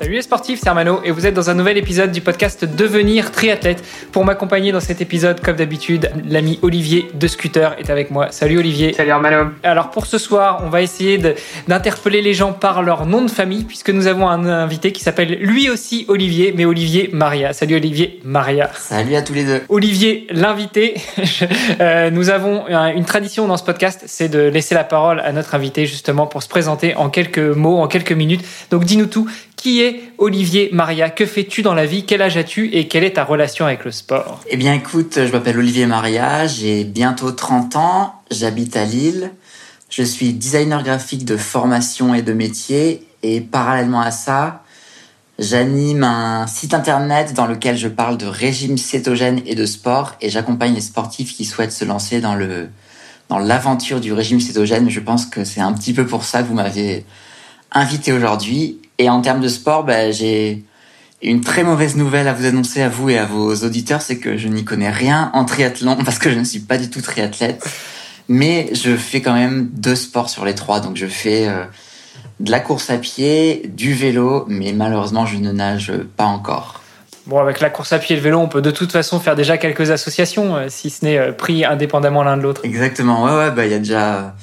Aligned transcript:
Salut 0.00 0.12
les 0.12 0.22
sportifs, 0.22 0.60
c'est 0.62 0.68
Armano 0.68 1.00
et 1.02 1.10
vous 1.10 1.26
êtes 1.26 1.34
dans 1.34 1.50
un 1.50 1.54
nouvel 1.54 1.76
épisode 1.76 2.12
du 2.12 2.20
podcast 2.20 2.64
Devenir 2.64 3.32
triathlète. 3.32 3.82
Pour 4.12 4.24
m'accompagner 4.24 4.70
dans 4.70 4.78
cet 4.78 5.00
épisode, 5.00 5.40
comme 5.40 5.56
d'habitude, 5.56 6.12
l'ami 6.24 6.60
Olivier 6.62 7.10
de 7.14 7.26
Scooter 7.26 7.74
est 7.80 7.90
avec 7.90 8.12
moi. 8.12 8.30
Salut 8.30 8.58
Olivier. 8.58 8.92
Salut 8.92 9.10
Armano. 9.10 9.50
Alors 9.64 9.90
pour 9.90 10.06
ce 10.06 10.16
soir, 10.16 10.62
on 10.64 10.68
va 10.68 10.82
essayer 10.82 11.18
d'interpeller 11.66 12.22
les 12.22 12.32
gens 12.32 12.52
par 12.52 12.84
leur 12.84 13.06
nom 13.06 13.22
de 13.22 13.30
famille 13.30 13.64
puisque 13.64 13.90
nous 13.90 14.06
avons 14.06 14.28
un 14.28 14.46
invité 14.46 14.92
qui 14.92 15.02
s'appelle 15.02 15.36
lui 15.40 15.68
aussi 15.68 16.04
Olivier, 16.06 16.54
mais 16.56 16.64
Olivier 16.64 17.10
Maria. 17.12 17.52
Salut 17.52 17.74
Olivier 17.74 18.20
Maria. 18.22 18.70
Salut 18.76 19.16
à 19.16 19.22
tous 19.22 19.34
les 19.34 19.44
deux. 19.44 19.62
Olivier 19.68 20.28
l'invité. 20.30 20.94
euh, 21.80 22.10
nous 22.10 22.30
avons 22.30 22.66
une 22.68 23.04
tradition 23.04 23.48
dans 23.48 23.56
ce 23.56 23.64
podcast, 23.64 24.04
c'est 24.06 24.28
de 24.28 24.42
laisser 24.42 24.76
la 24.76 24.84
parole 24.84 25.18
à 25.18 25.32
notre 25.32 25.56
invité 25.56 25.86
justement 25.86 26.28
pour 26.28 26.44
se 26.44 26.48
présenter 26.48 26.94
en 26.94 27.10
quelques 27.10 27.38
mots, 27.40 27.78
en 27.78 27.88
quelques 27.88 28.12
minutes. 28.12 28.44
Donc 28.70 28.84
dis-nous 28.84 29.06
tout. 29.06 29.28
Qui 29.58 29.82
est 29.82 30.12
Olivier 30.18 30.70
Maria? 30.72 31.10
Que 31.10 31.26
fais-tu 31.26 31.62
dans 31.62 31.74
la 31.74 31.84
vie? 31.84 32.04
Quel 32.04 32.22
âge 32.22 32.36
as-tu? 32.36 32.72
Et 32.72 32.86
quelle 32.86 33.02
est 33.02 33.14
ta 33.14 33.24
relation 33.24 33.66
avec 33.66 33.84
le 33.84 33.90
sport? 33.90 34.40
Eh 34.48 34.56
bien 34.56 34.72
écoute, 34.72 35.18
je 35.26 35.32
m'appelle 35.32 35.58
Olivier 35.58 35.84
Maria, 35.84 36.46
j'ai 36.46 36.84
bientôt 36.84 37.32
30 37.32 37.74
ans, 37.74 38.14
j'habite 38.30 38.76
à 38.76 38.84
Lille, 38.84 39.32
je 39.90 40.04
suis 40.04 40.32
designer 40.32 40.84
graphique 40.84 41.24
de 41.24 41.36
formation 41.36 42.14
et 42.14 42.22
de 42.22 42.32
métier 42.32 43.04
et 43.24 43.40
parallèlement 43.40 44.00
à 44.00 44.12
ça, 44.12 44.62
j'anime 45.40 46.04
un 46.04 46.46
site 46.46 46.72
internet 46.72 47.34
dans 47.34 47.46
lequel 47.46 47.76
je 47.76 47.88
parle 47.88 48.16
de 48.16 48.26
régime 48.26 48.78
cétogène 48.78 49.42
et 49.44 49.56
de 49.56 49.66
sport 49.66 50.14
et 50.20 50.30
j'accompagne 50.30 50.74
les 50.74 50.80
sportifs 50.80 51.36
qui 51.36 51.44
souhaitent 51.44 51.72
se 51.72 51.84
lancer 51.84 52.20
dans 52.20 52.36
le 52.36 52.68
dans 53.28 53.40
l'aventure 53.40 54.00
du 54.00 54.12
régime 54.12 54.40
cétogène. 54.40 54.88
Je 54.88 55.00
pense 55.00 55.26
que 55.26 55.42
c'est 55.42 55.60
un 55.60 55.72
petit 55.72 55.92
peu 55.92 56.06
pour 56.06 56.22
ça 56.22 56.42
que 56.42 56.46
vous 56.46 56.54
m'avez 56.54 57.04
invité 57.72 58.12
aujourd'hui 58.12 58.78
et 58.98 59.08
en 59.08 59.20
termes 59.20 59.40
de 59.40 59.48
sport, 59.48 59.84
bah, 59.84 60.10
j'ai 60.10 60.64
une 61.22 61.40
très 61.40 61.64
mauvaise 61.64 61.96
nouvelle 61.96 62.28
à 62.28 62.32
vous 62.32 62.46
annoncer 62.46 62.82
à 62.82 62.88
vous 62.88 63.10
et 63.10 63.18
à 63.18 63.24
vos 63.24 63.54
auditeurs, 63.54 64.02
c'est 64.02 64.18
que 64.18 64.36
je 64.36 64.48
n'y 64.48 64.64
connais 64.64 64.90
rien 64.90 65.30
en 65.34 65.44
triathlon 65.44 65.96
parce 66.04 66.18
que 66.18 66.30
je 66.30 66.38
ne 66.38 66.44
suis 66.44 66.60
pas 66.60 66.78
du 66.78 66.90
tout 66.90 67.00
triathlète. 67.00 67.64
Mais 68.28 68.68
je 68.74 68.94
fais 68.96 69.22
quand 69.22 69.32
même 69.32 69.70
deux 69.72 69.96
sports 69.96 70.28
sur 70.28 70.44
les 70.44 70.54
trois. 70.54 70.80
Donc 70.80 70.96
je 70.96 71.06
fais 71.06 71.48
euh, 71.48 71.64
de 72.40 72.50
la 72.50 72.60
course 72.60 72.90
à 72.90 72.98
pied, 72.98 73.70
du 73.74 73.94
vélo, 73.94 74.44
mais 74.48 74.72
malheureusement 74.72 75.24
je 75.24 75.38
ne 75.38 75.50
nage 75.50 75.92
pas 76.16 76.26
encore. 76.26 76.82
Bon, 77.26 77.38
avec 77.38 77.60
la 77.60 77.70
course 77.70 77.92
à 77.92 77.98
pied 77.98 78.14
et 78.14 78.18
le 78.18 78.22
vélo, 78.22 78.38
on 78.38 78.48
peut 78.48 78.62
de 78.62 78.70
toute 78.70 78.92
façon 78.92 79.20
faire 79.20 79.36
déjà 79.36 79.58
quelques 79.58 79.90
associations, 79.90 80.56
euh, 80.56 80.66
si 80.68 80.90
ce 80.90 81.04
n'est 81.04 81.18
euh, 81.18 81.32
pris 81.32 81.64
indépendamment 81.64 82.22
l'un 82.22 82.36
de 82.36 82.42
l'autre. 82.42 82.62
Exactement, 82.64 83.24
ouais, 83.24 83.36
ouais, 83.36 83.50
bah 83.50 83.66
il 83.66 83.72
y 83.72 83.74
a 83.74 83.78
déjà, 83.78 84.34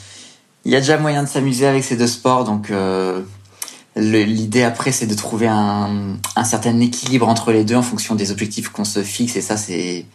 il 0.65 0.71
y 0.71 0.75
a 0.75 0.79
déjà 0.79 0.97
moyen 0.97 1.23
de 1.23 1.27
s'amuser 1.27 1.67
avec 1.67 1.83
ces 1.83 1.95
deux 1.95 2.07
sports, 2.07 2.43
donc 2.43 2.71
L'idée 3.95 4.63
après, 4.63 4.91
c'est 4.91 5.07
de 5.07 5.13
trouver 5.13 5.47
un, 5.47 6.17
certain 6.43 6.77
équilibre 6.81 7.29
entre 7.29 7.53
les 7.53 7.63
deux 7.63 7.75
en 7.75 7.81
fonction 7.81 8.15
des 8.15 8.31
objectifs 8.31 8.69
qu'on 8.69 8.83
se 8.83 9.01
fixe. 9.01 9.37
Et 9.37 9.41
ça, 9.41 9.55
c'est 9.55 10.05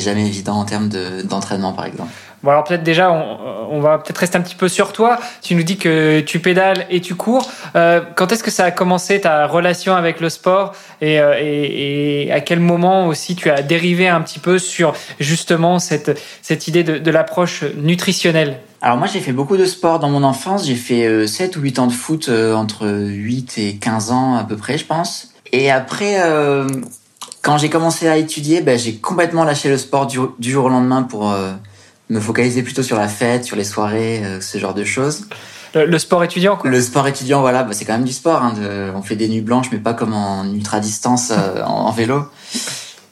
jamais 0.00 0.26
évident 0.26 0.56
en 0.56 0.64
termes 0.64 0.90
d'entraînement, 1.24 1.72
par 1.72 1.86
exemple. 1.86 2.10
Bon, 2.42 2.50
alors 2.50 2.64
peut-être 2.64 2.82
déjà, 2.82 3.10
on, 3.10 3.80
va 3.80 3.98
peut-être 3.98 4.18
rester 4.18 4.36
un 4.36 4.42
petit 4.42 4.54
peu 4.54 4.68
sur 4.68 4.92
toi. 4.92 5.18
Tu 5.40 5.54
nous 5.54 5.62
dis 5.62 5.78
que 5.78 6.20
tu 6.20 6.38
pédales 6.38 6.86
et 6.90 7.00
tu 7.00 7.14
cours. 7.14 7.50
Euh, 7.76 8.02
quand 8.14 8.30
est-ce 8.30 8.42
que 8.42 8.50
ça 8.50 8.64
a 8.64 8.70
commencé 8.70 9.22
ta 9.22 9.46
relation 9.46 9.94
avec 9.94 10.20
le 10.20 10.28
sport 10.28 10.74
et, 11.00 11.18
euh, 11.20 11.34
et, 11.38 12.30
à 12.32 12.40
quel 12.40 12.60
moment 12.60 13.06
aussi 13.06 13.36
tu 13.36 13.50
as 13.50 13.62
dérivé 13.62 14.08
un 14.08 14.20
petit 14.20 14.38
peu 14.38 14.58
sur 14.58 14.94
justement 15.18 15.78
cette, 15.78 16.18
idée 16.66 16.84
de 16.84 17.10
l'approche 17.10 17.64
nutritionnelle? 17.76 18.58
Alors 18.82 18.96
moi 18.96 19.06
j'ai 19.06 19.20
fait 19.20 19.32
beaucoup 19.32 19.58
de 19.58 19.66
sport 19.66 19.98
dans 19.98 20.08
mon 20.08 20.22
enfance, 20.22 20.66
j'ai 20.66 20.74
fait 20.74 21.06
euh, 21.06 21.26
7 21.26 21.56
ou 21.56 21.60
8 21.60 21.78
ans 21.80 21.86
de 21.86 21.92
foot 21.92 22.28
euh, 22.28 22.54
entre 22.54 22.88
8 22.88 23.58
et 23.58 23.76
15 23.76 24.10
ans 24.10 24.36
à 24.36 24.44
peu 24.44 24.56
près 24.56 24.78
je 24.78 24.86
pense. 24.86 25.32
Et 25.52 25.70
après 25.70 26.22
euh, 26.22 26.66
quand 27.42 27.58
j'ai 27.58 27.68
commencé 27.68 28.08
à 28.08 28.16
étudier, 28.16 28.62
ben, 28.62 28.78
j'ai 28.78 28.96
complètement 28.96 29.44
lâché 29.44 29.68
le 29.68 29.76
sport 29.76 30.06
du, 30.06 30.18
du 30.38 30.50
jour 30.50 30.64
au 30.64 30.68
lendemain 30.70 31.02
pour 31.02 31.30
euh, 31.30 31.52
me 32.08 32.20
focaliser 32.20 32.62
plutôt 32.62 32.82
sur 32.82 32.96
la 32.96 33.08
fête, 33.08 33.44
sur 33.44 33.56
les 33.56 33.64
soirées, 33.64 34.22
ce 34.40 34.58
genre 34.58 34.74
de 34.74 34.84
choses. 34.84 35.26
Le, 35.74 35.84
le 35.84 35.98
sport 35.98 36.24
étudiant 36.24 36.56
quoi. 36.56 36.70
Le 36.70 36.80
sport 36.80 37.06
étudiant 37.06 37.42
voilà, 37.42 37.64
ben, 37.64 37.74
c'est 37.74 37.84
quand 37.84 37.92
même 37.92 38.04
du 38.04 38.12
sport. 38.12 38.42
Hein, 38.42 38.54
de, 38.58 38.90
on 38.94 39.02
fait 39.02 39.16
des 39.16 39.28
nuits 39.28 39.42
blanches 39.42 39.70
mais 39.72 39.78
pas 39.78 39.92
comme 39.92 40.14
en 40.14 40.44
ultra 40.44 40.80
distance 40.80 41.32
en, 41.32 41.70
en 41.70 41.92
vélo. 41.92 42.24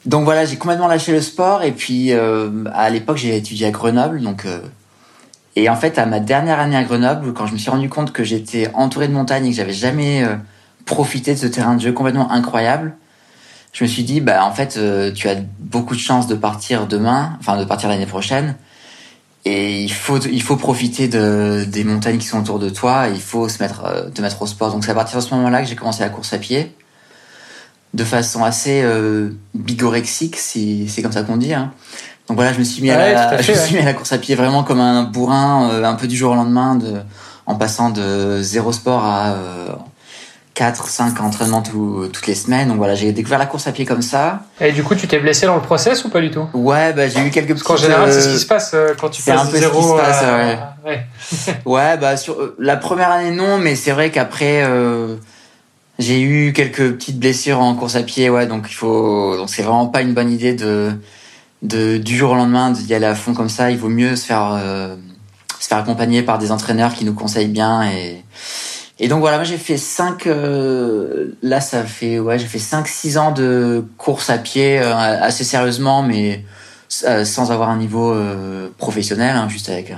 Donc 0.07 0.25
voilà, 0.25 0.47
j'ai 0.47 0.57
complètement 0.57 0.89
lâché 0.89 1.12
le 1.12 1.21
sport 1.21 1.62
et 1.62 1.73
puis 1.73 2.11
à 2.15 2.89
l'époque 2.89 3.19
j'ai 3.19 3.37
étudié 3.37 3.67
à 3.67 3.71
Grenoble 3.71 4.23
donc 4.23 4.47
et 5.59 5.69
en 5.69 5.75
fait, 5.75 5.99
à 5.99 6.07
ma 6.07 6.21
dernière 6.21 6.61
année 6.61 6.77
à 6.77 6.85
Grenoble, 6.85 7.33
quand 7.35 7.47
je 7.47 7.53
me 7.53 7.59
suis 7.59 7.69
rendu 7.69 7.89
compte 7.89 8.13
que 8.13 8.23
j'étais 8.23 8.71
entouré 8.75 9.09
de 9.09 9.13
montagnes 9.13 9.45
et 9.47 9.51
que 9.51 9.57
j'avais 9.57 9.73
jamais 9.73 10.23
euh, 10.23 10.37
profité 10.85 11.35
de 11.35 11.39
ce 11.39 11.49
terrain 11.49 11.75
de 11.75 11.81
jeu 11.81 11.91
complètement 11.91 12.31
incroyable, 12.31 12.95
je 13.73 13.83
me 13.83 13.89
suis 13.89 14.05
dit, 14.05 14.21
bah 14.21 14.45
en 14.45 14.53
fait, 14.53 14.77
euh, 14.77 15.11
tu 15.11 15.29
as 15.29 15.35
beaucoup 15.59 15.97
de 15.97 16.01
chances 16.01 16.29
de 16.29 16.37
partir 16.37 16.87
demain, 16.87 17.37
enfin 17.41 17.59
de 17.59 17.65
partir 17.65 17.89
l'année 17.89 18.07
prochaine, 18.07 18.55
et 19.45 19.83
il 19.83 19.93
faut 19.93 20.21
il 20.21 20.43
faut 20.43 20.55
profiter 20.55 21.09
de 21.09 21.65
des 21.67 21.83
montagnes 21.83 22.19
qui 22.19 22.29
sont 22.29 22.39
autour 22.39 22.61
de 22.61 22.69
toi. 22.69 23.09
Il 23.13 23.21
faut 23.21 23.49
se 23.49 23.61
mettre 23.61 23.85
euh, 23.85 24.11
te 24.11 24.23
mettre 24.23 24.41
au 24.41 24.47
sport. 24.47 24.71
Donc 24.71 24.85
c'est 24.85 24.93
à 24.93 24.95
partir 24.95 25.19
de 25.19 25.25
ce 25.25 25.35
moment-là 25.35 25.61
que 25.63 25.69
j'ai 25.69 25.75
commencé 25.75 26.05
la 26.05 26.09
course 26.09 26.33
à 26.35 26.39
pied, 26.39 26.73
de 27.95 28.05
façon 28.05 28.45
assez 28.45 28.85
bigorexique, 29.55 30.37
si 30.37 30.89
c'est 30.89 31.03
comme 31.03 31.11
ça 31.11 31.25
qu'on 31.25 31.37
dit. 31.37 31.53
Hein. 31.53 31.73
Donc 32.28 32.37
voilà, 32.37 32.53
je 32.53 32.59
me 32.59 32.65
suis 32.65 32.83
mis, 32.83 32.91
à, 32.91 33.12
la, 33.12 33.39
fait, 33.39 33.43
je 33.43 33.53
me 33.53 33.56
suis 33.56 33.75
mis 33.77 33.83
à 33.83 33.87
la 33.87 33.94
course 33.94 34.12
à 34.12 34.19
pied 34.19 34.34
vraiment 34.34 34.62
comme 34.62 34.81
un 34.81 35.05
bourrin, 35.05 35.71
euh, 35.71 35.84
un 35.84 35.94
peu 35.94 36.06
du 36.06 36.16
jour 36.16 36.33
au 36.33 36.34
lendemain, 36.34 36.75
de, 36.75 36.94
en 37.47 37.55
passant 37.55 37.91
de 37.91 38.41
zéro 38.43 38.72
sport 38.72 39.05
à 39.05 39.31
euh, 39.31 39.69
4, 40.59 40.89
5 40.89 41.21
entraînements 41.21 41.62
tout, 41.62 42.09
toutes 42.12 42.27
les 42.27 42.34
semaines. 42.34 42.66
Donc 42.66 42.78
voilà, 42.78 42.97
j'ai 42.97 43.12
découvert 43.12 43.39
la 43.39 43.47
course 43.47 43.69
à 43.69 43.72
pied 43.72 43.84
comme 43.84 44.03
ça. 44.03 44.41
Et 44.61 44.72
du 44.72 44.83
coup, 44.83 44.97
tu 44.97 45.06
t'es 45.06 45.21
blessé 45.21 45.47
dans 45.47 45.55
le 45.55 45.62
process 45.62 46.05
ou 46.05 46.09
pas 46.09 46.21
du 46.21 46.33
tout? 46.33 46.49
Ouais, 46.53 46.93
bah 46.93 47.06
j'ai 47.06 47.21
eu 47.21 47.31
quelques 47.31 47.50
Parce 47.50 47.62
qu'en 47.62 47.77
général, 47.77 48.12
c'est 48.12 48.22
ce 48.22 48.28
qui 48.31 48.41
se 48.41 48.47
passe 48.47 48.72
euh, 48.75 48.93
quand 49.00 49.09
tu 49.09 49.22
passes 49.22 49.41
un 49.41 49.47
peu 49.47 49.56
zéro. 49.56 49.81
ce 49.81 49.87
qui 49.87 49.93
se 49.93 49.97
passe, 49.97 50.25
euh, 50.25 50.56
ouais. 50.84 51.06
ouais. 51.65 51.97
bah 51.99 52.16
sur 52.16 52.34
euh, 52.34 52.56
la 52.59 52.77
première 52.77 53.12
année 53.12 53.31
non, 53.31 53.59
mais 53.59 53.77
c'est 53.77 53.93
vrai 53.93 54.10
qu'après 54.10 54.65
euh, 54.65 55.15
j'ai 56.00 56.21
eu 56.21 56.53
quelques 56.53 56.95
petites 56.95 57.21
blessures 57.21 57.60
en 57.60 57.77
course 57.77 57.95
à 57.95 58.03
pied, 58.03 58.28
ouais. 58.28 58.49
Donc 58.49 58.66
il 58.69 58.75
faut, 58.75 59.37
donc 59.37 59.50
c'est 59.50 59.62
vraiment 59.62 59.87
pas 59.87 60.03
une 60.03 60.12
bonne 60.12 60.33
idée 60.33 60.55
de 60.55 60.91
de 61.63 61.97
du 61.99 62.17
jour 62.17 62.33
au 62.33 62.35
lendemain 62.35 62.71
d'y 62.71 62.95
aller 62.95 63.07
à 63.07 63.15
fond 63.15 63.35
comme 63.35 63.49
ça. 63.49 63.71
Il 63.71 63.79
vaut 63.79 63.89
mieux 63.89 64.17
se 64.17 64.25
faire 64.25 64.53
euh, 64.53 64.97
se 65.61 65.69
faire 65.69 65.79
accompagner 65.79 66.23
par 66.23 66.39
des 66.39 66.53
entraîneurs 66.53 66.95
qui 66.95 67.05
nous 67.05 67.15
conseillent 67.15 67.49
bien 67.49 67.83
et 67.91 68.25
et 69.01 69.07
donc 69.07 69.21
voilà, 69.21 69.37
moi 69.37 69.45
j'ai 69.45 69.59
fait 69.59 69.77
cinq 69.77 70.27
euh, 70.27 71.39
là 71.43 71.61
ça 71.61 71.85
fait 71.85 72.19
ouais, 72.19 72.39
j'ai 72.39 72.47
fait 72.47 72.59
5 72.59 72.89
6 72.89 73.19
ans 73.19 73.31
de 73.31 73.85
course 73.97 74.29
à 74.29 74.39
pied 74.39 74.81
euh, 74.81 74.95
assez 74.97 75.45
sérieusement 75.45 76.03
mais 76.03 76.45
euh, 77.05 77.25
sans 77.25 77.53
avoir 77.53 77.69
un 77.71 77.77
niveau 77.77 78.13
euh, 78.13 78.71
professionnel 78.77 79.37
hein, 79.37 79.49
juste 79.49 79.69
avec 79.69 79.93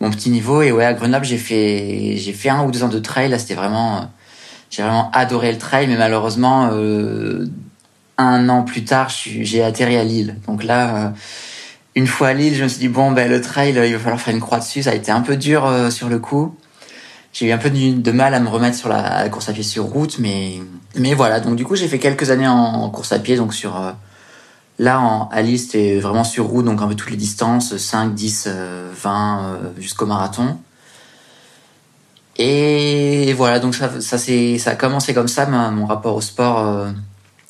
mon 0.00 0.10
petit 0.10 0.30
niveau 0.30 0.62
et 0.62 0.72
ouais 0.72 0.84
à 0.84 0.92
Grenoble, 0.92 1.24
j'ai 1.24 1.38
fait 1.38 2.16
j'ai 2.16 2.32
fait 2.32 2.48
un 2.48 2.64
ou 2.64 2.72
deux 2.72 2.82
ans 2.82 2.88
de 2.88 2.98
trail, 2.98 3.28
là 3.28 3.38
c'était 3.38 3.54
vraiment 3.54 4.10
j'ai 4.70 4.82
vraiment 4.82 5.10
adoré 5.12 5.52
le 5.52 5.58
trail 5.58 5.86
mais 5.86 5.96
malheureusement 5.96 6.70
un 8.18 8.48
an 8.48 8.62
plus 8.62 8.84
tard, 8.84 9.08
j'ai 9.10 9.62
atterri 9.62 9.96
à 9.96 10.04
Lille. 10.04 10.36
Donc 10.46 10.64
là, 10.64 10.96
euh, 10.96 11.10
une 11.94 12.06
fois 12.06 12.28
à 12.28 12.32
Lille, 12.32 12.54
je 12.54 12.62
me 12.62 12.68
suis 12.68 12.78
dit 12.78 12.88
bon, 12.88 13.12
ben 13.12 13.28
le 13.28 13.40
trail, 13.40 13.70
il 13.70 13.92
va 13.92 13.98
falloir 13.98 14.20
faire 14.20 14.34
une 14.34 14.40
croix 14.40 14.58
dessus. 14.58 14.82
Ça 14.82 14.90
a 14.90 14.94
été 14.94 15.10
un 15.10 15.20
peu 15.20 15.36
dur 15.36 15.66
euh, 15.66 15.90
sur 15.90 16.08
le 16.08 16.18
coup. 16.18 16.56
J'ai 17.32 17.48
eu 17.48 17.52
un 17.52 17.58
peu 17.58 17.68
de, 17.68 18.12
mal 18.12 18.32
à 18.32 18.40
me 18.40 18.48
remettre 18.48 18.76
sur 18.76 18.88
la, 18.88 19.28
course 19.28 19.50
à 19.50 19.52
pied 19.52 19.62
sur 19.62 19.84
route, 19.84 20.18
mais 20.18 20.60
mais 20.94 21.12
voilà. 21.14 21.40
Donc 21.40 21.56
du 21.56 21.64
coup, 21.64 21.76
j'ai 21.76 21.88
fait 21.88 21.98
quelques 21.98 22.30
années 22.30 22.48
en, 22.48 22.88
course 22.88 23.12
à 23.12 23.18
pied, 23.18 23.36
donc 23.36 23.52
sur 23.52 23.76
euh, 23.76 23.92
là 24.78 25.00
en, 25.00 25.28
à 25.28 25.42
Lille, 25.42 25.58
c'était 25.58 25.98
vraiment 25.98 26.24
sur 26.24 26.46
route, 26.46 26.64
donc 26.64 26.80
un 26.80 26.88
peu 26.88 26.94
toutes 26.94 27.10
les 27.10 27.16
distances, 27.16 27.76
5, 27.76 28.14
10, 28.14 28.48
20 28.94 29.58
jusqu'au 29.78 30.06
marathon. 30.06 30.58
Et 32.38 33.32
voilà, 33.32 33.58
donc 33.58 33.74
ça, 33.74 34.00
ça, 34.00 34.18
ça 34.18 34.70
a 34.70 34.74
commencé 34.74 35.14
comme 35.14 35.28
ça, 35.28 35.46
ma, 35.46 35.70
mon 35.70 35.86
rapport 35.86 36.14
au 36.16 36.20
sport 36.20 36.58
euh, 36.58 36.90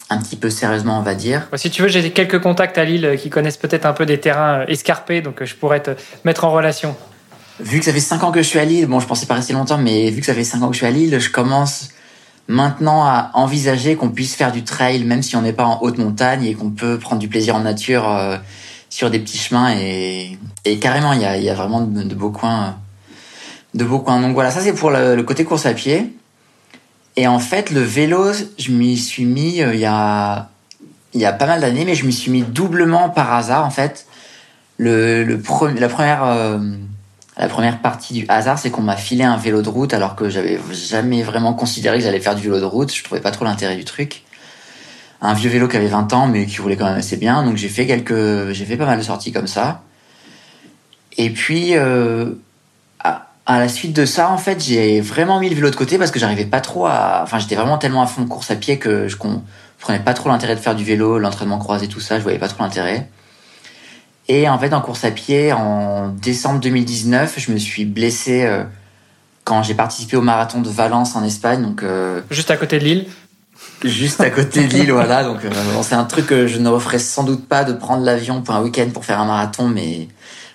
un 0.08 0.18
petit 0.18 0.36
peu 0.36 0.50
sérieusement, 0.50 0.98
on 0.98 1.02
va 1.02 1.14
dire. 1.14 1.48
Si 1.54 1.70
tu 1.70 1.82
veux, 1.82 1.88
j'ai 1.88 2.10
quelques 2.10 2.40
contacts 2.40 2.78
à 2.78 2.84
Lille 2.84 3.16
qui 3.18 3.30
connaissent 3.30 3.56
peut-être 3.56 3.86
un 3.86 3.92
peu 3.92 4.06
des 4.06 4.20
terrains 4.20 4.64
escarpés, 4.66 5.20
donc 5.20 5.42
je 5.42 5.54
pourrais 5.54 5.80
te 5.80 5.90
mettre 6.24 6.44
en 6.44 6.52
relation. 6.52 6.96
Vu 7.58 7.78
que 7.78 7.84
ça 7.84 7.92
fait 7.92 8.00
5 8.00 8.22
ans 8.22 8.32
que 8.32 8.42
je 8.42 8.46
suis 8.48 8.58
à 8.58 8.64
Lille, 8.64 8.86
bon, 8.86 9.00
je 9.00 9.06
pensais 9.06 9.26
pas 9.26 9.34
rester 9.34 9.52
longtemps, 9.52 9.78
mais 9.78 10.10
vu 10.10 10.20
que 10.20 10.26
ça 10.26 10.34
fait 10.34 10.44
5 10.44 10.62
ans 10.62 10.68
que 10.68 10.74
je 10.74 10.78
suis 10.78 10.86
à 10.86 10.90
Lille, 10.90 11.18
je 11.18 11.30
commence 11.30 11.88
maintenant 12.48 13.04
à 13.04 13.30
envisager 13.34 13.96
qu'on 13.96 14.10
puisse 14.10 14.36
faire 14.36 14.52
du 14.52 14.62
trail, 14.62 15.04
même 15.04 15.22
si 15.22 15.34
on 15.36 15.42
n'est 15.42 15.52
pas 15.52 15.64
en 15.64 15.80
haute 15.82 15.98
montagne 15.98 16.44
et 16.44 16.54
qu'on 16.54 16.70
peut 16.70 16.98
prendre 16.98 17.20
du 17.20 17.28
plaisir 17.28 17.56
en 17.56 17.60
nature, 17.60 18.08
euh, 18.08 18.36
sur 18.88 19.10
des 19.10 19.18
petits 19.18 19.38
chemins 19.38 19.74
et, 19.76 20.38
et 20.64 20.78
carrément 20.78 21.12
il 21.12 21.20
y 21.20 21.24
a, 21.24 21.36
y 21.36 21.50
a 21.50 21.54
vraiment 21.54 21.82
de, 21.82 22.14
beaux 22.14 22.30
coins 22.30 22.76
de 23.74 23.84
beaux 23.84 23.98
coins 23.98 24.20
donc 24.20 24.34
voilà 24.34 24.50
ça 24.50 24.60
c'est 24.60 24.72
pour 24.72 24.90
le, 24.90 25.20
côté 25.22 25.44
course 25.44 25.66
à 25.66 25.74
pied 25.74 26.12
et 27.16 27.26
en 27.26 27.38
fait 27.38 27.70
le 27.70 27.80
vélo 27.80 28.32
je 28.58 28.70
m'y 28.70 28.96
suis 28.96 29.24
mis 29.24 29.58
il 29.58 29.76
y 29.76 29.86
a 29.86 30.48
il 31.14 31.20
y 31.20 31.24
a 31.24 31.32
pas 31.32 31.46
mal 31.46 31.60
d'années 31.60 31.84
mais 31.84 31.94
je 31.94 32.06
m'y 32.06 32.12
suis 32.12 32.30
mis 32.30 32.42
doublement 32.42 33.08
par 33.08 33.32
hasard 33.32 33.64
en 33.64 33.70
fait 33.70 34.06
le, 34.78 35.24
le 35.24 35.40
la 35.78 35.88
première 35.88 36.60
la 37.38 37.48
première 37.48 37.80
partie 37.80 38.14
du 38.14 38.24
hasard, 38.28 38.58
c'est 38.58 38.70
qu'on 38.70 38.82
m'a 38.82 38.96
filé 38.96 39.22
un 39.22 39.36
vélo 39.36 39.60
de 39.60 39.68
route 39.68 39.92
alors 39.92 40.16
que 40.16 40.30
j'avais 40.30 40.58
jamais 40.72 41.22
vraiment 41.22 41.52
considéré 41.52 41.98
que 41.98 42.04
j'allais 42.04 42.20
faire 42.20 42.34
du 42.34 42.42
vélo 42.42 42.60
de 42.60 42.64
route. 42.64 42.94
Je 42.94 43.04
trouvais 43.04 43.20
pas 43.20 43.30
trop 43.30 43.44
l'intérêt 43.44 43.76
du 43.76 43.84
truc. 43.84 44.22
Un 45.20 45.34
vieux 45.34 45.50
vélo 45.50 45.68
qui 45.68 45.76
avait 45.76 45.86
20 45.86 46.12
ans 46.14 46.28
mais 46.28 46.46
qui 46.46 46.56
voulait 46.56 46.76
quand 46.76 46.86
même 46.86 46.96
assez 46.96 47.18
bien. 47.18 47.44
Donc 47.44 47.56
j'ai 47.56 47.68
fait 47.68 47.86
quelques, 47.86 48.52
j'ai 48.52 48.64
fait 48.64 48.78
pas 48.78 48.86
mal 48.86 48.98
de 48.98 49.04
sorties 49.04 49.32
comme 49.32 49.46
ça. 49.46 49.82
Et 51.18 51.28
puis 51.28 51.76
euh, 51.76 52.32
à, 53.46 53.58
la 53.60 53.68
suite 53.68 53.92
de 53.94 54.04
ça, 54.04 54.30
en 54.30 54.38
fait, 54.38 54.62
j'ai 54.62 55.00
vraiment 55.00 55.40
mis 55.40 55.48
le 55.48 55.54
vélo 55.54 55.70
de 55.70 55.76
côté 55.76 55.98
parce 55.98 56.10
que 56.10 56.18
j'arrivais 56.18 56.44
pas 56.44 56.60
trop 56.60 56.86
à, 56.86 57.20
enfin 57.22 57.38
j'étais 57.38 57.54
vraiment 57.54 57.78
tellement 57.78 58.02
à 58.02 58.06
fond 58.06 58.22
de 58.22 58.28
course 58.28 58.50
à 58.50 58.56
pied 58.56 58.78
que 58.78 59.08
je 59.08 59.16
comprenais 59.16 60.00
pas 60.04 60.14
trop 60.14 60.28
l'intérêt 60.28 60.54
de 60.54 60.60
faire 60.60 60.74
du 60.74 60.84
vélo, 60.84 61.18
l'entraînement 61.18 61.58
croisé, 61.58 61.88
tout 61.88 62.00
ça. 62.00 62.18
Je 62.18 62.22
voyais 62.22 62.38
pas 62.38 62.48
trop 62.48 62.62
l'intérêt. 62.62 63.08
Et 64.28 64.48
en 64.48 64.58
fait, 64.58 64.72
en 64.72 64.80
course 64.80 65.04
à 65.04 65.10
pied, 65.10 65.52
en 65.52 66.08
décembre 66.08 66.60
2019, 66.60 67.34
je 67.38 67.52
me 67.52 67.58
suis 67.58 67.84
blessé 67.84 68.44
euh, 68.44 68.64
quand 69.44 69.62
j'ai 69.62 69.74
participé 69.74 70.16
au 70.16 70.22
marathon 70.22 70.60
de 70.60 70.68
Valence 70.68 71.14
en 71.14 71.22
Espagne. 71.22 71.62
Donc, 71.62 71.82
euh, 71.82 72.22
juste 72.30 72.50
à 72.50 72.56
côté 72.56 72.78
de 72.80 72.84
Lille. 72.84 73.06
Juste 73.84 74.20
à 74.20 74.30
côté 74.30 74.66
de 74.66 74.72
Lille, 74.72 74.90
voilà. 74.90 75.22
Donc, 75.22 75.44
euh, 75.44 75.50
c'est 75.82 75.94
un 75.94 76.04
truc 76.04 76.26
que 76.26 76.48
je 76.48 76.58
ne 76.58 76.68
referais 76.68 76.98
sans 76.98 77.22
doute 77.22 77.46
pas 77.46 77.62
de 77.62 77.72
prendre 77.72 78.04
l'avion 78.04 78.42
pour 78.42 78.54
un 78.56 78.62
week-end 78.62 78.88
pour 78.92 79.04
faire 79.04 79.20
un 79.20 79.26
marathon, 79.26 79.68
mais 79.68 80.08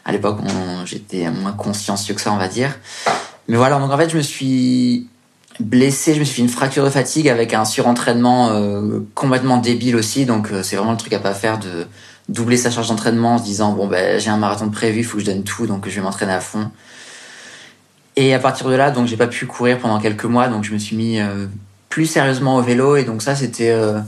à 0.05 0.11
l'époque, 0.11 0.39
j'étais 0.85 1.29
moins 1.29 1.51
consciencieux 1.51 2.13
que 2.13 2.21
ça, 2.21 2.31
on 2.31 2.37
va 2.37 2.47
dire. 2.47 2.77
Mais 3.47 3.57
voilà, 3.57 3.79
donc 3.79 3.91
en 3.91 3.97
fait, 3.97 4.09
je 4.09 4.17
me 4.17 4.21
suis 4.21 5.07
blessé, 5.59 6.13
je 6.13 6.19
me 6.19 6.25
suis 6.25 6.35
fait 6.37 6.41
une 6.41 6.49
fracture 6.49 6.83
de 6.83 6.89
fatigue 6.89 7.29
avec 7.29 7.53
un 7.53 7.65
surentraînement 7.65 8.49
complètement 9.13 9.57
débile 9.57 9.95
aussi. 9.95 10.25
Donc, 10.25 10.49
c'est 10.63 10.75
vraiment 10.75 10.91
le 10.91 10.97
truc 10.97 11.13
à 11.13 11.19
pas 11.19 11.33
faire 11.33 11.59
de 11.59 11.85
doubler 12.31 12.57
sa 12.57 12.71
charge 12.71 12.87
d'entraînement 12.87 13.35
en 13.35 13.37
se 13.37 13.43
disant 13.43 13.73
bon 13.73 13.87
ben 13.87 14.19
j'ai 14.19 14.29
un 14.29 14.37
marathon 14.37 14.69
prévu, 14.69 14.99
il 14.99 15.03
faut 15.03 15.17
que 15.17 15.23
je 15.23 15.29
donne 15.29 15.43
tout, 15.43 15.67
donc 15.67 15.87
je 15.87 15.95
vais 15.95 16.01
m'entraîner 16.01 16.33
à 16.33 16.39
fond. 16.39 16.71
Et 18.15 18.33
à 18.33 18.39
partir 18.39 18.67
de 18.67 18.75
là, 18.75 18.91
donc 18.91 19.07
j'ai 19.07 19.17
pas 19.17 19.27
pu 19.27 19.45
courir 19.45 19.79
pendant 19.79 19.99
quelques 19.99 20.25
mois, 20.25 20.47
donc 20.47 20.63
je 20.63 20.73
me 20.73 20.77
suis 20.77 20.95
mis 20.95 21.19
euh, 21.19 21.47
plus 21.89 22.05
sérieusement 22.05 22.57
au 22.57 22.61
vélo 22.61 22.95
et 22.95 23.03
donc 23.03 23.21
ça 23.21 23.35
c'était 23.35 23.71
euh, 23.71 23.99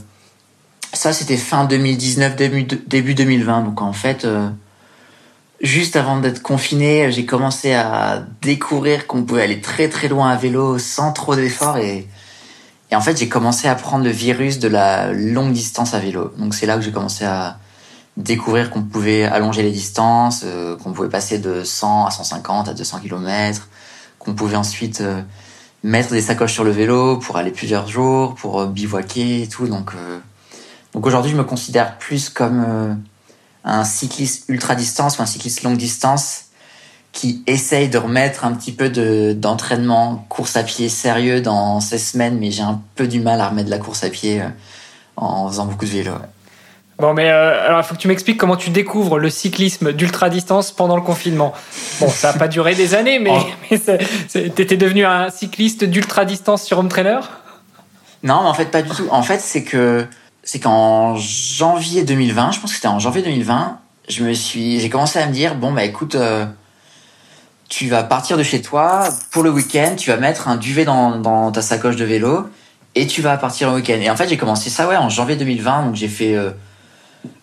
ça 0.92 1.12
c'était 1.12 1.36
fin 1.36 1.64
2019 1.64 2.36
début 2.36 2.64
début 2.64 3.14
2020. 3.14 3.62
Donc 3.62 3.82
en 3.82 3.92
fait 3.92 4.24
euh, 4.24 4.48
juste 5.64 5.96
avant 5.96 6.20
d'être 6.20 6.42
confiné, 6.42 7.10
j'ai 7.10 7.26
commencé 7.26 7.74
à 7.74 8.24
découvrir 8.42 9.08
qu'on 9.08 9.24
pouvait 9.24 9.42
aller 9.42 9.60
très 9.60 9.88
très 9.88 10.06
loin 10.06 10.30
à 10.30 10.36
vélo 10.36 10.78
sans 10.78 11.12
trop 11.12 11.34
d'efforts 11.34 11.78
et 11.78 12.06
et 12.94 12.96
en 12.96 13.00
fait, 13.00 13.18
j'ai 13.18 13.28
commencé 13.28 13.66
à 13.66 13.74
prendre 13.74 14.04
le 14.04 14.10
virus 14.10 14.60
de 14.60 14.68
la 14.68 15.12
longue 15.12 15.52
distance 15.52 15.94
à 15.94 15.98
vélo. 15.98 16.32
Donc 16.38 16.54
c'est 16.54 16.64
là 16.64 16.76
que 16.76 16.82
j'ai 16.82 16.92
commencé 16.92 17.24
à 17.24 17.58
découvrir 18.16 18.70
qu'on 18.70 18.82
pouvait 18.82 19.24
allonger 19.24 19.64
les 19.64 19.72
distances, 19.72 20.42
euh, 20.44 20.76
qu'on 20.76 20.92
pouvait 20.92 21.08
passer 21.08 21.38
de 21.38 21.64
100 21.64 22.06
à 22.06 22.12
150 22.12 22.68
à 22.68 22.74
200 22.74 23.00
km, 23.00 23.68
qu'on 24.20 24.34
pouvait 24.34 24.54
ensuite 24.54 25.00
euh, 25.00 25.22
mettre 25.82 26.10
des 26.10 26.20
sacoches 26.20 26.52
sur 26.52 26.62
le 26.62 26.70
vélo 26.70 27.16
pour 27.16 27.36
aller 27.36 27.50
plusieurs 27.50 27.88
jours, 27.88 28.36
pour 28.36 28.60
euh, 28.60 28.66
bivouaquer 28.66 29.42
et 29.42 29.48
tout. 29.48 29.66
Donc, 29.66 29.94
donc 30.92 31.04
aujourd'hui, 31.04 31.32
je 31.32 31.36
me 31.36 31.42
considère 31.42 31.98
plus 31.98 32.28
comme 32.28 33.02
un 33.64 33.84
cycliste 33.84 34.44
ultra 34.48 34.74
distance 34.74 35.18
ou 35.18 35.22
un 35.22 35.26
cycliste 35.26 35.62
longue 35.62 35.76
distance 35.76 36.46
qui 37.12 37.42
essaye 37.46 37.88
de 37.88 37.96
remettre 37.96 38.44
un 38.44 38.52
petit 38.52 38.72
peu 38.72 38.90
d'entraînement 39.34 40.26
course 40.28 40.56
à 40.56 40.64
pied 40.64 40.88
sérieux 40.88 41.40
dans 41.40 41.80
ces 41.80 41.98
semaines, 41.98 42.38
mais 42.38 42.50
j'ai 42.50 42.62
un 42.62 42.80
peu 42.96 43.06
du 43.06 43.20
mal 43.20 43.40
à 43.40 43.48
remettre 43.48 43.66
de 43.66 43.70
la 43.70 43.78
course 43.78 44.02
à 44.02 44.10
pied 44.10 44.42
en 45.16 45.48
faisant 45.48 45.66
beaucoup 45.66 45.84
de 45.84 45.90
vélo. 45.90 46.12
Bon, 46.98 47.12
mais 47.12 47.28
euh, 47.30 47.66
alors 47.66 47.80
il 47.80 47.84
faut 47.84 47.94
que 47.94 48.00
tu 48.00 48.06
m'expliques 48.06 48.38
comment 48.38 48.56
tu 48.56 48.70
découvres 48.70 49.18
le 49.18 49.28
cyclisme 49.28 49.92
d'ultra 49.92 50.28
distance 50.28 50.70
pendant 50.70 50.94
le 50.94 51.02
confinement. 51.02 51.52
Bon, 52.00 52.08
ça 52.08 52.32
n'a 52.32 52.38
pas 52.38 52.46
duré 52.46 52.74
des 52.74 52.94
années, 52.94 53.18
mais, 53.18 53.32
oh. 53.32 53.76
t'étais 54.32 54.76
devenu 54.76 55.04
un 55.04 55.30
cycliste 55.30 55.84
d'ultra 55.84 56.24
distance 56.24 56.62
sur 56.62 56.78
home 56.78 56.88
trainer? 56.88 57.18
Non, 58.22 58.42
mais 58.42 58.48
en 58.48 58.54
fait 58.54 58.66
pas 58.66 58.82
du 58.82 58.90
tout. 58.90 59.08
En 59.10 59.22
fait, 59.22 59.40
c'est 59.40 59.64
que 59.64 60.06
c'est 60.44 60.60
qu'en 60.60 61.16
janvier 61.16 62.04
2020, 62.04 62.52
je 62.52 62.60
pense 62.60 62.70
que 62.70 62.76
c'était 62.76 62.88
en 62.88 62.98
janvier 62.98 63.22
2020, 63.22 63.78
je 64.08 64.22
me 64.22 64.34
suis, 64.34 64.78
j'ai 64.78 64.90
commencé 64.90 65.18
à 65.18 65.26
me 65.26 65.32
dire 65.32 65.54
bon 65.56 65.72
bah 65.72 65.84
écoute, 65.84 66.14
euh, 66.14 66.44
tu 67.70 67.88
vas 67.88 68.02
partir 68.02 68.36
de 68.36 68.42
chez 68.42 68.60
toi 68.60 69.08
pour 69.30 69.42
le 69.42 69.50
week-end, 69.50 69.94
tu 69.96 70.10
vas 70.10 70.18
mettre 70.18 70.48
un 70.48 70.56
duvet 70.56 70.84
dans, 70.84 71.18
dans 71.18 71.50
ta 71.50 71.62
sacoche 71.62 71.96
de 71.96 72.04
vélo 72.04 72.46
et 72.94 73.06
tu 73.06 73.22
vas 73.22 73.36
partir 73.38 73.70
au 73.70 73.76
week-end. 73.76 73.98
Et 74.00 74.10
en 74.10 74.16
fait, 74.16 74.28
j'ai 74.28 74.36
commencé 74.36 74.68
ça 74.68 74.86
ouais 74.86 74.96
en 74.96 75.08
janvier 75.08 75.36
2020, 75.36 75.86
donc 75.86 75.94
j'ai 75.94 76.08
fait 76.08 76.36
euh, 76.36 76.50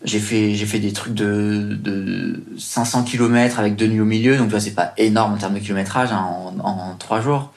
j'ai 0.03 0.19
fait, 0.19 0.53
j'ai 0.53 0.65
fait 0.67 0.79
des 0.79 0.93
trucs 0.93 1.15
de, 1.15 1.75
de 1.81 2.43
500 2.59 3.03
km 3.03 3.59
avec 3.59 3.75
deux 3.75 3.87
nuits 3.87 4.01
au 4.01 4.05
milieu, 4.05 4.37
donc 4.37 4.51
c'est 4.59 4.75
pas 4.75 4.93
énorme 4.97 5.33
en 5.33 5.37
termes 5.37 5.55
de 5.55 5.59
kilométrage 5.59 6.11
hein, 6.11 6.23
en, 6.23 6.59
en 6.63 6.95
trois 6.99 7.19
jours. 7.19 7.51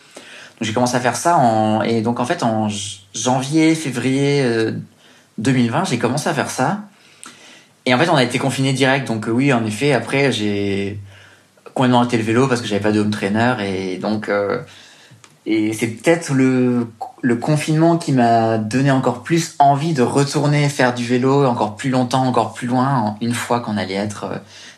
Donc 0.58 0.62
j'ai 0.62 0.73
commencé 0.73 0.96
à 0.96 1.00
faire 1.00 1.17
ça 1.17 1.37
en, 1.37 1.82
et 1.82 2.00
donc 2.00 2.19
en 2.19 2.25
fait 2.25 2.43
en 2.43 2.69
janvier, 3.14 3.75
février 3.75 4.43
2020, 5.38 5.81
euh, 5.81 5.84
j'ai 5.84 5.98
commencé 5.98 6.28
à 6.28 6.34
faire 6.34 6.50
ça. 6.50 6.82
Et 7.86 7.94
en 7.94 7.98
fait, 7.98 8.08
on 8.08 8.16
a 8.16 8.22
été 8.22 8.38
confiné 8.38 8.72
direct, 8.72 9.06
donc 9.06 9.28
euh, 9.28 9.31
oui, 9.31 9.52
en 9.52 9.64
effet, 9.64 9.92
après 9.92 10.32
j'ai 10.32 10.98
complètement 11.75 12.00
arrêté 12.00 12.16
le 12.16 12.22
vélo 12.22 12.46
parce 12.48 12.60
que 12.60 12.66
j'avais 12.66 12.82
pas 12.82 12.92
de 12.92 13.00
home 13.00 13.10
trainer 13.10 13.56
et 13.60 13.98
donc 13.98 14.28
euh, 14.28 14.60
et 15.46 15.72
c'est 15.75 15.88
peut-être 15.88 16.32
le, 16.32 16.86
le 17.20 17.36
confinement 17.36 17.98
qui 17.98 18.12
m'a 18.12 18.56
donné 18.56 18.90
encore 18.90 19.22
plus 19.22 19.56
envie 19.58 19.92
de 19.92 20.02
retourner 20.02 20.69
faire 20.70 20.94
du 20.94 21.04
vélo 21.04 21.44
encore 21.44 21.76
plus 21.76 21.90
longtemps, 21.90 22.26
encore 22.26 22.54
plus 22.54 22.66
loin, 22.66 23.16
une 23.20 23.34
fois 23.34 23.60
qu'on 23.60 23.76
allait 23.76 23.94
être 23.94 24.25
euh, 24.25 24.36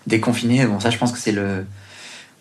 déconfiné. 0.08 0.66
Bon, 0.66 0.80
ça, 0.80 0.90
je 0.90 0.98
pense 0.98 1.12
que 1.12 1.18
c'est 1.18 1.32
le. 1.32 1.66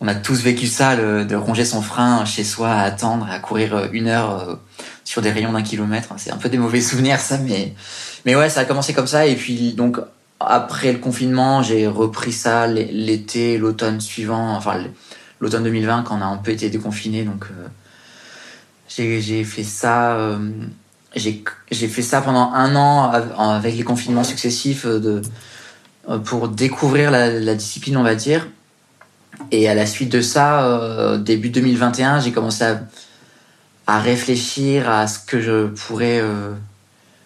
On 0.01 0.07
a 0.07 0.15
tous 0.15 0.41
vécu 0.41 0.67
ça, 0.67 0.95
de 0.95 1.35
ronger 1.35 1.65
son 1.65 1.81
frein 1.81 2.25
chez 2.25 2.43
soi, 2.43 2.69
à 2.69 2.81
attendre, 2.81 3.27
à 3.29 3.39
courir 3.39 3.75
euh, 3.75 3.87
une 3.93 4.07
heure 4.07 4.49
euh, 4.49 4.55
sur 5.03 5.21
des 5.21 5.31
rayons 5.31 5.53
d'un 5.53 5.63
kilomètre. 5.63 6.09
C'est 6.17 6.31
un 6.31 6.37
peu 6.37 6.49
des 6.49 6.57
mauvais 6.57 6.81
souvenirs, 6.89 7.19
ça, 7.19 7.37
mais 7.37 7.73
mais 8.25 8.35
ouais, 8.35 8.49
ça 8.49 8.61
a 8.61 8.65
commencé 8.65 8.93
comme 8.93 9.07
ça. 9.07 9.25
Et 9.25 9.35
puis 9.35 9.73
donc 9.73 9.99
après 10.39 10.91
le 10.91 10.99
confinement, 10.99 11.63
j'ai 11.63 11.87
repris 11.87 12.33
ça 12.33 12.67
l'été, 12.67 13.57
l'automne 13.57 14.01
suivant, 14.01 14.55
enfin 14.55 14.83
l'automne 15.39 15.63
2020 15.63 16.03
quand 16.03 16.17
on 16.17 16.21
a 16.21 16.25
un 16.25 16.37
peu 16.37 16.51
été 16.51 16.69
déconfiné, 16.69 17.23
donc. 17.23 17.45
J'ai 18.97 19.43
fait 19.43 19.63
ça. 19.63 20.15
Euh, 20.15 20.37
j'ai 21.15 21.87
fait 21.87 22.01
ça 22.01 22.21
pendant 22.21 22.51
un 22.51 22.75
an 22.75 23.11
avec 23.11 23.75
les 23.75 23.83
confinements 23.83 24.23
successifs 24.23 24.85
euh, 24.85 24.99
de, 24.99 25.21
euh, 26.09 26.17
pour 26.19 26.49
découvrir 26.49 27.11
la, 27.11 27.55
discipline, 27.55 27.97
on 27.97 28.03
va 28.03 28.15
dire. 28.15 28.47
Et 29.51 29.69
à 29.69 29.75
la 29.75 29.85
suite 29.85 30.11
de 30.11 30.21
ça, 30.21 31.17
début 31.17 31.49
2021, 31.49 32.19
j'ai 32.19 32.31
commencé 32.31 32.63
à, 33.87 33.99
réfléchir 33.99 34.89
à 34.89 35.07
ce 35.07 35.19
que 35.19 35.39
je 35.39 35.67
pourrais, 35.67 36.21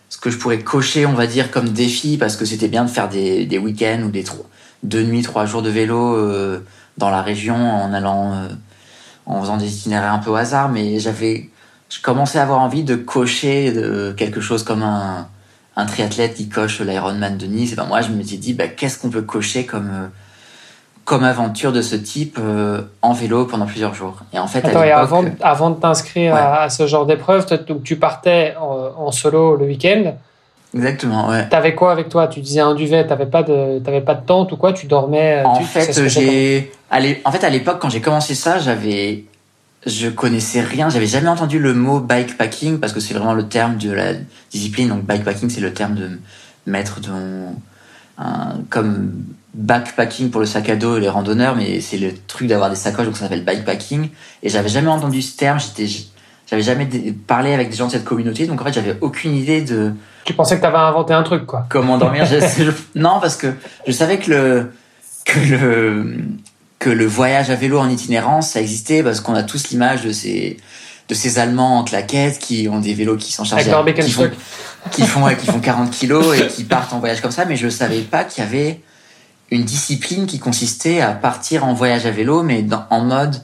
ce 0.10 0.18
que 0.18 0.30
je 0.30 0.38
pourrais 0.38 0.60
cocher, 0.60 1.06
on 1.06 1.14
va 1.14 1.28
dire, 1.28 1.52
comme 1.52 1.70
défi, 1.70 2.18
parce 2.18 2.36
que 2.36 2.46
c'était 2.46 2.68
bien 2.68 2.84
de 2.84 2.90
faire 2.90 3.10
des, 3.10 3.58
week-ends 3.58 4.04
ou 4.06 4.10
des 4.10 4.26
deux 4.84 5.04
nuits, 5.04 5.22
trois 5.22 5.46
jours 5.46 5.62
de 5.62 5.70
vélo 5.70 6.62
dans 6.98 7.10
la 7.10 7.22
région 7.22 7.56
en 7.56 7.94
allant, 7.94 8.50
en 9.26 9.42
faisant 9.42 9.58
des 9.58 9.74
itinéraires 9.74 10.14
un 10.14 10.20
peu 10.20 10.32
au 10.32 10.36
hasard, 10.36 10.70
mais 10.70 11.00
j'avais 11.00 11.50
je 11.90 12.02
commençais 12.02 12.40
à 12.40 12.44
avoir 12.44 12.62
envie 12.62 12.84
de 12.84 12.96
cocher 12.96 13.74
quelque 14.16 14.42
chose 14.42 14.64
comme 14.64 14.84
un, 14.84 15.28
triathlète 15.88 16.36
qui 16.36 16.50
coche 16.50 16.82
l'Ironman 16.82 17.38
de 17.38 17.46
Nice. 17.46 17.74
Et 17.74 17.76
ben 17.76 17.86
moi, 17.86 18.02
je 18.02 18.10
me 18.10 18.22
suis 18.22 18.38
dit, 18.38 18.54
bah, 18.54 18.68
qu'est-ce 18.68 19.00
qu'on 19.00 19.10
peut 19.10 19.22
cocher 19.22 19.66
comme, 19.66 19.90
euh, 19.90 20.08
comme 21.10 21.24
aventure 21.24 21.72
de 21.72 21.82
ce 21.82 21.96
type 21.96 22.38
euh, 22.40 22.84
en 23.02 23.14
vélo 23.14 23.46
pendant 23.46 23.66
plusieurs 23.66 23.96
jours. 23.96 24.20
Et 24.32 24.38
en 24.38 24.46
fait, 24.46 24.64
avant, 24.64 25.26
avant 25.42 25.72
de 25.72 25.80
t'inscrire 25.80 26.36
à, 26.36 26.70
ce 26.70 26.86
genre 26.86 27.08
d'épreuve, 27.08 27.48
tu 27.84 27.96
partais 27.96 28.54
en, 28.60 29.12
solo 29.12 29.56
le 29.56 29.66
week-end. 29.66 30.14
Exactement, 30.76 31.30
ouais. 31.30 31.50
T'avais 31.50 31.74
quoi 31.74 31.92
avec 31.92 32.10
toi? 32.10 32.28
Tu 32.28 32.42
disais 32.42 32.60
un 32.60 32.76
duvet, 32.76 33.08
t'avais 33.08 33.26
pas 33.26 33.42
de, 33.42 33.80
t'avais 33.80 34.02
pas 34.02 34.14
de 34.14 34.24
tente 34.24 34.52
ou 34.52 34.58
quoi? 34.58 34.72
Tu 34.72 34.86
dormais 34.86 35.42
En 35.44 35.56
fait, 35.62 36.08
j'ai, 36.08 36.72
en 36.92 37.32
fait, 37.32 37.44
à 37.44 37.50
l'époque, 37.50 37.80
quand 37.82 37.90
j'ai 37.90 38.02
commencé 38.02 38.36
ça, 38.36 38.60
j'avais 38.60 39.24
je 39.88 40.10
connaissais 40.10 40.62
rien, 40.62 40.90
j'avais 40.90 41.08
jamais 41.08 41.30
entendu 41.30 41.58
le 41.58 41.74
mot 41.74 42.02
bikepacking 42.02 42.80
parce 42.80 42.94
que 42.94 43.00
c'est 43.00 43.16
vraiment 43.16 43.34
le 43.34 43.48
terme 43.48 43.78
de 43.78 43.92
la 43.92 44.14
discipline. 44.52 44.90
Donc 44.90 45.06
bikepacking, 45.06 45.50
c'est 45.50 45.62
le 45.62 45.74
terme 45.74 45.96
de 45.96 46.20
mettre 46.68 47.00
dans 47.00 47.56
un, 48.20 48.58
comme 48.70 49.24
backpacking 49.54 50.30
pour 50.30 50.42
le 50.42 50.48
sac 50.48 50.70
à 50.70 50.76
dos 50.76 50.98
et 50.98 51.00
les 51.02 51.10
randonneurs, 51.10 51.56
mais 51.56 51.82
c'est 51.82 51.98
le 51.98 52.14
truc 52.28 52.48
d'avoir 52.48 52.70
des 52.70 52.76
sacoches, 52.76 53.06
donc 53.06 53.18
ça 53.18 53.24
s'appelle 53.24 53.44
bikepacking. 53.44 54.10
Et 54.44 54.50
j'avais 54.50 54.70
jamais 54.70 54.90
entendu 54.90 55.22
ce 55.22 55.36
terme, 55.36 55.60
j'étais, 55.60 55.92
j'avais 56.50 56.62
jamais 56.62 56.88
parlé 57.28 57.54
avec 57.54 57.70
des 57.70 57.76
gens 57.76 57.88
de 57.88 57.92
cette 57.92 58.06
communauté, 58.06 58.46
donc 58.46 58.62
en 58.62 58.66
fait 58.66 58.74
j'avais 58.74 58.98
aucune 59.02 59.36
idée 59.36 59.62
de. 59.62 59.94
Tu 60.26 60.34
pensais 60.34 60.58
que 60.58 60.62
t'avais 60.62 60.78
inventé 60.78 61.14
un 61.14 61.24
truc, 61.24 61.46
quoi. 61.46 61.66
Comment 61.70 61.98
dormir 61.98 62.26
Non, 62.96 63.20
parce 63.20 63.36
que 63.36 63.48
je 63.88 63.92
savais 63.92 64.20
que 64.20 64.30
le 64.30 64.72
que 65.26 65.40
le 65.40 66.18
que 66.80 66.90
le 66.90 67.06
voyage 67.06 67.50
à 67.50 67.56
vélo 67.56 67.78
en 67.78 67.90
itinérance 67.90 68.52
ça 68.52 68.62
existait 68.62 69.04
parce 69.04 69.20
qu'on 69.20 69.36
a 69.36 69.44
tous 69.44 69.70
l'image 69.70 70.04
de 70.04 70.12
ces 70.12 70.58
de 71.10 71.14
ces 71.14 71.40
Allemands 71.40 71.80
en 71.80 71.84
claquettes 71.84 72.40
qui 72.40 72.70
ont 72.72 72.80
des 72.80 72.94
vélos 72.94 73.18
qui 73.18 73.34
sont 73.34 73.44
chargés 73.44 73.66
qui 73.96 74.12
font, 74.12 74.30
qui 74.92 75.02
font 75.04 75.28
qui 75.36 75.46
font 75.46 75.60
40 75.60 75.92
kilos 75.92 76.40
et 76.40 76.48
qui 76.48 76.64
partent 76.64 76.94
en 76.94 77.00
voyage 77.00 77.22
comme 77.22 77.32
ça 77.32 77.46
mais 77.46 77.58
je 77.58 77.68
savais 77.68 78.02
pas 78.02 78.24
qu'il 78.24 78.44
y 78.44 78.48
avait 78.48 78.80
une 79.52 79.64
discipline 79.64 80.26
qui 80.26 80.40
consistait 80.40 81.02
à 81.02 81.12
partir 81.12 81.66
en 81.66 81.74
voyage 81.74 82.06
à 82.06 82.12
vélo 82.12 82.44
mais 82.44 82.62
dans, 82.62 82.86
en 82.90 83.02
mode 83.02 83.36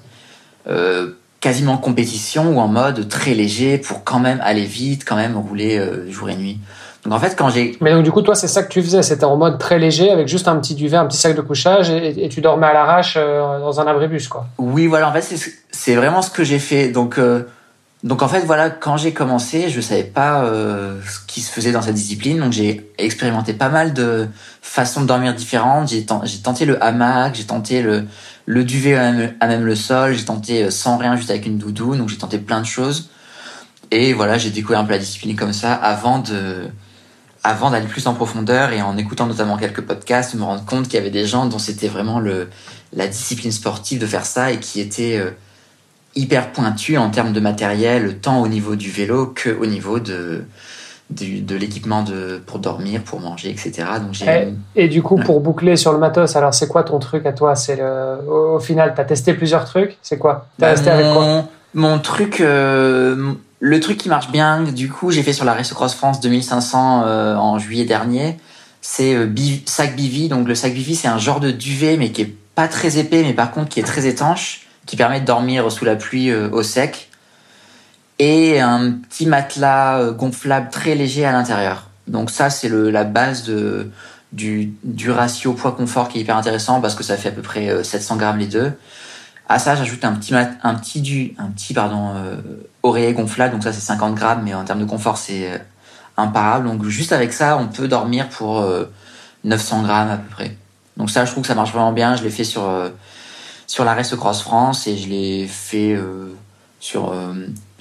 euh, 0.68 1.12
quasiment 1.40 1.78
compétition 1.78 2.58
ou 2.58 2.60
en 2.60 2.68
mode 2.68 3.08
très 3.08 3.34
léger 3.34 3.78
pour 3.78 4.04
quand 4.04 4.20
même 4.20 4.40
aller 4.44 4.66
vite 4.66 5.06
quand 5.06 5.16
même 5.16 5.38
rouler 5.38 5.78
euh, 5.78 6.12
jour 6.12 6.30
et 6.30 6.36
nuit 6.36 6.60
donc 7.06 7.14
en 7.14 7.20
fait, 7.20 7.36
quand 7.38 7.50
j'ai. 7.50 7.78
Mais 7.82 7.92
donc 7.92 8.04
du 8.04 8.12
coup, 8.12 8.24
toi, 8.24 8.34
c'est 8.34 8.48
ça 8.48 8.64
que 8.64 8.70
tu 8.70 8.82
faisais. 8.82 9.04
C'était 9.04 9.26
en 9.26 9.38
mode 9.38 9.60
très 9.60 9.78
léger, 9.78 10.10
avec 10.10 10.28
juste 10.28 10.48
un 10.48 10.56
petit 10.58 10.74
duvet, 10.74 10.98
un 10.98 11.06
petit 11.06 11.18
sac 11.18 11.36
de 11.36 11.42
couchage, 11.42 11.92
et, 11.92 12.28
tu 12.30 12.42
dormais 12.42 12.66
à 12.66 12.74
l'arrache 12.74 13.16
euh, 13.18 13.60
dans 13.60 13.80
un 13.80 13.86
abribus, 13.86 14.28
quoi. 14.28 14.48
Oui, 14.58 14.88
voilà. 14.88 15.10
En 15.10 15.14
fait, 15.14 15.54
c'est 15.72 15.96
vraiment 15.96 16.24
ce 16.24 16.32
que 16.32 16.44
j'ai 16.44 16.58
fait. 16.58 16.90
Donc, 16.90 17.20
euh, 17.20 17.44
donc 18.06 18.22
en 18.22 18.28
fait, 18.28 18.42
voilà, 18.42 18.70
quand 18.70 18.98
j'ai 18.98 19.14
commencé, 19.14 19.68
je 19.72 19.82
savais 19.82 20.04
pas 20.04 20.44
euh, 20.44 21.02
ce 21.10 21.18
qui 21.26 21.42
se 21.42 21.52
faisait 21.52 21.72
dans 21.72 21.82
cette 21.82 21.96
discipline. 21.96 22.40
Donc 22.40 22.54
j'ai 22.54 22.92
expérimenté 23.00 23.54
pas 23.54 23.70
mal 23.70 23.94
de 23.94 24.28
façons 24.62 25.02
de 25.02 25.08
dormir 25.08 25.34
différentes. 25.34 25.90
J'ai 25.90 26.06
tenté 26.06 26.66
le 26.66 26.82
hamac, 26.84 27.34
j'ai 27.34 27.46
tenté 27.46 27.82
le 27.82 28.06
le 28.46 28.64
duvet 28.64 28.96
à 28.96 29.12
même, 29.48 29.66
le 29.66 29.74
sol, 29.74 30.14
j'ai 30.14 30.24
tenté 30.24 30.70
sans 30.70 30.98
rien, 30.98 31.16
juste 31.16 31.32
avec 31.32 31.48
une 31.48 31.58
doudoune. 31.58 31.98
Donc 31.98 32.10
j'ai 32.10 32.18
tenté 32.20 32.38
plein 32.38 32.62
de 32.62 32.68
choses. 32.68 33.10
Et 33.90 34.14
voilà, 34.14 34.38
j'ai 34.38 34.52
découvert 34.52 34.82
un 34.82 34.86
peu 34.86 34.92
la 34.92 35.00
discipline 35.00 35.36
comme 35.36 35.54
ça 35.54 35.74
avant 35.74 36.20
de 36.20 36.68
avant 37.44 37.72
d'aller 37.72 37.88
plus 37.88 38.06
en 38.06 38.14
profondeur 38.14 38.72
et 38.72 38.84
en 38.84 38.98
écoutant 38.98 39.26
notamment 39.26 39.58
quelques 39.58 39.82
podcasts, 39.82 40.36
me 40.36 40.44
rendre 40.44 40.66
compte 40.66 40.86
qu'il 40.86 40.96
y 40.96 40.98
avait 40.98 41.10
des 41.10 41.26
gens 41.26 41.48
dont 41.48 41.60
c'était 41.60 41.88
vraiment 41.88 42.20
le, 42.20 42.50
la 42.94 43.08
discipline 43.08 43.52
sportive 43.52 44.00
de 44.00 44.06
faire 44.06 44.26
ça 44.28 44.52
et 44.52 44.60
qui 44.60 44.80
étaient 44.80 45.18
euh, 45.18 45.32
hyper 46.16 46.52
pointus 46.52 46.98
en 46.98 47.10
termes 47.10 47.34
de 47.34 47.40
matériel, 47.40 48.20
tant 48.20 48.42
au 48.42 48.48
niveau 48.48 48.76
du 48.76 48.90
vélo 48.90 49.28
que 49.28 49.50
au 49.50 49.66
niveau 49.66 50.00
de, 50.00 50.46
de, 51.10 51.56
l'équipement 51.56 52.04
de, 52.04 52.42
pour 52.46 52.60
dormir, 52.60 53.02
pour 53.04 53.20
manger, 53.20 53.50
etc. 53.50 53.84
Donc 54.02 54.22
et, 54.22 54.54
et, 54.76 54.88
du 54.88 55.02
coup, 55.02 55.18
pour 55.18 55.42
boucler 55.42 55.76
sur 55.76 55.92
le 55.92 56.00
matos, 56.00 56.36
alors 56.36 56.54
c'est 56.54 56.68
quoi 56.68 56.84
ton 56.84 57.00
truc 57.00 57.26
à 57.26 57.34
toi? 57.34 57.56
C'est 57.56 57.80
au, 58.28 58.60
final, 58.60 58.94
tu 58.96 59.02
as 59.02 59.06
testé 59.06 59.34
plusieurs 59.34 59.66
trucs? 59.66 59.98
C'est 60.02 60.18
quoi? 60.18 60.48
T'as 60.58 60.70
resté 60.70 60.90
avec 60.90 61.14
quoi? 61.14 61.46
Mon 61.74 62.00
truc, 62.00 62.40
euh, 62.40 63.34
le 63.60 63.80
truc 63.82 63.98
qui 63.98 64.08
marche 64.08 64.32
bien, 64.32 64.64
du 64.64 64.90
coup, 64.90 65.12
j'ai 65.12 65.24
fait 65.24 65.34
sur 65.34 65.44
la 65.44 65.54
Race 65.54 65.74
Cross 65.74 65.94
France 65.94 66.22
2500 66.22 67.04
euh, 67.06 67.36
en 67.36 67.60
juillet 67.60 67.84
dernier. 67.84 68.38
C'est 68.82 69.14
euh, 69.14 69.28
sac 69.66 69.96
Bivi. 69.96 70.30
Donc 70.30 70.48
le 70.48 70.56
sac 70.56 70.74
Bivi, 70.74 70.96
c'est 70.96 71.10
un 71.10 71.18
genre 71.18 71.42
de 71.42 71.52
duvet, 71.52 71.98
mais 71.98 72.12
qui 72.12 72.22
est 72.22 72.34
pas 72.56 72.70
très 72.70 72.98
épais, 72.98 73.24
mais 73.24 73.34
par 73.34 73.52
contre 73.52 73.68
qui 73.68 73.82
est 73.82 73.84
très 73.84 74.08
étanche, 74.08 74.65
qui 74.86 74.96
permet 74.96 75.22
de 75.22 75.26
dormir 75.26 75.72
sous 75.72 75.86
la 75.86 75.96
pluie 75.96 76.30
euh, 76.30 76.50
au 76.52 76.64
sec. 76.64 77.10
Et 78.18 78.62
un 78.62 78.92
petit 78.92 79.26
matelas 79.26 80.12
gonflable 80.12 80.70
très 80.70 80.96
léger 80.96 81.26
à 81.26 81.34
l'intérieur. 81.34 81.90
Donc 82.08 82.30
ça, 82.30 82.50
c'est 82.50 82.70
la 82.70 83.04
base 83.04 83.44
de, 83.44 83.92
du, 84.32 84.72
du 84.84 85.12
ratio 85.12 85.52
poids-confort 85.52 86.08
qui 86.08 86.20
est 86.20 86.22
hyper 86.22 86.38
intéressant 86.38 86.80
parce 86.80 86.96
que 86.96 87.04
ça 87.04 87.18
fait 87.18 87.28
à 87.30 87.32
peu 87.34 87.42
près 87.42 87.84
700 87.84 88.16
grammes 88.16 88.38
les 88.38 88.48
deux. 88.48 88.72
À 89.48 89.60
ça, 89.60 89.76
j'ajoute 89.76 90.04
un 90.04 90.14
petit, 90.14 90.34
un 90.34 90.76
petit, 90.76 91.02
du, 91.02 91.36
un 91.38 91.50
petit 91.50 91.74
pardon, 91.74 92.14
euh, 92.16 92.38
oreiller 92.82 93.14
gonflable. 93.14 93.54
Donc 93.54 93.64
ça, 93.64 93.72
c'est 93.72 93.82
50 93.82 94.16
grammes, 94.16 94.42
mais 94.44 94.56
en 94.56 94.64
termes 94.64 94.80
de 94.80 94.86
confort, 94.86 95.18
c'est 95.18 95.52
euh, 95.52 95.58
imparable. 96.18 96.68
Donc 96.68 96.84
juste 96.86 97.14
avec 97.14 97.32
ça, 97.32 97.58
on 97.58 97.68
peut 97.68 97.88
dormir 97.88 98.28
pour 98.30 98.66
900 99.44 99.80
euh, 99.80 99.84
grammes 99.84 100.10
à 100.10 100.18
peu 100.18 100.30
près. 100.30 100.58
Donc 100.98 101.12
ça, 101.12 101.26
je 101.26 101.32
trouve 101.32 101.44
que 101.44 101.48
ça 101.48 101.56
marche 101.56 101.72
vraiment 101.72 101.92
bien. 101.92 102.16
Je 102.16 102.24
l'ai 102.24 102.32
fait 102.32 102.44
sur 102.44 102.64
sur 103.68 103.84
la 103.86 103.94
Race 103.94 104.16
Cross 104.16 104.42
France 104.42 104.88
et 104.88 104.98
je 104.98 105.10
l'ai 105.10 105.48
fait 105.48 105.98
sur 106.80 107.14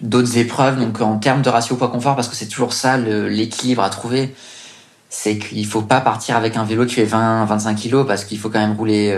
d'autres 0.01 0.39
épreuves. 0.39 0.79
Donc 0.79 1.01
en 1.01 1.19
termes 1.19 1.43
de 1.43 1.49
ratio 1.51 1.77
poids 1.77 1.89
confort, 1.89 2.17
parce 2.17 2.29
que 2.29 2.37
c'est 2.37 2.49
toujours 2.49 2.73
ça 2.73 2.97
l'équilibre 2.97 3.83
à 3.83 3.91
trouver, 3.91 4.35
c'est 5.09 5.39
qu'il 5.39 5.67
faut 5.67 5.83
pas 5.83 6.01
partir 6.01 6.37
avec 6.37 6.57
un 6.57 6.65
vélo 6.65 6.87
qui 6.87 6.95
fait 6.95 7.07
20-25 7.07 7.75
kilos 7.75 8.07
parce 8.07 8.25
qu'il 8.25 8.39
faut 8.39 8.49
quand 8.49 8.61
même 8.61 8.77
rouler 8.77 9.15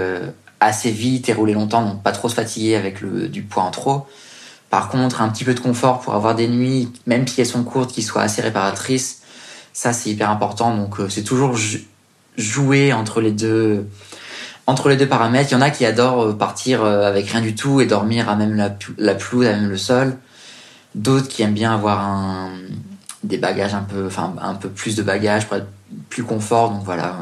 assez 0.61 0.91
vite 0.91 1.29
et 1.29 1.33
rouler 1.33 1.53
longtemps, 1.53 1.85
donc 1.85 2.03
pas 2.03 2.13
trop 2.13 2.29
se 2.29 2.35
fatiguer 2.35 2.77
avec 2.77 3.01
le, 3.01 3.29
du 3.29 3.43
poids 3.43 3.63
en 3.63 3.71
trop. 3.71 4.07
Par 4.71 4.89
contre, 4.89 5.21
un 5.21 5.29
petit 5.29 5.45
peu 5.45 5.55
de 5.55 5.61
confort 5.61 6.01
pour 6.01 6.15
avoir 6.15 6.35
des 6.35 6.49
nuits, 6.49 6.93
même 7.07 7.27
si 7.27 7.41
elles 7.41 7.47
sont 7.47 7.63
courtes, 7.63 7.93
qui 7.93 8.03
soient 8.03 8.23
assez 8.23 8.43
réparatrices, 8.43 9.23
ça 9.73 9.93
c'est 9.93 10.11
hyper 10.11 10.31
important. 10.31 10.77
Donc 10.77 10.99
euh, 10.99 11.09
c'est 11.09 11.23
toujours 11.23 11.57
jouer 12.37 12.93
entre 12.93 13.21
les 13.21 13.33
deux 13.33 13.87
entre 14.67 14.89
les 14.89 14.97
deux 14.97 15.09
paramètres. 15.09 15.51
Il 15.51 15.55
y 15.55 15.57
en 15.57 15.63
a 15.63 15.71
qui 15.71 15.85
adorent 15.87 16.23
euh, 16.23 16.33
partir 16.33 16.85
euh, 16.85 17.07
avec 17.07 17.29
rien 17.29 17.41
du 17.41 17.55
tout 17.55 17.81
et 17.81 17.87
dormir 17.87 18.29
à 18.29 18.37
même 18.37 18.57
la, 18.57 18.71
la 18.99 19.13
à 19.13 19.35
même 19.35 19.69
le 19.69 19.77
sol. 19.77 20.17
D'autres 20.95 21.29
qui 21.29 21.43
aiment 21.43 21.53
bien 21.53 21.75
avoir 21.75 22.01
un, 22.01 22.51
des 23.23 23.39
bagages 23.39 23.75
un 23.75 23.83
peu, 23.83 24.07
enfin 24.07 24.35
un 24.41 24.55
peu 24.55 24.69
plus 24.69 24.97
de 24.97 25.03
bagages 25.03 25.47
pour 25.47 25.59
être 25.59 25.67
plus 26.09 26.25
confort. 26.25 26.71
Donc 26.71 26.83
voilà. 26.85 27.17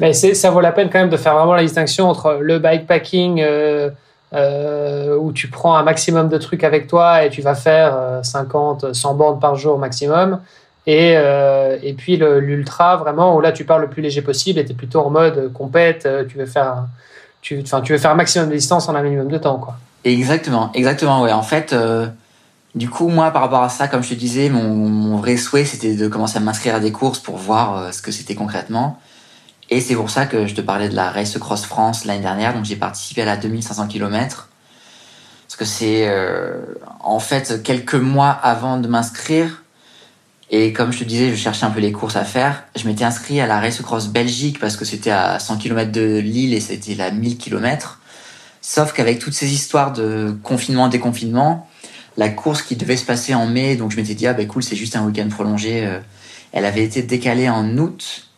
Mais 0.00 0.12
ça 0.12 0.50
vaut 0.50 0.60
la 0.60 0.72
peine 0.72 0.90
quand 0.90 0.98
même 0.98 1.10
de 1.10 1.16
faire 1.16 1.34
vraiment 1.34 1.54
la 1.54 1.62
distinction 1.62 2.08
entre 2.08 2.38
le 2.40 2.58
bikepacking 2.58 3.40
euh, 3.40 3.90
euh, 4.34 5.16
où 5.16 5.32
tu 5.32 5.48
prends 5.48 5.74
un 5.76 5.82
maximum 5.82 6.28
de 6.28 6.38
trucs 6.38 6.62
avec 6.62 6.86
toi 6.86 7.24
et 7.24 7.30
tu 7.30 7.42
vas 7.42 7.54
faire 7.54 8.20
50, 8.22 8.84
euh, 8.84 8.92
100 8.92 9.14
bornes 9.14 9.40
par 9.40 9.56
jour 9.56 9.78
maximum. 9.78 10.40
Et, 10.88 11.12
euh, 11.16 11.76
et 11.82 11.92
puis 11.92 12.16
l'ultra, 12.16 12.96
vraiment, 12.96 13.36
où 13.36 13.42
là 13.42 13.52
tu 13.52 13.64
pars 13.64 13.78
le 13.78 13.90
plus 13.90 14.00
léger 14.00 14.22
possible 14.22 14.58
et 14.58 14.64
tu 14.64 14.72
es 14.72 14.74
plutôt 14.74 15.00
en 15.00 15.10
mode 15.10 15.52
compète, 15.52 16.06
euh, 16.06 16.24
tu 16.24 16.38
veux 16.38 16.46
faire, 16.46 16.86
tu, 17.42 17.62
tu 17.62 17.92
veux 17.92 17.98
faire 17.98 18.10
un 18.10 18.14
maximum 18.14 18.48
de 18.48 18.54
distance 18.54 18.88
en 18.88 18.94
un 18.94 19.02
minimum 19.02 19.28
de 19.28 19.36
temps. 19.36 19.58
Quoi. 19.58 19.76
Exactement, 20.04 20.70
exactement, 20.72 21.20
ouais. 21.20 21.32
En 21.32 21.42
fait, 21.42 21.76
du 22.74 22.88
coup, 22.88 23.08
moi, 23.08 23.30
par 23.32 23.42
rapport 23.42 23.62
à 23.62 23.68
ça, 23.68 23.86
comme 23.86 24.02
je 24.02 24.08
te 24.08 24.14
disais, 24.14 24.48
mon, 24.48 25.18
vrai 25.18 25.36
souhait, 25.36 25.66
c'était 25.66 25.94
de 25.94 26.08
commencer 26.08 26.38
à 26.38 26.40
m'inscrire 26.40 26.74
à 26.76 26.80
des 26.80 26.90
courses 26.90 27.18
pour 27.18 27.36
voir 27.36 27.92
ce 27.92 28.00
que 28.00 28.10
c'était 28.10 28.34
concrètement. 28.34 28.98
Et 29.68 29.82
c'est 29.82 29.94
pour 29.94 30.08
ça 30.08 30.24
que 30.24 30.46
je 30.46 30.54
te 30.54 30.62
parlais 30.62 30.88
de 30.88 30.96
la 30.96 31.10
Race 31.10 31.36
Cross 31.36 31.66
France 31.66 32.06
l'année 32.06 32.22
dernière. 32.22 32.54
Donc 32.54 32.64
j'ai 32.64 32.76
participé 32.76 33.20
à 33.22 33.26
la 33.26 33.36
2500 33.36 33.88
km. 33.88 34.48
Parce 35.46 35.56
que 35.56 35.64
c'est 35.64 36.08
euh, 36.08 36.60
en 37.00 37.20
fait 37.20 37.62
quelques 37.62 37.94
mois 37.94 38.30
avant 38.30 38.78
de 38.78 38.88
m'inscrire. 38.88 39.62
Et 40.50 40.72
comme 40.72 40.92
je 40.92 41.00
te 41.00 41.04
disais, 41.04 41.30
je 41.30 41.36
cherchais 41.36 41.66
un 41.66 41.70
peu 41.70 41.80
les 41.80 41.92
courses 41.92 42.16
à 42.16 42.24
faire. 42.24 42.64
Je 42.74 42.86
m'étais 42.86 43.04
inscrit 43.04 43.40
à 43.40 43.46
la 43.46 43.60
Race 43.60 43.80
Cross 43.82 44.08
Belgique 44.08 44.58
parce 44.58 44.76
que 44.76 44.84
c'était 44.84 45.10
à 45.10 45.38
100 45.38 45.58
km 45.58 45.92
de 45.92 46.18
Lille 46.18 46.54
et 46.54 46.60
c'était 46.60 46.94
la 46.94 47.10
1000 47.10 47.36
km. 47.36 48.00
Sauf 48.62 48.92
qu'avec 48.92 49.18
toutes 49.18 49.34
ces 49.34 49.52
histoires 49.52 49.92
de 49.92 50.34
confinement, 50.42 50.88
déconfinement, 50.88 51.68
la 52.16 52.30
course 52.30 52.62
qui 52.62 52.76
devait 52.76 52.96
se 52.96 53.04
passer 53.04 53.34
en 53.34 53.46
mai, 53.46 53.76
donc 53.76 53.92
je 53.92 53.96
m'étais 53.96 54.14
dit, 54.14 54.26
ah 54.26 54.32
bah 54.32 54.44
cool, 54.46 54.62
c'est 54.62 54.76
juste 54.76 54.96
un 54.96 55.04
week-end 55.04 55.28
prolongé, 55.28 55.86
euh, 55.86 56.00
elle 56.52 56.64
avait 56.64 56.82
été 56.82 57.02
décalée 57.02 57.48
en 57.48 57.76
août 57.76 58.28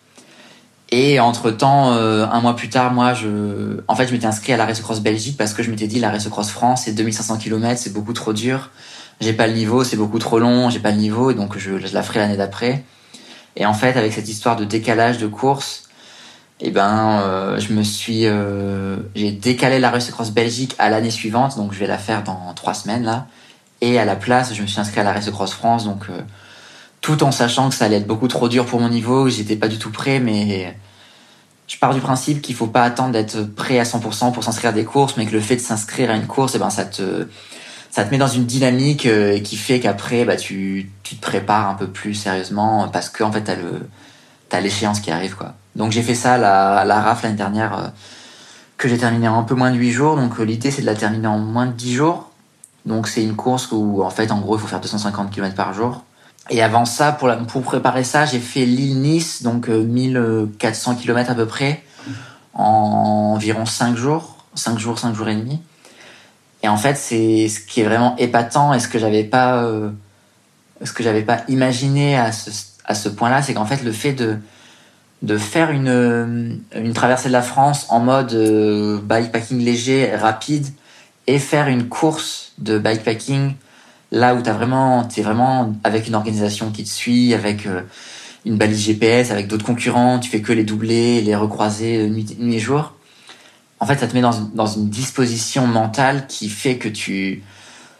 et 0.92 1.20
entre 1.20 1.50
temps, 1.52 1.92
euh, 1.92 2.26
un 2.26 2.40
mois 2.40 2.56
plus 2.56 2.68
tard, 2.68 2.92
moi, 2.92 3.14
je, 3.14 3.80
en 3.86 3.94
fait, 3.94 4.08
je 4.08 4.12
m'étais 4.12 4.26
inscrit 4.26 4.52
à 4.52 4.56
la 4.56 4.66
Race 4.66 4.80
Cross 4.80 5.00
Belgique 5.00 5.36
parce 5.36 5.54
que 5.54 5.62
je 5.62 5.70
m'étais 5.70 5.86
dit 5.86 6.00
la 6.00 6.10
Race 6.10 6.28
Cross 6.28 6.50
France, 6.50 6.82
c'est 6.84 6.92
2500 6.92 7.38
km, 7.38 7.80
c'est 7.80 7.92
beaucoup 7.92 8.12
trop 8.12 8.32
dur. 8.32 8.70
J'ai 9.20 9.32
pas 9.32 9.46
le 9.46 9.52
niveau, 9.52 9.84
c'est 9.84 9.96
beaucoup 9.96 10.18
trop 10.18 10.38
long, 10.38 10.70
j'ai 10.70 10.78
pas 10.78 10.90
le 10.90 10.96
niveau, 10.96 11.32
donc 11.32 11.58
je, 11.58 11.72
la 11.92 12.02
ferai 12.02 12.20
l'année 12.20 12.36
d'après. 12.36 12.84
Et 13.56 13.66
en 13.66 13.74
fait, 13.74 13.96
avec 13.96 14.12
cette 14.12 14.28
histoire 14.28 14.56
de 14.56 14.64
décalage 14.64 15.18
de 15.18 15.26
course, 15.26 15.84
eh 16.60 16.70
ben, 16.70 17.20
euh, 17.20 17.58
je 17.58 17.72
me 17.72 17.82
suis, 17.82 18.26
euh, 18.26 18.96
j'ai 19.14 19.32
décalé 19.32 19.78
la 19.78 19.90
Race 19.90 20.10
Cross 20.10 20.30
Belgique 20.30 20.74
à 20.78 20.88
l'année 20.88 21.10
suivante, 21.10 21.56
donc 21.56 21.72
je 21.72 21.78
vais 21.78 21.86
la 21.86 21.98
faire 21.98 22.22
dans 22.22 22.52
trois 22.54 22.74
semaines 22.74 23.04
là. 23.04 23.26
Et 23.82 23.98
à 23.98 24.04
la 24.04 24.16
place, 24.16 24.54
je 24.54 24.62
me 24.62 24.66
suis 24.66 24.80
inscrit 24.80 25.00
à 25.00 25.04
la 25.04 25.12
Race 25.12 25.30
Cross 25.30 25.52
France, 25.52 25.84
donc 25.84 26.06
tout 27.00 27.22
en 27.22 27.32
sachant 27.32 27.70
que 27.70 27.74
ça 27.74 27.86
allait 27.86 27.96
être 27.96 28.06
beaucoup 28.06 28.28
trop 28.28 28.48
dur 28.48 28.66
pour 28.66 28.80
mon 28.80 28.88
niveau, 28.88 29.28
j'étais 29.28 29.56
pas 29.56 29.68
du 29.68 29.78
tout 29.78 29.90
prêt, 29.90 30.20
mais 30.20 30.76
je 31.66 31.78
pars 31.78 31.94
du 31.94 32.00
principe 32.00 32.42
qu'il 32.42 32.54
faut 32.54 32.66
pas 32.66 32.82
attendre 32.82 33.12
d'être 33.12 33.42
prêt 33.42 33.78
à 33.78 33.84
100% 33.84 34.32
pour 34.32 34.44
s'inscrire 34.44 34.70
à 34.70 34.72
des 34.72 34.84
courses, 34.84 35.16
mais 35.16 35.24
que 35.24 35.32
le 35.32 35.40
fait 35.40 35.56
de 35.56 35.60
s'inscrire 35.60 36.10
à 36.10 36.14
une 36.14 36.26
course, 36.26 36.54
eh 36.56 36.58
ben 36.58 36.68
ça 36.68 36.84
te 36.84 37.28
ça 37.90 38.04
te 38.04 38.10
met 38.10 38.18
dans 38.18 38.28
une 38.28 38.46
dynamique 38.46 39.06
euh, 39.06 39.40
qui 39.40 39.56
fait 39.56 39.80
qu'après 39.80 40.24
bah 40.24 40.36
tu, 40.36 40.90
tu 41.02 41.16
te 41.16 41.20
prépares 41.20 41.68
un 41.68 41.74
peu 41.74 41.88
plus 41.88 42.14
sérieusement 42.14 42.88
parce 42.88 43.08
que 43.08 43.24
en 43.24 43.32
fait 43.32 43.42
t'as 43.42 43.56
le 43.56 43.88
t'as 44.48 44.60
l'échéance 44.60 45.00
qui 45.00 45.10
arrive 45.10 45.36
quoi. 45.36 45.54
Donc 45.76 45.92
j'ai 45.92 46.02
fait 46.02 46.14
ça 46.14 46.38
la 46.38 46.84
la 46.84 47.00
RAF 47.00 47.22
l'année 47.22 47.36
dernière 47.36 47.78
euh, 47.78 47.88
que 48.76 48.88
j'ai 48.88 48.98
terminé 48.98 49.28
en 49.28 49.38
un 49.38 49.42
peu 49.42 49.54
moins 49.54 49.70
de 49.70 49.76
8 49.76 49.90
jours. 49.90 50.16
Donc 50.16 50.38
euh, 50.38 50.44
l'idée 50.44 50.70
c'est 50.70 50.82
de 50.82 50.86
la 50.86 50.94
terminer 50.94 51.26
en 51.26 51.38
moins 51.38 51.66
de 51.66 51.72
10 51.72 51.94
jours. 51.94 52.30
Donc 52.86 53.08
c'est 53.08 53.22
une 53.22 53.36
course 53.36 53.68
où 53.72 54.02
en 54.02 54.10
fait 54.10 54.30
en 54.30 54.40
gros 54.40 54.56
il 54.56 54.60
faut 54.60 54.68
faire 54.68 54.80
250 54.80 55.30
km 55.30 55.54
par 55.54 55.74
jour. 55.74 56.04
Et 56.50 56.62
avant 56.62 56.84
ça, 56.84 57.12
pour, 57.12 57.30
pour 57.46 57.62
préparer 57.62 58.02
ça, 58.02 58.26
j'ai 58.26 58.40
fait 58.40 58.64
Lille-Nice, 58.66 59.42
donc 59.42 59.68
1400 59.68 60.92
euh, 60.92 60.94
km 60.96 61.30
à 61.30 61.34
peu 61.34 61.46
près, 61.46 61.84
en 62.54 63.34
environ 63.34 63.66
5 63.66 63.96
jours, 63.96 64.36
5 64.56 64.76
jours, 64.78 64.98
5 64.98 65.14
jours 65.14 65.28
et 65.28 65.36
demi. 65.36 65.60
Et 66.62 66.68
en 66.68 66.76
fait, 66.76 66.96
c'est 66.96 67.48
ce 67.48 67.60
qui 67.60 67.80
est 67.80 67.84
vraiment 67.84 68.16
épatant 68.16 68.74
et 68.74 68.80
ce 68.80 68.88
que 68.88 68.98
j'avais 68.98 69.24
pas, 69.24 69.62
euh, 69.64 69.90
ce 70.84 70.92
que 70.92 71.02
j'avais 71.02 71.22
pas 71.22 71.42
imaginé 71.48 72.16
à 72.16 72.32
ce, 72.32 72.50
à 72.84 72.94
ce 72.94 73.08
point-là, 73.08 73.42
c'est 73.42 73.54
qu'en 73.54 73.64
fait, 73.64 73.82
le 73.82 73.92
fait 73.92 74.12
de, 74.12 74.36
de 75.22 75.38
faire 75.38 75.70
une, 75.70 76.60
une 76.74 76.92
traversée 76.92 77.28
de 77.28 77.32
la 77.32 77.42
France 77.42 77.86
en 77.88 78.00
mode 78.00 78.34
bikepacking 79.04 79.58
léger, 79.58 80.14
rapide, 80.14 80.66
et 81.26 81.38
faire 81.38 81.68
une 81.68 81.88
course 81.88 82.52
de 82.58 82.78
bikepacking 82.78 83.54
là 84.10 84.34
où 84.34 84.42
t'as 84.42 84.52
vraiment, 84.52 85.04
t'es 85.04 85.22
vraiment 85.22 85.72
avec 85.84 86.08
une 86.08 86.14
organisation 86.14 86.70
qui 86.70 86.84
te 86.84 86.88
suit, 86.88 87.34
avec 87.34 87.66
une 88.44 88.56
balise 88.56 88.80
GPS, 88.80 89.30
avec 89.30 89.46
d'autres 89.46 89.64
concurrents, 89.64 90.18
tu 90.18 90.30
fais 90.30 90.40
que 90.40 90.52
les 90.52 90.64
doubler, 90.64 91.20
les 91.20 91.36
recroiser 91.36 92.08
nuit, 92.08 92.36
nuit 92.38 92.56
et 92.56 92.58
jour. 92.58 92.94
En 93.80 93.86
fait, 93.86 93.98
ça 93.98 94.06
te 94.06 94.14
met 94.14 94.20
dans, 94.20 94.66
une 94.66 94.90
disposition 94.90 95.66
mentale 95.66 96.26
qui 96.26 96.48
fait 96.48 96.76
que 96.76 96.88
tu, 96.88 97.42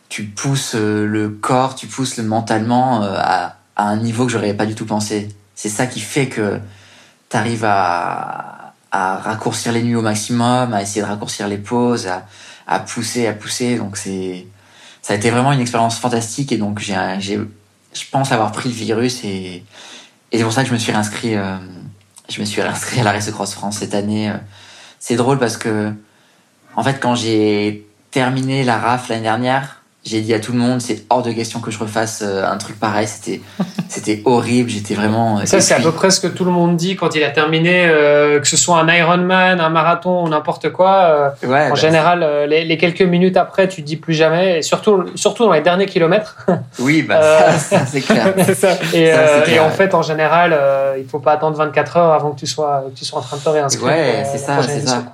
tu 0.09 0.25
pousses 0.25 0.75
le 0.75 1.31
corps, 1.31 1.75
tu 1.75 1.87
pousses 1.87 2.19
le 2.19 2.25
mentalement 2.25 3.03
à, 3.03 3.57
à 3.81 3.85
un 3.85 3.97
niveau 3.97 4.27
que 4.27 4.33
j'aurais 4.33 4.55
pas 4.55 4.67
du 4.67 4.75
tout 4.75 4.85
pensé. 4.85 5.29
C'est 5.55 5.71
ça 5.71 5.87
qui 5.87 6.01
fait 6.01 6.29
que 6.29 6.61
tu 7.31 7.37
arrives 7.37 7.65
à, 7.65 8.75
raccourcir 8.93 9.73
les 9.73 9.83
nuits 9.83 9.95
au 9.95 10.03
maximum, 10.03 10.75
à 10.75 10.83
essayer 10.83 11.01
de 11.01 11.07
raccourcir 11.07 11.47
les 11.47 11.59
pauses, 11.59 12.09
à, 12.67 12.81
pousser, 12.81 13.27
à 13.27 13.33
pousser. 13.33 13.77
Donc 13.77 13.97
c'est, 13.97 14.47
ça 15.01 15.15
a 15.15 15.17
été 15.17 15.31
vraiment 15.31 15.53
une 15.53 15.61
expérience 15.61 15.99
fantastique 15.99 16.51
et 16.51 16.57
donc 16.57 16.81
j'ai, 16.81 16.97
j'ai, 17.21 17.39
je 17.93 18.03
pense 18.11 18.33
avoir 18.33 18.53
pris 18.53 18.69
le 18.69 18.75
virus 18.75 19.23
et, 19.25 19.65
c'est 20.33 20.43
pour 20.43 20.53
ça 20.53 20.63
que 20.63 20.69
je 20.69 20.75
me 20.75 20.79
suis 20.79 20.93
réinscrit, 20.93 21.37
euh, 21.37 21.57
je 22.29 22.41
me 22.41 22.45
suis 22.45 22.61
à 22.61 22.65
la 23.03 23.13
Race 23.13 23.31
Cross 23.31 23.55
France 23.55 23.79
cette 23.79 23.95
année. 23.95 24.33
C'est 25.01 25.17
drôle 25.17 25.39
parce 25.39 25.57
que, 25.57 25.93
en 26.77 26.85
fait, 26.85 27.01
quand 27.01 27.15
j'ai 27.17 27.89
terminé 28.11 28.63
la 28.63 28.79
RAF 28.79 29.09
l'année 29.09 29.23
dernière, 29.23 29.80
j'ai 30.03 30.23
dit 30.23 30.33
à 30.33 30.41
tout 30.41 30.53
le 30.53 30.59
monde, 30.59 30.81
c'est 30.81 31.05
hors 31.11 31.23
de 31.23 31.31
question 31.31 31.61
que 31.61 31.71
je 31.71 31.79
refasse 31.79 32.23
euh, 32.25 32.43
un 32.45 32.57
truc 32.57 32.81
pareil. 32.81 33.07
C'était, 33.07 33.43
c'était 33.89 34.23
horrible. 34.25 34.71
J'étais 34.71 34.95
vraiment. 34.95 35.39
Euh, 35.39 35.45
ça, 35.45 35.61
c'est 35.61 35.75
à 35.75 35.81
peu 35.81 35.93
près 35.93 36.11
ce 36.11 36.21
que 36.21 36.27
tout 36.27 36.47
le 36.47 36.51
monde 36.51 36.77
dit 36.77 36.97
quand 36.97 37.15
il 37.15 37.23
a 37.23 37.29
terminé, 37.29 37.85
euh, 37.87 38.41
que 38.41 38.47
ce 38.47 38.57
soit 38.57 38.79
un 38.79 38.89
Ironman, 38.89 39.61
un 39.61 39.69
marathon 39.69 40.25
ou 40.25 40.29
n'importe 40.29 40.71
quoi. 40.71 41.35
Ouais, 41.43 41.67
en 41.67 41.71
bah, 41.71 41.75
général, 41.75 42.47
les, 42.49 42.79
quelques 42.79 43.03
minutes 43.03 43.37
après, 43.37 43.69
tu 43.69 43.83
te 43.83 43.87
dis 43.87 43.97
plus 43.97 44.15
jamais. 44.15 44.59
Et 44.59 44.63
surtout, 44.63 45.05
surtout 45.17 45.45
dans 45.45 45.53
les 45.53 45.61
derniers 45.61 45.87
kilomètres. 45.87 46.37
Oui, 46.79 47.03
bah, 47.03 47.53
ça, 47.59 47.85
c'est 47.85 48.01
clair. 48.01 48.33
ça. 48.55 48.79
Et, 48.95 49.13
et, 49.49 49.59
en 49.59 49.71
fait, 49.71 49.95
en 49.95 50.03
général, 50.03 50.59
il 50.99 51.07
faut 51.07 51.19
pas 51.19 51.33
attendre 51.33 51.57
24 51.57 51.97
heures 51.97 52.13
avant 52.13 52.31
que 52.31 52.39
tu 52.39 52.47
sois, 52.47 52.85
que 52.89 52.99
tu 52.99 53.05
sois 53.05 53.19
en 53.19 53.23
train 53.23 53.37
de 53.37 53.43
te 53.43 53.49
réinscrire. 53.49 53.87
Ouais, 53.87 54.25
c'est 54.31 54.39
ça, 54.39 54.63
c'est 54.63 54.87
ça. 54.87 55.05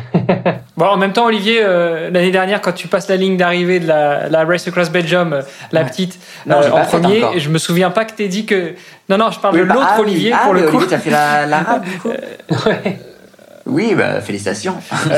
bon, 0.76 0.86
en 0.86 0.96
même 0.96 1.12
temps, 1.12 1.26
Olivier, 1.26 1.60
euh, 1.62 2.10
l'année 2.10 2.30
dernière, 2.30 2.60
quand 2.60 2.72
tu 2.72 2.88
passes 2.88 3.08
la 3.08 3.16
ligne 3.16 3.36
d'arrivée 3.36 3.80
de 3.80 3.86
la, 3.86 4.28
la, 4.28 4.44
Race 4.44 4.66
Across 4.66 4.90
Belgium, 4.90 5.32
euh, 5.32 5.42
la 5.70 5.84
petite, 5.84 6.18
non, 6.46 6.56
euh, 6.56 6.70
en 6.70 6.84
premier, 6.84 7.38
je 7.38 7.48
me 7.48 7.58
souviens 7.58 7.90
pas 7.90 8.04
que 8.04 8.14
tu 8.14 8.28
dit 8.28 8.46
que. 8.46 8.74
Non, 9.08 9.18
non, 9.18 9.30
je 9.30 9.40
parle 9.40 9.58
de 9.58 9.64
bah, 9.64 9.74
l'autre 9.74 9.88
ah 9.90 10.00
Olivier 10.00 10.32
ah 10.34 10.44
pour 10.44 10.54
le 10.54 10.62
coup. 10.62 10.78
Olivier, 10.78 10.96
as 10.96 11.00
fait 11.00 11.10
la, 11.10 11.80
du 11.84 11.98
coup 11.98 12.08
ouais. 12.08 12.98
Oui, 13.64 13.94
bah, 13.94 14.20
félicitations. 14.20 14.74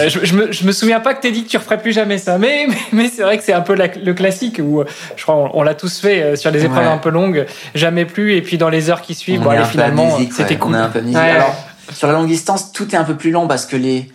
je, 0.07 0.19
je, 0.23 0.35
me, 0.35 0.52
je 0.52 0.66
me 0.66 0.73
souviens 0.73 1.00
pas 1.00 1.14
que 1.14 1.23
tu 1.23 1.33
dit 1.33 1.45
que 1.45 1.49
tu 1.49 1.57
referais 1.57 1.78
plus 1.78 1.93
jamais 1.93 2.19
ça, 2.19 2.37
mais, 2.37 2.66
mais, 2.69 2.76
mais 2.93 3.09
c'est 3.09 3.23
vrai 3.23 3.38
que 3.38 3.43
c'est 3.43 3.54
un 3.54 3.62
peu 3.62 3.75
le 3.75 4.12
classique 4.12 4.61
où 4.62 4.85
je 5.16 5.23
crois 5.23 5.50
on, 5.54 5.62
l'a 5.62 5.75
tous 5.75 5.99
fait 5.99 6.37
sur 6.37 6.50
les 6.50 6.62
épreuves 6.62 6.87
un 6.87 6.99
peu 6.99 7.09
longues, 7.09 7.47
jamais 7.75 8.04
plus, 8.04 8.37
et 8.37 8.43
puis 8.43 8.59
dans 8.59 8.69
les 8.69 8.90
heures 8.90 9.00
qui 9.00 9.14
suivent, 9.14 9.40
bon, 9.40 9.50
allez, 9.50 9.64
finalement, 9.64 10.19
c'était 10.31 10.57
cool. 10.57 10.75
On 10.75 10.78
est 10.78 10.83
un 10.83 10.88
peu 10.88 11.00
Alors, 11.16 11.54
sur 11.90 12.07
la 12.07 12.12
longue 12.12 12.28
distance, 12.28 12.71
tout 12.73 12.95
est 12.95 12.99
un 12.99 13.04
peu 13.04 13.14
plus 13.14 13.31
long 13.31 13.49
parce 13.49 13.64
que 13.64 13.76
les, 13.76 14.11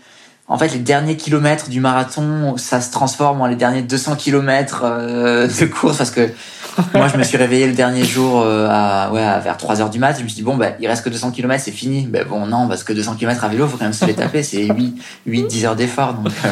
en 0.52 0.58
fait, 0.58 0.70
les 0.70 0.80
derniers 0.80 1.16
kilomètres 1.16 1.70
du 1.70 1.80
marathon, 1.80 2.58
ça 2.58 2.82
se 2.82 2.92
transforme 2.92 3.40
en 3.40 3.46
les 3.46 3.56
derniers 3.56 3.84
200 3.84 4.16
kilomètres 4.16 4.82
euh, 4.84 5.48
de 5.48 5.66
course 5.66 5.98
parce 5.98 6.10
que 6.10 6.28
moi, 6.96 7.08
je 7.08 7.18
me 7.18 7.24
suis 7.24 7.38
réveillé 7.38 7.68
le 7.68 7.74
dernier 7.74 8.04
jour 8.04 8.42
euh, 8.42 8.68
à, 8.68 9.12
ouais, 9.12 9.22
à 9.22 9.38
vers 9.40 9.58
3 9.58 9.80
heures 9.80 9.92
du 9.92 10.00
mat. 10.00 10.18
Je 10.18 10.24
me 10.24 10.28
suis 10.28 10.38
dit, 10.38 10.42
bon, 10.42 10.58
bah, 10.58 10.72
il 10.80 10.88
reste 10.88 11.04
que 11.04 11.10
200 11.10 11.32
kilomètres, 11.32 11.64
c'est 11.64 11.72
fini. 11.72 12.08
Ben 12.08 12.26
bon, 12.28 12.48
non, 12.48 12.68
parce 12.68 12.84
que 12.84 12.94
200 12.94 13.16
kilomètres 13.16 13.44
à 13.44 13.48
vélo, 13.48 13.68
faut 13.68 13.78
quand 13.78 13.84
même 13.84 13.94
se 13.94 14.06
les 14.06 14.16
taper. 14.16 14.42
C'est 14.42 14.64
8, 14.64 15.00
8, 15.28 15.44
10 15.44 15.66
heures 15.66 15.76
d'effort. 15.76 16.16
Donc, 16.16 16.34
euh, 16.44 16.50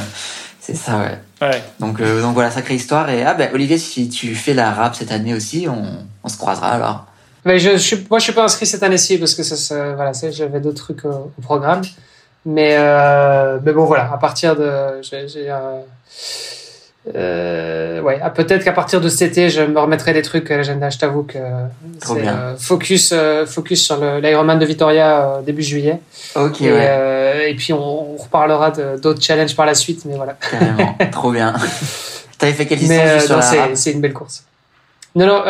c'est 0.60 0.76
ça, 0.76 1.00
ouais. 1.00 1.18
ouais. 1.42 1.64
Donc, 1.80 2.00
donc 2.00 2.36
voilà, 2.36 2.52
sacrée 2.52 2.76
histoire. 2.76 3.10
Et 3.10 3.24
ah, 3.24 3.34
ben, 3.34 3.50
Olivier, 3.56 3.80
si 3.80 4.10
tu 4.10 4.36
fais 4.36 4.54
la 4.54 4.74
rap 4.74 4.94
cette 4.94 5.12
année 5.12 5.34
aussi, 5.34 5.66
on, 5.68 6.06
on 6.24 6.30
se 6.30 6.38
croisera 6.38 6.70
alors. 6.70 7.08
Mais 7.46 7.58
je, 7.58 7.78
je, 7.78 7.96
moi, 8.12 8.20
je 8.20 8.26
suis 8.26 8.34
pas 8.34 8.44
inscrit 8.44 8.68
cette 8.68 8.84
année-ci 8.84 9.18
parce 9.18 9.34
que 9.34 9.42
ça, 9.42 9.56
ça 9.56 9.94
voilà, 9.96 10.12
j'avais 10.32 10.60
d'autres 10.60 10.84
trucs 10.84 11.06
au, 11.06 11.32
au 11.36 11.42
programme. 11.42 11.82
Mais, 12.48 12.78
euh, 12.78 13.60
mais 13.62 13.74
bon, 13.74 13.84
voilà, 13.84 14.10
à 14.12 14.18
partir 14.18 14.56
de. 14.56 15.02
J'ai, 15.02 15.52
euh, 17.14 18.02
ouais, 18.02 18.20
ah, 18.24 18.30
peut-être 18.30 18.64
qu'à 18.64 18.72
partir 18.72 19.02
de 19.02 19.10
cet 19.10 19.32
été, 19.32 19.50
je 19.50 19.62
me 19.62 19.78
remettrai 19.78 20.14
des 20.14 20.22
trucs 20.22 20.50
à 20.50 20.56
l'agenda. 20.56 20.90
Je 20.90 20.98
t'avoue 20.98 21.24
que 21.24 21.38
c'est 22.02 22.26
euh, 22.26 22.56
focus, 22.56 23.12
euh, 23.14 23.46
focus 23.46 23.84
sur 23.84 23.98
l'Ironman 24.22 24.58
de 24.60 24.66
Vitoria 24.66 25.26
euh, 25.26 25.42
début 25.42 25.62
juillet. 25.62 26.00
Ok. 26.36 26.62
Et, 26.62 26.72
ouais. 26.72 27.52
et 27.52 27.56
puis 27.56 27.74
on, 27.74 28.14
on 28.14 28.16
reparlera 28.16 28.72
d'autres 28.72 29.22
challenges 29.22 29.56
par 29.56 29.66
la 29.66 29.76
suite, 29.76 30.06
mais 30.06 30.16
voilà. 30.16 30.38
Carrément, 30.50 30.98
trop 31.12 31.32
bien. 31.32 31.54
T'avais 32.38 32.54
fait 32.54 32.66
quelle 32.66 32.80
distance 32.80 33.54
c'est, 33.74 33.92
une 33.92 34.00
belle 34.00 34.14
course. 34.14 34.46
Non, 35.16 35.28
non. 35.28 35.44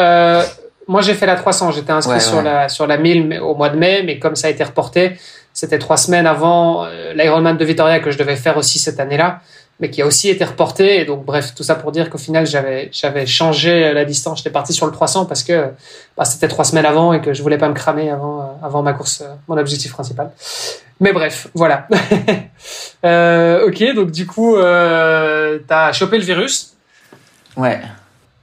moi, 0.87 1.01
j'ai 1.03 1.13
fait 1.13 1.27
la 1.27 1.35
300. 1.35 1.73
J'étais 1.73 1.91
inscrit 1.91 2.15
Ouais, 2.15 2.19
sur 2.19 2.37
ouais. 2.37 2.43
la 2.43 2.69
sur 2.69 2.87
la 2.87 2.97
1000 2.97 3.39
au 3.39 3.53
mois 3.53 3.69
de 3.69 3.77
mai, 3.77 4.01
mais 4.03 4.17
comme 4.17 4.35
ça 4.35 4.47
a 4.47 4.49
été 4.49 4.63
reporté, 4.63 5.13
c'était 5.57 5.79
trois 5.79 5.97
semaines 5.97 6.27
avant 6.27 6.85
euh, 6.85 7.13
l'Ironman 7.15 7.57
de 7.57 7.65
Vitoria 7.65 7.99
que 7.99 8.11
je 8.11 8.17
devais 8.19 8.35
faire 8.35 8.57
aussi 8.57 8.77
cette 8.77 8.99
année-là, 8.99 9.41
mais 9.79 9.89
qui 9.89 10.03
a 10.03 10.05
aussi 10.05 10.29
été 10.29 10.45
reporté. 10.45 11.01
Et 11.01 11.03
donc, 11.03 11.25
bref, 11.25 11.55
tout 11.55 11.63
ça 11.63 11.73
pour 11.73 11.91
dire 11.91 12.11
qu'au 12.11 12.19
final, 12.19 12.45
j'avais, 12.45 13.25
changé 13.25 13.91
la 13.91 14.05
distance. 14.05 14.37
J'étais 14.37 14.51
parti 14.51 14.71
sur 14.71 14.85
le 14.85 14.91
300 14.91 15.25
parce 15.25 15.41
que 15.41 15.71
bah, 16.15 16.25
c'était 16.25 16.47
trois 16.47 16.63
semaines 16.63 16.85
avant 16.85 17.11
et 17.11 17.21
que 17.21 17.33
je 17.33 17.41
voulais 17.41 17.57
pas 17.57 17.69
me 17.69 17.73
cramer 17.73 18.11
avant, 18.11 18.55
euh, 18.63 18.81
ma 18.83 18.93
course, 18.93 19.21
euh, 19.21 19.33
mon 19.47 19.57
objectif 19.57 19.91
principal. 19.93 20.29
Mais 20.99 21.11
bref, 21.11 21.47
voilà. 21.55 21.87
ok, 23.03 23.95
donc 23.95 24.11
du 24.11 24.27
coup, 24.27 24.57
t'as 24.57 25.91
chopé 25.91 26.19
le 26.19 26.23
virus. 26.23 26.75
Ouais. 27.55 27.81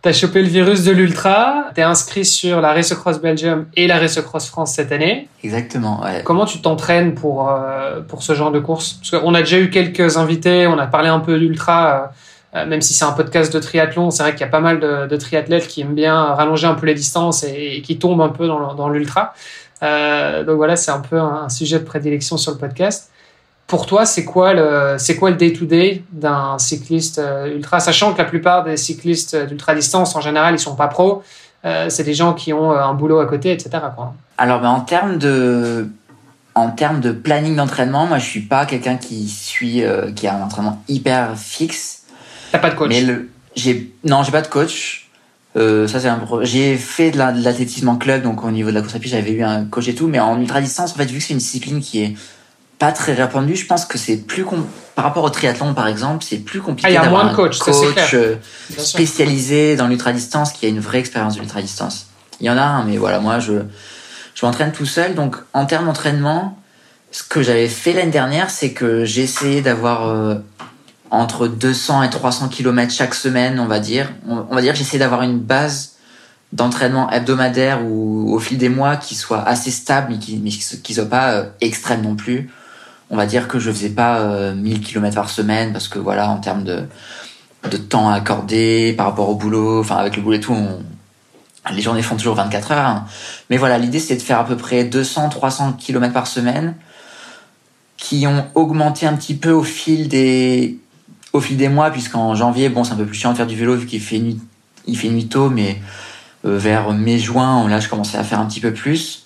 T'as 0.04 0.12
chopé 0.12 0.42
le 0.42 0.48
virus 0.48 0.84
de 0.84 0.92
l'ultra, 0.92 1.70
t'es 1.74 1.80
inscrit 1.80 2.26
sur 2.26 2.60
la 2.60 2.74
Race 2.74 2.92
Cross 2.92 3.22
Belgium 3.22 3.64
et 3.74 3.86
la 3.86 3.98
Race 3.98 4.20
Cross 4.20 4.48
France 4.48 4.74
cette 4.74 4.92
année. 4.92 5.28
Exactement, 5.42 6.02
ouais. 6.02 6.20
Comment 6.22 6.44
tu 6.44 6.60
t'entraînes 6.60 7.14
pour, 7.14 7.48
euh, 7.48 8.02
pour 8.02 8.22
ce 8.22 8.34
genre 8.34 8.52
de 8.52 8.60
course? 8.60 8.98
Parce 9.00 9.22
qu'on 9.22 9.32
a 9.32 9.40
déjà 9.40 9.58
eu 9.58 9.70
quelques 9.70 10.18
invités, 10.18 10.66
on 10.66 10.76
a 10.78 10.86
parlé 10.86 11.08
un 11.08 11.20
peu 11.20 11.38
d'ultra, 11.38 12.12
euh, 12.54 12.66
même 12.66 12.82
si 12.82 12.92
c'est 12.92 13.06
un 13.06 13.12
podcast 13.12 13.50
de 13.50 13.58
triathlon, 13.58 14.10
c'est 14.10 14.22
vrai 14.24 14.32
qu'il 14.32 14.42
y 14.42 14.44
a 14.44 14.48
pas 14.48 14.60
mal 14.60 14.78
de, 14.78 15.06
de, 15.06 15.16
triathlètes 15.16 15.68
qui 15.68 15.80
aiment 15.80 15.94
bien 15.94 16.22
rallonger 16.22 16.66
un 16.66 16.74
peu 16.74 16.84
les 16.84 16.94
distances 16.94 17.42
et, 17.42 17.76
et 17.78 17.80
qui 17.80 17.98
tombent 17.98 18.20
un 18.20 18.28
peu 18.28 18.46
dans, 18.46 18.74
dans 18.74 18.90
l'ultra. 18.90 19.32
Euh, 19.82 20.44
donc 20.44 20.56
voilà, 20.56 20.76
c'est 20.76 20.90
un 20.90 21.00
peu 21.00 21.18
un, 21.18 21.44
un 21.44 21.48
sujet 21.48 21.78
de 21.78 21.84
prédilection 21.84 22.36
sur 22.36 22.52
le 22.52 22.58
podcast 22.58 23.10
pour 23.66 23.86
toi, 23.86 24.04
c'est 24.04 24.24
quoi 24.24 24.52
le 24.54 24.96
c'est 24.98 25.16
quoi 25.16 25.30
le 25.30 25.36
day 25.36 25.52
to 25.52 25.64
day 25.64 26.02
d'un 26.12 26.58
cycliste 26.58 27.18
euh, 27.18 27.54
ultra, 27.54 27.80
sachant 27.80 28.12
que 28.12 28.18
la 28.18 28.24
plupart 28.24 28.64
des 28.64 28.76
cyclistes 28.76 29.36
d'ultra 29.46 29.74
distance 29.74 30.14
en 30.16 30.20
général 30.20 30.54
ils 30.54 30.58
sont 30.58 30.76
pas 30.76 30.88
pros, 30.88 31.22
euh, 31.64 31.86
c'est 31.88 32.04
des 32.04 32.14
gens 32.14 32.34
qui 32.34 32.52
ont 32.52 32.72
un 32.72 32.94
boulot 32.94 33.20
à 33.20 33.26
côté, 33.26 33.52
etc. 33.52 33.70
Quoi. 33.94 34.14
Alors, 34.36 34.60
ben, 34.60 34.68
en 34.68 34.80
termes 34.80 35.18
de 35.18 35.88
en 36.54 36.70
termes 36.70 37.00
de 37.00 37.10
planning 37.10 37.56
d'entraînement, 37.56 38.06
moi 38.06 38.18
je 38.18 38.26
suis 38.26 38.40
pas 38.40 38.64
quelqu'un 38.64 38.96
qui 38.96 39.28
suit 39.28 39.82
euh, 39.82 40.12
qui 40.12 40.26
a 40.26 40.36
un 40.36 40.42
entraînement 40.42 40.82
hyper 40.88 41.36
fixe. 41.36 42.02
T'as 42.52 42.58
pas 42.58 42.70
de 42.70 42.76
coach? 42.76 42.90
Mais 42.90 43.00
le 43.00 43.28
j'ai 43.56 43.92
non 44.04 44.22
j'ai 44.22 44.32
pas 44.32 44.42
de 44.42 44.48
coach. 44.48 45.08
Euh, 45.56 45.86
ça 45.86 46.00
c'est 46.00 46.08
un 46.08 46.20
j'ai 46.42 46.76
fait 46.76 47.12
de 47.12 47.18
l'athlétisme 47.18 47.88
en 47.88 47.96
club 47.96 48.22
donc 48.22 48.44
au 48.44 48.50
niveau 48.50 48.70
de 48.70 48.74
la 48.74 48.80
course 48.80 48.96
à 48.96 48.98
pied 48.98 49.08
j'avais 49.08 49.30
eu 49.30 49.44
un 49.44 49.64
coach 49.66 49.86
et 49.86 49.94
tout 49.94 50.08
mais 50.08 50.18
en 50.18 50.40
ultra 50.40 50.60
distance 50.60 50.90
en 50.90 50.96
fait 50.96 51.04
vu 51.04 51.18
que 51.18 51.22
c'est 51.22 51.32
une 51.32 51.38
discipline 51.38 51.80
qui 51.80 52.02
est 52.02 52.14
pas 52.78 52.92
très 52.92 53.14
répandu. 53.14 53.56
Je 53.56 53.66
pense 53.66 53.84
que 53.84 53.98
c'est 53.98 54.16
plus 54.16 54.44
com... 54.44 54.66
par 54.94 55.04
rapport 55.04 55.24
au 55.24 55.30
triathlon 55.30 55.74
par 55.74 55.86
exemple, 55.86 56.24
c'est 56.28 56.38
plus 56.38 56.60
compliqué 56.60 56.88
ah, 56.88 56.92
y 56.92 56.96
a 56.96 57.02
d'avoir 57.02 57.34
coach, 57.34 57.60
un 57.60 57.64
coach 57.64 58.10
ça, 58.10 58.16
euh, 58.16 58.36
spécialisé 58.76 59.76
dans 59.76 59.86
l'ultra 59.86 60.12
distance 60.12 60.52
qui 60.52 60.66
a 60.66 60.68
une 60.68 60.80
vraie 60.80 60.98
expérience 60.98 61.36
de 61.36 61.40
l'ultra 61.40 61.62
distance. 61.62 62.06
Il 62.40 62.46
y 62.46 62.50
en 62.50 62.58
a 62.58 62.62
un, 62.62 62.84
mais 62.84 62.96
voilà, 62.96 63.20
moi 63.20 63.38
je 63.38 63.62
je 64.34 64.44
m'entraîne 64.44 64.72
tout 64.72 64.86
seul. 64.86 65.14
Donc 65.14 65.36
en 65.52 65.66
termes 65.66 65.86
d'entraînement, 65.86 66.58
ce 67.12 67.22
que 67.22 67.42
j'avais 67.42 67.68
fait 67.68 67.92
l'année 67.92 68.10
dernière, 68.10 68.50
c'est 68.50 68.72
que 68.72 69.04
j'ai 69.04 69.22
essayé 69.22 69.60
d'avoir 69.62 70.08
euh, 70.08 70.34
entre 71.10 71.46
200 71.46 72.02
et 72.02 72.10
300 72.10 72.48
km 72.48 72.92
chaque 72.92 73.14
semaine, 73.14 73.60
on 73.60 73.66
va 73.66 73.78
dire. 73.78 74.10
On, 74.28 74.46
on 74.50 74.54
va 74.54 74.60
dire, 74.60 74.74
j'ai 74.74 74.82
essayé 74.82 74.98
d'avoir 74.98 75.22
une 75.22 75.38
base 75.38 75.92
d'entraînement 76.52 77.10
hebdomadaire 77.10 77.84
ou 77.84 78.34
au 78.34 78.38
fil 78.38 78.58
des 78.58 78.68
mois 78.68 78.96
qui 78.96 79.14
soit 79.14 79.42
assez 79.42 79.70
stable, 79.70 80.08
mais 80.12 80.18
qui 80.18 80.40
qui 80.82 80.94
soit 80.94 81.04
pas 81.04 81.32
euh, 81.32 81.44
extrême 81.60 82.02
non 82.02 82.16
plus 82.16 82.50
on 83.14 83.16
va 83.16 83.26
dire 83.26 83.46
que 83.46 83.60
je 83.60 83.70
faisais 83.70 83.90
pas 83.90 84.18
euh, 84.18 84.54
1000 84.54 84.80
km 84.80 85.14
par 85.14 85.30
semaine 85.30 85.72
parce 85.72 85.86
que 85.86 86.00
voilà 86.00 86.28
en 86.28 86.38
termes 86.38 86.64
de 86.64 87.76
temps 87.76 88.10
accordé 88.10 88.92
par 88.96 89.06
rapport 89.06 89.28
au 89.28 89.36
boulot 89.36 89.80
enfin 89.80 89.96
avec 89.96 90.16
le 90.16 90.22
boulot 90.22 90.36
et 90.36 90.40
tout 90.40 90.52
on, 90.52 90.82
les 91.72 91.80
journées 91.80 92.02
font 92.02 92.16
toujours 92.16 92.34
24 92.34 92.72
heures 92.72 92.86
hein. 92.86 93.04
mais 93.50 93.56
voilà 93.56 93.78
l'idée 93.78 94.00
c'était 94.00 94.16
de 94.16 94.22
faire 94.22 94.40
à 94.40 94.44
peu 94.44 94.56
près 94.56 94.82
200 94.82 95.28
300 95.28 95.74
km 95.74 96.12
par 96.12 96.26
semaine 96.26 96.74
qui 97.96 98.26
ont 98.26 98.46
augmenté 98.56 99.06
un 99.06 99.14
petit 99.14 99.34
peu 99.34 99.52
au 99.52 99.62
fil 99.62 100.08
des 100.08 100.78
mois 101.70 101.92
puisqu'en 101.92 102.34
janvier 102.34 102.68
bon 102.68 102.82
c'est 102.82 102.94
un 102.94 102.96
peu 102.96 103.06
plus 103.06 103.16
chiant 103.16 103.30
de 103.30 103.36
faire 103.36 103.46
du 103.46 103.54
vélo 103.54 103.76
vu 103.76 103.86
qu'il 103.86 104.00
fait 104.00 104.18
nuit 104.18 105.28
tôt 105.28 105.50
mais 105.50 105.80
euh, 106.44 106.58
vers 106.58 106.92
mai 106.92 107.20
juin 107.20 107.68
là 107.68 107.78
je 107.78 107.88
commençais 107.88 108.18
à 108.18 108.24
faire 108.24 108.40
un 108.40 108.46
petit 108.46 108.60
peu 108.60 108.72
plus 108.72 109.23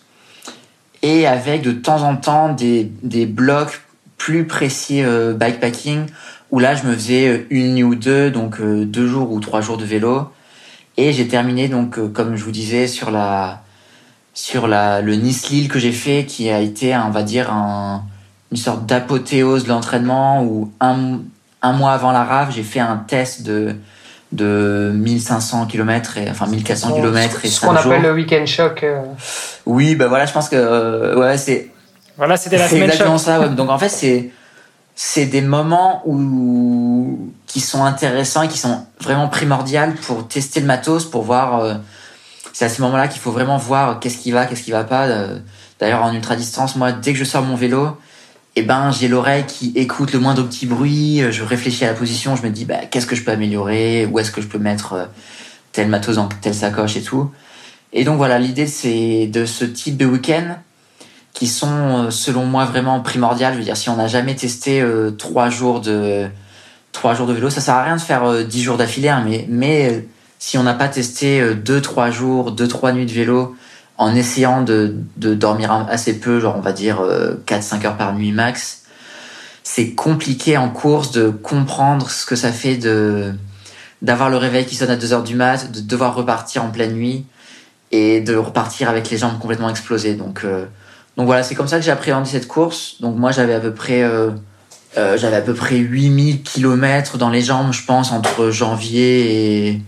et 1.03 1.27
avec 1.27 1.63
de 1.63 1.73
temps 1.73 2.03
en 2.03 2.17
temps 2.17 2.53
des, 2.53 2.91
des 3.03 3.27
blocs 3.27 3.83
plus 4.17 4.47
précis 4.47 5.03
euh, 5.03 5.35
bikepacking 5.35 6.07
où 6.51 6.59
là 6.59 6.75
je 6.75 6.85
me 6.85 6.95
faisais 6.95 7.47
une 7.51 7.75
nuit 7.75 7.85
ou 7.85 7.95
deux, 7.95 8.31
donc 8.31 8.61
euh, 8.61 8.85
deux 8.85 9.07
jours 9.07 9.33
ou 9.33 9.41
trois 9.41 9.61
jours 9.61 9.77
de 9.77 9.85
vélo. 9.85 10.31
Et 10.97 11.13
j'ai 11.13 11.29
terminé 11.29 11.69
donc 11.69 11.99
euh, 11.99 12.09
comme 12.09 12.37
je 12.37 12.45
vous 12.45 12.51
disais 12.51 12.87
sur 12.87 13.11
la 13.11 13.63
sur 14.35 14.67
la 14.67 15.01
le 15.01 15.15
Nice 15.15 15.51
Lille 15.51 15.69
que 15.69 15.79
j'ai 15.79 15.93
fait 15.93 16.25
qui 16.27 16.51
a 16.51 16.61
été 16.61 16.97
on 16.97 17.11
va 17.11 17.23
dire 17.23 17.53
un, 17.53 18.05
une 18.51 18.57
sorte 18.57 18.87
d'apothéose 18.87 19.65
de 19.65 19.69
l'entraînement 19.69 20.43
où 20.43 20.73
un, 20.81 21.21
un 21.63 21.73
mois 21.73 21.93
avant 21.93 22.13
la 22.13 22.25
rave 22.25 22.53
j'ai 22.53 22.63
fait 22.63 22.81
un 22.81 22.97
test 22.97 23.43
de 23.43 23.77
de 24.33 24.93
1500 24.95 25.67
km 25.67 26.19
et 26.19 26.31
enfin 26.31 26.47
1400 26.47 26.95
km 26.95 27.45
et 27.45 27.49
ce 27.49 27.61
qu'on 27.61 27.75
appelle 27.75 28.03
le 28.03 28.13
week-end 28.13 28.45
choc. 28.47 28.85
Oui, 29.67 29.95
bah 29.95 30.09
voilà, 30.09 30.27
je 30.27 30.33
pense 30.33 30.49
que 30.49 31.17
ouais, 31.17 31.39
c'est 31.39 31.71
voilà, 32.19 32.37
c'était 32.37 32.59
la 32.59 32.69
semaine 32.69 32.85
exactement 32.85 33.17
ça. 33.17 33.41
Ouais. 33.41 33.49
Donc 33.55 33.71
en 33.71 33.79
fait, 33.79 33.89
c'est 33.89 34.31
c'est 34.95 35.27
des 35.27 35.41
moments 35.41 36.03
où 36.05 37.33
qui 37.47 37.61
sont 37.61 37.85
intéressants 37.85 38.43
et 38.43 38.49
qui 38.49 38.59
sont 38.59 38.85
vraiment 39.01 39.29
primordiales 39.29 39.95
pour 39.95 40.27
tester 40.27 40.61
le 40.61 40.67
matos, 40.67 41.05
pour 41.05 41.23
voir. 41.23 41.61
Euh, 41.61 41.75
c'est 42.53 42.65
à 42.65 42.69
ces 42.69 42.83
moments-là 42.83 43.07
qu'il 43.07 43.21
faut 43.21 43.31
vraiment 43.31 43.57
voir 43.57 44.01
qu'est-ce 44.01 44.19
qui 44.19 44.33
va, 44.33 44.47
qu'est-ce 44.47 44.65
qui 44.65 44.73
va 44.73 44.83
pas. 44.83 45.07
Euh, 45.07 45.39
d'ailleurs, 45.79 46.03
en 46.03 46.13
ultra 46.13 46.35
distance, 46.35 46.75
moi, 46.75 46.91
dès 46.91 47.13
que 47.13 47.19
je 47.19 47.25
sors 47.25 47.43
mon 47.43 47.55
vélo, 47.55 47.97
eh 48.59 48.63
ben, 48.63 48.91
j'ai 48.91 49.09
l'oreille 49.09 49.45
qui 49.47 49.73
écoute 49.75 50.13
le 50.13 50.21
moindre 50.21 50.43
petit 50.43 50.67
bruit. 50.67 51.23
Euh, 51.23 51.31
je 51.31 51.43
réfléchis 51.43 51.85
à 51.85 51.89
la 51.89 51.95
position, 51.95 52.37
je 52.37 52.43
me 52.43 52.51
dis, 52.51 52.65
bah, 52.65 52.87
qu'est-ce 52.91 53.07
que 53.07 53.17
je 53.17 53.25
peux 53.25 53.33
améliorer, 53.33 54.07
où 54.07 54.19
est-ce 54.19 54.31
que 54.31 54.41
je 54.41 54.47
peux 54.47 54.59
mettre 54.59 55.09
tel 55.73 55.89
matos 55.89 56.17
dans 56.17 56.29
telle 56.29 56.55
sacoche 56.55 56.97
et 56.97 57.03
tout. 57.03 57.31
Et 57.93 58.05
donc 58.05 58.17
voilà, 58.17 58.39
l'idée 58.39 58.67
c'est 58.67 59.27
de 59.27 59.47
ce 59.47 59.65
type 59.65 59.97
de 59.97 60.07
week-end 60.07 60.57
qui 61.33 61.47
sont, 61.47 62.07
euh, 62.07 62.11
selon 62.11 62.47
moi, 62.47 62.65
vraiment 62.65 63.01
primordiales. 63.01 63.55
Je 63.55 63.59
veux 63.59 63.65
dire, 63.65 63.77
si 63.77 63.89
on 63.89 63.97
n'a 63.97 64.09
jamais 64.09 64.35
testé 64.35 64.81
euh, 64.81 65.11
trois 65.11 65.51
jours 65.51 65.81
de 65.81 66.27
trois 66.93 67.15
jours 67.15 67.27
de 67.27 67.33
vélo, 67.33 67.49
ça 67.49 67.61
sert 67.61 67.75
à 67.75 67.85
rien 67.85 67.97
de 67.97 68.01
faire 68.01 68.25
euh, 68.25 68.43
dix 68.43 68.63
jours 68.63 68.77
d'affilée, 68.77 69.09
hein, 69.09 69.23
mais 69.25 69.47
mais 69.49 70.07
si 70.39 70.59
on 70.59 70.65
n'a 70.65 70.75
pas 70.75 70.89
testé 70.89 71.55
deux 71.55 71.81
trois 71.81 72.11
jours, 72.11 72.53
deux 72.53 72.69
trois 72.69 72.93
nuits 72.93 73.07
de 73.07 73.13
vélo, 73.13 73.57
en 73.99 74.15
essayant 74.15 74.63
de, 74.63 74.97
de 75.17 75.35
dormir 75.35 75.73
assez 75.91 76.19
peu, 76.19 76.41
genre 76.41 76.57
on 76.57 76.61
va 76.61 76.73
dire 76.73 77.03
4-5 77.47 77.87
heures 77.87 77.97
par 77.97 78.15
nuit 78.15 78.33
max, 78.33 78.85
c'est 79.65 79.95
compliqué 79.95 80.57
en 80.57 80.71
course 80.71 81.11
de 81.11 81.29
comprendre 81.31 82.09
ce 82.09 82.25
que 82.25 82.37
ça 82.37 82.53
fait 82.53 82.77
de 82.77 83.33
d'avoir 84.01 84.31
le 84.31 84.37
réveil 84.37 84.65
qui 84.65 84.77
sonne 84.77 84.91
à 84.91 84.97
2 84.97 85.13
heures 85.13 85.25
du 85.25 85.35
mat, 85.35 85.73
de 85.73 85.81
devoir 85.81 86.15
repartir 86.15 86.63
en 86.63 86.71
pleine 86.71 86.93
nuit 86.93 87.27
et 87.91 88.21
de 88.21 88.37
repartir 88.37 88.89
avec 88.89 89.11
les 89.11 89.19
jambes 89.19 89.41
complètement 89.41 89.69
explosées. 89.69 90.15
Donc 90.15 90.45
donc 91.19 91.27
voilà, 91.27 91.43
c'est 91.43 91.57
comme 91.57 91.67
ça 91.67 91.79
que 91.79 91.85
j'ai 91.85 91.91
appréhendé 91.91 92.31
cette 92.31 92.47
course. 92.47 92.95
Donc 93.01 93.17
moi, 93.17 93.33
j'avais 93.33 93.53
à 93.53 93.59
peu 93.59 93.75
près, 93.75 94.05
euh, 94.05 94.31
euh, 94.97 95.19
j'avais 95.19 95.35
à 95.35 95.41
peu 95.41 95.53
près 95.53 95.75
8000 95.75 96.45
km 96.45 97.19
dans 97.19 97.29
les 97.29 97.43
jambes, 97.43 97.73
je 97.73 97.85
pense, 97.85 98.13
entre 98.13 98.51
janvier 98.51 99.67
et, 99.67 99.83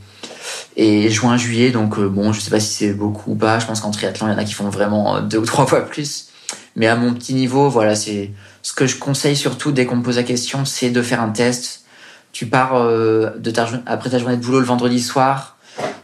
et 0.80 1.10
juin, 1.10 1.36
juillet. 1.36 1.70
Donc 1.70 1.98
euh, 1.98 2.08
bon, 2.08 2.32
je 2.32 2.40
sais 2.40 2.50
pas 2.50 2.60
si 2.60 2.72
c'est 2.72 2.92
beaucoup 2.92 3.32
ou 3.32 3.34
pas. 3.34 3.58
Je 3.58 3.66
pense 3.66 3.80
qu'en 3.80 3.90
triathlon, 3.90 4.28
il 4.28 4.32
y 4.32 4.34
en 4.34 4.38
a 4.38 4.44
qui 4.44 4.54
font 4.54 4.68
vraiment 4.68 5.20
deux 5.20 5.38
ou 5.38 5.46
trois 5.46 5.66
fois 5.66 5.82
plus. 5.82 6.28
Mais 6.76 6.86
à 6.86 6.96
mon 6.96 7.12
petit 7.14 7.34
niveau, 7.34 7.68
voilà, 7.68 7.94
c'est 7.94 8.30
ce 8.62 8.72
que 8.72 8.86
je 8.86 8.96
conseille 8.96 9.36
surtout 9.36 9.72
dès 9.72 9.86
qu'on 9.86 9.96
me 9.96 10.02
pose 10.02 10.16
la 10.16 10.22
question, 10.22 10.64
c'est 10.64 10.90
de 10.90 11.02
faire 11.02 11.20
un 11.20 11.30
test. 11.30 11.84
Tu 12.32 12.46
pars 12.46 12.84
de 12.84 13.50
ta, 13.50 13.68
après 13.86 14.10
ta 14.10 14.18
journée 14.18 14.36
de 14.36 14.42
boulot 14.42 14.60
le 14.60 14.66
vendredi 14.66 15.00
soir, 15.00 15.56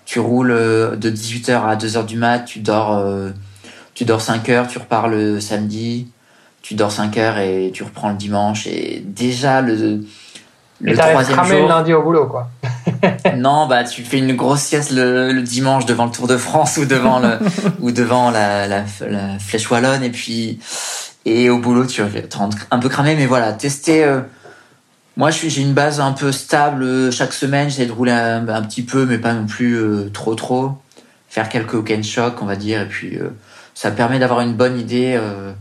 tu 0.05 0.19
roules 0.19 0.49
de 0.49 1.11
18h 1.11 1.53
à 1.53 1.77
2h 1.77 2.05
du 2.05 2.17
mat, 2.17 2.41
tu 2.41 2.59
dors 2.59 3.01
tu 3.97 4.05
dors 4.05 4.21
5 4.21 4.49
heures, 4.51 4.69
tu 4.69 4.79
repars 4.79 5.09
le 5.09 5.41
samedi, 5.41 6.09
tu 6.61 6.75
dors 6.75 6.93
5 6.93 7.17
heures 7.17 7.39
et 7.39 7.71
tu 7.73 7.83
reprends 7.83 8.11
le 8.11 8.17
dimanche. 8.17 8.67
Et 8.67 9.03
déjà, 9.05 9.63
le, 9.63 10.01
le 10.83 10.97
troisième 10.97 11.45
jour. 11.45 11.63
le 11.63 11.67
lundi 11.67 11.95
au 11.95 12.03
boulot, 12.03 12.27
quoi. 12.27 12.51
non, 13.37 13.67
bah, 13.67 13.85
tu 13.85 14.03
fais 14.03 14.19
une 14.19 14.35
grosse 14.35 14.61
sieste 14.61 14.91
le, 14.93 15.41
dimanche 15.43 15.87
devant 15.87 16.07
le 16.07 16.11
Tour 16.11 16.27
de 16.27 16.37
France 16.37 16.77
ou 16.77 16.85
devant, 16.85 17.19
le, 17.19 17.39
ou 17.81 17.91
devant 17.91 18.31
la, 18.31 18.67
la, 18.67 18.85
Flèche 19.39 19.71
Wallonne. 19.71 20.03
Et 20.03 20.11
puis, 20.11 20.59
et 21.25 21.51
au 21.51 21.59
boulot, 21.59 21.87
tu 21.87 22.01
es 22.01 22.05
un 22.71 22.79
peu 22.79 22.89
cramé. 22.89 23.15
Mais 23.17 23.27
voilà, 23.27 23.53
tester. 23.53 24.05
Euh, 24.05 24.21
moi, 25.17 25.31
j'ai 25.31 25.63
une 25.63 25.73
base 25.73 26.01
un 26.01 26.13
peu 26.13 26.33
stable 26.33 26.83
euh, 26.83 27.11
chaque 27.11 27.33
semaine. 27.33 27.69
J'essaie 27.71 27.87
de 27.87 27.93
rouler 27.93 28.13
un, 28.13 28.63
petit 28.63 28.83
peu, 28.83 29.07
mais 29.07 29.19
pas 29.19 29.33
non 29.33 29.47
plus 29.47 29.75
euh, 29.75 30.11
trop, 30.13 30.35
trop. 30.35 30.73
Faire 31.29 31.49
quelques 31.49 31.75
week-end 31.75 32.03
shocks, 32.03 32.41
on 32.43 32.47
va 32.47 32.57
dire. 32.57 32.83
Et 32.83 32.89
puis, 32.89 33.19
ça 33.77 33.91
permet 33.91 34.19
d'avoir 34.19 34.41
une 34.41 34.55
bonne 34.55 34.81
idée 34.81 35.17
euh, 35.21 35.53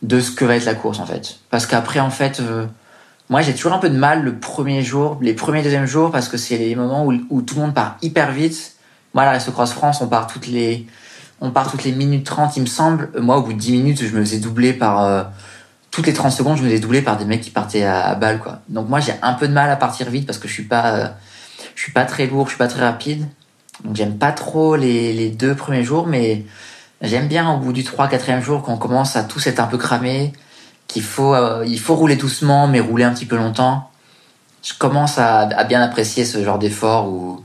de 0.00 0.20
ce 0.20 0.30
que 0.30 0.44
va 0.46 0.56
être 0.56 0.64
la 0.64 0.74
course 0.74 1.00
en 1.00 1.06
fait. 1.06 1.40
Parce 1.50 1.66
qu'après 1.66 2.00
en 2.00 2.08
fait, 2.08 2.40
euh, 2.40 2.66
moi 3.30 3.42
j'ai 3.42 3.54
toujours 3.54 3.72
un 3.72 3.78
peu 3.78 3.90
de 3.90 3.96
mal 3.96 4.22
le 4.22 4.38
premier 4.38 4.82
jour, 4.82 5.18
les 5.20 5.34
premiers 5.34 5.62
deuxième 5.62 5.86
jours 5.86 6.10
parce 6.10 6.28
que 6.28 6.36
c'est 6.36 6.58
les 6.58 6.74
moments 6.74 7.06
où, 7.06 7.42
tout 7.42 7.54
le 7.54 7.60
monde 7.62 7.74
part 7.74 7.96
hyper 8.02 8.32
vite. 8.32 8.74
Moi 9.14 9.24
la 9.24 9.32
Race 9.32 9.48
Cross 9.50 9.72
France, 9.72 10.00
on 10.00 10.08
part 10.08 10.26
toutes 10.26 10.46
les 10.46 10.86
on 11.40 11.50
part 11.50 11.70
toutes 11.70 11.84
les 11.84 11.92
minutes 11.92 12.24
30 12.26 12.56
il 12.56 12.60
me 12.60 12.66
semble. 12.66 13.10
Moi 13.18 13.36
au 13.36 13.42
bout 13.42 13.52
de 13.52 13.58
10 13.58 13.72
minutes, 13.72 14.04
je 14.04 14.16
me 14.16 14.20
faisais 14.20 14.38
doubler 14.38 14.72
par 14.72 15.02
euh, 15.04 15.22
toutes 15.90 16.06
les 16.06 16.12
30 16.12 16.32
secondes, 16.32 16.56
je 16.56 16.62
me 16.62 16.68
faisais 16.68 16.80
doubler 16.80 17.02
par 17.02 17.16
des 17.16 17.24
mecs 17.24 17.40
qui 17.40 17.50
partaient 17.50 17.84
à, 17.84 18.06
à 18.06 18.14
balle 18.14 18.38
quoi. 18.38 18.60
Donc 18.68 18.88
moi 18.88 19.00
j'ai 19.00 19.14
un 19.22 19.34
peu 19.34 19.48
de 19.48 19.52
mal 19.52 19.70
à 19.70 19.76
partir 19.76 20.08
vite 20.10 20.26
parce 20.26 20.38
que 20.38 20.48
je 20.48 20.52
suis 20.52 20.64
pas 20.64 21.14
je 21.74 21.82
suis 21.82 21.92
pas 21.92 22.04
très 22.04 22.26
lourd, 22.26 22.46
je 22.46 22.50
suis 22.50 22.58
pas 22.58 22.68
très 22.68 22.82
rapide. 22.82 23.26
Donc 23.84 23.96
j'aime 23.96 24.18
pas 24.18 24.32
trop 24.32 24.76
les, 24.76 25.12
les 25.12 25.30
deux 25.30 25.54
premiers 25.54 25.84
jours 25.84 26.06
mais 26.06 26.44
J'aime 27.02 27.26
bien 27.26 27.52
au 27.52 27.58
bout 27.58 27.72
du 27.72 27.82
3 27.82 28.06
4 28.06 28.40
jour 28.40 28.62
qu'on 28.62 28.76
commence 28.76 29.16
à 29.16 29.24
tous 29.24 29.44
être 29.48 29.58
un 29.58 29.66
peu 29.66 29.76
cramé, 29.76 30.32
qu'il 30.92 31.02
faut 31.02 31.34
euh, 31.34 31.64
il 31.66 31.80
faut 31.80 31.94
rouler 31.94 32.16
doucement 32.16 32.66
mais 32.68 32.80
rouler 32.80 33.04
un 33.04 33.12
petit 33.12 33.26
peu 33.26 33.36
longtemps. 33.36 33.90
Je 34.62 34.74
commence 34.74 35.18
à, 35.18 35.46
bien 35.64 35.82
apprécier 35.82 36.24
ce 36.24 36.42
genre 36.44 36.58
d'effort 36.58 37.08
où 37.08 37.42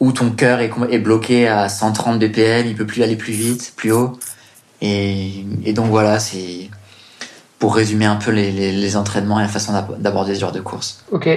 où 0.00 0.10
ton 0.10 0.30
cœur 0.30 0.58
est, 0.60 0.98
bloqué 0.98 1.46
à 1.46 1.68
130 1.68 2.18
BPM, 2.18 2.66
il 2.66 2.74
peut 2.74 2.86
plus 2.86 3.04
aller 3.04 3.14
plus 3.14 3.32
vite, 3.32 3.72
plus 3.76 3.92
haut. 3.92 4.18
Et, 4.80 5.44
donc 5.68 5.90
voilà, 5.90 6.18
c'est 6.18 6.70
pour 7.60 7.76
résumer 7.76 8.06
un 8.06 8.16
peu 8.16 8.32
les, 8.32 8.50
les, 8.50 8.96
entraînements 8.96 9.38
et 9.38 9.44
la 9.44 9.48
façon 9.48 9.72
d'aborder 9.98 10.34
ce 10.34 10.40
genre 10.40 10.50
de 10.50 10.60
course. 10.60 11.04
Ok. 11.12 11.28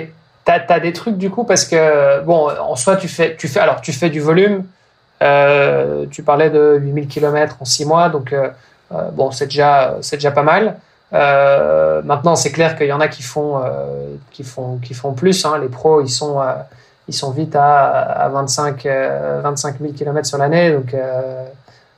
T'as 0.45 0.61
as 0.67 0.79
des 0.79 0.93
trucs 0.93 1.17
du 1.17 1.29
coup 1.29 1.43
parce 1.43 1.65
que 1.65 2.23
bon 2.23 2.49
en 2.49 2.75
soi 2.75 2.95
tu 2.95 3.07
fais 3.07 3.35
tu 3.35 3.47
fais 3.47 3.59
alors 3.59 3.81
tu 3.81 3.93
fais 3.93 4.09
du 4.09 4.19
volume 4.19 4.63
euh, 5.23 6.05
tu 6.11 6.23
parlais 6.23 6.49
de 6.49 6.77
8000 6.81 7.07
km 7.07 7.57
en 7.59 7.65
6 7.65 7.85
mois, 7.85 8.09
donc 8.09 8.33
euh, 8.33 8.49
bon, 9.11 9.31
c'est 9.31 9.45
déjà, 9.45 9.97
c'est 10.01 10.17
déjà 10.17 10.31
pas 10.31 10.43
mal. 10.43 10.77
Maintenant, 12.03 12.35
c'est 12.35 12.51
clair 12.51 12.77
qu'il 12.77 12.87
y 12.87 12.93
en 12.93 12.99
a 12.99 13.07
qui 13.07 13.23
font, 13.23 13.61
qui 14.31 14.43
font, 14.43 14.77
qui 14.77 14.93
font 14.93 15.13
plus. 15.13 15.45
Hein. 15.45 15.57
Les 15.61 15.69
pros, 15.69 16.01
ils 16.01 16.09
sont, 16.09 16.41
ils 17.07 17.13
sont 17.13 17.31
vite 17.31 17.55
à, 17.55 17.89
à 17.89 18.29
25, 18.29 18.85
25 19.43 19.75
000 19.79 19.93
km 19.93 20.27
sur 20.27 20.37
l'année, 20.37 20.71
donc, 20.71 20.95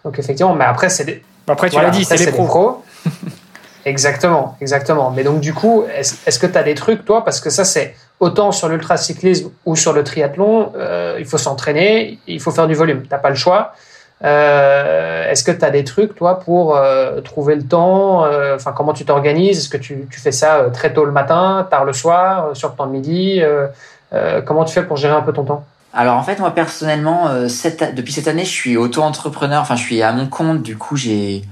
donc 0.04 0.20
effectivement. 0.20 0.54
Mais 0.54 0.66
après, 0.66 0.90
c'est 0.90 1.06
des, 1.06 1.24
après, 1.48 1.70
tu 1.70 1.78
l'as 1.78 1.90
dit, 1.90 2.04
c'est 2.04 2.18
les 2.18 2.32
pros. 2.32 2.84
exactement, 3.86 4.58
exactement. 4.60 5.12
Mais 5.12 5.24
donc, 5.24 5.40
du 5.40 5.54
coup, 5.54 5.86
est-ce, 5.96 6.40
que 6.40 6.48
tu 6.48 6.58
as 6.58 6.64
des 6.64 6.76
trucs, 6.76 7.06
toi, 7.06 7.24
parce 7.24 7.40
que 7.40 7.50
ça, 7.50 7.64
c'est 7.64 7.96
autant 8.20 8.52
sur 8.52 8.68
l'ultracyclisme 8.68 9.52
ou 9.66 9.76
sur 9.76 9.94
le 9.94 10.04
triathlon, 10.04 10.74
euh, 10.76 11.16
il 11.20 11.26
faut 11.26 11.38
s'entraîner, 11.38 12.20
il 12.28 12.42
faut 12.42 12.52
faire 12.52 12.68
du 12.68 12.74
volume. 12.74 13.04
T'as 13.10 13.18
pas 13.18 13.30
le 13.30 13.36
choix. 13.36 13.74
Euh, 14.24 15.30
Est-ce 15.30 15.44
que 15.44 15.52
tu 15.52 15.64
as 15.64 15.70
des 15.70 15.84
trucs, 15.84 16.16
toi, 16.16 16.40
pour 16.40 16.76
euh, 16.76 17.22
trouver 17.22 17.56
le 17.56 17.64
temps 17.64 18.26
euh, 18.26 18.56
Enfin, 18.56 18.74
comment 18.76 18.94
tu 18.94 19.06
t'organises? 19.06 19.60
Est-ce 19.60 19.70
que 19.70 19.78
tu, 19.78 20.08
tu, 20.10 20.20
fais 20.20 20.32
ça 20.32 20.58
euh, 20.58 20.70
très 20.70 20.94
tôt 20.94 21.06
le 21.06 21.12
matin, 21.12 21.68
tard 21.70 21.86
le 21.86 21.94
soir, 21.94 22.56
sur 22.56 22.70
le 22.70 22.76
temps 22.76 22.88
de 22.88 22.92
midi 22.92 23.42
Comment 24.46 24.64
tu 24.64 24.74
fais 24.74 24.84
pour 24.84 24.98
gérer 24.98 25.14
un 25.14 25.22
peu 25.22 25.34
ton 25.34 25.44
temps? 25.44 25.66
Alors 25.94 26.18
en 26.18 26.24
fait 26.24 26.40
moi 26.40 26.52
personnellement 26.52 27.50
cette, 27.50 27.96
depuis 27.96 28.14
cette 28.14 28.28
année 28.28 28.46
je 28.46 28.52
suis 28.52 28.78
auto-entrepreneur, 28.78 29.62
enfin 29.62 29.76
je 29.76 29.82
suis 29.82 30.02
à 30.02 30.12
mon 30.12 30.28
compte, 30.28 30.62
du 30.62 30.78
coup 30.78 30.96
j'ai 30.96 31.44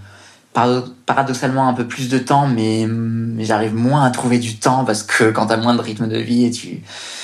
paradoxalement 0.54 1.67
un 1.67 1.73
peu 1.73 1.86
plus 1.86 2.10
de 2.10 2.17
temps, 2.19 2.47
mais, 2.47 2.88
j'arrive 3.43 3.73
moins 3.75 4.04
à 4.06 4.12
trouver 4.12 4.38
du 4.38 4.58
temps 4.58 4.86
parce 4.86 5.04
que 5.04 5.32
quand 5.32 5.47
t'as 5.47 5.58
moins 5.58 5.73
de 5.73 5.82
rythme 5.82 6.08
de 6.08 6.17
vie 6.17 6.45
et 6.45 6.51
tu 6.51 6.82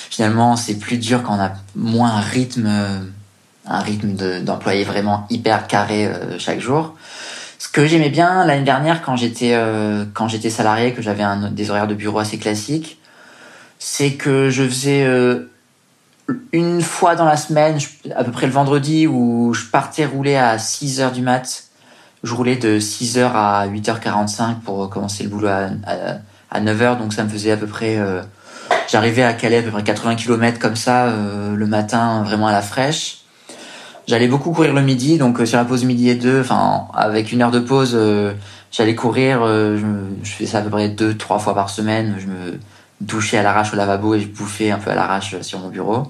finalement 0.10 0.56
c'est 0.56 0.75
plus 0.75 0.97
dur 0.97 1.21
quand 1.23 1.38
on 1.38 1.41
a 1.41 1.51
moins 1.75 2.10
un 2.10 2.21
rythme 2.21 2.69
un 3.65 3.80
rythme 3.80 4.41
d'employé 4.41 4.84
vraiment 4.84 5.26
hyper 5.30 5.67
carré 5.67 6.08
euh, 6.08 6.39
chaque 6.39 6.60
jour. 6.60 6.95
Ce 7.60 7.69
que 7.69 7.86
j'aimais 7.86 8.10
bien 8.10 8.45
l'année 8.45 8.65
dernière 8.65 9.02
quand 9.04 9.15
j'étais 9.15 9.54
euh, 9.54 10.06
quand 10.13 10.28
j'étais 10.28 10.50
salarié 10.50 10.93
que 10.93 11.02
j'avais 11.02 11.24
des 11.52 11.69
horaires 11.69 11.88
de 11.88 11.93
bureau 11.93 12.19
assez 12.19 12.38
classiques, 12.38 13.00
c'est 13.78 14.13
que 14.13 14.50
je 14.50 14.63
faisais 14.63 15.04
euh, 15.04 15.52
une 16.52 16.82
fois 16.82 17.15
dans 17.15 17.26
la 17.26 17.38
semaine, 17.38 17.78
à 18.15 18.24
peu 18.24 18.32
près 18.32 18.47
le 18.47 18.52
vendredi 18.52 19.06
où 19.06 19.54
je 19.54 19.65
partais 19.65 20.06
rouler 20.06 20.36
à 20.36 20.58
6 20.58 21.02
heures 21.02 21.12
du 21.12 21.21
mat 21.21 21.65
je 22.24 22.36
roulais 22.36 22.56
de 22.56 22.80
6h 22.80 23.32
à 23.34 23.67
8h45 23.67 24.60
pour 24.63 24.91
commencer 24.91 25.24
le 25.24 25.30
boulot 25.30 25.47
à, 25.47 25.69
à, 26.52 26.62
9h, 26.62 27.00
donc 27.00 27.13
ça 27.13 27.24
me 27.24 27.30
faisait 27.30 27.50
à 27.50 27.58
peu 27.58 27.65
près... 27.65 27.97
J'arrivais 28.88 29.24
à 29.24 29.34
Calais 29.34 29.58
à 29.58 29.62
peu 29.63 29.71
près 29.71 29.82
80 29.82 30.17
km 30.17 30.60
comme 30.60 30.76
ça 30.76 31.12
le 31.12 31.65
matin, 31.65 32.21
vraiment 32.21 32.45
à 32.45 32.52
la 32.52 32.62
fraîche. 32.62 33.21
J'allais 34.08 34.28
beaucoup 34.28 34.52
courir 34.52 34.74
le 34.74 34.82
midi, 34.82 35.18
donc 35.18 35.40
sur 35.46 35.58
la 35.58 35.66
pause 35.66 35.84
midi 35.84 36.10
et 36.10 36.16
deux, 36.16 36.42
enfin 36.42 36.86
avec 36.94 37.32
une 37.32 37.42
heure 37.42 37.52
de 37.52 37.60
pause, 37.60 37.98
j'allais 38.72 38.96
courir. 38.96 39.46
je, 39.46 39.78
je 40.24 40.32
faisais 40.32 40.50
ça 40.50 40.60
à 40.60 40.62
peu 40.62 40.70
près 40.70 40.90
deux, 40.90 41.16
trois 41.16 41.40
fois 41.40 41.54
par 41.54 41.70
semaine. 41.70 42.16
Je 42.20 42.28
me 42.28 42.60
douchais 43.02 43.38
à 43.38 43.44
l'arrache 43.44 43.74
au 43.74 43.76
lavabo 43.76 44.16
et 44.16 44.20
je 44.20 44.28
bouffais 44.28 44.72
un 44.72 44.78
peu 44.78 44.92
à 44.92 44.96
l'arrache 44.96 45.40
sur 45.42 45.60
mon 45.60 45.70
bureau. 45.70 46.08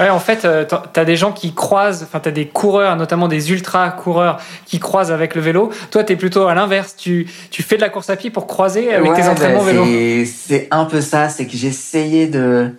Ouais, 0.00 0.10
en 0.10 0.18
fait, 0.18 0.44
euh, 0.44 0.64
tu 0.92 0.98
as 1.00 1.04
des 1.04 1.14
gens 1.14 1.30
qui 1.30 1.54
croisent, 1.54 2.02
enfin, 2.02 2.18
tu 2.18 2.28
as 2.28 2.32
des 2.32 2.46
coureurs, 2.46 2.96
notamment 2.96 3.28
des 3.28 3.52
ultra-coureurs, 3.52 4.40
qui 4.66 4.80
croisent 4.80 5.12
avec 5.12 5.36
le 5.36 5.40
vélo. 5.40 5.70
Toi, 5.92 6.02
tu 6.02 6.12
es 6.12 6.16
plutôt 6.16 6.46
à 6.48 6.54
l'inverse. 6.54 6.96
Tu, 6.96 7.28
tu 7.50 7.62
fais 7.62 7.76
de 7.76 7.80
la 7.80 7.90
course 7.90 8.10
à 8.10 8.16
pied 8.16 8.30
pour 8.30 8.48
croiser 8.48 8.92
avec 8.92 9.14
tes 9.14 9.28
entraînements 9.28 9.64
bah, 9.64 9.70
vélo. 9.70 10.26
C'est 10.26 10.66
un 10.72 10.84
peu 10.86 11.00
ça, 11.00 11.28
c'est 11.28 11.46
que 11.46 11.56
j'essayais 11.56 12.26
de. 12.26 12.72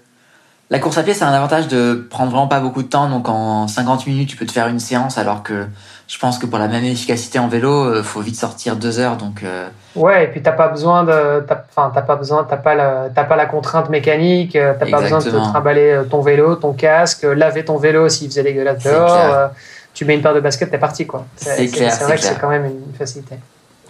La 0.72 0.80
course 0.80 0.98
à 0.98 1.04
pied, 1.04 1.14
c'est 1.14 1.24
un 1.24 1.34
avantage 1.34 1.68
de 1.68 2.08
prendre 2.10 2.32
vraiment 2.32 2.48
pas 2.48 2.60
beaucoup 2.60 2.82
de 2.82 2.88
temps. 2.88 3.08
Donc, 3.08 3.30
en 3.30 3.68
50 3.68 4.08
minutes, 4.08 4.30
tu 4.30 4.36
peux 4.36 4.48
te 4.48 4.52
faire 4.52 4.68
une 4.68 4.80
séance, 4.80 5.20
alors 5.20 5.44
que 5.44 5.68
je 6.08 6.18
pense 6.18 6.40
que 6.40 6.48
pour 6.48 6.58
la 6.58 6.68
même 6.68 6.84
efficacité 6.84 7.38
en 7.38 7.48
vélo, 7.48 7.94
il 7.94 7.98
euh, 7.98 8.04
faut 8.04 8.22
vite 8.22 8.36
sortir 8.36 8.76
deux 8.76 9.00
heures. 9.00 9.18
Donc, 9.18 9.44
euh, 9.44 9.68
Ouais, 9.96 10.26
et 10.26 10.28
puis 10.28 10.42
t'as 10.42 10.52
pas 10.52 10.68
besoin 10.68 11.04
de, 11.06 11.46
enfin 11.70 11.90
t'as 11.94 12.02
pas 12.02 12.18
besoin, 12.18 12.44
t'as 12.44 12.58
pas 12.58 12.76
la, 12.76 13.08
t'as 13.14 13.24
pas 13.24 13.38
la 13.38 13.46
contrainte 13.46 13.90
mécanique, 13.90 14.56
euh, 14.58 14.74
t'as 14.78 14.90
pas 14.90 15.00
besoin 15.00 15.20
de 15.20 15.24
te 15.24 15.30
trimballer 15.30 16.02
ton 16.10 16.20
vélo, 16.20 16.56
ton 16.56 16.74
casque, 16.74 17.24
laver 17.24 17.64
ton 17.64 17.78
vélo 17.78 18.10
s'il 18.10 18.28
faisait 18.28 18.44
dégueulasse 18.44 18.84
dehors. 18.84 19.52
tu 19.94 20.04
mets 20.04 20.16
une 20.16 20.22
paire 20.22 20.34
de 20.34 20.42
baskets, 20.42 20.70
t'es 20.70 20.78
parti 20.78 21.08
quoi. 21.08 21.26
C'est 21.38 21.68
clair. 21.68 21.94
C'est 21.94 22.04
vrai 22.04 22.18
que 22.18 22.24
c'est 22.24 22.38
quand 22.38 22.50
même 22.50 22.66
une 22.66 22.94
facilité. 22.98 23.36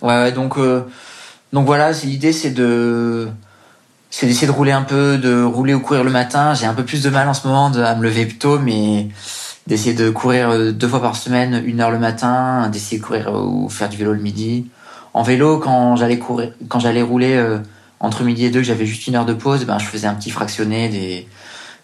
Ouais, 0.04 0.22
ouais 0.22 0.32
donc 0.32 0.60
donc 1.52 1.66
voilà, 1.66 1.92
l'idée 1.92 2.34
c'est 2.34 2.52
de 2.52 3.28
c'est 4.18 4.28
d'essayer 4.28 4.48
de 4.48 4.54
rouler 4.54 4.72
un 4.72 4.84
peu, 4.84 5.18
de 5.18 5.44
rouler 5.44 5.74
ou 5.74 5.82
courir 5.82 6.06
le 6.06 6.10
matin. 6.10 6.54
J'ai 6.54 6.66
un 6.66 6.74
peu 6.74 6.86
plus 6.86 7.04
de 7.04 7.10
mal 7.10 7.28
en 7.28 7.34
ce 7.34 7.46
moment 7.46 7.66
à 7.66 7.96
me 7.96 8.04
lever 8.04 8.26
tôt, 8.30 8.60
mais 8.60 9.10
d'essayer 9.68 9.94
de 9.94 10.10
courir 10.10 10.52
euh, 10.52 10.72
deux 10.72 10.88
fois 10.88 11.02
par 11.02 11.18
semaine, 11.18 11.62
une 11.66 11.82
heure 11.82 11.92
le 11.92 12.00
matin, 12.00 12.70
d'essayer 12.70 12.98
de 12.98 13.04
courir 13.04 13.28
euh, 13.28 13.44
ou 13.44 13.68
faire 13.68 13.90
du 13.90 13.98
vélo 13.98 14.14
le 14.14 14.22
midi. 14.22 14.68
En 15.14 15.22
vélo, 15.22 15.58
quand 15.58 15.98
j'allais 15.98 16.18
courir, 16.18 16.54
quand 16.70 16.80
j'allais 16.80 17.02
rouler 17.02 17.36
euh, 17.36 17.60
entre 18.00 18.24
midi 18.24 18.46
et 18.46 18.52
deux, 18.52 18.62
que 18.62 18.66
j'avais 18.66 18.86
juste 18.86 19.06
une 19.06 19.18
heure 19.18 19.26
de 19.26 19.34
pause, 19.34 19.66
ben 19.66 19.80
je 19.80 19.86
faisais 19.86 20.08
un 20.08 20.16
petit 20.16 20.32
fractionné, 20.32 20.88
des 20.88 21.28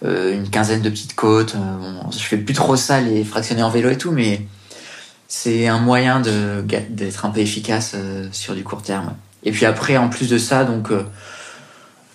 une 0.04 0.50
quinzaine 0.50 0.82
de 0.82 0.90
petites 0.90 1.16
côtes. 1.16 1.56
je 2.12 2.18
fais 2.18 2.38
plus 2.38 2.56
trop 2.56 2.76
ça 2.76 3.02
les 3.02 3.24
fractionnés 3.24 3.62
en 3.62 3.70
vélo 3.70 3.90
et 3.90 3.98
tout, 3.98 4.12
mais 4.12 4.48
c'est 5.28 5.68
un 5.68 5.78
moyen 5.80 6.22
de 6.22 6.66
d'être 6.90 7.26
un 7.26 7.30
peu 7.30 7.42
efficace 7.42 7.96
sur 8.32 8.56
du 8.56 8.64
court 8.64 8.82
terme. 8.82 9.14
Et 9.44 9.52
puis 9.52 9.66
après, 9.66 9.98
en 9.98 10.10
plus 10.10 10.28
de 10.28 10.40
ça, 10.40 10.64
donc 10.64 10.92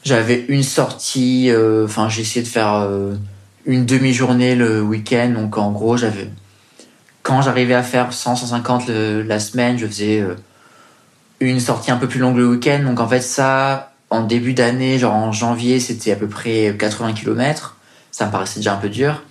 j'avais 0.06 0.46
une 0.48 0.62
sortie. 0.62 1.50
Enfin, 1.84 2.08
j'ai 2.08 2.22
essayé 2.22 2.42
de 2.42 2.48
faire 2.48 2.88
une 3.66 3.84
demi-journée 3.84 4.54
le 4.54 4.80
week-end. 4.80 5.32
Donc 5.34 5.58
en 5.58 5.72
gros, 5.72 5.96
j'avais 5.96 6.30
quand 7.26 7.42
j'arrivais 7.42 7.74
à 7.74 7.82
faire 7.82 8.12
100, 8.12 8.36
150 8.36 8.88
la 8.88 9.40
semaine, 9.40 9.76
je 9.78 9.86
faisais 9.88 10.20
euh, 10.20 10.36
une 11.40 11.58
sortie 11.58 11.90
un 11.90 11.96
peu 11.96 12.06
plus 12.06 12.20
longue 12.20 12.36
le 12.36 12.46
week-end. 12.46 12.84
Donc 12.84 13.00
en 13.00 13.08
fait, 13.08 13.20
ça, 13.20 13.94
en 14.10 14.22
début 14.22 14.54
d'année, 14.54 14.96
genre 15.00 15.12
en 15.12 15.32
janvier, 15.32 15.80
c'était 15.80 16.12
à 16.12 16.16
peu 16.16 16.28
près 16.28 16.76
80 16.78 17.14
km. 17.14 17.78
Ça 18.12 18.26
me 18.26 18.30
paraissait 18.30 18.60
déjà 18.60 18.74
un 18.74 18.76
peu 18.76 18.88
dur. 18.88 19.24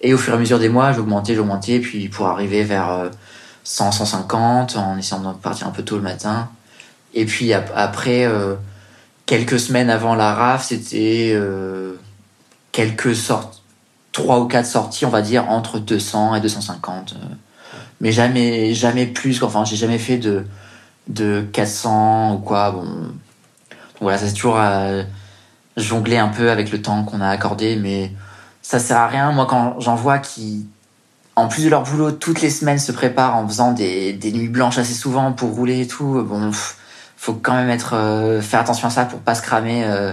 Et 0.00 0.14
au 0.14 0.16
fur 0.16 0.32
et 0.32 0.36
à 0.36 0.38
mesure 0.38 0.60
des 0.60 0.68
mois, 0.68 0.92
j'augmentais, 0.92 1.34
j'augmentais, 1.34 1.80
puis 1.80 2.08
pour 2.08 2.28
arriver 2.28 2.62
vers 2.62 3.10
100, 3.64 3.88
euh, 3.88 3.90
150, 3.90 4.76
en 4.76 4.96
essayant 4.96 5.32
de 5.32 5.36
partir 5.36 5.66
un 5.66 5.72
peu 5.72 5.82
tôt 5.82 5.96
le 5.96 6.02
matin. 6.02 6.48
Et 7.14 7.24
puis 7.24 7.52
après, 7.52 8.26
euh, 8.26 8.54
quelques 9.36 9.58
semaines 9.58 9.90
avant 9.90 10.14
la 10.14 10.32
RAF, 10.32 10.66
c'était 10.66 11.36
quelques 12.70 13.16
sortes, 13.16 13.62
trois 14.12 14.38
ou 14.38 14.46
quatre 14.46 14.66
sorties, 14.66 15.04
on 15.06 15.10
va 15.10 15.22
dire, 15.22 15.50
entre 15.50 15.80
200 15.80 16.36
et 16.36 16.40
250. 16.40 17.14
Euh. 17.16 17.34
Mais 18.00 18.12
jamais, 18.12 18.74
jamais 18.74 19.06
plus. 19.06 19.42
Enfin, 19.42 19.64
j'ai 19.64 19.74
jamais 19.74 19.98
fait 19.98 20.18
de, 20.18 20.46
de 21.08 21.44
400 21.52 22.34
ou 22.34 22.38
quoi. 22.38 22.70
Bon. 22.70 22.86
voilà, 24.00 24.18
ça 24.18 24.26
c'est 24.28 24.34
toujours 24.34 24.58
à 24.58 24.88
jongler 25.76 26.18
un 26.18 26.28
peu 26.28 26.50
avec 26.50 26.70
le 26.70 26.80
temps 26.80 27.02
qu'on 27.02 27.20
a 27.20 27.28
accordé, 27.28 27.74
mais 27.74 28.12
ça 28.62 28.78
sert 28.78 28.98
à 28.98 29.08
rien. 29.08 29.32
Moi, 29.32 29.46
quand 29.46 29.80
j'en 29.80 29.96
vois 29.96 30.18
qui, 30.18 30.66
en 31.34 31.48
plus 31.48 31.64
de 31.64 31.70
leur 31.70 31.82
boulot, 31.82 32.12
toutes 32.12 32.40
les 32.40 32.50
semaines 32.50 32.78
se 32.78 32.92
préparent 32.92 33.34
en 33.34 33.48
faisant 33.48 33.72
des, 33.72 34.12
des 34.12 34.30
nuits 34.30 34.48
blanches 34.48 34.78
assez 34.78 34.94
souvent 34.94 35.32
pour 35.32 35.50
rouler 35.50 35.80
et 35.80 35.86
tout, 35.88 36.22
bon, 36.22 36.52
faut 37.24 37.32
quand 37.32 37.54
même 37.54 37.78
euh, 37.94 38.42
faire 38.42 38.60
attention 38.60 38.88
à 38.88 38.90
ça 38.90 39.06
pour 39.06 39.18
pas 39.20 39.34
se 39.34 39.40
cramer, 39.40 39.82
euh, 39.86 40.12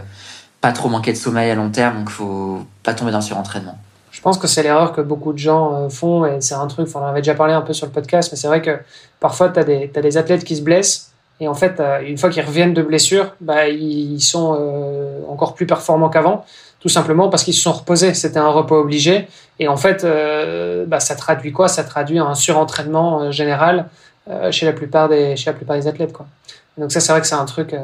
pas 0.62 0.72
trop 0.72 0.88
manquer 0.88 1.12
de 1.12 1.18
sommeil 1.18 1.52
à 1.52 1.56
long 1.56 1.70
terme, 1.70 2.00
donc 2.00 2.10
faut 2.10 2.62
pas 2.84 2.94
tomber 2.94 3.12
dans 3.12 3.18
le 3.18 3.24
surentraînement. 3.24 3.78
Je 4.12 4.22
pense 4.22 4.38
que 4.38 4.48
c'est 4.48 4.64
l'erreur 4.64 4.94
que 4.94 5.02
beaucoup 5.02 5.34
de 5.34 5.38
gens 5.38 5.76
euh, 5.76 5.90
font 5.90 6.26
et 6.26 6.40
c'est 6.40 6.54
un 6.54 6.68
truc, 6.68 6.88
on 6.96 7.00
en 7.00 7.08
avait 7.08 7.20
déjà 7.20 7.36
parlé 7.36 7.54
un 7.54 7.64
peu 7.64 7.74
sur 7.74 7.86
le 7.86 7.92
podcast, 7.92 8.30
mais 8.32 8.38
c'est 8.38 8.48
vrai 8.48 8.62
que 8.62 8.80
parfois 9.20 9.50
tu 9.50 9.60
as, 9.60 9.64
des 9.66 10.18
athlètes 10.18 10.46
qui 10.46 10.56
se 10.56 10.62
blessent 10.62 11.12
et 11.42 11.50
en 11.50 11.54
fait, 11.54 11.82
euh, 11.82 12.00
une 12.00 12.18
fois 12.18 12.30
qu'ils 12.30 12.46
reviennent 12.46 12.74
de 12.74 12.82
blessure, 12.82 13.36
bah, 13.42 13.68
ils 13.68 14.22
sont 14.22 15.22
encore 15.28 15.54
plus 15.54 15.66
performants 15.66 16.08
qu'avant, 16.08 16.46
tout 16.80 16.90
simplement 16.90 17.28
parce 17.28 17.44
qu'ils 17.44 17.56
se 17.56 17.62
sont 17.62 17.74
reposés. 17.74 18.14
C'était 18.14 18.40
un 18.40 18.48
repos 18.48 18.78
obligé 18.78 19.28
et 19.60 19.68
en 19.68 19.76
fait, 19.76 20.08
bah, 20.88 21.02
ça 21.02 21.16
traduit 21.16 21.52
quoi? 21.52 21.68
Ça 21.68 21.84
traduit 21.84 22.20
un 22.20 22.36
surentraînement 22.36 23.32
général 23.32 23.88
chez, 24.52 24.66
la 24.66 24.74
plupart 24.74 25.10
des, 25.10 25.36
chez 25.36 25.50
la 25.50 25.54
plupart 25.58 25.76
des 25.76 25.88
athlètes. 25.88 26.14
Donc 26.78 26.92
ça, 26.92 27.00
c'est 27.00 27.12
vrai 27.12 27.22
que 27.22 27.28
c'est 27.28 27.36
un 27.36 27.46
truc 27.46 27.76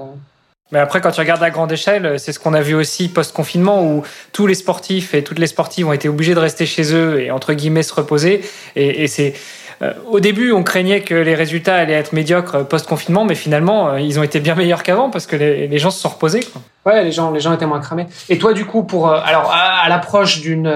mais 0.74 0.80
après, 0.80 1.00
quand 1.00 1.12
tu 1.12 1.22
regardes 1.22 1.44
à 1.44 1.50
grande 1.50 1.72
échelle, 1.72 2.20
c'est 2.20 2.34
ce 2.34 2.40
qu'on 2.40 2.54
a 2.54 2.60
vu 2.60 2.76
aussi 2.76 3.08
post-confinement 3.08 3.86
où 3.86 4.04
tous 4.34 4.48
les 4.48 4.54
sportifs 4.54 5.14
et 5.14 5.24
toutes 5.24 5.40
les 5.40 5.48
sportives 5.48 5.88
ont 5.88 5.94
été 5.94 6.10
obligés 6.10 6.36
de 6.36 6.40
rester 6.40 6.66
chez 6.66 6.94
eux 6.94 7.22
et 7.22 7.32
entre 7.32 7.54
guillemets 7.54 7.84
se 7.84 7.94
reposer. 7.94 8.42
Et, 8.76 9.04
et 9.04 9.08
c'est 9.08 9.34
euh, 9.82 9.94
au 10.10 10.20
début, 10.20 10.52
on 10.52 10.64
craignait 10.64 11.02
que 11.02 11.14
les 11.14 11.36
résultats 11.36 11.76
allaient 11.76 11.94
être 11.94 12.12
médiocres 12.12 12.68
post-confinement, 12.68 13.26
mais 13.26 13.36
finalement, 13.36 13.90
euh, 13.90 14.00
ils 14.00 14.20
ont 14.20 14.24
été 14.24 14.40
bien 14.40 14.56
meilleurs 14.56 14.84
qu'avant 14.84 15.10
parce 15.10 15.28
que 15.28 15.36
les, 15.36 15.68
les, 15.68 15.80
gens 15.80 15.92
se 15.92 16.00
sont 16.00 16.10
reposés. 16.10 16.40
Quoi. 16.42 16.62
Ouais, 16.86 17.04
les 17.04 17.12
gens, 17.12 17.32
les 17.32 17.40
gens 17.40 17.54
étaient 17.54 17.66
moins 17.66 17.80
cramés. 17.80 18.08
Et 18.30 18.40
toi, 18.40 18.54
du 18.54 18.66
coup, 18.66 18.84
pour 18.84 19.10
euh, 19.10 19.20
alors 19.24 19.52
à, 19.54 19.88
l'approche 19.88 20.42
d'une 20.42 20.74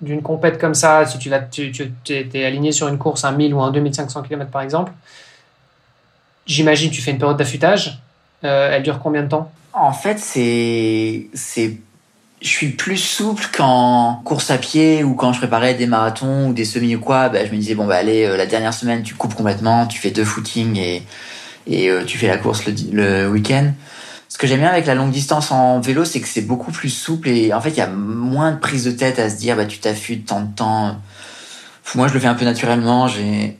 d'une 0.00 0.22
compète 0.22 0.58
comme 0.58 0.72
ça, 0.72 1.04
si 1.04 1.18
tu 1.18 1.28
vas, 1.28 1.40
tu, 1.40 1.70
tu 1.72 1.92
es 2.32 2.44
aligné 2.46 2.72
sur 2.72 2.88
une 2.88 2.96
course 2.96 3.22
un 3.24 3.32
1000 3.32 3.52
ou 3.52 3.60
un 3.60 3.70
2500 3.70 4.22
km 4.22 4.50
par 4.50 4.62
exemple, 4.62 4.92
j'imagine 6.46 6.90
tu 6.90 7.02
fais 7.02 7.10
une 7.10 7.18
période 7.18 7.36
d'affûtage. 7.36 8.00
Euh, 8.44 8.70
elle 8.72 8.82
dure 8.82 9.00
combien 9.00 9.22
de 9.22 9.28
temps? 9.28 9.52
En 9.72 9.92
fait, 9.92 10.18
c'est 10.18 11.28
c'est 11.34 11.78
je 12.42 12.48
suis 12.48 12.70
plus 12.70 12.96
souple 12.96 13.48
qu'en 13.54 14.22
course 14.24 14.50
à 14.50 14.56
pied 14.56 15.04
ou 15.04 15.14
quand 15.14 15.34
je 15.34 15.38
préparais 15.38 15.74
des 15.74 15.86
marathons 15.86 16.48
ou 16.48 16.52
des 16.54 16.64
semis 16.64 16.96
ou 16.96 17.00
quoi. 17.00 17.28
Bah, 17.28 17.44
je 17.44 17.50
me 17.52 17.56
disais 17.56 17.74
bon 17.74 17.86
bah 17.86 17.96
allez, 17.96 18.24
euh, 18.24 18.36
la 18.36 18.46
dernière 18.46 18.72
semaine 18.72 19.02
tu 19.02 19.14
coupes 19.14 19.34
complètement, 19.34 19.86
tu 19.86 19.98
fais 20.00 20.10
deux 20.10 20.24
footings 20.24 20.76
et 20.78 21.02
et 21.66 21.90
euh, 21.90 22.04
tu 22.04 22.16
fais 22.16 22.28
la 22.28 22.38
course 22.38 22.64
le, 22.66 22.72
le 22.92 23.28
week-end. 23.28 23.72
Ce 24.30 24.38
que 24.38 24.46
j'aime 24.46 24.60
bien 24.60 24.70
avec 24.70 24.86
la 24.86 24.94
longue 24.94 25.10
distance 25.10 25.52
en 25.52 25.80
vélo, 25.80 26.06
c'est 26.06 26.20
que 26.20 26.28
c'est 26.28 26.40
beaucoup 26.40 26.72
plus 26.72 26.88
souple 26.88 27.28
et 27.28 27.52
en 27.52 27.60
fait 27.60 27.70
il 27.70 27.76
y 27.76 27.82
a 27.82 27.88
moins 27.88 28.52
de 28.52 28.58
prise 28.58 28.86
de 28.86 28.92
tête 28.92 29.18
à 29.18 29.28
se 29.28 29.36
dire 29.36 29.56
bah 29.56 29.66
tu 29.66 29.78
t'affûtes 29.78 30.26
tant 30.26 30.40
de 30.40 30.54
temps. 30.54 30.96
Moi 31.94 32.08
je 32.08 32.14
le 32.14 32.20
fais 32.20 32.26
un 32.28 32.34
peu 32.34 32.46
naturellement. 32.46 33.06
J'ai 33.06 33.58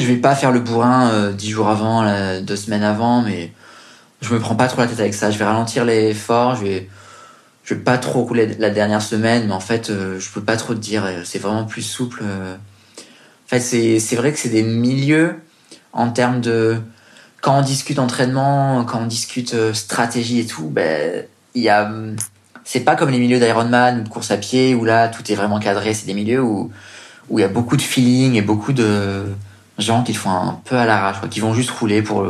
je 0.00 0.06
vais 0.06 0.16
pas 0.16 0.34
faire 0.34 0.52
le 0.52 0.60
bourrin 0.60 1.30
dix 1.32 1.50
jours 1.50 1.68
avant, 1.68 2.04
deux 2.40 2.56
semaines 2.56 2.82
avant, 2.82 3.22
mais 3.22 3.52
je 4.20 4.34
me 4.34 4.38
prends 4.38 4.54
pas 4.54 4.68
trop 4.68 4.82
la 4.82 4.86
tête 4.86 5.00
avec 5.00 5.14
ça. 5.14 5.30
Je 5.30 5.38
vais 5.38 5.44
ralentir 5.44 5.84
l'effort, 5.84 6.56
je 6.56 6.64
vais, 6.64 6.88
je 7.64 7.74
vais 7.74 7.80
pas 7.80 7.98
trop 7.98 8.22
rouler 8.22 8.54
la 8.58 8.70
dernière 8.70 9.02
semaine, 9.02 9.46
mais 9.46 9.52
en 9.52 9.60
fait, 9.60 9.90
euh, 9.90 10.18
je 10.18 10.30
peux 10.30 10.42
pas 10.42 10.56
trop 10.56 10.74
te 10.74 10.78
dire. 10.78 11.04
Euh, 11.04 11.22
c'est 11.24 11.38
vraiment 11.38 11.64
plus 11.64 11.82
souple. 11.82 12.22
Euh. 12.24 12.54
En 12.56 13.48
fait, 13.48 13.60
c'est, 13.60 13.98
c'est 13.98 14.16
vrai 14.16 14.32
que 14.32 14.38
c'est 14.38 14.50
des 14.50 14.62
milieux 14.62 15.36
en 15.92 16.10
termes 16.10 16.40
de 16.40 16.78
quand 17.40 17.58
on 17.58 17.62
discute 17.62 17.98
entraînement, 17.98 18.84
quand 18.84 19.00
on 19.00 19.06
discute 19.06 19.56
stratégie 19.72 20.40
et 20.40 20.46
tout, 20.46 20.68
ben 20.68 21.24
il 21.54 21.62
y 21.62 21.68
a 21.68 21.90
c'est 22.64 22.80
pas 22.80 22.94
comme 22.94 23.10
les 23.10 23.18
milieux 23.18 23.40
d'Ironman 23.40 24.00
ou 24.00 24.02
de 24.04 24.08
course 24.08 24.30
à 24.30 24.36
pied 24.36 24.74
où 24.74 24.84
là 24.84 25.08
tout 25.08 25.32
est 25.32 25.34
vraiment 25.34 25.58
cadré. 25.58 25.94
C'est 25.94 26.06
des 26.06 26.14
milieux 26.14 26.42
où 26.42 26.70
où 27.28 27.38
il 27.38 27.42
y 27.42 27.44
a 27.44 27.48
beaucoup 27.48 27.76
de 27.76 27.82
feeling 27.82 28.34
et 28.34 28.42
beaucoup 28.42 28.72
de 28.72 29.24
gens 29.80 30.02
qui 30.02 30.14
font 30.14 30.30
un 30.30 30.60
peu 30.64 30.76
à 30.76 30.86
l'arrache, 30.86 31.16
qui 31.30 31.40
vont 31.40 31.54
juste 31.54 31.70
rouler 31.70 32.02
pour 32.02 32.26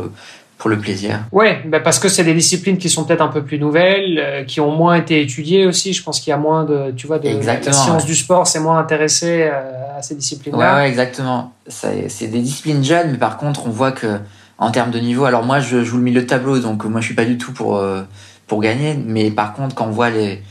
pour 0.61 0.69
le 0.69 0.77
plaisir 0.77 1.21
Ouais, 1.31 1.59
bah 1.65 1.79
parce 1.79 1.97
que 1.97 2.07
c'est 2.07 2.23
des 2.23 2.35
disciplines 2.35 2.77
qui 2.77 2.87
sont 2.87 3.03
peut-être 3.03 3.23
un 3.23 3.29
peu 3.29 3.43
plus 3.43 3.57
nouvelles, 3.57 4.19
euh, 4.19 4.43
qui 4.43 4.59
ont 4.59 4.69
moins 4.69 4.93
été 4.93 5.19
étudiées 5.19 5.65
aussi. 5.65 5.91
Je 5.91 6.03
pense 6.03 6.19
qu'il 6.19 6.29
y 6.29 6.33
a 6.33 6.37
moins 6.37 6.65
de, 6.65 6.91
tu 6.91 7.07
vois, 7.07 7.17
de 7.17 7.27
exactement, 7.27 7.75
la 7.75 7.81
science 7.81 8.05
du 8.05 8.13
sport, 8.13 8.45
c'est 8.45 8.59
moins 8.59 8.77
intéressé 8.77 9.49
euh, 9.51 9.97
à 9.97 10.03
ces 10.03 10.13
disciplines-là. 10.13 10.75
Ouais, 10.75 10.81
ouais, 10.81 10.87
exactement. 10.87 11.53
C'est 11.65 12.27
des 12.27 12.41
disciplines 12.41 12.83
jeunes, 12.83 13.13
mais 13.13 13.17
par 13.17 13.37
contre, 13.37 13.65
on 13.65 13.71
voit 13.71 13.91
que 13.91 14.19
en 14.59 14.69
termes 14.69 14.91
de 14.91 14.99
niveau, 14.99 15.25
alors 15.25 15.43
moi, 15.43 15.59
je 15.59 15.83
joue 15.83 15.97
le 15.97 16.03
milieu 16.03 16.21
de 16.21 16.27
tableau, 16.27 16.59
donc 16.59 16.85
moi, 16.85 17.01
je 17.01 17.07
suis 17.07 17.15
pas 17.15 17.25
du 17.25 17.39
tout 17.39 17.53
pour 17.53 17.77
euh, 17.77 18.03
pour 18.45 18.61
gagner, 18.61 18.93
mais 19.03 19.31
par 19.31 19.53
contre, 19.53 19.73
quand 19.73 19.87
on 19.87 19.91
voit 19.91 20.11
les 20.11 20.43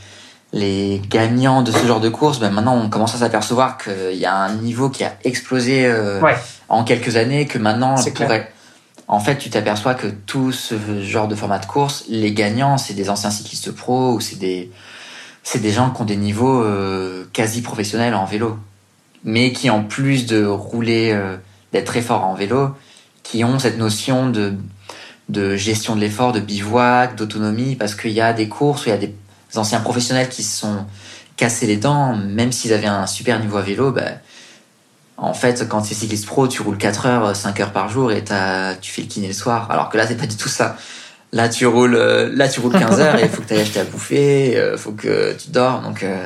les 0.51 1.01
gagnants 1.09 1.61
de 1.61 1.71
ce 1.71 1.85
genre 1.85 2.01
de 2.01 2.09
course, 2.09 2.41
ben 2.41 2.49
maintenant 2.49 2.75
on 2.75 2.89
commence 2.89 3.15
à 3.15 3.19
s'apercevoir 3.19 3.77
qu'il 3.77 4.17
y 4.17 4.25
a 4.25 4.35
un 4.35 4.55
niveau 4.55 4.89
qui 4.89 5.05
a 5.05 5.13
explosé 5.23 5.89
en 6.71 6.83
quelques 6.83 7.15
années, 7.15 7.45
que 7.47 7.57
maintenant 7.57 7.95
en 9.07 9.19
fait, 9.19 9.37
tu 9.37 9.49
t'aperçois 9.49 9.93
que 9.93 10.07
tout 10.07 10.51
ce 10.51 10.75
genre 11.01 11.27
de 11.27 11.35
format 11.35 11.59
de 11.59 11.65
course, 11.65 12.05
les 12.07 12.33
gagnants, 12.33 12.77
c'est 12.77 12.93
des 12.93 13.09
anciens 13.09 13.29
cyclistes 13.29 13.71
pros 13.71 14.13
ou 14.13 14.21
c'est 14.21 14.39
des, 14.39 14.71
c'est 15.43 15.59
des 15.59 15.71
gens 15.71 15.89
qui 15.89 16.01
ont 16.01 16.05
des 16.05 16.15
niveaux 16.15 16.63
euh, 16.63 17.25
quasi 17.33 17.61
professionnels 17.61 18.15
en 18.15 18.25
vélo. 18.25 18.57
mais 19.23 19.51
qui 19.51 19.69
en 19.69 19.83
plus 19.83 20.25
de 20.25 20.45
rouler, 20.45 21.19
d'être 21.73 21.85
très 21.85 22.01
fort 22.01 22.23
en 22.23 22.35
vélo, 22.35 22.69
qui 23.23 23.43
ont 23.43 23.59
cette 23.59 23.77
notion 23.77 24.29
de 24.29 24.53
de 25.31 25.55
gestion 25.55 25.95
de 25.95 26.01
l'effort, 26.01 26.33
de 26.33 26.39
bivouac, 26.39 27.15
d'autonomie, 27.15 27.75
parce 27.75 27.95
qu'il 27.95 28.11
y 28.11 28.21
a 28.21 28.33
des 28.33 28.49
courses 28.49 28.85
où 28.85 28.89
il 28.89 28.91
y 28.91 28.93
a 28.93 28.97
des 28.97 29.13
anciens 29.55 29.79
professionnels 29.79 30.29
qui 30.29 30.43
se 30.43 30.59
sont 30.59 30.85
cassés 31.37 31.67
les 31.67 31.77
dents, 31.77 32.15
même 32.15 32.51
s'ils 32.51 32.73
avaient 32.73 32.87
un 32.87 33.07
super 33.07 33.39
niveau 33.39 33.57
à 33.57 33.61
vélo, 33.61 33.91
bah, 33.91 34.03
en 35.21 35.33
fait, 35.33 35.67
quand 35.69 35.83
tu 35.83 35.91
es 35.91 35.95
cycliste 35.95 36.25
pro, 36.25 36.47
tu 36.47 36.63
roules 36.63 36.79
4 36.79 37.05
heures, 37.05 37.35
5 37.35 37.59
heures 37.59 37.71
par 37.71 37.89
jour 37.89 38.11
et 38.11 38.23
tu 38.23 38.91
fais 38.91 39.03
le 39.03 39.07
kiné 39.07 39.27
le 39.27 39.33
soir. 39.33 39.67
Alors 39.69 39.89
que 39.89 39.97
là, 39.97 40.07
c'est 40.07 40.17
pas 40.17 40.25
du 40.25 40.35
tout 40.35 40.49
ça. 40.49 40.75
Là, 41.31 41.47
tu 41.47 41.67
roules, 41.67 41.95
euh, 41.95 42.29
là, 42.33 42.49
tu 42.49 42.59
roules 42.59 42.73
15 42.73 42.99
heures 42.99 43.15
et 43.19 43.21
il 43.21 43.29
faut 43.29 43.43
que 43.43 43.47
tu 43.47 43.53
ailles 43.53 43.61
acheter 43.61 43.79
à 43.79 43.83
bouffer, 43.83 44.51
il 44.51 44.57
euh, 44.57 44.77
faut 44.77 44.93
que 44.93 45.33
tu 45.33 45.51
dors. 45.51 45.81
Donc, 45.81 46.01
euh, 46.01 46.25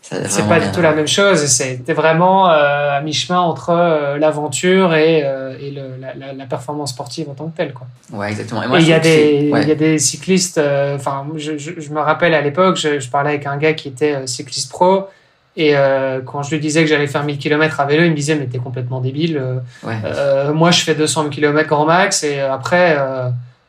c'est 0.00 0.48
pas 0.48 0.60
du 0.60 0.70
tout 0.70 0.80
la 0.80 0.94
même 0.94 1.08
chose. 1.08 1.44
C'était 1.46 1.92
vraiment 1.92 2.46
à 2.46 3.00
mi-chemin 3.00 3.40
entre 3.40 4.16
l'aventure 4.16 4.94
et, 4.94 5.18
et 5.18 5.72
le, 5.72 5.96
la, 6.00 6.32
la, 6.32 6.46
performance 6.46 6.90
sportive 6.90 7.28
en 7.28 7.34
tant 7.34 7.48
que 7.48 7.56
telle. 7.56 7.72
Quoi. 7.72 7.88
Ouais, 8.12 8.30
exactement. 8.30 8.62
Et 8.62 8.80
il 8.80 8.86
y, 8.86 8.92
a 8.92 9.00
des, 9.00 9.50
il 9.52 9.68
y 9.68 9.72
a 9.72 9.74
des 9.74 9.98
cyclistes, 9.98 10.60
enfin, 10.94 11.26
je, 11.34 11.58
je, 11.58 11.72
je, 11.78 11.90
me 11.90 11.98
rappelle 11.98 12.34
à 12.34 12.40
l'époque, 12.40 12.76
je, 12.76 13.00
je, 13.00 13.10
parlais 13.10 13.30
avec 13.30 13.46
un 13.46 13.56
gars 13.56 13.72
qui 13.72 13.88
était 13.88 14.24
cycliste 14.28 14.70
pro 14.70 15.08
et 15.56 15.74
euh, 15.74 16.20
quand 16.20 16.42
je 16.42 16.50
lui 16.50 16.60
disais 16.60 16.82
que 16.82 16.88
j'allais 16.88 17.06
faire 17.06 17.24
1000 17.24 17.38
km 17.38 17.80
à 17.80 17.86
vélo, 17.86 18.04
il 18.04 18.10
me 18.10 18.16
disait 18.16 18.34
mais 18.34 18.46
t'es 18.46 18.58
complètement 18.58 19.00
débile. 19.00 19.42
Euh, 19.86 20.52
moi 20.52 20.70
je 20.70 20.82
fais 20.82 20.94
200 20.94 21.30
km 21.30 21.66
grand 21.68 21.86
max 21.86 22.22
et 22.24 22.40
après 22.40 22.96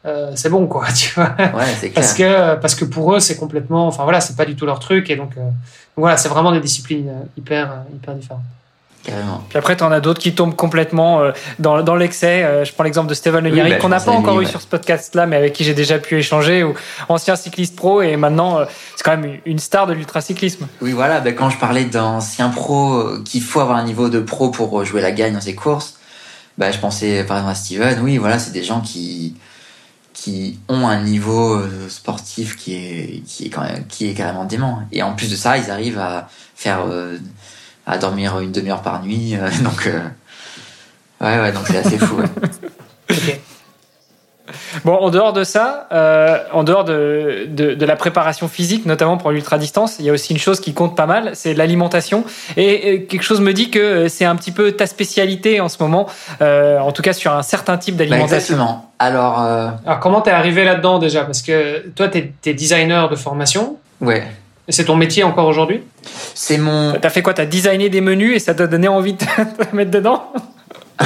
euh, 0.06 0.32
c'est 0.36 0.50
bon 0.50 0.67
quoi, 0.67 0.88
tu 0.95 1.13
vois. 1.13 1.36
parce 1.95 2.13
que 2.13 2.56
parce 2.56 2.76
que 2.76 2.86
pour 2.86 3.15
eux 3.15 3.19
c'est 3.19 3.38
complètement, 3.38 3.88
enfin 3.88 4.04
voilà, 4.04 4.19
c'est 4.19 4.36
pas 4.36 4.45
du 4.45 4.56
tout 4.56 4.65
leur 4.65 4.80
truc 4.80 5.10
et 5.10 5.15
donc, 5.15 5.36
donc 5.36 5.45
voilà, 5.95 6.17
c'est 6.17 6.30
vraiment 6.30 6.52
des 6.52 6.60
disciplines 6.60 7.10
hyper 7.38 7.84
hyper 7.93 8.15
différentes. 8.15 8.43
Puis 9.49 9.57
après, 9.57 9.77
tu 9.77 9.83
en 9.83 9.91
as 9.91 9.99
d'autres 9.99 10.19
qui 10.19 10.33
tombent 10.33 10.55
complètement 10.55 11.21
euh, 11.21 11.31
dans, 11.59 11.81
dans 11.81 11.95
l'excès. 11.95 12.43
Euh, 12.43 12.65
je 12.65 12.73
prends 12.73 12.83
l'exemple 12.83 13.09
de 13.09 13.13
Steven 13.13 13.43
Le 13.43 13.51
oui, 13.51 13.69
bah, 13.69 13.75
qu'on 13.77 13.89
n'a 13.89 13.99
pas 13.99 14.11
encore 14.11 14.41
eu 14.41 14.45
sur 14.45 14.61
ce 14.61 14.67
podcast-là, 14.67 15.25
mais 15.25 15.35
avec 15.35 15.53
qui 15.53 15.63
j'ai 15.63 15.73
déjà 15.73 15.99
pu 15.99 16.17
échanger, 16.17 16.63
ou 16.63 16.73
ancien 17.09 17.35
cycliste 17.35 17.75
pro, 17.75 18.01
et 18.01 18.17
maintenant, 18.17 18.59
euh, 18.59 18.65
c'est 18.95 19.03
quand 19.03 19.17
même 19.17 19.39
une 19.45 19.59
star 19.59 19.87
de 19.87 19.93
l'ultracyclisme. 19.93 20.67
Oui, 20.81 20.91
voilà, 20.91 21.19
bah, 21.19 21.31
quand 21.31 21.49
je 21.49 21.57
parlais 21.57 21.85
d'anciens 21.85 22.49
pro, 22.49 23.19
qu'il 23.23 23.41
faut 23.41 23.59
avoir 23.59 23.77
un 23.77 23.83
niveau 23.83 24.09
de 24.09 24.19
pro 24.19 24.49
pour 24.49 24.83
jouer 24.83 25.01
la 25.01 25.11
gagne 25.11 25.33
dans 25.33 25.41
ces 25.41 25.55
courses, 25.55 25.95
bah, 26.57 26.71
je 26.71 26.79
pensais 26.79 27.23
par 27.23 27.37
exemple 27.37 27.51
à 27.51 27.55
Steven, 27.55 27.99
oui, 28.01 28.17
voilà, 28.17 28.39
c'est 28.39 28.51
des 28.51 28.63
gens 28.63 28.81
qui 28.81 29.35
qui 30.13 30.57
ont 30.67 30.87
un 30.87 31.03
niveau 31.03 31.61
sportif 31.89 32.55
qui 32.55 32.73
est 32.73 33.23
qui 33.27 33.45
est 33.45 33.49
quand 33.49 33.61
même 33.61 33.85
qui 33.87 34.09
est 34.09 34.15
carrément 34.15 34.45
dément 34.45 34.79
et 34.91 35.03
en 35.03 35.13
plus 35.13 35.29
de 35.29 35.35
ça 35.35 35.59
ils 35.59 35.69
arrivent 35.69 35.99
à 35.99 36.27
faire 36.55 36.87
à 37.88 37.97
dormir 37.97 38.39
une 38.39 38.52
demi-heure 38.52 38.82
par 38.82 39.02
nuit. 39.02 39.36
Euh, 39.36 39.50
donc, 39.63 39.88
euh, 39.88 40.00
ouais, 41.21 41.41
ouais, 41.41 41.52
donc 41.52 41.63
c'est 41.67 41.78
assez 41.78 41.97
fou. 41.97 42.21
Bon, 44.86 44.93
en 44.93 45.10
dehors 45.10 45.34
de 45.34 45.43
ça, 45.43 45.88
euh, 45.91 46.38
en 46.54 46.63
dehors 46.63 46.86
de, 46.86 47.47
de, 47.50 47.73
de, 47.73 47.86
la 47.86 47.95
préparation 47.95 48.47
physique, 48.47 48.86
notamment 48.86 49.17
pour 49.17 49.32
l'ultra-distance, 49.32 49.97
il 50.00 50.06
y 50.06 50.10
a 50.10 50.13
aussi 50.13 50.32
une 50.34 50.39
chose 50.39 50.60
qui 50.60 50.73
compte 50.73 50.95
pas 50.95 51.06
mal, 51.06 51.32
c'est 51.34 51.54
l'alimentation. 51.54 52.23
Et, 52.56 53.06
quelque 53.06 53.23
chose 53.23 53.41
me 53.41 53.54
dit 53.54 53.69
que 53.69 54.08
c'est 54.08 54.26
un 54.26 54.36
petit 54.36 54.52
peu 54.52 54.71
ta 54.71 54.88
spécialité 54.88 55.60
en 55.60 55.69
ce 55.69 55.82
moment, 55.82 56.08
euh, 56.41 56.80
en 56.80 56.91
tout 56.91 57.02
cas 57.02 57.13
sur 57.13 57.34
un 57.34 57.41
certain 57.41 57.78
type 57.78 57.95
d'alimentation. 57.97 58.30
Bah 58.30 58.38
exactement. 58.38 58.91
Alors, 59.00 59.43
euh... 59.43 59.69
Alors, 59.86 60.00
comment 60.00 60.21
t'es 60.21 60.32
arrivé 60.32 60.63
là-dedans 60.63 61.00
déjà? 61.00 61.23
Parce 61.26 61.41
que 61.41 61.89
toi, 61.89 62.08
t'es 62.08 62.32
es 62.45 62.54
designer 62.54 63.10
de 63.10 63.15
formation. 63.15 63.78
Ouais. 64.02 64.23
C'est 64.69 64.86
ton 64.86 64.95
métier 64.95 65.23
encore 65.23 65.47
aujourd'hui? 65.47 65.84
C'est 66.34 66.58
mon. 66.58 66.93
T'as 66.99 67.10
fait 67.10 67.21
quoi? 67.21 67.34
T'as 67.34 67.45
designé 67.45 67.89
des 67.89 68.01
menus 68.01 68.36
et 68.36 68.39
ça 68.39 68.53
t'a 68.53 68.67
donné 68.67 68.88
envie 68.88 69.13
de 69.13 69.19
te 69.69 69.75
mettre 69.75 69.91
dedans? 69.91 70.32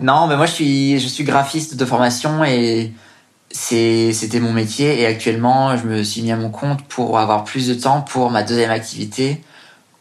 Non, 0.00 0.26
mais 0.26 0.36
moi 0.36 0.46
je 0.46 0.52
suis 0.52 0.98
je 0.98 1.06
suis 1.06 1.24
graphiste 1.24 1.76
de 1.76 1.84
formation 1.84 2.42
et 2.44 2.92
c'était 3.50 4.40
mon 4.40 4.52
métier. 4.52 5.00
Et 5.00 5.06
actuellement 5.06 5.76
je 5.76 5.86
me 5.86 6.02
suis 6.02 6.22
mis 6.22 6.32
à 6.32 6.36
mon 6.36 6.50
compte 6.50 6.82
pour 6.84 7.18
avoir 7.18 7.44
plus 7.44 7.68
de 7.68 7.74
temps 7.74 8.00
pour 8.00 8.30
ma 8.30 8.42
deuxième 8.42 8.70
activité 8.70 9.42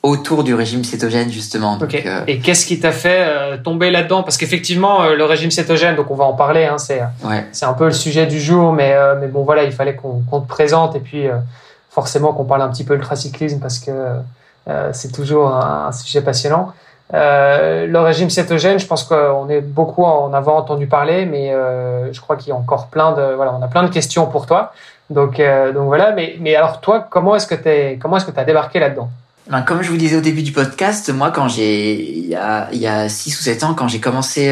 autour 0.03 0.43
du 0.43 0.55
régime 0.55 0.83
cétogène 0.83 1.31
justement. 1.31 1.77
Euh, 1.81 2.23
et 2.27 2.39
qu'est-ce 2.39 2.65
qui 2.65 2.79
t'a 2.79 2.91
fait 2.91 3.23
euh, 3.27 3.57
tomber 3.57 3.91
là-dedans? 3.91 4.23
Parce 4.23 4.37
qu'effectivement, 4.37 5.03
euh, 5.03 5.15
le 5.15 5.25
régime 5.25 5.51
cétogène, 5.51 5.95
donc 5.95 6.09
on 6.09 6.15
va 6.15 6.23
en 6.23 6.33
parler, 6.33 6.65
hein, 6.65 6.77
c'est 6.77 7.01
c'est 7.51 7.65
un 7.65 7.73
peu 7.73 7.85
le 7.85 7.91
sujet 7.91 8.25
du 8.25 8.39
jour, 8.39 8.73
mais 8.73 8.95
mais 9.19 9.27
bon 9.27 9.43
voilà, 9.43 9.63
il 9.63 9.71
fallait 9.71 9.95
qu'on 9.95 10.41
te 10.41 10.47
présente 10.47 10.95
et 10.95 10.99
puis 10.99 11.25
forcément 11.91 12.33
qu'on 12.33 12.45
parle 12.45 12.61
un 12.61 12.69
petit 12.69 12.85
peu 12.85 12.95
ultracyclisme 12.95 13.59
parce 13.59 13.77
que 13.79 13.91
euh, 14.67 14.89
c'est 14.93 15.11
toujours 15.11 15.53
un, 15.53 15.91
sujet 15.91 16.21
passionnant. 16.21 16.73
Euh, 17.13 17.85
le 17.87 17.99
régime 17.99 18.29
cétogène, 18.29 18.79
je 18.79 18.87
pense 18.87 19.03
qu'on 19.03 19.49
est 19.49 19.59
beaucoup 19.59 20.05
en 20.05 20.33
avoir 20.33 20.55
entendu 20.55 20.87
parler, 20.87 21.25
mais 21.25 21.53
euh, 21.53 22.11
je 22.13 22.21
crois 22.21 22.37
qu'il 22.37 22.49
y 22.49 22.51
a 22.51 22.55
encore 22.55 22.87
plein 22.87 23.11
de 23.11 23.33
voilà, 23.35 23.53
on 23.53 23.61
a 23.61 23.67
plein 23.67 23.83
de 23.83 23.89
questions 23.89 24.25
pour 24.27 24.45
toi. 24.45 24.73
Donc 25.09 25.41
donc 25.73 25.87
voilà, 25.87 26.13
mais 26.13 26.37
mais 26.39 26.55
alors 26.55 26.79
toi, 26.79 27.05
comment 27.09 27.35
est-ce 27.35 27.47
que 27.47 27.55
tu 27.55 27.99
comment 27.99 28.15
est-ce 28.15 28.25
que 28.25 28.45
débarqué 28.45 28.79
là-dedans? 28.79 29.09
Ben, 29.49 29.61
comme 29.61 29.81
je 29.81 29.89
vous 29.89 29.97
disais 29.97 30.15
au 30.15 30.21
début 30.21 30.43
du 30.43 30.53
podcast, 30.53 31.09
moi 31.09 31.31
quand 31.31 31.49
j'ai 31.49 32.01
il 32.01 32.27
y 32.27 32.35
a 32.35 32.69
il 32.71 32.79
y 32.79 32.87
a 32.87 33.09
6 33.09 33.37
ou 33.37 33.43
7 33.43 33.63
ans 33.65 33.73
quand 33.73 33.89
j'ai 33.89 33.99
commencé 33.99 34.49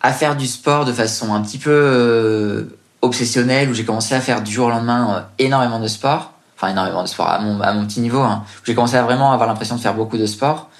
à 0.00 0.12
faire 0.12 0.36
du 0.36 0.46
sport 0.46 0.86
de 0.86 0.92
façon 0.92 1.34
un 1.34 1.42
petit 1.42 1.58
peu 1.58 2.70
obsessionnel 3.02 3.68
où 3.68 3.74
j'ai 3.74 3.84
commencé 3.84 4.14
à 4.14 4.20
faire 4.20 4.42
du 4.42 4.50
jour 4.50 4.68
au 4.68 4.70
lendemain 4.70 5.16
euh, 5.16 5.20
énormément 5.44 5.80
de 5.80 5.88
sport. 5.88 6.32
Enfin, 6.56 6.70
énormément 6.70 7.02
de 7.02 7.08
sport 7.08 7.28
à 7.28 7.40
mon, 7.40 7.86
petit 7.86 8.00
niveau. 8.00 8.20
Hein, 8.20 8.44
j'ai 8.64 8.74
commencé 8.74 8.94
à 8.96 9.02
vraiment 9.02 9.32
avoir 9.32 9.48
l'impression 9.48 9.74
de 9.74 9.80
faire 9.80 9.94
beaucoup 9.94 10.16
de 10.16 10.26
sport. 10.26 10.70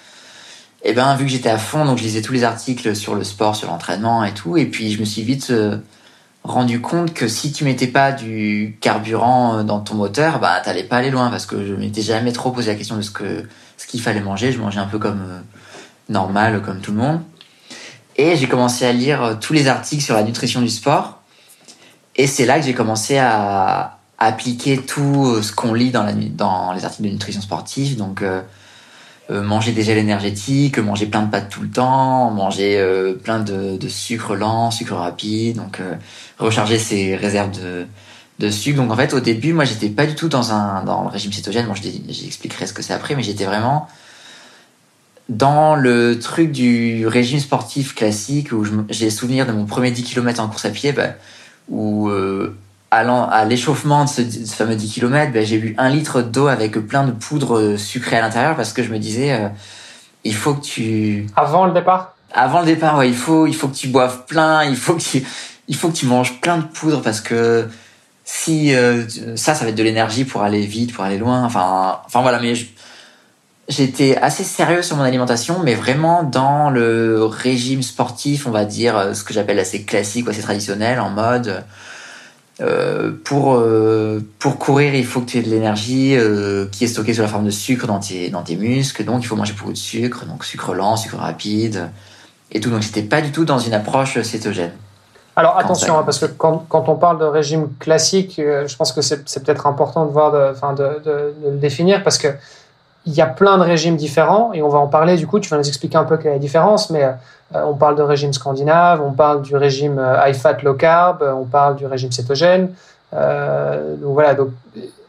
Et 0.84 0.92
ben, 0.92 1.14
vu 1.16 1.24
que 1.24 1.30
j'étais 1.30 1.50
à 1.50 1.58
fond, 1.58 1.84
donc 1.84 1.98
je 1.98 2.04
lisais 2.04 2.22
tous 2.22 2.32
les 2.32 2.44
articles 2.44 2.94
sur 2.94 3.16
le 3.16 3.24
sport, 3.24 3.56
sur 3.56 3.68
l'entraînement 3.68 4.24
et 4.24 4.32
tout. 4.32 4.56
Et 4.56 4.66
puis, 4.66 4.92
je 4.92 5.00
me 5.00 5.04
suis 5.04 5.22
vite 5.22 5.50
euh, 5.50 5.78
rendu 6.44 6.80
compte 6.80 7.12
que 7.12 7.26
si 7.26 7.50
tu 7.50 7.64
mettais 7.64 7.88
pas 7.88 8.12
du 8.12 8.78
carburant 8.80 9.58
euh, 9.58 9.62
dans 9.64 9.80
ton 9.80 9.96
moteur, 9.96 10.38
bah, 10.38 10.60
t'allais 10.64 10.84
pas 10.84 10.98
aller 10.98 11.10
loin 11.10 11.30
parce 11.30 11.46
que 11.46 11.66
je 11.66 11.74
m'étais 11.74 12.02
jamais 12.02 12.32
trop 12.32 12.52
posé 12.52 12.70
la 12.70 12.76
question 12.76 12.96
de 12.96 13.02
ce 13.02 13.10
que, 13.10 13.48
ce 13.76 13.86
qu'il 13.88 14.00
fallait 14.00 14.20
manger. 14.20 14.52
Je 14.52 14.60
mangeais 14.60 14.80
un 14.80 14.86
peu 14.86 15.00
comme 15.00 15.42
normal, 16.08 16.62
comme 16.62 16.80
tout 16.80 16.92
le 16.92 16.98
monde. 16.98 17.20
Et 18.16 18.36
j'ai 18.36 18.46
commencé 18.46 18.84
à 18.84 18.92
lire 18.92 19.38
tous 19.40 19.52
les 19.52 19.66
articles 19.66 20.02
sur 20.02 20.14
la 20.14 20.22
nutrition 20.22 20.60
du 20.60 20.68
sport. 20.68 21.21
Et 22.16 22.26
c'est 22.26 22.46
là 22.46 22.58
que 22.58 22.64
j'ai 22.64 22.74
commencé 22.74 23.18
à, 23.18 23.98
appliquer 24.18 24.78
tout 24.78 25.26
euh, 25.26 25.42
ce 25.42 25.50
qu'on 25.50 25.74
lit 25.74 25.90
dans, 25.90 26.04
la, 26.04 26.12
dans 26.12 26.72
les 26.72 26.84
articles 26.84 27.08
de 27.08 27.12
nutrition 27.12 27.40
sportive. 27.40 27.96
Donc, 27.96 28.22
euh, 28.22 28.40
euh, 29.30 29.42
manger 29.42 29.72
des 29.72 29.82
gels 29.82 29.98
énergétiques, 29.98 30.78
manger 30.78 31.06
plein 31.06 31.22
de 31.22 31.30
pâtes 31.30 31.48
tout 31.48 31.62
le 31.62 31.70
temps, 31.70 32.30
manger 32.30 32.80
plein 33.24 33.40
de, 33.40 33.76
de, 33.76 33.88
sucre 33.88 34.36
lent, 34.36 34.70
sucre 34.70 34.94
rapide, 34.94 35.56
donc 35.56 35.80
recharger 36.38 36.78
ses 36.78 37.16
réserves 37.16 37.50
de, 37.50 37.86
de 38.38 38.50
sucre. 38.50 38.76
Donc 38.76 38.92
en 38.92 38.96
fait, 38.96 39.14
au 39.14 39.20
début, 39.20 39.52
moi, 39.52 39.64
j'étais 39.64 39.88
pas 39.88 40.06
du 40.06 40.14
tout 40.14 40.28
dans 40.28 40.52
un 40.52 40.84
dans 40.84 41.02
le 41.02 41.08
régime 41.08 41.32
cétogène. 41.32 41.66
Bon, 41.66 41.74
j'expliquerai 41.74 42.66
ce 42.66 42.72
que 42.72 42.82
c'est 42.82 42.92
après, 42.92 43.14
mais 43.14 43.22
j'étais 43.22 43.44
vraiment 43.44 43.88
dans 45.28 45.76
le 45.76 46.18
truc 46.18 46.52
du 46.52 47.06
régime 47.06 47.38
sportif 47.38 47.94
classique 47.94 48.52
où 48.52 48.66
j'ai 48.90 49.08
souvenir 49.08 49.46
de 49.46 49.52
mon 49.52 49.66
premier 49.66 49.90
10 49.90 50.02
km 50.02 50.40
en 50.40 50.48
course 50.48 50.64
à 50.64 50.70
pied. 50.70 50.92
Bah, 50.92 51.14
où 51.68 52.08
euh, 52.08 52.56
allant 52.90 53.28
à 53.28 53.44
l'échauffement 53.44 54.04
de 54.04 54.08
ce, 54.08 54.22
fameux 54.54 54.76
10 54.76 54.92
km, 54.92 55.32
ben, 55.32 55.44
j'ai 55.44 55.58
bu 55.58 55.74
un 55.78 55.88
litre 55.88 56.22
d'eau 56.22 56.46
avec 56.46 56.78
plein 56.86 57.04
de 57.04 57.12
poudre 57.12 57.76
sucrée 57.76 58.16
à 58.16 58.20
l'intérieur 58.20 58.56
parce 58.56 58.72
que 58.72 58.82
je 58.82 58.90
me 58.90 58.98
disais, 58.98 59.32
euh, 59.32 59.48
il 60.24 60.34
faut 60.34 60.54
que 60.54 60.62
tu... 60.62 61.26
Avant 61.36 61.66
le 61.66 61.72
départ? 61.72 62.14
Avant 62.32 62.60
le 62.60 62.66
départ, 62.66 62.98
ouais, 62.98 63.08
il 63.08 63.14
faut, 63.14 63.46
il 63.46 63.54
faut 63.54 63.68
que 63.68 63.76
tu 63.76 63.88
boives 63.88 64.24
plein, 64.26 64.64
il 64.64 64.76
faut 64.76 64.94
que 64.94 65.02
tu, 65.02 65.24
il 65.68 65.76
faut 65.76 65.88
que 65.88 65.96
tu 65.96 66.06
manges 66.06 66.40
plein 66.40 66.58
de 66.58 66.64
poudre 66.64 67.02
parce 67.02 67.20
que 67.20 67.68
si 68.24 68.74
euh, 68.74 69.04
ça, 69.36 69.54
ça 69.54 69.64
va 69.64 69.70
être 69.70 69.76
de 69.76 69.82
l'énergie 69.82 70.24
pour 70.24 70.42
aller 70.42 70.64
vite, 70.64 70.92
pour 70.92 71.04
aller 71.04 71.18
loin. 71.18 71.44
Enfin, 71.44 72.00
enfin 72.06 72.22
voilà, 72.22 72.38
mais 72.40 72.54
j'étais 73.68 74.16
assez 74.16 74.44
sérieux 74.44 74.82
sur 74.82 74.96
mon 74.96 75.02
alimentation, 75.02 75.60
mais 75.62 75.74
vraiment 75.74 76.22
dans 76.22 76.70
le 76.70 77.24
régime 77.24 77.82
sportif, 77.82 78.46
on 78.46 78.50
va 78.50 78.64
dire, 78.64 78.96
euh, 78.96 79.14
ce 79.14 79.24
que 79.24 79.32
j'appelle 79.32 79.58
assez 79.58 79.84
classique 79.84 80.26
ou 80.26 80.30
assez 80.30 80.42
traditionnel, 80.42 81.00
en 81.00 81.10
mode 81.10 81.64
euh, 82.60 83.12
pour 83.24 83.54
euh, 83.54 84.20
pour 84.38 84.58
courir, 84.58 84.94
il 84.94 85.06
faut 85.06 85.20
que 85.20 85.26
tu 85.26 85.38
aies 85.38 85.42
de 85.42 85.48
l'énergie 85.48 86.14
euh, 86.16 86.66
qui 86.70 86.84
est 86.84 86.86
stockée 86.86 87.14
sous 87.14 87.22
la 87.22 87.28
forme 87.28 87.46
de 87.46 87.50
sucre 87.50 87.86
dans 87.86 87.98
tes 87.98 88.28
dans 88.28 88.42
tes 88.42 88.56
muscles, 88.56 89.04
donc 89.04 89.22
il 89.22 89.26
faut 89.26 89.36
manger 89.36 89.54
beaucoup 89.54 89.72
de 89.72 89.76
sucre, 89.78 90.26
donc 90.26 90.44
sucre 90.44 90.74
lent, 90.74 90.96
sucre 90.96 91.16
rapide 91.16 91.90
et 92.52 92.60
tout. 92.60 92.70
Donc 92.70 92.82
j'étais 92.82 93.02
pas 93.02 93.22
du 93.22 93.32
tout 93.32 93.46
dans 93.46 93.58
une 93.58 93.72
approche 93.72 94.20
cétogène. 94.20 94.72
Alors 95.34 95.58
attention, 95.58 95.98
hein, 95.98 96.02
parce 96.04 96.18
que 96.18 96.26
quand, 96.26 96.66
quand, 96.68 96.90
on 96.90 96.96
parle 96.96 97.18
de 97.18 97.24
régime 97.24 97.70
classique, 97.78 98.34
je 98.36 98.76
pense 98.76 98.92
que 98.92 99.00
c'est 99.00 99.24
peut-être 99.42 99.66
important 99.66 100.04
de 100.04 100.12
voir, 100.12 100.30
de, 100.30 100.52
de, 100.52 101.00
de, 101.02 101.34
de, 101.42 101.50
le 101.52 101.56
définir, 101.56 102.02
parce 102.04 102.18
que 102.18 102.28
il 103.06 103.12
y 103.12 103.20
a 103.20 103.26
plein 103.26 103.58
de 103.58 103.62
régimes 103.62 103.96
différents 103.96 104.52
et 104.52 104.62
on 104.62 104.68
va 104.68 104.78
en 104.78 104.86
parler 104.86 105.16
du 105.16 105.26
coup. 105.26 105.40
Tu 105.40 105.48
vas 105.48 105.58
nous 105.58 105.68
expliquer 105.68 105.96
un 105.96 106.04
peu 106.04 106.16
quelle 106.16 106.32
est 106.32 106.34
la 106.34 106.40
différence, 106.40 106.90
mais 106.90 107.04
euh, 107.04 107.12
on 107.64 107.74
parle 107.74 107.96
de 107.96 108.02
régime 108.02 108.32
scandinave, 108.32 109.02
on 109.02 109.12
parle 109.12 109.42
du 109.42 109.56
régime 109.56 109.98
euh, 109.98 110.16
high 110.24 110.34
fat 110.34 110.58
low 110.62 110.74
carb, 110.74 111.22
on 111.22 111.44
parle 111.44 111.76
du 111.76 111.86
régime 111.86 112.12
cétogène. 112.12 112.72
Euh, 113.14 113.96
donc 113.96 114.14
voilà. 114.14 114.34
Donc 114.34 114.50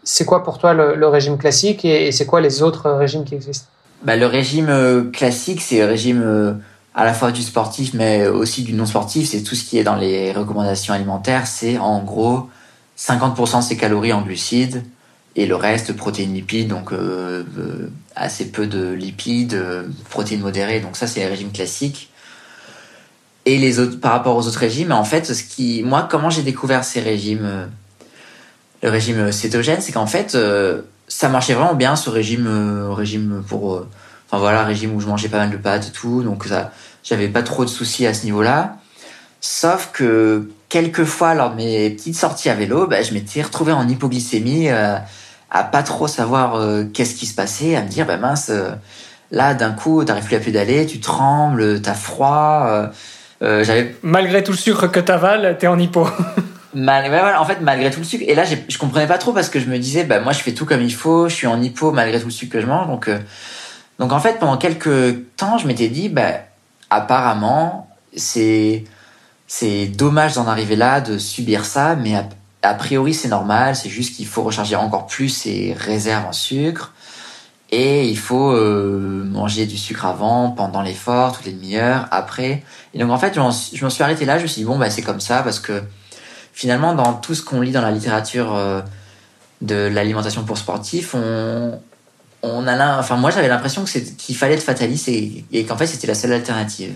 c'est 0.03 0.25
quoi 0.25 0.43
pour 0.43 0.57
toi 0.57 0.73
le, 0.73 1.07
régime 1.07 1.37
classique 1.37 1.85
et, 1.85 2.11
c'est 2.11 2.25
quoi 2.25 2.41
les 2.41 2.61
autres 2.63 2.89
régimes 2.89 3.23
qui 3.23 3.35
existent? 3.35 3.67
Bah, 4.03 4.15
Le 4.17 4.25
régime 4.25 5.11
classique, 5.13 5.61
c'est 5.61 5.79
le 5.79 5.85
régime 5.85 6.59
à 6.95 7.05
la 7.05 7.13
fois 7.13 7.31
du 7.31 7.41
sportif, 7.41 7.93
mais 7.93 8.27
aussi 8.27 8.63
du 8.63 8.73
non 8.73 8.85
sportif. 8.85 9.29
C'est 9.29 9.43
tout 9.43 9.55
ce 9.55 9.63
qui 9.63 9.77
est 9.77 9.83
dans 9.83 9.95
les 9.95 10.33
recommandations 10.33 10.93
alimentaires. 10.93 11.47
C'est 11.47 11.77
en 11.77 11.99
gros 12.03 12.49
50% 12.97 13.57
de 13.57 13.61
ses 13.61 13.77
calories 13.77 14.13
en 14.13 14.21
glucides 14.21 14.83
et 15.35 15.45
le 15.45 15.55
reste 15.55 15.93
protéines 15.93 16.33
lipides, 16.33 16.67
donc 16.67 16.91
euh, 16.91 17.43
euh, 17.57 17.89
assez 18.15 18.51
peu 18.51 18.67
de 18.67 18.91
lipides, 18.91 19.55
euh, 19.55 19.87
protéines 20.09 20.41
modérées. 20.41 20.79
Donc 20.79 20.95
ça, 20.95 21.07
c'est 21.07 21.21
les 21.21 21.27
régimes 21.27 21.51
classiques. 21.51 22.09
Et 23.45 23.57
les 23.57 23.79
autres, 23.79 23.99
par 23.99 24.11
rapport 24.11 24.37
aux 24.37 24.47
autres 24.47 24.59
régimes, 24.59 24.91
en 24.91 25.03
fait, 25.03 25.33
ce 25.33 25.43
qui, 25.43 25.83
moi, 25.83 26.07
comment 26.09 26.29
j'ai 26.29 26.43
découvert 26.43 26.83
ces 26.83 27.01
régimes, 27.01 27.67
le 28.81 28.89
régime 28.89 29.33
cétogène, 29.33 29.81
c'est 29.81 29.91
qu'en 29.91 30.05
fait, 30.05 30.37
ça 31.09 31.27
marchait 31.27 31.53
vraiment 31.53 31.73
bien 31.73 31.97
ce 31.97 32.09
régime, 32.09 32.47
régime 32.91 33.43
pour, 33.45 33.85
enfin 34.29 34.37
voilà, 34.37 34.63
régime 34.63 34.95
où 34.95 35.01
je 35.01 35.07
mangeais 35.07 35.27
pas 35.27 35.39
mal 35.39 35.49
de 35.49 35.57
pâtes 35.57 35.89
et 35.89 35.91
tout, 35.91 36.23
donc 36.23 36.45
ça, 36.45 36.71
j'avais 37.03 37.27
pas 37.27 37.43
trop 37.43 37.65
de 37.65 37.69
soucis 37.69 38.07
à 38.07 38.13
ce 38.13 38.23
niveau-là. 38.23 38.77
Sauf 39.41 39.89
que 39.91 40.49
quelques 40.69 41.03
fois 41.03 41.33
lors 41.33 41.51
de 41.51 41.57
mes 41.57 41.89
petites 41.89 42.15
sorties 42.15 42.49
à 42.49 42.53
vélo, 42.53 42.87
bah, 42.87 43.01
je 43.01 43.13
m'étais 43.13 43.41
retrouvé 43.41 43.73
en 43.73 43.89
hypoglycémie, 43.89 44.69
à 45.53 45.63
pas 45.63 45.83
trop 45.83 46.07
savoir 46.07 46.55
euh, 46.55 46.83
qu'est-ce 46.83 47.15
qui 47.15 47.25
se 47.25 47.33
passait, 47.33 47.75
à 47.75 47.81
me 47.81 47.87
dire 47.87 48.05
bah 48.05 48.17
mince, 48.17 48.49
euh, 48.49 48.71
là 49.31 49.53
d'un 49.53 49.71
coup 49.71 50.03
t'arrives 50.03 50.25
plus 50.25 50.35
à 50.35 50.39
pédaler, 50.39 50.85
tu 50.85 50.99
trembles, 50.99 51.81
t'as 51.81 51.93
froid. 51.93 52.89
j'avais 53.41 53.95
malgré 54.03 54.43
tout 54.43 54.51
le 54.51 54.57
sucre 54.57 54.87
que 54.87 54.99
t'avales, 54.99 55.57
t'es 55.57 55.67
en 55.67 55.79
hypo. 55.79 56.07
Mal, 56.75 57.37
en 57.37 57.45
fait, 57.45 57.59
malgré 57.61 57.91
tout 57.91 57.99
le 57.99 58.05
sucre. 58.05 58.25
Et 58.27 58.33
là, 58.33 58.45
je 58.45 58.77
comprenais 58.79 59.05
pas 59.05 59.19
trop 59.19 59.31
parce 59.31 59.49
que 59.49 59.59
je 59.59 59.67
me 59.67 59.77
disais, 59.77 60.05
bah, 60.05 60.19
moi, 60.19 60.33
je 60.33 60.39
fais 60.39 60.53
tout 60.53 60.65
comme 60.65 60.81
il 60.81 60.93
faut, 60.93 61.29
je 61.29 61.35
suis 61.35 61.45
en 61.45 61.61
hypo 61.61 61.91
malgré 61.91 62.19
tout 62.19 62.25
le 62.25 62.31
sucre 62.31 62.53
que 62.53 62.61
je 62.61 62.65
mange. 62.65 62.87
Donc, 62.87 63.11
donc 63.99 64.11
en 64.11 64.19
fait, 64.19 64.39
pendant 64.39 64.57
quelques 64.57 65.35
temps, 65.37 65.57
je 65.57 65.67
m'étais 65.67 65.87
dit, 65.87 66.09
bah, 66.09 66.39
apparemment, 66.89 67.87
c'est, 68.15 68.83
c'est 69.47 69.87
dommage 69.87 70.33
d'en 70.33 70.47
arriver 70.47 70.75
là, 70.75 71.01
de 71.01 71.17
subir 71.17 71.65
ça, 71.65 71.95
mais 71.95 72.15
a, 72.63 72.73
priori 72.73 73.13
c'est 73.13 73.27
normal, 73.27 73.75
c'est 73.75 73.89
juste 73.89 74.15
qu'il 74.15 74.25
faut 74.25 74.43
recharger 74.43 74.75
encore 74.75 75.05
plus 75.05 75.29
ses 75.29 75.75
réserves 75.77 76.25
en 76.25 76.31
sucre. 76.31 76.93
Et 77.71 78.07
il 78.07 78.17
faut 78.17 78.51
euh, 78.51 79.23
manger 79.25 79.65
du 79.65 79.77
sucre 79.77 80.05
avant, 80.05 80.51
pendant 80.51 80.81
l'effort, 80.81 81.33
toutes 81.33 81.45
les 81.45 81.53
demi-heures, 81.53 82.07
après. 82.11 82.63
Et 82.93 82.99
donc 82.99 83.09
en 83.09 83.17
fait, 83.17 83.33
je 83.33 83.85
me 83.85 83.89
suis 83.89 84.03
arrêté 84.03 84.25
là, 84.25 84.37
je 84.37 84.43
me 84.43 84.47
suis 84.47 84.61
dit 84.61 84.65
bon 84.65 84.77
bah 84.77 84.89
c'est 84.89 85.01
comme 85.01 85.19
ça 85.19 85.41
parce 85.41 85.59
que 85.59 85.81
finalement 86.53 86.93
dans 86.93 87.13
tout 87.13 87.33
ce 87.33 87.41
qu'on 87.41 87.61
lit 87.61 87.71
dans 87.71 87.81
la 87.81 87.91
littérature 87.91 88.53
euh, 88.53 88.81
de 89.61 89.75
l'alimentation 89.75 90.43
pour 90.43 90.57
sportifs, 90.57 91.15
on 91.15 92.67
a 92.67 92.99
enfin 92.99 93.15
moi 93.15 93.31
j'avais 93.31 93.47
l'impression 93.47 93.85
qu'il 93.85 94.35
fallait 94.35 94.55
être 94.55 94.63
fataliste 94.63 95.07
et 95.07 95.65
qu'en 95.67 95.77
fait 95.77 95.87
c'était 95.87 96.07
la 96.07 96.15
seule 96.15 96.33
alternative. 96.33 96.95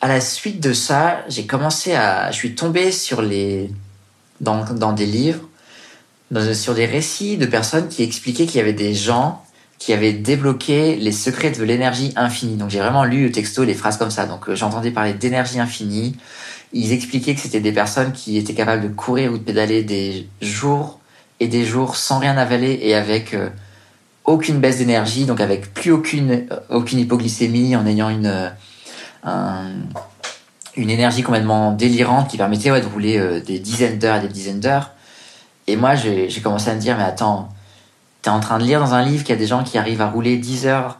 À 0.00 0.08
la 0.08 0.20
suite 0.20 0.60
de 0.60 0.72
ça, 0.72 1.24
j'ai 1.28 1.46
commencé 1.46 1.94
à, 1.94 2.30
je 2.30 2.36
suis 2.36 2.54
tombé 2.54 2.92
sur 2.92 3.22
les, 3.22 3.70
dans, 4.40 4.64
dans 4.64 4.92
des 4.92 5.06
livres, 5.06 5.48
sur 6.54 6.74
des 6.74 6.86
récits 6.86 7.36
de 7.36 7.46
personnes 7.46 7.88
qui 7.88 8.02
expliquaient 8.02 8.46
qu'il 8.46 8.56
y 8.56 8.60
avait 8.60 8.72
des 8.72 8.94
gens 8.94 9.42
qui 9.78 9.92
avaient 9.92 10.12
débloqué 10.12 10.96
les 10.96 11.12
secrets 11.12 11.50
de 11.50 11.62
l'énergie 11.62 12.12
infinie. 12.16 12.56
Donc 12.56 12.70
j'ai 12.70 12.80
vraiment 12.80 13.04
lu 13.04 13.26
au 13.26 13.30
texto 13.30 13.64
les 13.64 13.74
phrases 13.74 13.98
comme 13.98 14.10
ça. 14.10 14.26
Donc 14.26 14.48
euh, 14.48 14.54
j'entendais 14.54 14.90
parler 14.90 15.12
d'énergie 15.12 15.60
infinie. 15.60 16.16
Ils 16.72 16.92
expliquaient 16.92 17.34
que 17.34 17.40
c'était 17.40 17.60
des 17.60 17.72
personnes 17.72 18.12
qui 18.12 18.38
étaient 18.38 18.54
capables 18.54 18.82
de 18.82 18.88
courir 18.88 19.32
ou 19.32 19.38
de 19.38 19.42
pédaler 19.42 19.82
des 19.82 20.28
jours 20.40 20.98
et 21.40 21.48
des 21.48 21.64
jours 21.64 21.96
sans 21.96 22.18
rien 22.18 22.36
avaler 22.38 22.78
et 22.82 22.94
avec 22.94 23.34
euh, 23.34 23.50
aucune 24.24 24.58
baisse 24.58 24.78
d'énergie, 24.78 25.26
donc 25.26 25.40
avec 25.40 25.72
plus 25.72 25.92
aucune 25.92 26.46
euh, 26.50 26.56
aucune 26.70 26.98
hypoglycémie, 26.98 27.76
en 27.76 27.86
ayant 27.86 28.08
une 28.08 28.50
une 30.76 30.90
énergie 30.90 31.22
complètement 31.22 31.72
délirante 31.72 32.28
qui 32.28 32.36
permettait 32.36 32.80
de 32.80 32.86
rouler 32.86 33.18
euh, 33.18 33.40
des 33.40 33.58
dizaines 33.58 33.98
d'heures 33.98 34.16
et 34.16 34.20
des 34.20 34.28
dizaines 34.28 34.60
d'heures. 34.60 34.90
Et 35.66 35.76
moi, 35.76 35.94
j'ai 35.94 36.40
commencé 36.42 36.70
à 36.70 36.74
me 36.74 36.80
dire, 36.80 36.96
mais 36.96 37.04
attends, 37.04 37.48
t'es 38.22 38.30
en 38.30 38.40
train 38.40 38.58
de 38.58 38.64
lire 38.64 38.80
dans 38.80 38.94
un 38.94 39.04
livre 39.04 39.24
qu'il 39.24 39.34
y 39.34 39.38
a 39.38 39.40
des 39.40 39.46
gens 39.46 39.64
qui 39.64 39.78
arrivent 39.78 40.00
à 40.00 40.08
rouler 40.08 40.36
10 40.36 40.66
heures 40.66 40.98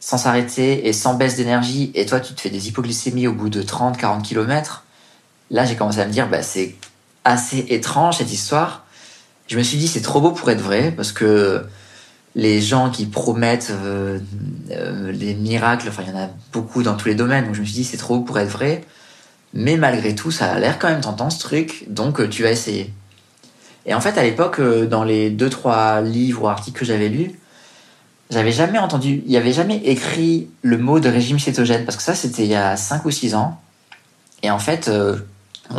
sans 0.00 0.18
s'arrêter 0.18 0.88
et 0.88 0.92
sans 0.92 1.14
baisse 1.14 1.36
d'énergie, 1.36 1.90
et 1.94 2.06
toi, 2.06 2.20
tu 2.20 2.34
te 2.34 2.40
fais 2.40 2.50
des 2.50 2.68
hypoglycémies 2.68 3.26
au 3.26 3.32
bout 3.32 3.48
de 3.48 3.62
30, 3.62 3.96
40 3.96 4.24
km. 4.24 4.84
Là, 5.50 5.64
j'ai 5.64 5.76
commencé 5.76 6.00
à 6.00 6.06
me 6.06 6.12
dire, 6.12 6.28
bah, 6.28 6.42
c'est 6.42 6.76
assez 7.24 7.66
étrange 7.70 8.18
cette 8.18 8.32
histoire. 8.32 8.84
Je 9.48 9.56
me 9.56 9.62
suis 9.62 9.78
dit, 9.78 9.88
c'est 9.88 10.02
trop 10.02 10.20
beau 10.20 10.30
pour 10.30 10.50
être 10.50 10.60
vrai, 10.60 10.92
parce 10.92 11.12
que 11.12 11.64
les 12.34 12.60
gens 12.60 12.90
qui 12.90 13.06
promettent 13.06 13.72
euh, 13.72 14.20
euh, 14.70 15.10
les 15.10 15.34
miracles, 15.34 15.88
enfin 15.88 16.02
il 16.06 16.10
y 16.10 16.16
en 16.16 16.20
a 16.20 16.28
beaucoup 16.52 16.84
dans 16.84 16.94
tous 16.94 17.08
les 17.08 17.16
domaines, 17.16 17.46
donc 17.46 17.54
je 17.54 17.60
me 17.60 17.64
suis 17.64 17.74
dit 17.74 17.84
c'est 17.84 17.96
trop 17.96 18.20
pour 18.20 18.38
être 18.38 18.50
vrai, 18.50 18.84
mais 19.54 19.76
malgré 19.76 20.14
tout 20.14 20.30
ça 20.30 20.52
a 20.52 20.58
l'air 20.58 20.78
quand 20.78 20.88
même 20.88 21.00
tentant 21.00 21.30
ce 21.30 21.38
truc, 21.38 21.84
donc 21.88 22.20
euh, 22.20 22.28
tu 22.28 22.42
vas 22.42 22.50
essayer. 22.50 22.92
Et 23.86 23.94
en 23.94 24.00
fait 24.00 24.18
à 24.18 24.22
l'époque, 24.22 24.60
dans 24.60 25.04
les 25.04 25.30
deux 25.30 25.48
trois 25.48 26.00
livres 26.00 26.42
ou 26.42 26.48
articles 26.48 26.78
que 26.78 26.84
j'avais 26.84 27.08
lus, 27.08 27.32
j'avais 28.30 28.52
jamais 28.52 28.78
entendu, 28.78 29.22
il 29.24 29.32
y 29.32 29.36
avait 29.38 29.52
jamais 29.52 29.76
écrit 29.78 30.48
le 30.62 30.76
mot 30.76 31.00
de 31.00 31.08
régime 31.08 31.38
cétogène, 31.38 31.84
parce 31.84 31.96
que 31.96 32.02
ça 32.02 32.14
c'était 32.14 32.44
il 32.44 32.50
y 32.50 32.54
a 32.54 32.76
5 32.76 33.04
ou 33.06 33.10
6 33.10 33.34
ans, 33.34 33.58
et 34.42 34.50
en 34.50 34.58
fait, 34.58 34.90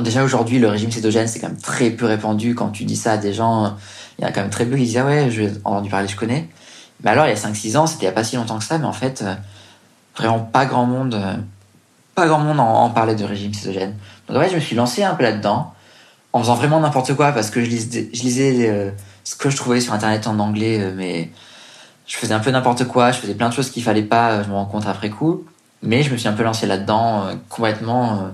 déjà 0.01 0.23
aujourd'hui 0.23 0.57
le 0.57 0.67
régime 0.67 0.91
cétogène 0.91 1.27
c'est 1.27 1.39
quand 1.39 1.49
même 1.49 1.61
très 1.61 1.91
peu 1.91 2.07
répandu 2.07 2.55
quand 2.55 2.69
tu 2.69 2.85
dis 2.85 2.95
ça 2.95 3.13
à 3.13 3.17
des 3.17 3.33
gens 3.33 3.77
il 4.19 4.23
y 4.23 4.25
a 4.25 4.31
quand 4.31 4.41
même 4.41 4.49
très 4.49 4.65
peu 4.65 4.75
qui 4.75 4.83
disent 4.83 4.97
ah 4.97 5.05
ouais, 5.05 5.31
j'ai 5.31 5.49
entendu 5.63 5.89
parler, 5.89 6.07
je 6.07 6.15
connais. 6.15 6.49
Mais 7.03 7.11
alors 7.11 7.25
il 7.25 7.29
y 7.29 7.31
a 7.31 7.35
5-6 7.35 7.77
ans, 7.77 7.87
c'était 7.87 8.03
il 8.03 8.05
n'y 8.05 8.09
a 8.09 8.13
pas 8.13 8.25
si 8.25 8.35
longtemps 8.35 8.59
que 8.59 8.65
ça, 8.65 8.77
mais 8.77 8.85
en 8.85 8.93
fait, 8.93 9.21
euh, 9.21 9.33
vraiment 10.17 10.39
pas 10.39 10.65
grand 10.65 10.85
monde, 10.85 11.15
euh, 11.15 11.35
pas 12.19 12.27
grand 12.27 12.39
monde 12.39 12.59
en, 12.59 12.89
parlait 12.89 13.15
de 13.15 13.23
régime 13.23 13.53
cétogène. 13.53 13.95
Donc 14.27 14.37
ouais, 14.37 14.49
je 14.49 14.55
me 14.55 14.59
suis 14.59 14.75
lancé 14.75 15.03
un 15.03 15.15
peu 15.15 15.23
là-dedans, 15.23 15.73
en 16.33 16.39
faisant 16.39 16.55
vraiment 16.55 16.79
n'importe 16.79 17.15
quoi, 17.15 17.31
parce 17.31 17.49
que 17.49 17.63
je 17.63 17.69
lisais, 17.69 18.69
euh, 18.69 18.91
ce 19.23 19.35
que 19.35 19.49
je 19.49 19.57
trouvais 19.57 19.81
sur 19.81 19.93
internet 19.93 20.27
en 20.27 20.37
anglais, 20.39 20.91
mais 20.95 21.29
je 22.07 22.17
faisais 22.17 22.33
un 22.33 22.39
peu 22.39 22.51
n'importe 22.51 22.85
quoi, 22.85 23.11
je 23.11 23.19
faisais 23.19 23.35
plein 23.35 23.49
de 23.49 23.53
choses 23.53 23.69
qu'il 23.69 23.83
fallait 23.83 24.03
pas, 24.03 24.43
je 24.43 24.49
me 24.49 24.53
rends 24.53 24.65
compte 24.65 24.87
après 24.87 25.09
coup. 25.09 25.45
Mais 25.81 26.03
je 26.03 26.11
me 26.11 26.17
suis 26.17 26.27
un 26.27 26.33
peu 26.33 26.43
lancé 26.43 26.67
là-dedans, 26.67 27.27
complètement 27.47 28.31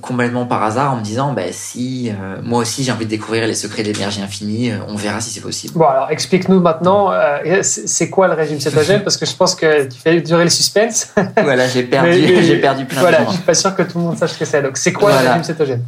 complètement 0.00 0.46
par 0.46 0.62
hasard 0.62 0.94
en 0.94 0.96
me 0.96 1.02
disant 1.02 1.34
bah, 1.34 1.42
si 1.52 2.10
euh, 2.10 2.40
moi 2.42 2.60
aussi 2.60 2.84
j'ai 2.84 2.92
envie 2.92 3.04
de 3.04 3.10
découvrir 3.10 3.46
les 3.46 3.54
secrets 3.54 3.82
de 3.82 3.92
l'énergie 3.92 4.22
infinie, 4.22 4.70
euh, 4.70 4.78
on 4.88 4.96
verra 4.96 5.20
si 5.20 5.30
c'est 5.30 5.42
possible. 5.42 5.74
Bon 5.74 5.84
alors 5.84 6.10
explique-nous 6.10 6.58
maintenant 6.58 7.12
euh, 7.12 7.60
c'est 7.62 8.08
quoi 8.08 8.26
le 8.26 8.32
régime 8.32 8.60
cétogène? 8.60 9.02
Parce 9.02 9.18
que 9.18 9.26
je 9.26 9.34
pense 9.34 9.54
que 9.54 9.84
tu 9.84 9.98
fais 9.98 10.22
durer 10.22 10.44
le 10.44 10.50
suspense. 10.50 11.12
voilà 11.42 11.68
j'ai 11.68 11.82
perdu 11.82 12.42
j'ai 12.42 12.56
perdu 12.56 12.86
plein 12.86 13.00
voilà, 13.00 13.20
de 13.20 13.24
temps. 13.24 13.30
Je 13.30 13.36
suis 13.36 13.44
pas 13.44 13.54
sûr 13.54 13.76
que 13.76 13.82
tout 13.82 13.98
le 13.98 14.04
monde 14.04 14.16
sache 14.16 14.32
ce 14.32 14.38
que 14.38 14.46
c'est 14.46 14.62
donc 14.62 14.78
c'est 14.78 14.92
quoi 14.92 15.10
le 15.10 15.28
régime 15.28 15.44
cétogène? 15.44 15.84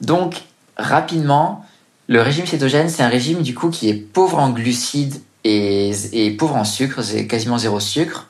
Donc 0.00 0.34
rapidement 0.76 1.64
le 2.08 2.20
régime 2.20 2.46
cétogène 2.46 2.88
c'est 2.88 3.04
un 3.04 3.08
régime 3.08 3.42
du 3.42 3.54
coup 3.54 3.70
qui 3.70 3.88
est 3.88 3.94
pauvre 3.94 4.40
en 4.40 4.50
glucides 4.50 5.22
et, 5.44 5.92
et 6.12 6.32
pauvre 6.32 6.56
en 6.56 6.64
sucre 6.64 7.02
c'est 7.02 7.28
quasiment 7.28 7.56
zéro 7.56 7.78
sucre 7.78 8.26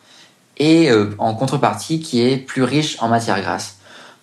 et 0.59 0.91
en 1.17 1.35
contrepartie 1.35 2.01
qui 2.01 2.21
est 2.21 2.37
plus 2.37 2.65
riche 2.65 2.99
en 3.01 3.09
matière 3.09 3.41
grasse. 3.41 3.80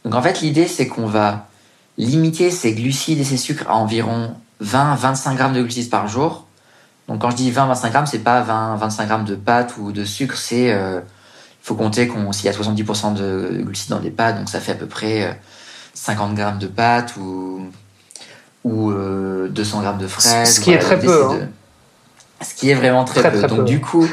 Donc 0.07 0.15
en 0.15 0.21
fait, 0.21 0.39
l'idée, 0.39 0.69
c'est 0.69 0.87
qu'on 0.87 1.05
va 1.05 1.47
limiter 1.97 2.49
ces 2.49 2.73
glucides 2.73 3.19
et 3.19 3.25
ces 3.25 3.35
sucres 3.35 3.69
à 3.69 3.75
environ 3.75 4.37
20-25 4.63 5.35
grammes 5.35 5.51
de 5.51 5.61
glucides 5.61 5.89
par 5.89 6.07
jour. 6.07 6.45
Donc 7.09 7.19
quand 7.19 7.29
je 7.29 7.35
dis 7.35 7.51
20-25 7.51 7.91
grammes, 7.91 8.05
c'est 8.05 8.19
pas 8.19 8.41
20-25 8.41 9.05
grammes 9.05 9.25
de 9.25 9.35
pâtes 9.35 9.73
ou 9.77 9.91
de 9.91 10.05
sucre, 10.05 10.37
c'est... 10.37 10.71
Euh, 10.71 11.01
il 11.01 11.67
faut 11.67 11.75
compter 11.75 12.07
qu'on 12.07 12.31
s'il 12.31 12.45
y 12.45 12.47
a 12.47 12.53
70% 12.53 13.15
de 13.15 13.61
glucides 13.63 13.89
dans 13.89 13.99
des 13.99 14.09
pâtes, 14.09 14.37
donc 14.37 14.47
ça 14.47 14.61
fait 14.61 14.71
à 14.71 14.75
peu 14.75 14.85
près 14.85 15.37
50 15.93 16.31
euh, 16.31 16.35
grammes 16.35 16.59
de 16.59 16.67
pâtes 16.67 17.17
ou, 17.17 17.69
ou 18.63 18.93
200 18.93 18.93
euh, 18.93 19.81
grammes 19.81 19.97
de 19.97 20.07
fraises. 20.07 20.55
Ce 20.55 20.61
qui 20.61 20.71
est 20.71 20.79
très 20.79 20.97
peu. 20.97 21.25
Hein. 21.25 21.49
Ce 22.41 22.55
qui 22.55 22.69
est 22.69 22.75
vraiment 22.75 23.03
très, 23.03 23.29
peu. 23.29 23.45
donc 23.45 23.65
du 23.65 23.81
coup, 23.81 24.07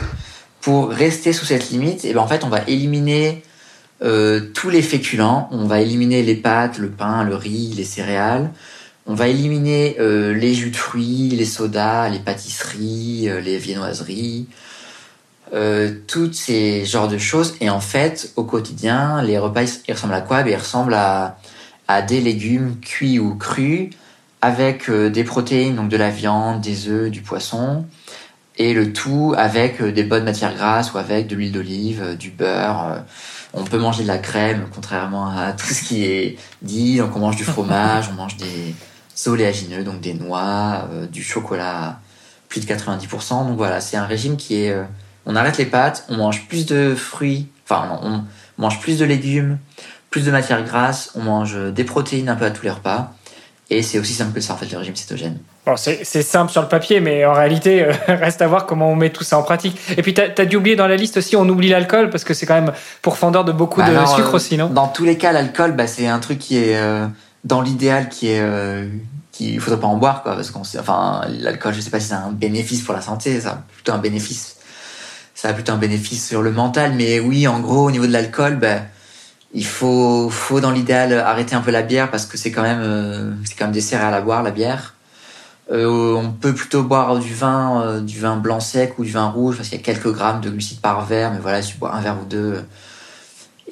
pour 0.61 0.91
rester 0.91 1.33
sous 1.33 1.45
cette 1.45 1.71
limite, 1.71 2.05
et 2.05 2.11
eh 2.11 2.15
ben 2.15 2.21
en 2.21 2.27
fait, 2.27 2.43
on 2.43 2.49
va 2.49 2.63
éliminer 2.67 3.45
euh, 4.03 4.41
tous 4.55 4.71
les 4.71 4.83
féculents. 4.83 5.49
On 5.53 5.67
va 5.67 5.81
éliminer 5.81 6.23
les 6.23 6.35
pâtes, 6.35 6.79
le 6.79 6.91
pain, 6.91 7.23
le 7.25 7.37
riz, 7.37 7.73
les 7.77 7.85
céréales. 7.85 8.51
On 9.07 9.15
va 9.15 9.29
éliminer 9.29 9.97
euh, 10.01 10.35
les 10.35 10.53
jus 10.55 10.71
de 10.71 10.77
fruits, 10.77 11.31
les 11.31 11.45
sodas, 11.45 12.09
les 12.09 12.19
pâtisseries, 12.19 13.29
euh, 13.29 13.41
les 13.41 13.59
viennoiseries, 13.59 14.47
tous 16.09 16.33
ces 16.33 16.85
genres 16.85 17.07
de 17.07 17.19
choses. 17.19 17.55
Et 17.61 17.71
en 17.71 17.79
fait, 17.79 18.33
au 18.35 18.43
quotidien, 18.43 19.23
les 19.23 19.39
repas 19.39 19.63
ils 19.87 19.93
ressemblent 19.93 20.15
à 20.15 20.21
quoi? 20.21 20.43
Ben, 20.43 20.51
Ils 20.51 20.57
ressemblent 20.57 20.95
à, 20.95 21.39
à 21.87 22.03
des 22.03 22.21
légumes 22.21 22.81
cuits 22.81 23.21
ou 23.21 23.37
crus 23.37 23.91
avec 24.41 24.91
des 24.91 25.23
protéines, 25.23 25.77
donc 25.77 25.91
de 25.91 25.97
la 25.97 26.11
viande, 26.11 26.61
des 26.61 26.89
œufs, 26.89 27.09
du 27.09 27.23
poisson, 27.23 27.85
et 28.57 28.75
le 28.75 28.93
tout 28.93 29.33
avec 29.39 29.81
des 29.81 30.03
bonnes 30.03 30.25
matières 30.25 30.57
grasses 30.57 30.93
ou 30.93 30.99
avec 30.99 31.29
de 31.29 31.37
l'huile 31.37 31.53
d'olive, 31.53 32.17
du 32.19 32.31
beurre 32.31 33.05
on 33.55 33.65
peut 33.65 33.79
manger 33.79 34.03
de 34.03 34.09
la 34.09 34.19
crème, 34.19 34.67
contrairement 34.75 35.29
à 35.29 35.53
tout 35.57 35.67
ce 35.67 35.83
qui 35.83 36.05
est 36.05 36.39
dit. 36.63 36.99
Donc 36.99 37.17
on 37.17 37.21
mange 37.21 37.37
du 37.37 37.45
fromage, 37.45 38.09
on 38.11 38.15
mange 38.15 38.37
des 38.37 38.75
oléagineux, 39.27 39.85
donc 39.85 40.01
des 40.01 40.15
noix, 40.15 40.89
euh, 40.91 41.07
du 41.07 41.23
chocolat, 41.23 42.01
plus 42.49 42.61
de 42.61 42.67
90%. 42.67 43.47
Donc 43.47 43.57
voilà, 43.57 43.81
c'est 43.81 43.97
un 43.97 44.05
régime 44.05 44.37
qui 44.37 44.65
est 44.65 44.71
euh, 44.71 44.85
on 45.27 45.37
arrête 45.37 45.57
les 45.57 45.67
pâtes, 45.67 46.05
on 46.09 46.17
mange 46.17 46.47
plus 46.49 46.67
de 46.67 46.95
fruits, 46.95 47.49
enfin 47.65 47.99
on 48.03 48.23
mange 48.59 48.81
plus 48.81 48.99
de 48.99 49.05
légumes, 49.07 49.59
plus 50.11 50.27
de 50.27 50.31
matières 50.31 50.63
grasses, 50.65 51.13
on 51.15 51.23
mange 51.23 51.57
des 51.73 51.85
protéines 51.85 52.29
un 52.29 52.37
peu 52.37 52.45
à 52.45 52.51
tous 52.51 52.65
les 52.65 52.71
repas. 52.71 53.15
Et 53.71 53.83
c'est 53.83 53.99
aussi 53.99 54.13
simple 54.13 54.33
que 54.35 54.41
ça, 54.41 54.55
en 54.55 54.57
fait, 54.57 54.71
le 54.71 54.79
régime 54.79 54.95
cétogène. 54.95 55.39
Bon, 55.67 55.77
c'est 55.77 56.05
simple 56.05 56.53
sur 56.53 56.61
le 56.61 56.69
papier, 56.69 57.01
mais 57.01 57.25
en 57.25 57.33
réalité, 57.33 57.85
euh, 57.85 57.93
reste 58.09 58.43
à 58.43 58.47
voir 58.47 58.67
comment 58.67 58.91
on 58.91 58.97
met 58.97 59.11
tout 59.11 59.25
ça 59.25 59.39
en 59.39 59.43
pratique. 59.43 59.79
Et 59.97 60.03
puis, 60.03 60.13
tu 60.13 60.21
as, 60.21 60.45
dû 60.45 60.57
oublier 60.57 60.77
dans 60.77 60.87
la 60.87 60.97
liste 60.97 61.17
aussi, 61.17 61.37
on 61.37 61.49
oublie 61.49 61.69
l'alcool, 61.69 62.11
parce 62.11 62.23
que 62.23 62.35
c'est 62.35 62.45
quand 62.45 62.55
même 62.55 62.73
pourfendeur 63.01 63.47
de 63.47 63.53
beaucoup 63.53 63.81
bah 63.81 63.89
de 63.89 64.07
sucre 64.07 64.29
euh, 64.29 64.37
aussi, 64.37 64.59
non? 64.59 64.69
Dans 64.69 64.89
tous 64.89 65.05
les 65.05 65.17
cas, 65.17 65.33
l'alcool, 65.33 65.73
bah, 65.73 65.87
c'est 65.87 66.07
un 66.07 66.19
truc 66.19 66.39
qui 66.39 66.59
est, 66.59 66.77
euh, 66.77 67.07
dans 67.45 67.63
l'idéal, 67.63 68.11
qui 68.11 68.29
est... 68.29 68.43
qui, 69.33 69.55
il 69.55 69.61
faudrait 69.61 69.81
pas 69.81 69.87
en 69.87 69.97
boire, 69.97 70.23
quoi, 70.23 70.35
parce 70.35 70.51
qu'on 70.51 70.61
enfin, 70.61 71.23
l'alcool, 71.29 71.73
je 71.73 71.81
sais 71.81 71.91
pas 71.91 72.01
si 72.01 72.09
c'est 72.09 72.15
un 72.15 72.33
bénéfice 72.33 72.83
pour 72.83 72.95
la 72.95 73.01
santé, 73.01 73.41
ça 73.41 73.63
plutôt 73.73 73.93
un 73.93 73.99
bénéfice. 73.99 74.57
Ça 75.35 75.49
a 75.49 75.53
plutôt 75.55 75.73
un 75.73 75.79
bénéfice 75.79 76.29
sur 76.29 76.43
le 76.43 76.53
mental, 76.53 76.93
mais 76.95 77.21
oui, 77.21 77.49
en 77.49 77.61
gros, 77.61 77.87
au 77.87 77.91
niveau 77.91 78.07
de 78.07 78.13
l'alcool, 78.13 78.57
bah, 78.57 78.81
il 79.55 79.65
faut, 79.65 80.29
faut 80.29 80.61
dans 80.61 80.73
l'idéal 80.73 81.13
arrêter 81.15 81.55
un 81.55 81.61
peu 81.61 81.71
la 81.71 81.83
bière 81.83 82.11
parce 82.11 82.27
que 82.27 82.37
c'est 82.37 82.51
quand 82.51 82.63
même, 82.63 82.81
euh, 82.83 83.31
c'est 83.45 83.55
quand 83.55 83.65
même 83.65 83.73
des 83.73 83.81
céréales 83.81 84.13
à 84.13 84.21
boire 84.21 84.43
la 84.43 84.51
bière. 84.51 84.95
Euh, 85.73 86.15
on 86.15 86.31
peut 86.31 86.53
plutôt 86.53 86.83
boire 86.83 87.19
du 87.19 87.33
vin, 87.33 87.83
euh, 87.83 88.01
du 88.01 88.21
vin 88.21 88.37
blanc 88.37 88.61
sec 88.61 88.99
ou 88.99 89.05
du 89.05 89.11
vin 89.11 89.29
rouge 89.29 89.57
parce 89.57 89.69
qu'il 89.69 89.79
y 89.79 89.81
a 89.81 89.85
quelques 89.85 90.13
grammes 90.13 90.41
de 90.41 90.51
glucides 90.51 90.81
par 90.81 91.07
verre, 91.07 91.33
mais 91.33 91.39
voilà, 91.41 91.63
si 91.63 91.73
tu 91.73 91.79
bois 91.79 91.95
un 91.95 92.01
verre 92.01 92.19
ou 92.21 92.27
deux. 92.27 92.63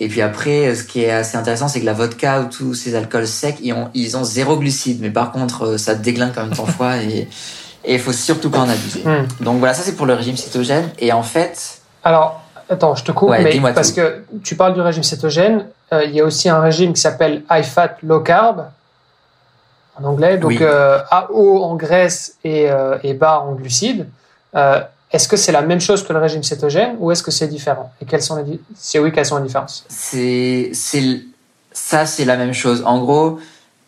Et 0.00 0.08
puis 0.08 0.22
après, 0.22 0.74
ce 0.74 0.84
qui 0.84 1.02
est 1.02 1.10
assez 1.10 1.36
intéressant, 1.36 1.68
c'est 1.68 1.80
que 1.80 1.86
la 1.86 1.92
vodka 1.92 2.40
ou 2.40 2.44
tous 2.46 2.74
ces 2.74 2.94
alcools 2.94 3.26
secs, 3.26 3.58
ils 3.62 3.74
ont, 3.74 3.90
ils 3.92 4.16
ont 4.16 4.24
zéro 4.24 4.56
glucides, 4.56 5.02
mais 5.02 5.10
par 5.10 5.32
contre, 5.32 5.76
ça 5.76 5.94
déglingue 5.94 6.32
quand 6.34 6.44
même 6.44 6.56
ton 6.56 6.66
foie 6.66 6.96
et 6.96 7.28
il 7.86 7.98
faut 7.98 8.12
surtout 8.12 8.48
pas 8.48 8.60
en 8.60 8.68
abuser. 8.68 9.02
Hmm. 9.04 9.26
Donc 9.44 9.58
voilà, 9.58 9.74
ça 9.74 9.82
c'est 9.82 9.96
pour 9.96 10.06
le 10.06 10.14
régime 10.14 10.36
cétogène. 10.36 10.88
Et 10.98 11.12
en 11.12 11.22
fait, 11.22 11.82
alors 12.04 12.42
Attends, 12.72 12.94
je 12.94 13.04
te 13.04 13.12
coupe, 13.12 13.30
mais 13.30 13.60
parce 13.74 13.92
que 13.92 14.22
tu 14.42 14.56
parles 14.56 14.72
du 14.72 14.80
régime 14.80 15.02
cétogène, 15.02 15.66
euh, 15.92 16.04
il 16.04 16.12
y 16.12 16.20
a 16.20 16.24
aussi 16.24 16.48
un 16.48 16.60
régime 16.60 16.94
qui 16.94 17.00
s'appelle 17.00 17.42
high 17.50 17.64
fat 17.64 17.96
low 18.02 18.20
carb 18.20 18.64
en 19.98 20.04
anglais, 20.04 20.38
donc 20.38 20.60
euh, 20.60 20.98
à 21.10 21.30
haut 21.30 21.62
en 21.62 21.76
graisse 21.76 22.36
et, 22.44 22.70
euh, 22.70 22.98
et 23.02 23.14
bas 23.14 23.40
en 23.40 23.52
glucides. 23.52 24.06
est-ce 24.54 25.28
que 25.28 25.36
c'est 25.36 25.52
la 25.52 25.62
même 25.62 25.80
chose 25.80 26.06
que 26.06 26.12
le 26.12 26.18
régime 26.18 26.42
cétogène 26.42 26.96
ou 26.98 27.10
est-ce 27.10 27.22
que 27.22 27.30
c'est 27.30 27.48
différent? 27.48 27.92
Et 28.00 28.06
quelles 28.06 28.22
sont 28.22 28.36
les 28.36 28.60
si 28.76 28.98
oui, 28.98 29.12
quelles 29.12 29.26
sont 29.26 29.38
les 29.38 29.46
différences? 29.46 29.84
C'est 29.88 30.70
c'est 30.72 31.20
ça, 31.72 32.06
c'est 32.06 32.24
la 32.24 32.36
même 32.36 32.54
chose. 32.54 32.82
En 32.86 32.98
gros, 32.98 33.38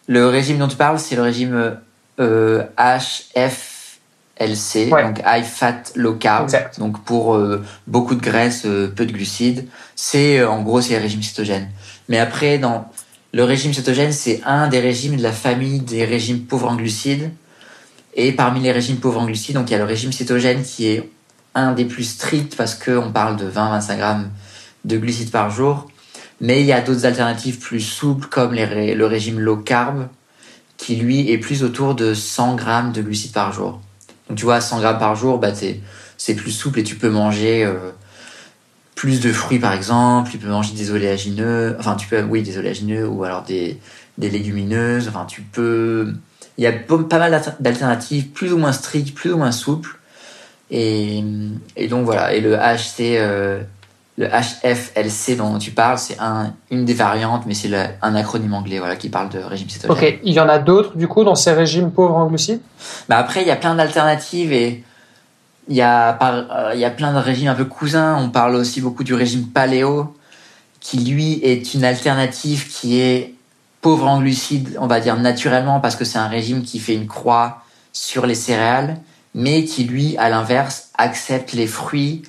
le 0.06 0.28
régime 0.28 0.58
dont 0.58 0.68
tu 0.68 0.76
parles, 0.76 0.98
c'est 0.98 1.16
le 1.16 1.22
régime 1.22 1.76
HF 2.18 3.74
LC, 4.38 4.90
donc 4.90 5.20
high 5.24 5.44
fat 5.44 5.82
low 5.94 6.14
carb, 6.14 6.50
donc 6.78 7.02
pour 7.04 7.36
euh, 7.36 7.64
beaucoup 7.86 8.14
de 8.14 8.20
graisse, 8.20 8.62
euh, 8.66 8.92
peu 8.94 9.06
de 9.06 9.12
glucides. 9.12 9.68
C'est 9.94 10.40
euh, 10.40 10.50
en 10.50 10.62
gros 10.62 10.80
c'est 10.80 10.96
le 10.96 11.02
régime 11.02 11.22
cétogène. 11.22 11.70
Mais 12.08 12.18
après 12.18 12.58
dans 12.58 12.88
le 13.34 13.42
régime 13.42 13.74
cétogène, 13.74 14.12
c'est 14.12 14.40
un 14.46 14.68
des 14.68 14.78
régimes 14.78 15.16
de 15.16 15.22
la 15.22 15.32
famille 15.32 15.80
des 15.80 16.04
régimes 16.04 16.42
pauvres 16.42 16.68
en 16.68 16.76
glucides. 16.76 17.32
Et 18.14 18.30
parmi 18.30 18.60
les 18.60 18.70
régimes 18.70 18.98
pauvres 18.98 19.20
en 19.20 19.26
glucides, 19.26 19.56
donc 19.56 19.68
il 19.68 19.72
y 19.72 19.74
a 19.74 19.78
le 19.78 19.84
régime 19.84 20.12
cétogène 20.12 20.62
qui 20.62 20.86
est 20.86 21.10
un 21.56 21.72
des 21.72 21.84
plus 21.84 22.04
stricts 22.04 22.54
parce 22.54 22.76
qu'on 22.76 23.10
parle 23.10 23.36
de 23.36 23.50
20-25 23.50 23.96
grammes 23.96 24.30
de 24.84 24.96
glucides 24.98 25.32
par 25.32 25.50
jour. 25.50 25.88
Mais 26.40 26.60
il 26.60 26.66
y 26.66 26.72
a 26.72 26.80
d'autres 26.80 27.06
alternatives 27.06 27.58
plus 27.58 27.80
souples 27.80 28.28
comme 28.28 28.54
le 28.54 29.04
régime 29.04 29.40
low 29.40 29.56
carb 29.56 30.06
qui 30.76 30.94
lui 30.94 31.28
est 31.32 31.38
plus 31.38 31.64
autour 31.64 31.96
de 31.96 32.14
100 32.14 32.54
grammes 32.54 32.92
de 32.92 33.02
glucides 33.02 33.32
par 33.32 33.52
jour. 33.52 33.80
Donc 34.28 34.38
tu 34.38 34.44
vois, 34.44 34.60
100 34.60 34.78
grammes 34.78 34.98
par 34.98 35.16
jour, 35.16 35.38
bah, 35.38 35.50
c'est 36.16 36.34
plus 36.34 36.52
souple 36.52 36.78
et 36.78 36.84
tu 36.84 36.94
peux 36.94 37.10
manger 37.10 37.64
euh, 37.64 37.90
plus 38.94 39.20
de 39.20 39.32
fruits 39.32 39.58
par 39.58 39.72
exemple, 39.72 40.30
tu 40.30 40.38
peux 40.38 40.48
manger 40.48 40.74
des 40.74 40.90
oléagineux, 40.90 41.76
enfin 41.78 41.96
tu 41.96 42.06
peux, 42.06 42.22
oui, 42.22 42.42
des 42.42 42.58
oléagineux 42.58 43.06
ou 43.06 43.24
alors 43.24 43.42
des, 43.42 43.80
des 44.18 44.30
légumineuses, 44.30 45.08
enfin 45.08 45.26
tu 45.26 45.42
peux... 45.42 46.12
Il 46.56 46.62
y 46.62 46.68
a 46.68 46.72
pas 46.72 47.18
mal 47.18 47.42
d'alternatives 47.58 48.28
plus 48.28 48.52
ou 48.52 48.58
moins 48.58 48.70
strictes, 48.70 49.12
plus 49.12 49.32
ou 49.32 49.38
moins 49.38 49.50
souples. 49.50 49.98
Et, 50.70 51.24
et 51.76 51.88
donc 51.88 52.04
voilà, 52.04 52.32
et 52.32 52.40
le 52.40 52.54
HC, 52.54 53.18
euh, 53.18 53.60
le 54.16 54.28
HFLC 54.28 55.36
dont 55.36 55.58
tu 55.58 55.72
parles, 55.72 55.98
c'est 55.98 56.18
un, 56.20 56.54
une 56.70 56.84
des 56.84 56.94
variantes, 56.94 57.42
mais 57.46 57.54
c'est 57.54 57.70
un 58.00 58.14
acronyme 58.14 58.54
anglais 58.54 58.78
voilà, 58.78 58.94
qui 58.94 59.08
parle 59.08 59.28
de 59.30 59.38
régime 59.38 59.68
cétogène. 59.68 60.14
Ok, 60.14 60.20
il 60.22 60.32
y 60.32 60.40
en 60.40 60.48
a 60.48 60.58
d'autres 60.58 60.96
du 60.96 61.08
coup 61.08 61.24
dans 61.24 61.34
ces 61.34 61.52
régimes 61.52 61.90
pauvres 61.90 62.14
en 62.14 62.26
glucides 62.26 62.60
bah 63.08 63.18
Après, 63.18 63.42
il 63.42 63.48
y 63.48 63.50
a 63.50 63.56
plein 63.56 63.74
d'alternatives 63.74 64.52
et 64.52 64.84
il 65.68 65.76
y, 65.76 65.82
a 65.82 66.18
euh, 66.22 66.72
il 66.74 66.80
y 66.80 66.84
a 66.84 66.90
plein 66.90 67.12
de 67.12 67.18
régimes 67.18 67.48
un 67.48 67.54
peu 67.54 67.64
cousins. 67.64 68.16
On 68.18 68.30
parle 68.30 68.54
aussi 68.54 68.80
beaucoup 68.80 69.04
du 69.04 69.14
régime 69.14 69.46
paléo, 69.46 70.14
qui 70.80 70.98
lui 70.98 71.40
est 71.42 71.74
une 71.74 71.84
alternative 71.84 72.68
qui 72.68 73.00
est 73.00 73.34
pauvre 73.80 74.06
en 74.06 74.20
glucides, 74.20 74.76
on 74.80 74.86
va 74.86 75.00
dire 75.00 75.16
naturellement, 75.16 75.80
parce 75.80 75.96
que 75.96 76.04
c'est 76.04 76.18
un 76.18 76.28
régime 76.28 76.62
qui 76.62 76.78
fait 76.78 76.94
une 76.94 77.06
croix 77.06 77.62
sur 77.92 78.26
les 78.26 78.34
céréales, 78.34 78.98
mais 79.34 79.64
qui 79.64 79.84
lui, 79.84 80.16
à 80.16 80.28
l'inverse, 80.28 80.90
accepte 80.96 81.52
les 81.52 81.66
fruits 81.66 82.22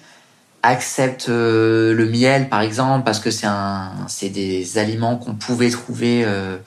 accepte 0.66 1.30
euh, 1.30 1.94
le 1.94 2.06
miel 2.06 2.50
par 2.50 2.62
exemple 2.62 3.06
parce 3.06 3.20
que 3.20 3.30
c'est 3.30 4.30
des 4.30 4.78
aliments 4.78 5.16
qu'on 5.18 5.36
pouvait 5.36 5.70
trouver 5.70 6.24
euh, 6.26 6.58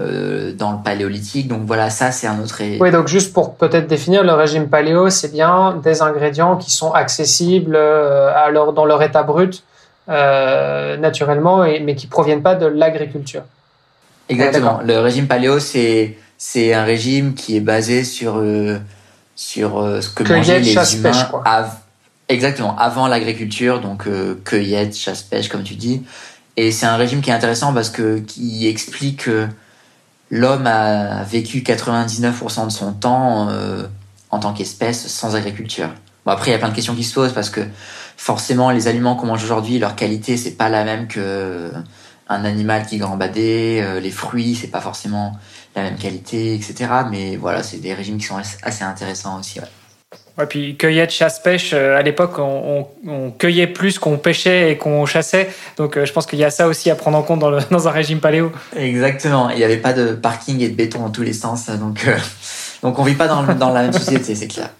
euh, 0.00 0.52
dans 0.52 0.72
le 0.72 0.78
paléolithique 0.82 1.48
donc 1.48 1.62
voilà 1.64 1.90
ça 1.90 2.10
c'est 2.10 2.26
un 2.26 2.40
autre 2.40 2.60
oui 2.80 2.90
donc 2.90 3.08
juste 3.08 3.32
pour 3.32 3.54
peut-être 3.54 3.86
définir 3.86 4.24
le 4.24 4.32
régime 4.32 4.68
paléo 4.68 5.10
c'est 5.10 5.32
bien 5.32 5.78
des 5.82 6.02
ingrédients 6.02 6.56
qui 6.56 6.70
sont 6.70 6.92
accessibles 6.92 7.76
à 7.76 8.50
dans 8.52 8.84
leur 8.84 9.02
état 9.02 9.22
brut 9.22 9.62
naturellement 10.08 11.64
et, 11.64 11.80
mais 11.80 11.94
qui 11.94 12.06
proviennent 12.06 12.42
pas 12.42 12.54
de 12.54 12.66
l'agriculture 12.66 13.42
exactement 14.28 14.80
le 14.84 14.98
régime 14.98 15.26
paléo 15.26 15.58
c'est 15.58 16.16
c'est 16.38 16.72
un 16.72 16.84
régime 16.84 17.34
qui 17.34 17.56
est 17.56 17.60
basé 17.60 18.02
sur 18.04 18.42
sur 19.36 20.02
ce 20.02 20.08
que 20.08 20.24
mangeaient 20.24 20.60
les 20.60 20.72
chasse, 20.72 20.94
humains 20.94 21.12
pêche, 21.12 21.28
quoi. 21.30 21.42
Exactement, 22.30 22.76
avant 22.78 23.08
l'agriculture, 23.08 23.80
donc 23.80 24.06
euh, 24.06 24.40
cueillette, 24.44 24.96
chasse-pêche, 24.96 25.48
comme 25.48 25.64
tu 25.64 25.74
dis. 25.74 26.02
Et 26.56 26.70
c'est 26.70 26.86
un 26.86 26.96
régime 26.96 27.22
qui 27.22 27.30
est 27.30 27.32
intéressant 27.32 27.74
parce 27.74 27.90
que 27.90 28.20
qui 28.20 28.68
explique 28.68 29.24
que 29.24 29.48
l'homme 30.30 30.66
a 30.66 31.22
vécu 31.24 31.60
99% 31.60 32.66
de 32.66 32.70
son 32.70 32.92
temps 32.92 33.48
euh, 33.50 33.84
en 34.30 34.38
tant 34.38 34.52
qu'espèce 34.52 35.08
sans 35.08 35.36
agriculture. 35.36 35.90
Bon 36.24 36.32
après 36.32 36.50
il 36.50 36.52
y 36.52 36.56
a 36.56 36.58
plein 36.58 36.68
de 36.68 36.74
questions 36.74 36.94
qui 36.94 37.04
se 37.04 37.14
posent 37.14 37.32
parce 37.32 37.50
que 37.50 37.60
forcément 38.16 38.70
les 38.70 38.88
aliments 38.88 39.16
qu'on 39.16 39.26
mange 39.26 39.42
aujourd'hui, 39.42 39.78
leur 39.78 39.96
qualité 39.96 40.36
c'est 40.36 40.52
pas 40.52 40.68
la 40.68 40.84
même 40.84 41.08
que 41.08 41.72
un 42.28 42.44
animal 42.44 42.86
qui 42.86 42.98
gambadait, 42.98 43.82
euh, 43.82 43.98
les 43.98 44.10
fruits 44.10 44.54
c'est 44.54 44.68
pas 44.68 44.80
forcément 44.80 45.36
la 45.74 45.82
même 45.82 45.96
qualité, 45.96 46.54
etc. 46.54 46.90
Mais 47.10 47.36
voilà, 47.36 47.62
c'est 47.62 47.78
des 47.78 47.94
régimes 47.94 48.18
qui 48.18 48.26
sont 48.26 48.40
assez 48.62 48.84
intéressants 48.84 49.38
aussi. 49.38 49.60
Ouais, 50.40 50.46
puis 50.46 50.74
cueillette, 50.74 51.10
chasse-pêche, 51.10 51.72
euh, 51.74 51.98
à 51.98 52.02
l'époque, 52.02 52.38
on, 52.38 52.86
cueillait 53.38 53.66
plus 53.66 53.98
qu'on 53.98 54.16
pêchait 54.16 54.72
et 54.72 54.78
qu'on 54.78 55.04
chassait. 55.04 55.50
Donc 55.76 55.96
euh, 55.98 56.06
je 56.06 56.12
pense 56.12 56.24
qu'il 56.24 56.38
y 56.38 56.44
a 56.44 56.50
ça 56.50 56.66
aussi 56.66 56.90
à 56.90 56.94
prendre 56.94 57.18
en 57.18 57.22
compte 57.22 57.40
dans, 57.40 57.50
le, 57.50 57.58
dans 57.70 57.88
un 57.88 57.90
régime 57.90 58.20
paléo. 58.20 58.50
Exactement. 58.74 59.50
Il 59.50 59.58
n'y 59.58 59.64
avait 59.64 59.76
pas 59.76 59.92
de 59.92 60.12
parking 60.14 60.60
et 60.60 60.70
de 60.70 60.74
béton 60.74 61.00
dans 61.00 61.10
tous 61.10 61.22
les 61.22 61.34
sens. 61.34 61.68
Donc, 61.68 62.06
euh, 62.06 62.16
donc 62.82 62.98
on 62.98 63.02
vit 63.02 63.16
pas 63.16 63.28
dans, 63.28 63.42
dans 63.54 63.70
la 63.70 63.82
même 63.82 63.92
société, 63.92 64.34
c'est 64.34 64.48
clair. 64.48 64.70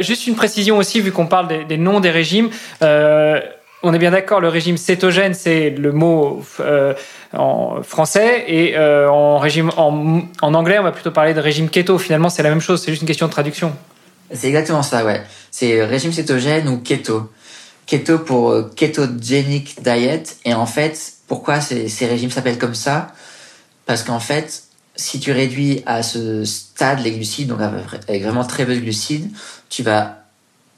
juste 0.00 0.26
une 0.26 0.34
précision 0.34 0.76
aussi, 0.76 1.00
vu 1.00 1.10
qu'on 1.10 1.26
parle 1.26 1.48
des, 1.48 1.64
des, 1.64 1.78
noms 1.78 2.00
des 2.00 2.10
régimes 2.10 2.50
on 3.84 3.92
est 3.92 3.98
bien 3.98 4.10
d'accord, 4.10 4.40
le 4.40 4.48
régime 4.48 4.76
cétogène, 4.76 5.34
c'est 5.34 5.70
le 5.70 5.92
mot 5.92 6.42
euh, 6.60 6.94
en 7.32 7.82
français, 7.82 8.44
et 8.48 8.76
euh, 8.76 9.08
en, 9.08 9.38
régime, 9.38 9.70
en, 9.76 10.54
anglais, 10.54 10.78
on 10.78 10.82
va 10.82 10.92
plutôt 10.92 11.10
parler 11.10 11.34
de 11.34 11.40
régime 11.40 11.68
keto. 11.68 11.98
Finalement, 11.98 12.30
c'est 12.30 12.42
la 12.42 12.48
même 12.48 12.62
chose, 12.62 12.82
c'est 12.82 12.90
juste 12.90 13.02
une 13.02 13.08
question 13.08 13.26
de 13.26 13.32
traduction. 13.32 13.76
C'est 14.32 14.48
exactement 14.48 14.82
ça, 14.82 15.04
ouais. 15.04 15.22
C'est 15.50 15.84
régime 15.84 16.12
cétogène 16.12 16.66
ou 16.68 16.78
keto. 16.78 17.30
Keto 17.86 18.18
pour 18.18 18.50
euh, 18.50 18.72
ketogenic 18.74 19.82
diet. 19.82 20.36
Et 20.46 20.54
en 20.54 20.66
fait, 20.66 21.12
pourquoi 21.28 21.60
ces, 21.60 21.88
ces 21.88 22.06
régimes 22.06 22.30
s'appellent 22.30 22.58
comme 22.58 22.74
ça? 22.74 23.12
Parce 23.84 24.02
qu'en 24.02 24.20
fait, 24.20 24.62
si 24.96 25.20
tu 25.20 25.30
réduis 25.32 25.82
à 25.84 26.02
ce 26.02 26.44
stade 26.44 27.00
les 27.00 27.12
glucides, 27.12 27.48
donc 27.48 27.60
avec 27.60 28.22
vraiment 28.22 28.44
très 28.44 28.64
peu 28.64 28.74
de 28.74 28.80
glucides, 28.80 29.30
tu 29.68 29.82
vas 29.82 30.23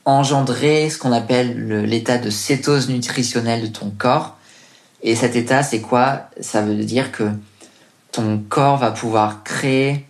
engendrer 0.06 0.88
ce 0.88 0.96
qu'on 0.96 1.12
appelle 1.12 1.84
l'état 1.84 2.16
de 2.16 2.30
cétose 2.30 2.88
nutritionnelle 2.88 3.60
de 3.62 3.66
ton 3.66 3.90
corps. 3.90 4.36
Et 5.02 5.14
cet 5.14 5.36
état, 5.36 5.62
c'est 5.62 5.80
quoi? 5.80 6.30
Ça 6.40 6.62
veut 6.62 6.76
dire 6.76 7.12
que 7.12 7.24
ton 8.12 8.38
corps 8.48 8.78
va 8.78 8.92
pouvoir 8.92 9.42
créer 9.44 10.06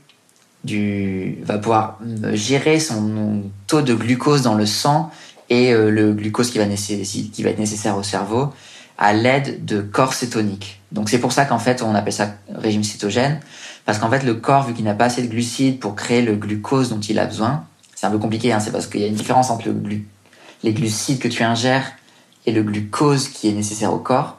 du, 0.63 1.39
va 1.43 1.59
pouvoir 1.59 1.99
gérer 2.33 2.79
son 2.79 3.43
taux 3.67 3.83
de 3.83 3.95
glucose 3.95 4.43
dans 4.43 4.55
le 4.55 4.67
sang 4.67 5.11
et 5.49 5.73
euh, 5.73 5.91
le 5.91 6.13
glucose 6.13 6.51
qui 6.51 6.59
va, 6.59 6.67
qui 6.67 7.43
va 7.43 7.51
être 7.51 7.59
nécessaire 7.59 7.97
au 7.97 8.03
cerveau 8.03 8.53
à 8.99 9.13
l'aide 9.13 9.65
de 9.65 9.81
corps 9.81 10.15
cétoniques. 10.15 10.81
Donc 10.93 11.09
c'est 11.09 11.19
pour 11.19 11.33
ça 11.33 11.45
qu'en 11.45 11.59
fait 11.59 11.83
on 11.83 11.95
appelle 11.95 12.13
ça 12.13 12.35
régime 12.55 12.83
cétogène 12.83 13.41
parce 13.85 13.99
qu'en 13.99 14.11
fait 14.11 14.25
le 14.25 14.35
corps 14.35 14.67
vu 14.67 14.75
qu'il 14.75 14.85
n'a 14.85 14.95
pas 14.95 15.07
assez 15.07 15.23
de 15.23 15.29
glucides 15.29 15.79
pour 15.79 15.95
créer 15.95 16.23
le 16.23 16.35
glucose 16.35 16.89
dont 16.89 17.01
il 17.01 17.19
a 17.19 17.27
besoin, 17.27 17.65
c'est 17.97 18.07
un 18.07 18.11
peu 18.11 18.19
compliqué, 18.19 18.53
hein, 18.53 18.61
c'est 18.61 18.71
parce 18.71 18.87
qu'il 18.87 19.01
y 19.01 19.05
a 19.05 19.09
une 19.09 19.15
différence 19.15 19.51
entre 19.51 19.69
le, 19.69 19.75
les 20.63 20.73
glucides 20.73 21.19
que 21.19 21.29
tu 21.29 21.43
ingères 21.43 21.93
et 22.45 22.53
le 22.53 22.63
glucose 22.63 23.29
qui 23.29 23.49
est 23.49 23.53
nécessaire 23.53 23.93
au 23.93 23.99
corps, 23.99 24.39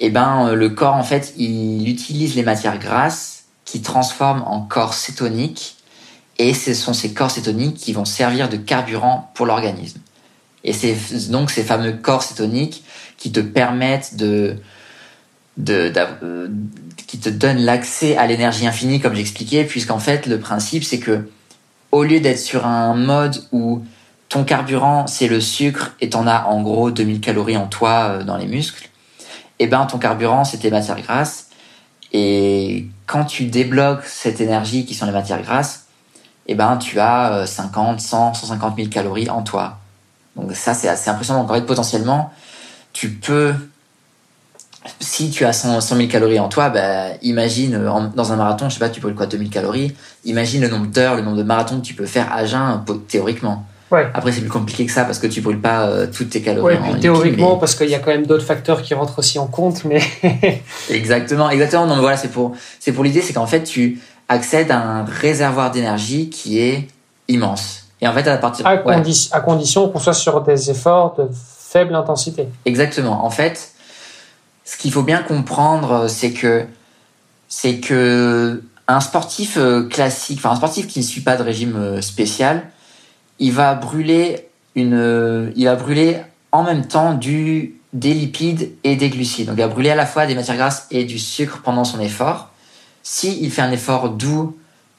eh 0.00 0.10
ben, 0.10 0.52
le 0.52 0.68
corps, 0.68 0.94
en 0.94 1.02
fait, 1.02 1.32
il 1.38 1.88
utilise 1.88 2.34
les 2.34 2.42
matières 2.42 2.78
grasses 2.78 3.44
qui 3.64 3.80
transforment 3.80 4.42
en 4.46 4.60
corps 4.60 4.92
cétoniques 4.92 5.76
et 6.38 6.52
ce 6.52 6.74
sont 6.74 6.92
ces 6.92 7.14
corps 7.14 7.30
cétoniques 7.30 7.76
qui 7.76 7.92
vont 7.92 8.04
servir 8.04 8.48
de 8.48 8.56
carburant 8.56 9.30
pour 9.34 9.46
l'organisme. 9.46 10.00
Et 10.64 10.72
c'est 10.72 10.96
donc 11.30 11.50
ces 11.50 11.62
fameux 11.62 11.92
corps 11.92 12.22
cétoniques 12.22 12.84
qui 13.16 13.32
te 13.32 13.40
permettent 13.40 14.16
de, 14.16 14.56
de, 15.56 15.92
euh, 16.22 16.48
qui 17.06 17.18
te 17.18 17.30
donnent 17.30 17.62
l'accès 17.62 18.16
à 18.16 18.26
l'énergie 18.26 18.66
infinie, 18.66 19.00
comme 19.00 19.14
j'expliquais, 19.14 19.64
puisqu'en 19.64 20.00
fait, 20.00 20.26
le 20.26 20.38
principe, 20.38 20.84
c'est 20.84 20.98
que 20.98 21.28
au 21.92 22.04
lieu 22.04 22.20
d'être 22.20 22.38
sur 22.38 22.66
un 22.66 22.94
mode 22.94 23.42
où 23.52 23.84
ton 24.28 24.44
carburant, 24.44 25.06
c'est 25.06 25.28
le 25.28 25.40
sucre 25.40 25.94
et 26.00 26.10
t'en 26.10 26.26
as 26.26 26.46
en 26.46 26.62
gros 26.62 26.90
2000 26.90 27.20
calories 27.20 27.56
en 27.56 27.66
toi 27.66 28.08
euh, 28.08 28.22
dans 28.24 28.36
les 28.36 28.46
muscles, 28.46 28.88
eh 29.58 29.66
ben 29.66 29.86
ton 29.86 29.98
carburant, 29.98 30.44
c'est 30.44 30.58
tes 30.58 30.70
matières 30.70 31.00
grasses. 31.00 31.48
Et 32.12 32.86
quand 33.06 33.24
tu 33.24 33.44
débloques 33.44 34.04
cette 34.04 34.40
énergie 34.40 34.84
qui 34.84 34.94
sont 34.94 35.06
les 35.06 35.12
matières 35.12 35.42
grasses, 35.42 35.86
eh 36.46 36.54
ben 36.54 36.76
tu 36.76 37.00
as 37.00 37.46
50, 37.46 38.00
100, 38.00 38.34
150 38.34 38.76
000 38.76 38.88
calories 38.88 39.30
en 39.30 39.42
toi. 39.42 39.78
Donc 40.36 40.54
ça, 40.54 40.74
c'est 40.74 40.88
assez 40.88 41.08
impressionnant. 41.10 41.42
Donc 41.42 41.50
en 41.50 41.54
fait, 41.54 41.66
potentiellement, 41.66 42.32
tu 42.92 43.10
peux 43.10 43.54
si 45.00 45.30
tu 45.30 45.44
as 45.44 45.52
100, 45.52 45.80
000 45.80 46.08
calories 46.08 46.40
en 46.40 46.48
toi, 46.48 46.68
bah, 46.68 47.08
imagine 47.22 47.74
euh, 47.74 47.90
dans 48.14 48.32
un 48.32 48.36
marathon, 48.36 48.68
je 48.68 48.74
sais 48.74 48.80
pas, 48.80 48.88
tu 48.88 49.00
brûles 49.00 49.14
quoi, 49.14 49.26
2000 49.26 49.50
calories. 49.50 49.94
Imagine 50.24 50.62
le 50.62 50.68
nombre 50.68 50.86
d'heures, 50.86 51.16
le 51.16 51.22
nombre 51.22 51.36
de 51.36 51.42
marathons 51.42 51.80
que 51.80 51.86
tu 51.86 51.94
peux 51.94 52.06
faire 52.06 52.32
à 52.32 52.44
jeun 52.44 52.84
théoriquement. 53.08 53.64
Ouais. 53.90 54.08
Après, 54.14 54.32
c'est 54.32 54.40
plus 54.40 54.50
compliqué 54.50 54.84
que 54.84 54.90
ça 54.90 55.04
parce 55.04 55.20
que 55.20 55.28
tu 55.28 55.40
brûles 55.40 55.60
pas 55.60 55.86
euh, 55.86 56.06
toutes 56.12 56.30
tes 56.30 56.42
calories. 56.42 56.76
Ouais, 56.76 56.98
théoriquement, 57.00 57.56
parce 57.56 57.76
qu'il 57.76 57.88
y 57.88 57.94
a 57.94 58.00
quand 58.00 58.10
même 58.10 58.26
d'autres 58.26 58.44
facteurs 58.44 58.82
qui 58.82 58.94
rentrent 58.94 59.20
aussi 59.20 59.38
en 59.38 59.46
compte, 59.46 59.84
mais. 59.84 60.00
exactement, 60.90 61.50
exactement. 61.50 61.86
Non, 61.86 61.94
mais 61.94 62.00
voilà, 62.00 62.16
c'est 62.16 62.32
pour, 62.32 62.56
c'est 62.80 62.92
pour 62.92 63.04
l'idée, 63.04 63.22
c'est 63.22 63.32
qu'en 63.32 63.46
fait, 63.46 63.62
tu 63.62 64.00
accèdes 64.28 64.72
à 64.72 64.80
un 64.80 65.04
réservoir 65.04 65.70
d'énergie 65.70 66.30
qui 66.30 66.58
est 66.58 66.88
immense. 67.28 67.84
Et 68.00 68.08
en 68.08 68.12
fait, 68.12 68.26
à 68.28 68.36
partir. 68.38 68.66
À, 68.66 68.72
à 68.72 69.40
condition 69.40 69.88
qu'on 69.88 70.00
soit 70.00 70.12
sur 70.12 70.40
des 70.42 70.70
efforts 70.70 71.14
de 71.16 71.28
faible 71.32 71.94
intensité. 71.94 72.48
Exactement. 72.64 73.24
En 73.24 73.30
fait, 73.30 73.70
ce 74.66 74.76
qu'il 74.76 74.92
faut 74.92 75.04
bien 75.04 75.22
comprendre, 75.22 76.08
c'est 76.08 76.32
que 76.32 76.66
c'est 77.48 77.78
que 77.78 78.62
un 78.88 79.00
sportif 79.00 79.56
euh, 79.56 79.84
classique, 79.88 80.38
enfin 80.38 80.50
un 80.50 80.56
sportif 80.56 80.88
qui 80.88 80.98
ne 80.98 81.04
suit 81.04 81.20
pas 81.20 81.36
de 81.36 81.42
régime 81.42 81.76
euh, 81.76 82.02
spécial, 82.02 82.68
il 83.38 83.52
va 83.52 83.74
brûler 83.74 84.48
une, 84.74 84.94
euh, 84.94 85.50
il 85.56 85.66
va 85.66 85.76
brûler 85.76 86.18
en 86.52 86.64
même 86.64 86.86
temps 86.86 87.14
du 87.14 87.76
des 87.92 88.12
lipides 88.12 88.72
et 88.84 88.96
des 88.96 89.08
glucides. 89.08 89.46
Donc 89.46 89.56
il 89.56 89.62
va 89.62 89.68
brûler 89.68 89.90
à 89.90 89.94
la 89.94 90.04
fois 90.04 90.26
des 90.26 90.34
matières 90.34 90.56
grasses 90.56 90.86
et 90.90 91.04
du 91.04 91.18
sucre 91.18 91.60
pendant 91.62 91.84
son 91.84 92.00
effort. 92.00 92.50
Si 93.04 93.38
il 93.40 93.52
fait 93.52 93.62
un 93.62 93.70
effort 93.70 94.10
doux, 94.10 94.56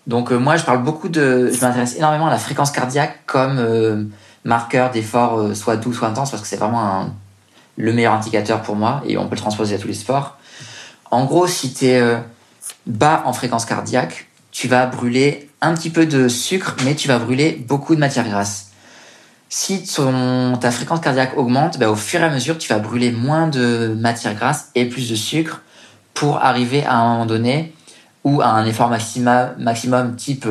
donc 0.07 0.31
moi 0.31 0.55
je 0.55 0.63
parle 0.63 0.81
beaucoup 0.81 1.09
de, 1.09 1.51
je 1.53 1.59
m'intéresse 1.59 1.97
énormément 1.97 2.27
à 2.27 2.31
la 2.31 2.39
fréquence 2.39 2.71
cardiaque 2.71 3.19
comme 3.25 4.09
marqueur 4.45 4.89
d'effort 4.91 5.55
soit 5.55 5.75
doux 5.75 5.93
soit 5.93 6.07
intense 6.07 6.31
parce 6.31 6.41
que 6.41 6.47
c'est 6.47 6.55
vraiment 6.55 6.81
un 6.81 7.13
le 7.77 7.93
meilleur 7.93 8.13
indicateur 8.13 8.61
pour 8.61 8.75
moi 8.75 9.01
et 9.07 9.17
on 9.17 9.27
peut 9.27 9.35
le 9.35 9.41
transposer 9.41 9.75
à 9.75 9.77
tous 9.77 9.87
les 9.87 9.93
sports. 9.93 10.37
En 11.11 11.25
gros, 11.25 11.47
si 11.47 11.73
tu 11.73 11.85
es 11.85 12.01
euh, 12.01 12.17
bas 12.85 13.23
en 13.25 13.33
fréquence 13.33 13.65
cardiaque, 13.65 14.27
tu 14.51 14.67
vas 14.67 14.87
brûler 14.87 15.49
un 15.61 15.73
petit 15.73 15.89
peu 15.89 16.05
de 16.05 16.27
sucre, 16.27 16.75
mais 16.83 16.95
tu 16.95 17.07
vas 17.07 17.19
brûler 17.19 17.63
beaucoup 17.67 17.95
de 17.95 17.99
matière 17.99 18.27
grasse. 18.27 18.71
Si 19.49 19.83
ton, 19.83 20.57
ta 20.57 20.71
fréquence 20.71 20.99
cardiaque 20.99 21.37
augmente, 21.37 21.79
bah, 21.79 21.89
au 21.89 21.95
fur 21.95 22.19
et 22.19 22.23
à 22.23 22.29
mesure, 22.29 22.57
tu 22.57 22.67
vas 22.67 22.79
brûler 22.79 23.11
moins 23.11 23.47
de 23.47 23.95
matière 23.97 24.35
grasse 24.35 24.71
et 24.75 24.85
plus 24.85 25.09
de 25.09 25.15
sucre 25.15 25.61
pour 26.13 26.37
arriver 26.37 26.83
à 26.83 26.95
un 26.95 27.11
moment 27.13 27.25
donné 27.25 27.73
ou 28.23 28.41
à 28.41 28.47
un 28.47 28.65
effort 28.65 28.89
maximum 28.89 30.15
type 30.17 30.47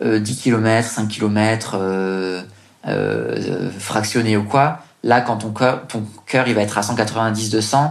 10 0.00 0.36
km, 0.40 0.88
5 0.88 1.08
km, 1.08 1.78
fractionné 3.78 4.36
ou 4.38 4.44
quoi, 4.44 4.83
Là, 5.04 5.20
quand 5.20 5.36
ton 5.36 5.50
cœur, 5.50 5.86
ton 5.86 6.02
cœur, 6.26 6.48
il 6.48 6.54
va 6.54 6.62
être 6.62 6.78
à 6.78 6.80
190-200, 6.80 7.90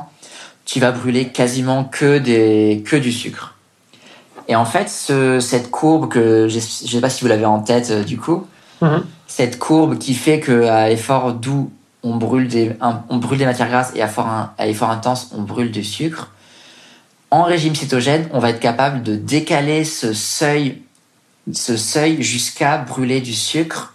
tu 0.65 0.79
vas 0.79 0.91
brûler 0.91 1.27
quasiment 1.27 1.83
que 1.83 2.17
des, 2.17 2.83
que 2.85 2.95
du 2.95 3.11
sucre. 3.11 3.53
Et 4.47 4.55
en 4.55 4.65
fait, 4.65 4.89
ce, 4.89 5.39
cette 5.39 5.69
courbe 5.69 6.09
que 6.09 6.47
je 6.49 6.55
ne 6.55 6.59
sais 6.59 7.01
pas 7.01 7.11
si 7.11 7.21
vous 7.21 7.27
l'avez 7.27 7.45
en 7.45 7.59
tête 7.59 7.91
euh, 7.91 8.03
du 8.03 8.19
coup, 8.19 8.47
mhm. 8.81 9.03
cette 9.27 9.59
courbe 9.59 9.99
qui 9.99 10.15
fait 10.15 10.39
qu'à 10.39 10.89
effort 10.89 11.33
doux, 11.33 11.71
on 12.01 12.15
brûle 12.15 12.47
des, 12.47 12.75
on 13.09 13.17
brûle 13.17 13.37
des 13.37 13.45
matières 13.45 13.69
grasses 13.69 13.91
et 13.95 14.01
à 14.01 14.07
effort, 14.07 14.27
à 14.57 14.67
effort 14.67 14.89
intense, 14.89 15.29
on 15.37 15.43
brûle 15.43 15.71
du 15.71 15.83
sucre. 15.83 16.31
En 17.29 17.43
régime 17.43 17.75
cétogène, 17.75 18.27
on 18.33 18.39
va 18.39 18.49
être 18.49 18.59
capable 18.59 19.03
de 19.03 19.15
décaler 19.15 19.85
ce 19.85 20.13
seuil, 20.13 20.81
ce 21.51 21.77
seuil 21.77 22.23
jusqu'à 22.23 22.77
brûler 22.79 23.21
du 23.21 23.33
sucre 23.33 23.93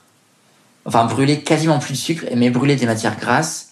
enfin 0.88 1.04
brûler 1.04 1.40
quasiment 1.40 1.78
plus 1.78 1.92
de 1.92 1.98
sucre, 1.98 2.24
mais 2.34 2.48
brûler 2.48 2.74
des 2.74 2.86
matières 2.86 3.16
grasses, 3.18 3.68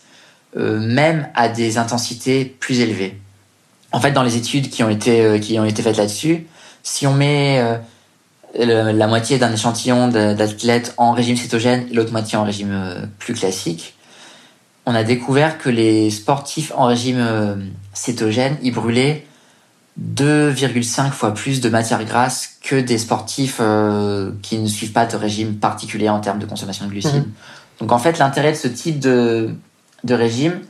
euh, 0.57 0.79
même 0.79 1.29
à 1.35 1.49
des 1.49 1.79
intensités 1.79 2.45
plus 2.45 2.81
élevées. 2.81 3.19
En 3.91 4.01
fait, 4.01 4.13
dans 4.13 4.23
les 4.23 4.37
études 4.37 4.69
qui 4.69 4.83
ont 4.83 4.91
été, 4.91 5.23
euh, 5.23 5.39
qui 5.39 5.59
ont 5.59 5.65
été 5.65 5.83
faites 5.83 5.97
là-dessus, 5.97 6.47
si 6.83 7.07
on 7.07 7.15
met 7.15 7.59
euh, 7.59 8.93
la 8.95 9.07
moitié 9.07 9.39
d'un 9.39 9.53
échantillon 9.53 10.09
d'athlètes 10.09 10.93
en 10.99 11.13
régime 11.13 11.37
cétogène 11.37 11.87
et 11.91 11.95
l'autre 11.95 12.13
moitié 12.13 12.37
en 12.37 12.45
régime 12.45 13.11
plus 13.19 13.35
classique, 13.35 13.95
on 14.85 14.95
a 14.95 15.03
découvert 15.03 15.59
que 15.59 15.69
les 15.69 16.11
sportifs 16.11 16.73
en 16.77 16.85
régime 16.85 17.73
cétogène, 17.93 18.57
ils 18.63 18.73
brûlaient 18.73 19.27
2,5 20.01 21.11
fois 21.11 21.33
plus 21.33 21.61
de 21.61 21.69
matière 21.71 22.05
grasse 22.05 22.59
que 22.63 22.77
des 22.77 22.99
sportifs 22.99 23.59
euh, 23.61 24.31
qui 24.43 24.59
ne 24.59 24.67
suivent 24.67 24.93
pas 24.93 25.07
de 25.07 25.17
régime 25.17 25.55
particulier 25.57 26.09
en 26.09 26.21
termes 26.21 26.39
de 26.39 26.47
consommation 26.47 26.85
de 26.85 26.91
glucides. 26.91 27.27
Mhm. 27.27 27.33
Donc 27.81 27.93
en 27.93 27.99
fait, 27.99 28.19
l'intérêt 28.19 28.53
de 28.53 28.57
ce 28.57 28.69
type 28.69 28.99
de, 28.99 29.51
de 30.05 30.15
régime, 30.15 30.61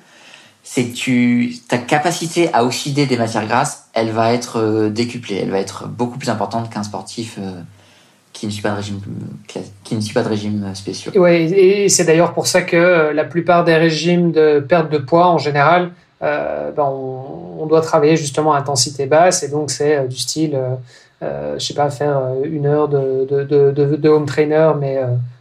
c'est 0.63 0.87
que 0.87 1.67
ta 1.69 1.79
capacité 1.79 2.53
à 2.53 2.65
oxyder 2.65 3.07
des 3.07 3.17
matières 3.17 3.47
grasses, 3.47 3.89
elle 3.95 4.11
va 4.11 4.33
être 4.33 4.61
euh, 4.61 4.91
décuplée, 4.91 5.37
elle 5.43 5.51
va 5.51 5.59
être 5.59 5.89
beaucoup 5.89 6.19
plus 6.19 6.31
importante 6.31 6.71
qu'un 6.71 6.83
sportif 6.85 7.37
euh, 7.39 7.61
qui 8.33 8.47
ne 8.47 8.53
suit 8.53 8.63
pas 8.63 8.71
de 8.71 8.77
régime 8.77 9.01
qui 9.83 9.97
ne 9.97 10.01
suit 10.01 10.13
pas 10.13 10.23
de 10.23 10.29
régime 10.29 10.75
spéciaux. 10.75 11.13
Et 11.27 11.89
c'est 11.89 12.05
d'ailleurs 12.05 12.35
pour 12.35 12.47
ça 12.47 12.63
que 12.63 13.11
la 13.13 13.25
plupart 13.25 13.65
des 13.65 13.77
régimes 13.77 14.31
de 14.31 14.61
perte 14.61 14.93
de 14.93 14.99
poids 14.99 15.29
en 15.29 15.39
général 15.39 15.91
ben 16.21 16.83
on, 16.83 17.67
doit 17.67 17.81
travailler 17.81 18.17
justement 18.17 18.55
à 18.55 18.59
intensité 18.59 19.07
basse 19.07 19.43
et 19.43 19.49
donc 19.49 19.71
c'est 19.71 19.97
euh, 19.97 20.07
du 20.07 20.17
style, 20.17 20.55
euh, 20.55 20.75
euh, 21.23 21.59
je 21.59 21.67
sais 21.67 21.75
pas, 21.75 21.91
faire 21.91 22.21
une 22.45 22.67
heure 22.67 22.89
de, 22.89 23.27
de, 23.29 23.45
de, 23.45 23.97
de 23.97 24.09
home 24.09 24.27
trainer 24.27 24.73
mais 24.79 25.01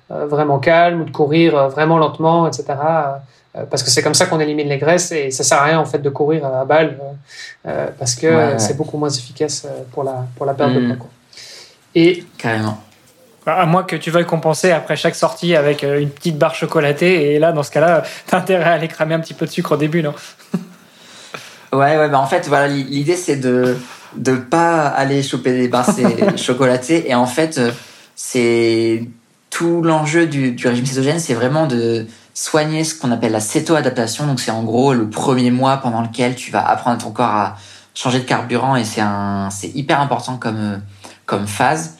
vraiment 0.10 0.60
calme 0.60 1.02
ou 1.02 1.06
de 1.06 1.12
courir 1.12 1.70
vraiment 1.70 1.98
lentement, 1.98 2.48
etc. 2.48 2.66
parce 3.70 3.84
que 3.84 3.90
c'est 3.90 4.02
comme 4.02 4.14
ça 4.14 4.26
qu'on 4.26 4.40
élimine 4.40 4.68
les 4.68 4.78
graisses 4.78 5.12
et 5.12 5.32
ça 5.32 5.44
sert 5.44 5.60
à 5.60 5.64
rien 5.64 5.80
en 5.80 5.86
fait 5.86 6.00
de 6.00 6.10
courir 6.10 6.46
à 6.46 6.66
balle 6.66 6.98
parce 7.64 8.16
que 8.16 8.56
c'est 8.58 8.78
beaucoup 8.78 8.98
moins 8.98 9.10
efficace 9.10 9.68
pour 9.92 10.04
la, 10.04 10.26
pour 10.36 10.46
la 10.46 10.54
perte 10.54 10.74
de 10.74 10.80
mmh. 10.80 10.98
poids. 10.98 11.10
Et 11.96 12.24
carrément. 12.38 12.78
Bah, 13.46 13.58
à 13.60 13.66
moins 13.66 13.84
que 13.84 13.96
tu 13.96 14.10
veuilles 14.10 14.26
compenser 14.26 14.72
après 14.72 14.96
chaque 14.96 15.16
sortie 15.16 15.56
avec 15.56 15.84
une 15.84 16.10
petite 16.10 16.38
barre 16.38 16.56
chocolatée. 16.56 17.34
Et 17.34 17.40
là, 17.40 17.52
dans 17.52 17.62
ce 17.62 17.72
cas-là, 17.72 18.04
t'as 18.28 18.38
intérêt 18.38 18.64
à 18.64 18.74
aller 18.74 18.88
cramer 18.88 19.14
un 19.14 19.20
petit 19.20 19.36
peu 19.36 19.46
de 19.46 19.52
sucre 19.52 19.74
au 19.74 19.78
début, 19.78 20.02
non? 20.02 20.14
Ouais, 21.74 21.98
ouais, 21.98 22.08
bah 22.08 22.20
en 22.20 22.26
fait, 22.26 22.48
voilà, 22.48 22.68
l'idée 22.70 23.18
c'est 23.18 23.36
de 23.36 23.76
de 24.16 24.36
pas 24.36 24.88
aller 24.88 25.22
choper 25.22 25.52
des 25.52 25.68
barres 25.68 25.90
chocolatées. 26.38 27.10
Et 27.10 27.16
en 27.16 27.26
fait, 27.26 27.58
euh, 27.58 27.72
c'est 28.16 29.04
tout 29.50 29.82
l'enjeu 29.82 30.26
du, 30.26 30.52
du, 30.52 30.68
régime 30.70 30.86
cétogène, 30.86 31.20
c'est 31.20 31.34
vraiment 31.34 31.68
de 31.68 32.08
soigner 32.34 32.86
ce 32.86 32.96
qu'on 32.96 33.12
appelle 33.12 33.34
la 33.34 33.42
céto-adaptation. 33.42 34.26
Donc 34.26 34.40
c'est 34.40 34.52
en 34.52 34.64
gros 34.64 34.94
le 34.94 35.10
premier 35.10 35.52
mois 35.52 35.78
pendant 35.78 36.02
lequel 36.02 36.36
tu 36.36 36.50
vas 36.50 36.66
apprendre 36.66 37.04
ton 37.04 37.12
corps 37.12 37.26
à 37.26 37.58
changer 37.94 38.20
de 38.20 38.26
carburant 38.26 38.78
et 38.78 38.86
c'est 38.86 39.02
un, 39.02 39.50
c'est 39.50 39.70
hyper 39.76 40.00
important 40.00 40.38
comme 40.38 40.82
comme 41.26 41.48
phase. 41.48 41.95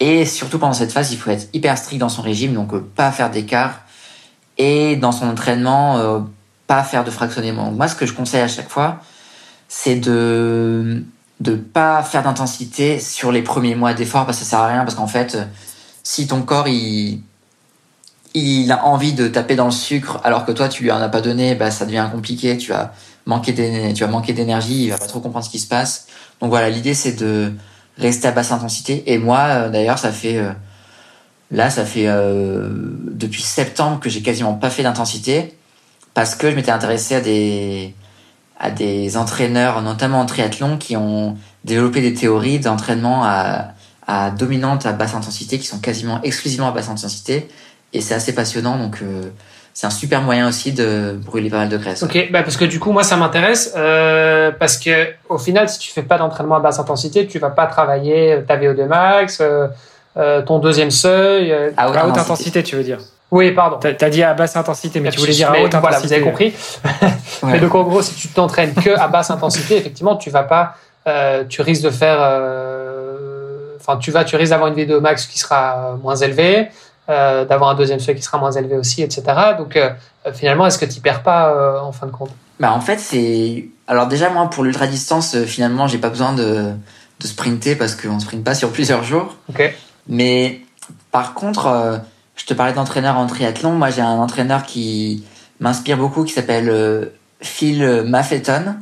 Et 0.00 0.24
surtout 0.24 0.58
pendant 0.58 0.72
cette 0.74 0.92
phase, 0.92 1.12
il 1.12 1.18
faut 1.18 1.30
être 1.30 1.48
hyper 1.52 1.76
strict 1.76 2.00
dans 2.00 2.08
son 2.08 2.22
régime, 2.22 2.54
donc 2.54 2.72
euh, 2.72 2.86
pas 2.94 3.10
faire 3.10 3.30
d'écart. 3.30 3.80
Et 4.56 4.96
dans 4.96 5.12
son 5.12 5.28
entraînement, 5.28 5.98
euh, 5.98 6.20
pas 6.66 6.82
faire 6.84 7.04
de 7.04 7.10
fractionnement. 7.10 7.70
moi, 7.72 7.88
ce 7.88 7.94
que 7.94 8.06
je 8.06 8.12
conseille 8.12 8.42
à 8.42 8.48
chaque 8.48 8.68
fois, 8.68 9.00
c'est 9.68 9.96
de 9.96 11.04
de 11.40 11.54
pas 11.54 12.02
faire 12.02 12.22
d'intensité 12.22 12.98
sur 12.98 13.30
les 13.30 13.42
premiers 13.42 13.76
mois 13.76 13.94
d'effort 13.94 14.26
parce 14.26 14.38
que 14.38 14.44
ça 14.44 14.50
sert 14.50 14.58
à 14.58 14.66
rien 14.66 14.84
parce 14.84 14.96
qu'en 14.96 15.06
fait 15.06 15.38
si 16.02 16.26
ton 16.26 16.42
corps 16.42 16.66
il 16.66 17.22
il 18.34 18.72
a 18.72 18.84
envie 18.84 19.12
de 19.12 19.28
taper 19.28 19.54
dans 19.54 19.66
le 19.66 19.70
sucre 19.70 20.20
alors 20.24 20.44
que 20.44 20.52
toi 20.52 20.68
tu 20.68 20.82
lui 20.82 20.90
en 20.90 21.00
as 21.00 21.08
pas 21.08 21.20
donné 21.20 21.54
bah 21.54 21.70
ça 21.70 21.86
devient 21.86 22.08
compliqué 22.10 22.56
tu 22.56 22.72
vas 22.72 22.92
manquer 23.24 23.54
tu 23.94 24.02
vas 24.02 24.10
manquer 24.10 24.32
d'énergie 24.32 24.84
il 24.84 24.90
va 24.90 24.98
pas 24.98 25.06
trop 25.06 25.20
comprendre 25.20 25.44
ce 25.44 25.50
qui 25.50 25.60
se 25.60 25.68
passe 25.68 26.08
donc 26.40 26.50
voilà 26.50 26.70
l'idée 26.70 26.94
c'est 26.94 27.12
de 27.12 27.52
rester 27.98 28.28
à 28.28 28.32
basse 28.32 28.52
intensité 28.52 29.12
et 29.12 29.18
moi 29.18 29.40
euh, 29.48 29.68
d'ailleurs 29.68 29.98
ça 29.98 30.12
fait 30.12 30.38
euh, 30.38 30.52
Là, 31.50 31.70
ça 31.70 31.84
fait 31.84 32.08
euh, 32.08 32.68
depuis 33.10 33.42
septembre 33.42 34.00
que 34.00 34.10
j'ai 34.10 34.20
quasiment 34.20 34.54
pas 34.54 34.68
fait 34.68 34.82
d'intensité 34.82 35.54
parce 36.12 36.34
que 36.34 36.50
je 36.50 36.56
m'étais 36.56 36.70
intéressé 36.70 37.14
à 37.14 37.20
des 37.20 37.94
à 38.60 38.70
des 38.72 39.16
entraîneurs, 39.16 39.82
notamment 39.82 40.20
en 40.20 40.26
triathlon, 40.26 40.78
qui 40.78 40.96
ont 40.96 41.36
développé 41.64 42.00
des 42.00 42.12
théories 42.12 42.58
d'entraînement 42.58 43.22
à, 43.24 43.68
à 44.08 44.32
dominante 44.32 44.84
à 44.84 44.92
basse 44.92 45.14
intensité, 45.14 45.60
qui 45.60 45.66
sont 45.68 45.78
quasiment 45.78 46.20
exclusivement 46.22 46.66
à 46.66 46.72
basse 46.72 46.88
intensité, 46.88 47.48
et 47.92 48.00
c'est 48.00 48.14
assez 48.14 48.34
passionnant. 48.34 48.76
Donc 48.76 49.00
c'est 49.78 49.86
un 49.86 49.90
super 49.90 50.22
moyen 50.22 50.48
aussi 50.48 50.72
de 50.72 51.16
brûler 51.24 51.50
pas 51.50 51.58
mal 51.58 51.68
de 51.68 51.76
graisse. 51.76 52.02
Ok, 52.02 52.30
bah 52.32 52.42
parce 52.42 52.56
que 52.56 52.64
du 52.64 52.80
coup 52.80 52.90
moi 52.90 53.04
ça 53.04 53.16
m'intéresse 53.16 53.74
euh, 53.76 54.50
parce 54.58 54.76
que 54.76 55.06
au 55.28 55.38
final 55.38 55.68
si 55.68 55.78
tu 55.78 55.92
fais 55.92 56.02
pas 56.02 56.18
d'entraînement 56.18 56.56
à 56.56 56.58
basse 56.58 56.80
intensité, 56.80 57.28
tu 57.28 57.38
vas 57.38 57.50
pas 57.50 57.66
travailler 57.66 58.42
ta 58.48 58.56
VO2 58.56 58.86
max, 58.86 59.38
euh, 59.40 59.68
euh, 60.16 60.42
ton 60.42 60.58
deuxième 60.58 60.90
seuil. 60.90 61.52
euh, 61.52 61.70
À 61.76 61.88
haute, 61.90 62.18
intensité. 62.18 62.64
tu 62.64 62.74
veux 62.74 62.82
dire. 62.82 62.98
Oui, 63.30 63.52
pardon. 63.52 63.78
T'as 63.78 63.90
as 64.04 64.10
dit 64.10 64.24
à 64.24 64.34
basse 64.34 64.56
intensité, 64.56 64.98
mais 64.98 65.10
tu 65.10 65.20
voulais 65.20 65.30
dire 65.32 65.52
à 65.52 65.60
haute 65.60 65.70
voilà, 65.76 65.98
intensité. 65.98 66.06
vous 66.08 66.12
avez 66.14 66.22
compris. 66.24 66.52
Ouais. 67.44 67.52
Mais 67.52 67.60
donc 67.60 67.72
en 67.76 67.84
gros, 67.84 68.02
si 68.02 68.16
tu 68.16 68.26
t'entraînes 68.26 68.74
que 68.74 68.98
à 68.98 69.06
basse 69.06 69.30
intensité, 69.30 69.76
effectivement, 69.76 70.16
tu 70.16 70.28
vas 70.28 70.42
pas, 70.42 70.74
euh, 71.06 71.44
tu 71.48 71.62
risques 71.62 71.84
de 71.84 71.90
faire, 71.90 72.18
euh, 72.20 73.76
enfin, 73.80 73.96
tu 73.98 74.10
vas, 74.10 74.24
tu 74.24 74.34
risques 74.34 74.50
d'avoir 74.50 74.72
une 74.72 74.74
VO2 74.74 74.98
max 74.98 75.26
qui 75.26 75.38
sera 75.38 75.96
moins 76.02 76.16
élevée, 76.16 76.66
euh, 77.08 77.44
d'avoir 77.44 77.70
un 77.70 77.74
deuxième 77.74 78.00
seuil 78.00 78.14
qui 78.14 78.22
sera 78.22 78.38
moins 78.38 78.52
élevé 78.52 78.76
aussi, 78.76 79.02
etc. 79.02 79.22
Donc 79.56 79.76
euh, 79.76 79.90
finalement, 80.34 80.66
est-ce 80.66 80.78
que 80.78 80.84
tu 80.84 81.00
perds 81.00 81.22
pas 81.22 81.50
euh, 81.52 81.80
en 81.80 81.92
fin 81.92 82.06
de 82.06 82.12
compte? 82.12 82.30
Bah 82.60 82.72
en 82.72 82.80
fait 82.80 82.98
c'est 82.98 83.66
alors 83.86 84.08
déjà 84.08 84.30
moi 84.30 84.50
pour 84.50 84.64
l'ultra 84.64 84.86
distance 84.88 85.36
euh, 85.36 85.44
finalement 85.44 85.86
j'ai 85.86 85.98
pas 85.98 86.08
besoin 86.10 86.32
de 86.32 86.72
de 87.20 87.26
sprinter 87.26 87.76
parce 87.76 87.94
qu'on 87.94 88.18
sprint 88.20 88.44
pas 88.44 88.54
sur 88.54 88.70
plusieurs 88.72 89.02
jours. 89.04 89.36
Mais 90.08 90.60
par 91.10 91.34
contre, 91.34 91.66
euh, 91.66 91.98
je 92.36 92.44
te 92.46 92.54
parlais 92.54 92.72
d'entraîneur 92.72 93.16
en 93.18 93.26
triathlon. 93.26 93.72
Moi, 93.72 93.90
j'ai 93.90 94.02
un 94.02 94.18
entraîneur 94.18 94.62
qui 94.64 95.24
m'inspire 95.60 95.96
beaucoup, 95.98 96.24
qui 96.24 96.32
s'appelle 96.32 96.68
euh, 96.70 97.06
Phil 97.40 98.02
Maffeton, 98.06 98.76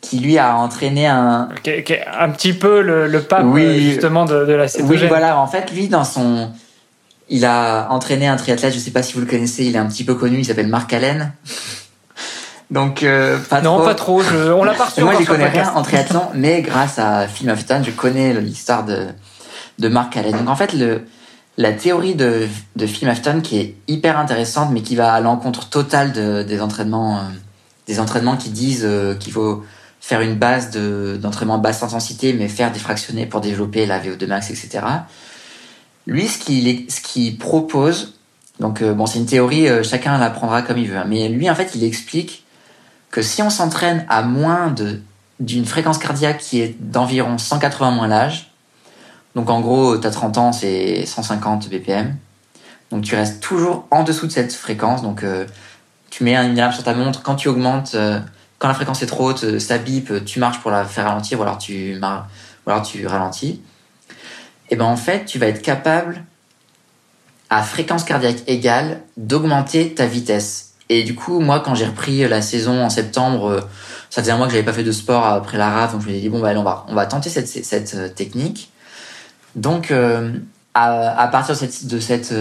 qui 0.00 0.18
lui 0.20 0.38
a 0.38 0.56
entraîné 0.56 1.06
un. 1.08 1.48
Ok, 1.50 1.70
ok, 1.80 2.00
Un 2.18 2.30
petit 2.30 2.52
peu 2.52 2.80
le, 2.80 3.06
le 3.06 3.20
pape 3.22 3.44
Oui. 3.46 3.64
euh, 3.64 3.78
justement 3.80 4.24
de, 4.24 4.44
de 4.46 4.52
la 4.52 4.64
Oui, 4.64 4.68
cétogène. 4.70 5.08
voilà. 5.08 5.38
En 5.38 5.46
fait, 5.46 5.70
lui, 5.72 5.88
dans 5.88 6.04
son, 6.04 6.50
il 7.30 7.44
a 7.46 7.88
entraîné 7.90 8.26
un 8.28 8.36
triathlète. 8.36 8.74
Je 8.74 8.78
sais 8.78 8.90
pas 8.90 9.02
si 9.02 9.14
vous 9.14 9.20
le 9.20 9.26
connaissez. 9.26 9.64
Il 9.64 9.74
est 9.74 9.78
un 9.78 9.86
petit 9.86 10.04
peu 10.04 10.14
connu. 10.14 10.38
Il 10.40 10.44
s'appelle 10.44 10.68
Marc 10.68 10.92
Allen. 10.92 11.32
Donc, 12.70 13.02
euh, 13.02 13.38
pas 13.38 13.60
Non, 13.62 13.76
trop. 13.76 13.84
pas 13.84 13.94
trop. 13.94 14.22
Je- 14.22 14.52
on 14.52 14.62
l'a 14.62 14.74
pas 14.74 14.88
Moi, 14.98 15.14
je 15.18 15.26
connais 15.26 15.48
rien 15.48 15.72
en 15.74 15.82
triathlon, 15.82 16.22
mais 16.34 16.62
grâce 16.62 16.98
à 17.00 17.26
Phil 17.26 17.46
Maffeton, 17.46 17.82
je 17.84 17.90
connais 17.90 18.32
l'histoire 18.40 18.84
de, 18.84 19.06
de 19.80 19.88
Mark 19.88 20.16
Allen. 20.16 20.36
Donc, 20.36 20.48
en 20.48 20.54
fait, 20.54 20.72
le, 20.74 21.02
la 21.56 21.72
théorie 21.72 22.14
de, 22.14 22.46
de 22.76 22.86
Phil 22.86 23.08
Maffeton, 23.08 23.40
qui 23.40 23.58
est 23.58 23.74
hyper 23.88 24.16
intéressante, 24.18 24.70
mais 24.72 24.82
qui 24.82 24.94
va 24.94 25.12
à 25.12 25.20
l'encontre 25.20 25.68
totale 25.68 26.12
de, 26.12 26.44
des 26.44 26.60
entraînements, 26.60 27.16
euh, 27.18 27.22
des 27.88 27.98
entraînements 27.98 28.36
qui 28.36 28.50
disent 28.50 28.84
euh, 28.84 29.14
qu'il 29.16 29.32
faut 29.32 29.64
faire 30.00 30.20
une 30.20 30.36
base 30.36 30.70
de, 30.70 31.18
d'entraînement 31.20 31.58
basse 31.58 31.82
intensité, 31.82 32.32
mais 32.34 32.46
faire 32.46 32.70
des 32.70 32.78
fractionnés 32.78 33.26
pour 33.26 33.40
développer 33.40 33.84
la 33.84 33.98
VO2 33.98 34.26
max, 34.28 34.48
etc. 34.50 34.78
Lui, 36.06 36.26
ce 36.28 36.38
qu'il, 37.00 37.38
propose, 37.38 38.14
donc, 38.58 38.82
euh, 38.82 38.92
bon, 38.94 39.06
c'est 39.06 39.18
une 39.18 39.26
théorie, 39.26 39.68
euh, 39.68 39.82
chacun 39.82 40.18
la 40.18 40.30
prendra 40.30 40.62
comme 40.62 40.78
il 40.78 40.88
veut, 40.88 40.96
hein, 40.96 41.06
mais 41.06 41.28
lui, 41.28 41.48
en 41.50 41.54
fait, 41.54 41.74
il 41.74 41.84
explique 41.84 42.44
que 43.10 43.22
si 43.22 43.42
on 43.42 43.50
s'entraîne 43.50 44.04
à 44.08 44.22
moins 44.22 44.74
d'une 45.40 45.66
fréquence 45.66 45.98
cardiaque 45.98 46.38
qui 46.38 46.60
est 46.60 46.76
d'environ 46.80 47.38
180 47.38 47.90
moins 47.90 48.08
l'âge, 48.08 48.52
donc 49.34 49.48
en 49.50 49.60
gros, 49.60 49.98
tu 49.98 50.06
as 50.06 50.10
30 50.10 50.38
ans, 50.38 50.52
c'est 50.52 51.06
150 51.06 51.68
BPM, 51.68 52.16
donc 52.90 53.04
tu 53.04 53.14
restes 53.14 53.42
toujours 53.42 53.86
en 53.90 54.02
dessous 54.02 54.26
de 54.26 54.32
cette 54.32 54.52
fréquence, 54.52 55.02
donc 55.02 55.22
euh, 55.22 55.46
tu 56.10 56.24
mets 56.24 56.36
une 56.36 56.58
alarme 56.58 56.72
sur 56.72 56.82
ta 56.82 56.94
montre, 56.94 57.22
quand 57.22 57.36
tu 57.36 57.48
augmentes, 57.48 57.96
quand 58.58 58.68
la 58.68 58.74
fréquence 58.74 59.02
est 59.02 59.06
trop 59.06 59.30
haute, 59.30 59.58
ça 59.58 59.78
bip, 59.78 60.24
tu 60.24 60.38
marches 60.40 60.60
pour 60.60 60.70
la 60.70 60.84
faire 60.84 61.04
ralentir, 61.06 61.38
ou 61.38 61.42
alors 61.42 61.58
tu, 61.58 61.96
ou 61.96 62.70
alors 62.70 62.82
tu 62.82 63.06
ralentis, 63.06 63.62
et 64.70 64.76
ben 64.76 64.84
en 64.84 64.96
fait, 64.96 65.24
tu 65.24 65.38
vas 65.38 65.46
être 65.46 65.62
capable, 65.62 66.24
à 67.50 67.62
fréquence 67.62 68.04
cardiaque 68.04 68.42
égale, 68.46 69.00
d'augmenter 69.16 69.94
ta 69.94 70.06
vitesse. 70.06 70.74
Et 70.88 71.02
du 71.04 71.14
coup, 71.14 71.40
moi, 71.40 71.60
quand 71.60 71.74
j'ai 71.74 71.86
repris 71.86 72.26
la 72.28 72.42
saison 72.42 72.82
en 72.82 72.90
septembre, 72.90 73.48
euh, 73.48 73.60
ça 74.10 74.22
faisait 74.22 74.32
un 74.32 74.36
mois 74.36 74.46
que 74.46 74.52
j'avais 74.52 74.64
pas 74.64 74.72
fait 74.72 74.84
de 74.84 74.92
sport 74.92 75.24
après 75.26 75.58
la 75.58 75.70
raf, 75.70 75.92
donc 75.92 76.02
je 76.02 76.06
me 76.06 76.12
suis 76.12 76.20
dit 76.20 76.28
bon 76.28 76.40
bah 76.40 76.52
on 76.56 76.62
va 76.62 76.84
on 76.88 76.94
va 76.94 77.06
tenter 77.06 77.30
cette 77.30 77.48
cette 77.48 77.94
euh, 77.94 78.08
technique. 78.08 78.70
Donc 79.56 79.90
euh, 79.90 80.32
à, 80.74 81.28
partir 81.28 81.56
de 81.56 82.00
cette 82.00 82.32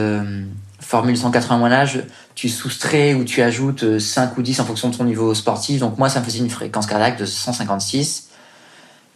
formule 0.79 1.17
180 1.17 1.57
moins 1.57 1.69
l'âge, 1.69 2.03
tu 2.35 2.49
soustrais 2.49 3.13
ou 3.13 3.23
tu 3.23 3.41
ajoutes 3.41 3.83
euh, 3.83 3.99
5 3.99 4.37
ou 4.37 4.41
10 4.41 4.59
en 4.59 4.65
fonction 4.65 4.89
de 4.89 4.95
ton 4.95 5.03
niveau 5.03 5.33
sportif. 5.33 5.79
Donc 5.79 5.97
moi, 5.97 6.09
ça 6.09 6.19
me 6.19 6.25
faisait 6.25 6.39
une 6.39 6.49
fréquence 6.49 6.87
cardiaque 6.87 7.19
de 7.19 7.25
156. 7.25 8.28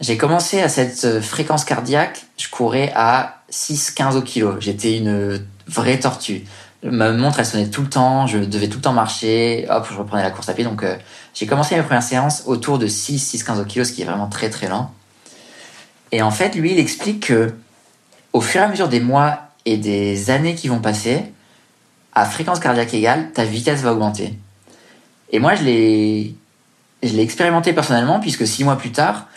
J'ai 0.04 0.18
commencé 0.18 0.62
à 0.62 0.68
cette 0.68 1.06
euh, 1.06 1.22
fréquence 1.22 1.64
cardiaque, 1.64 2.26
je 2.38 2.50
courais 2.50 2.92
à 2.94 3.38
6-15 3.50 4.18
au 4.18 4.22
kilo. 4.22 4.60
J'étais 4.60 4.98
une 4.98 5.42
vraie 5.66 5.98
tortue. 5.98 6.44
Ma 6.84 7.14
montre, 7.14 7.40
elle 7.40 7.46
sonnait 7.46 7.70
tout 7.70 7.84
le 7.84 7.88
temps, 7.88 8.28
je 8.28 8.40
devais 8.40 8.68
tout 8.68 8.80
le 8.80 8.82
temps 8.82 8.92
marcher, 8.92 9.66
hop, 9.70 9.88
je 9.90 9.98
reprenais 9.98 10.24
la 10.24 10.32
course 10.32 10.50
à 10.50 10.54
pied. 10.54 10.66
Donc, 10.66 10.84
euh, 10.84 10.98
j'ai 11.34 11.46
commencé 11.46 11.78
mes 11.78 11.84
premières 11.84 12.04
séances 12.04 12.44
autour 12.48 12.80
de 12.80 12.88
6, 12.88 13.18
6, 13.18 13.44
15 13.46 13.62
au 13.62 13.64
kilo, 13.64 13.86
ce 13.86 13.94
qui 13.94 14.02
est 14.02 14.06
vraiment 14.06 14.28
très, 14.28 14.50
très 14.50 14.68
lent. 14.68 14.94
Et 16.12 16.22
en 16.22 16.32
fait, 16.32 16.54
lui, 16.56 16.74
il 16.74 16.80
explique 16.80 17.28
que 17.28 17.54
au 18.34 18.42
fur 18.42 18.60
et 18.60 18.64
à 18.66 18.68
mesure 18.68 18.90
des 18.90 19.00
mois 19.00 19.40
et 19.64 19.78
des 19.78 20.30
années 20.30 20.56
qui 20.56 20.68
vont 20.68 20.80
passer, 20.80 21.32
à 22.14 22.26
fréquence 22.26 22.60
cardiaque 22.60 22.94
égale, 22.94 23.32
ta 23.32 23.46
vitesse 23.46 23.80
va 23.80 23.94
augmenter. 23.94 24.38
Et 25.32 25.40
moi, 25.40 25.56
je 25.56 25.64
l'ai, 25.64 26.36
je 27.04 27.14
l'ai 27.14 27.22
expérimenté 27.22 27.72
personnellement, 27.72 28.20
puisque 28.20 28.46
six 28.46 28.66
mois 28.66 28.76
plus 28.76 28.92
tard, 28.92 29.28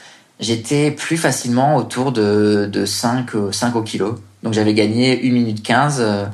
j'étais 0.41 0.91
plus 0.91 1.17
facilement 1.17 1.77
autour 1.77 2.13
de, 2.13 2.67
de 2.71 2.85
5, 2.85 3.35
euh, 3.35 3.53
5 3.53 3.75
au 3.77 3.83
kilo. 3.83 4.19
Donc, 4.43 4.53
j'avais 4.53 4.75
gagné 4.75 5.21
1 5.25 5.33
minute 5.33 5.63
15. 5.63 6.01
euh, 6.01 6.25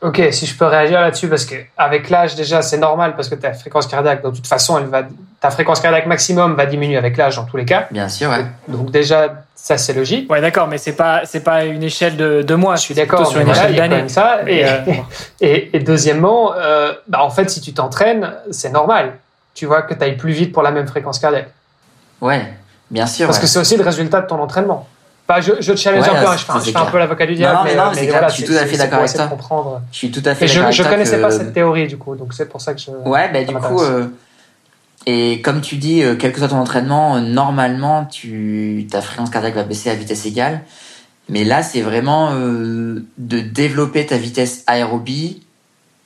Ok, 0.00 0.22
si 0.30 0.46
je 0.46 0.56
peux 0.56 0.64
réagir 0.66 1.00
là-dessus, 1.00 1.26
parce 1.28 1.44
que 1.44 1.56
avec 1.76 2.08
l'âge 2.08 2.36
déjà, 2.36 2.62
c'est 2.62 2.78
normal 2.78 3.16
parce 3.16 3.28
que 3.28 3.34
ta 3.34 3.52
fréquence 3.52 3.88
cardiaque, 3.88 4.22
de 4.22 4.30
toute 4.30 4.46
façon, 4.46 4.78
elle 4.78 4.84
va, 4.84 5.02
ta 5.40 5.50
fréquence 5.50 5.80
cardiaque 5.80 6.06
maximum 6.06 6.54
va 6.54 6.66
diminuer 6.66 6.96
avec 6.96 7.16
l'âge 7.16 7.34
dans 7.34 7.44
tous 7.44 7.56
les 7.56 7.64
cas. 7.64 7.88
bien 7.90 8.08
sûr, 8.08 8.30
ouais. 8.30 8.46
Donc 8.68 8.92
déjà, 8.92 9.42
ça 9.56 9.76
c'est 9.76 9.94
logique. 9.94 10.30
Ouais, 10.30 10.40
d'accord, 10.40 10.68
mais 10.68 10.78
c'est 10.78 10.92
pas 10.92 11.22
c'est 11.24 11.40
pas 11.42 11.64
une 11.64 11.82
échelle 11.82 12.16
de, 12.16 12.42
de 12.42 12.54
mois. 12.54 12.76
Je 12.76 12.82
suis 12.82 12.94
d'accord, 12.94 13.26
sur 13.26 13.40
une 13.40 13.48
échelle 13.48 14.08
ça. 14.08 14.42
Et, 14.42 14.44
Mais, 14.44 14.64
euh, 14.64 14.92
et, 15.40 15.76
et 15.76 15.80
deuxièmement, 15.80 16.52
euh, 16.54 16.92
bah, 17.08 17.24
en 17.24 17.30
fait, 17.30 17.50
si 17.50 17.60
tu 17.60 17.74
t'entraînes, 17.74 18.34
c'est 18.52 18.70
normal. 18.70 19.14
Tu 19.54 19.66
vois 19.66 19.82
que 19.82 19.94
tu 19.94 20.04
ailles 20.04 20.16
plus 20.16 20.30
vite 20.32 20.52
pour 20.52 20.62
la 20.62 20.70
même 20.70 20.86
fréquence 20.86 21.18
cardiaque. 21.18 21.48
Ouais, 22.20 22.54
bien 22.90 23.06
sûr. 23.06 23.26
Parce 23.26 23.38
ouais. 23.38 23.42
que 23.42 23.46
c'est 23.48 23.58
aussi 23.58 23.76
le 23.76 23.84
résultat 23.84 24.20
de 24.22 24.26
ton 24.26 24.40
entraînement. 24.40 24.86
Bah, 25.28 25.40
je, 25.42 25.52
je 25.60 25.72
te 25.72 25.76
challenge 25.78 26.04
Ouais, 26.08 26.16
un 26.16 26.22
peu, 26.22 26.28
hein, 26.30 26.36
je 26.38 26.44
fais, 26.44 26.52
un- 26.52 26.58
je 26.60 26.70
fais 26.70 26.90
peu 26.90 26.98
l'avocat 26.98 27.26
du 27.26 27.34
diable. 27.34 27.54
Non, 27.58 27.64
mais 27.64 27.76
non, 27.76 27.90
je 28.28 28.32
suis 28.32 28.44
tout 28.44 28.52
à 28.54 28.64
fait 28.64 28.76
d'accord 28.78 29.00
avec 29.00 29.12
toi. 29.12 29.26
comprendre. 29.26 29.82
Je 29.92 29.96
suis 29.98 30.10
tout 30.10 30.22
à 30.24 30.34
fait 30.34 30.46
je, 30.48 30.54
d'accord 30.54 30.72
je 30.72 30.80
avec 30.82 30.88
toi 30.90 30.96
connaissais 30.98 31.16
que- 31.16 31.22
pas 31.22 31.30
cette 31.30 31.52
théorie 31.52 31.86
du 31.86 31.98
coup, 31.98 32.16
donc 32.16 32.32
c'est 32.32 32.48
pour 32.48 32.60
ça 32.62 32.72
que 32.72 32.80
je. 32.80 32.90
Ouais, 33.08 33.30
bah 33.30 33.44
du 33.44 33.54
coup, 33.54 33.82
euh, 33.82 34.06
et 35.06 35.40
comme 35.42 35.60
tu 35.60 35.76
dis, 35.76 36.02
euh, 36.02 36.16
quel 36.18 36.32
que 36.32 36.38
soit 36.38 36.48
ton 36.48 36.56
entraînement, 36.58 37.16
euh, 37.16 37.20
normalement, 37.20 38.04
tu 38.06 38.86
ta 38.90 39.00
fréquence 39.02 39.30
cardiaque 39.30 39.54
va 39.54 39.62
baisser 39.64 39.90
à 39.90 39.94
vitesse 39.94 40.24
égale. 40.26 40.62
Mais 41.30 41.44
là, 41.44 41.62
c'est 41.62 41.82
vraiment 41.82 42.30
euh, 42.32 43.04
de 43.18 43.40
développer 43.40 44.06
ta 44.06 44.16
vitesse 44.16 44.64
aérobie. 44.66 45.42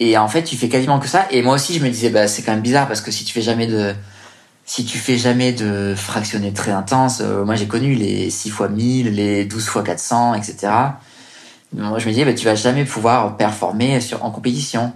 Et 0.00 0.18
en 0.18 0.26
fait, 0.26 0.42
tu 0.42 0.56
fais 0.56 0.68
quasiment 0.68 0.98
que 0.98 1.06
ça. 1.06 1.26
Et 1.30 1.42
moi 1.42 1.54
aussi, 1.54 1.78
je 1.78 1.84
me 1.84 1.88
disais, 1.88 2.10
bah 2.10 2.26
c'est 2.26 2.42
quand 2.42 2.50
même 2.52 2.60
bizarre 2.60 2.88
parce 2.88 3.00
que 3.00 3.12
si 3.12 3.24
tu 3.24 3.32
fais 3.32 3.40
jamais 3.42 3.68
de 3.68 3.94
si 4.74 4.86
tu 4.86 4.96
fais 4.96 5.18
jamais 5.18 5.52
de 5.52 5.92
fractionnés 5.94 6.54
très 6.54 6.70
intenses, 6.70 7.20
euh, 7.20 7.44
moi 7.44 7.56
j'ai 7.56 7.66
connu 7.66 7.94
les 7.94 8.30
6 8.30 8.48
x 8.48 8.60
1000, 8.70 9.14
les 9.14 9.44
12 9.44 9.62
x 9.62 9.78
400, 9.84 10.32
etc. 10.32 10.72
Moi, 11.74 11.98
je 11.98 12.06
me 12.06 12.10
disais, 12.12 12.24
bah, 12.24 12.32
tu 12.32 12.46
vas 12.46 12.54
jamais 12.54 12.86
pouvoir 12.86 13.36
performer 13.36 13.98
en 14.22 14.30
compétition. 14.30 14.94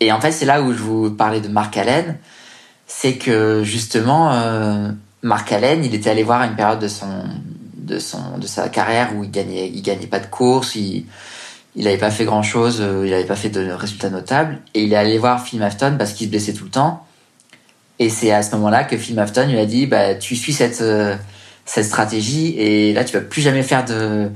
Et 0.00 0.12
en 0.12 0.20
fait, 0.22 0.32
c'est 0.32 0.46
là 0.46 0.62
où 0.62 0.72
je 0.72 0.78
vous 0.78 1.10
parlais 1.10 1.42
de 1.42 1.48
Marc 1.48 1.76
Allen. 1.76 2.16
C'est 2.86 3.16
que 3.18 3.62
justement, 3.64 4.32
euh, 4.32 4.92
Marc 5.20 5.52
Allen, 5.52 5.84
il 5.84 5.94
était 5.94 6.08
allé 6.08 6.22
voir 6.22 6.42
une 6.44 6.56
période 6.56 6.78
de 6.78 6.88
son, 6.88 7.24
de 7.76 7.98
son, 7.98 8.38
de 8.38 8.46
sa 8.46 8.70
carrière 8.70 9.14
où 9.14 9.24
il 9.24 9.30
gagnait, 9.30 9.68
il 9.68 9.82
gagnait 9.82 10.06
pas 10.06 10.20
de 10.20 10.26
course, 10.26 10.74
il, 10.74 11.04
il 11.76 11.86
avait 11.86 11.98
pas 11.98 12.10
fait 12.10 12.24
grand 12.24 12.42
chose, 12.42 12.82
il 13.04 13.12
avait 13.12 13.26
pas 13.26 13.36
fait 13.36 13.50
de 13.50 13.72
résultats 13.72 14.08
notables. 14.08 14.60
Et 14.72 14.84
il 14.84 14.92
est 14.94 14.96
allé 14.96 15.18
voir 15.18 15.42
Phil 15.42 15.62
Afton 15.62 15.96
parce 15.98 16.14
qu'il 16.14 16.28
se 16.28 16.30
blessait 16.30 16.54
tout 16.54 16.64
le 16.64 16.70
temps. 16.70 17.04
Et 17.98 18.10
c'est 18.10 18.32
à 18.32 18.42
ce 18.42 18.54
moment-là 18.56 18.84
que 18.84 18.96
Phil 18.96 19.18
Afton 19.18 19.48
lui 19.48 19.58
a 19.58 19.66
dit, 19.66 19.86
bah, 19.86 20.14
tu 20.14 20.36
suis 20.36 20.52
cette, 20.52 20.80
euh, 20.80 21.16
cette 21.64 21.84
stratégie 21.84 22.58
et 22.58 22.92
là, 22.92 23.04
tu 23.04 23.14
vas 23.14 23.22
plus 23.22 23.42
jamais 23.42 23.62
faire 23.62 23.84
de, 23.84 24.30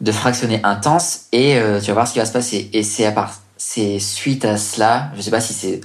de 0.00 0.12
fractionner 0.12 0.60
intense 0.64 1.26
et 1.32 1.56
euh, 1.56 1.80
tu 1.80 1.88
vas 1.88 1.94
voir 1.94 2.08
ce 2.08 2.14
qui 2.14 2.18
va 2.18 2.24
se 2.26 2.32
passer. 2.32 2.68
Et 2.72 2.82
c'est 2.82 3.06
à 3.06 3.12
part, 3.12 3.34
c'est 3.56 3.98
suite 3.98 4.44
à 4.44 4.56
cela, 4.56 5.10
je 5.16 5.22
sais 5.22 5.30
pas 5.30 5.40
si 5.40 5.52
c'est 5.52 5.80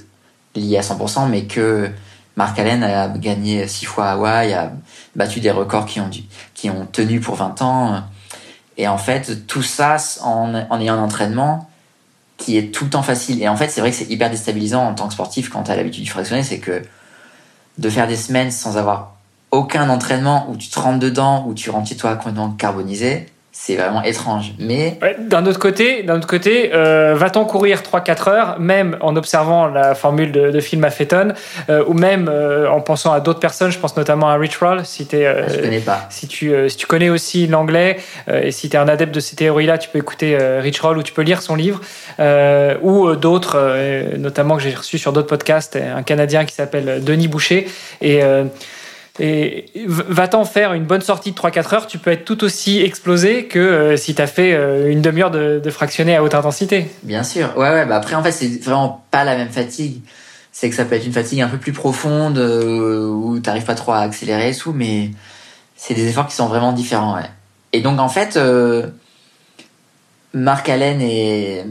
lié 0.54 0.78
à 0.78 0.80
100%, 0.80 1.28
mais 1.28 1.44
que 1.44 1.90
Mark 2.36 2.58
Allen 2.58 2.82
a 2.82 3.08
gagné 3.08 3.68
six 3.68 3.84
fois 3.84 4.06
à 4.06 4.12
Hawaï, 4.12 4.52
a 4.52 4.72
battu 5.14 5.40
des 5.40 5.50
records 5.50 5.86
qui 5.86 6.00
ont, 6.00 6.08
dû, 6.08 6.22
qui 6.54 6.70
ont 6.70 6.86
tenu 6.86 7.20
pour 7.20 7.36
20 7.36 7.62
ans. 7.62 8.02
Et 8.76 8.88
en 8.88 8.98
fait, 8.98 9.46
tout 9.46 9.62
ça 9.62 9.96
en, 10.22 10.54
en 10.54 10.80
ayant 10.80 10.94
un 10.94 11.02
entraînement 11.02 11.70
qui 12.36 12.58
est 12.58 12.74
tout 12.74 12.84
le 12.84 12.90
temps 12.90 13.02
facile. 13.02 13.42
Et 13.42 13.48
en 13.48 13.56
fait, 13.56 13.68
c'est 13.68 13.80
vrai 13.80 13.90
que 13.90 13.96
c'est 13.96 14.10
hyper 14.10 14.28
déstabilisant 14.30 14.86
en 14.86 14.94
tant 14.94 15.06
que 15.06 15.14
sportif 15.14 15.48
quand 15.48 15.62
tu 15.62 15.70
l'habitude 15.70 16.04
du 16.04 16.10
fractionné, 16.10 16.42
c'est 16.42 16.58
que 16.58 16.82
de 17.78 17.90
faire 17.90 18.06
des 18.06 18.16
semaines 18.16 18.50
sans 18.50 18.76
avoir 18.76 19.16
aucun 19.50 19.88
entraînement 19.88 20.50
où 20.50 20.56
tu 20.56 20.68
te 20.68 20.78
rentres 20.78 20.98
dedans, 20.98 21.44
où 21.46 21.54
tu 21.54 21.70
rentres 21.70 21.96
toi 21.96 22.16
complètement 22.16 22.50
carbonisé, 22.50 23.26
c'est 23.58 23.74
vraiment 23.74 24.02
étrange. 24.02 24.52
Mais 24.58 24.98
d'un 25.18 25.46
autre 25.46 25.58
côté, 25.58 26.02
d'un 26.02 26.18
autre 26.18 26.26
côté, 26.26 26.72
euh, 26.74 27.14
va-t-on 27.16 27.46
courir 27.46 27.80
3-4 27.80 28.28
heures, 28.28 28.60
même 28.60 28.98
en 29.00 29.16
observant 29.16 29.66
la 29.66 29.94
formule 29.94 30.30
de, 30.30 30.50
de 30.50 30.60
Phil 30.60 30.78
Maffeton, 30.78 31.32
euh, 31.70 31.82
ou 31.86 31.94
même 31.94 32.28
euh, 32.28 32.68
en 32.68 32.82
pensant 32.82 33.12
à 33.12 33.20
d'autres 33.20 33.40
personnes, 33.40 33.72
je 33.72 33.78
pense 33.78 33.96
notamment 33.96 34.28
à 34.28 34.36
Rich 34.36 34.58
Roll, 34.58 34.84
si 34.84 35.06
tu 35.06 35.24
ah, 35.24 35.48
je 35.48 35.58
connais 35.58 35.80
pas. 35.80 36.06
Si 36.10 36.28
tu 36.28 36.52
si 36.68 36.76
tu 36.76 36.86
connais 36.86 37.08
aussi 37.08 37.46
l'anglais 37.46 37.96
et 38.30 38.52
si 38.52 38.68
tu 38.68 38.76
es 38.76 38.78
un 38.78 38.88
adepte 38.88 39.14
de 39.14 39.20
ces 39.20 39.36
théories-là, 39.36 39.78
tu 39.78 39.88
peux 39.88 39.98
écouter 39.98 40.36
Rich 40.60 40.80
Roll 40.80 40.98
ou 40.98 41.02
tu 41.02 41.14
peux 41.14 41.22
lire 41.22 41.40
son 41.40 41.54
livre, 41.54 41.80
ou 42.82 43.16
d'autres, 43.16 44.16
notamment 44.18 44.56
que 44.56 44.62
j'ai 44.62 44.74
reçu 44.74 44.98
sur 44.98 45.12
d'autres 45.12 45.28
podcasts, 45.28 45.76
un 45.76 46.02
Canadien 46.02 46.44
qui 46.44 46.54
s'appelle 46.54 47.02
Denis 47.02 47.28
Boucher 47.28 47.68
et 48.02 48.20
et 49.18 49.66
va-t'en 49.86 50.44
faire 50.44 50.74
une 50.74 50.84
bonne 50.84 51.00
sortie 51.00 51.32
de 51.32 51.36
3-4 51.36 51.74
heures, 51.74 51.86
tu 51.86 51.98
peux 51.98 52.10
être 52.10 52.24
tout 52.24 52.44
aussi 52.44 52.80
explosé 52.82 53.46
que 53.46 53.58
euh, 53.58 53.96
si 53.96 54.14
tu 54.14 54.20
as 54.20 54.26
fait 54.26 54.52
euh, 54.52 54.90
une 54.90 55.00
demi-heure 55.00 55.30
de, 55.30 55.60
de, 55.62 56.12
à 56.12 56.22
haute 56.22 56.34
intensité. 56.34 56.90
Bien 57.02 57.22
sûr. 57.22 57.56
Ouais, 57.56 57.70
ouais. 57.70 57.86
Bah 57.86 57.96
après, 57.96 58.14
en 58.14 58.22
fait, 58.22 58.32
c'est 58.32 58.62
vraiment 58.62 59.04
pas 59.10 59.24
la 59.24 59.36
même 59.36 59.48
fatigue. 59.48 60.02
C'est 60.52 60.68
que 60.68 60.76
ça 60.76 60.84
peut 60.84 60.94
être 60.94 61.06
une 61.06 61.12
fatigue 61.12 61.40
un 61.40 61.48
peu 61.48 61.58
plus 61.58 61.72
profonde 61.72 62.38
euh, 62.38 63.08
où 63.08 63.38
t'arrives 63.38 63.64
pas 63.64 63.74
trop 63.74 63.92
à 63.92 64.00
accélérer 64.00 64.50
et 64.50 64.54
tout, 64.54 64.72
mais 64.72 65.10
c'est 65.76 65.94
des 65.94 66.08
efforts 66.08 66.26
qui 66.26 66.34
sont 66.34 66.48
vraiment 66.48 66.72
différents. 66.72 67.18
Et 67.72 67.80
donc, 67.80 67.98
en 68.00 68.08
fait, 68.08 68.38
Marc 70.32 70.68
Allen 70.68 71.00
et 71.00 71.64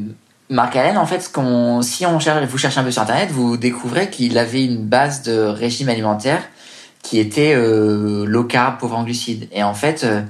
Marc 0.50 0.76
Allen, 0.76 0.98
en 0.98 1.06
fait, 1.06 1.22
ce 1.22 1.30
qu'on, 1.30 1.82
si 1.82 2.06
on 2.06 2.14
vous 2.14 2.20
cherchez 2.20 2.80
un 2.80 2.84
peu 2.84 2.91
sur 2.91 3.02
internet, 3.02 3.30
vous 3.32 3.58
découvrez 3.58 4.10
qu'il 4.10 4.38
avait 4.38 4.64
une 4.64 4.86
base 4.86 5.24
de 5.24 5.39
régime 5.39 5.89
alimentaire 5.89 6.43
qui 7.06 7.20
était 7.20 7.53
euh, 7.56 8.26
low 8.26 8.45
carb, 8.45 8.80
pauvre 8.80 8.97
en 8.97 9.03
glucides. 9.03 9.47
Et 9.51 9.62
en 9.62 9.76
fait, 9.76 10.03
euh, 10.03 10.24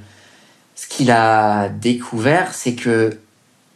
ce 0.74 0.86
qu'il 0.86 1.10
a 1.10 1.70
découvert, 1.70 2.52
c'est 2.52 2.74
que 2.74 3.18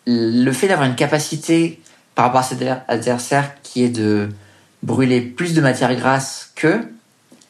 le 0.07 0.53
fait 0.53 0.69
d'avoir 0.69 0.87
une 0.87 0.97
capacité 0.97 1.81
par 2.15 2.27
rapport 2.27 2.41
à 2.41 2.45
cet 2.45 2.63
adversaire 2.89 3.55
qui 3.63 3.85
est 3.85 3.89
de 3.89 4.29
brûler 4.83 5.23
plus 5.23 5.55
de 5.55 5.63
matière 5.63 5.95
grasse 5.95 6.51
que 6.55 6.83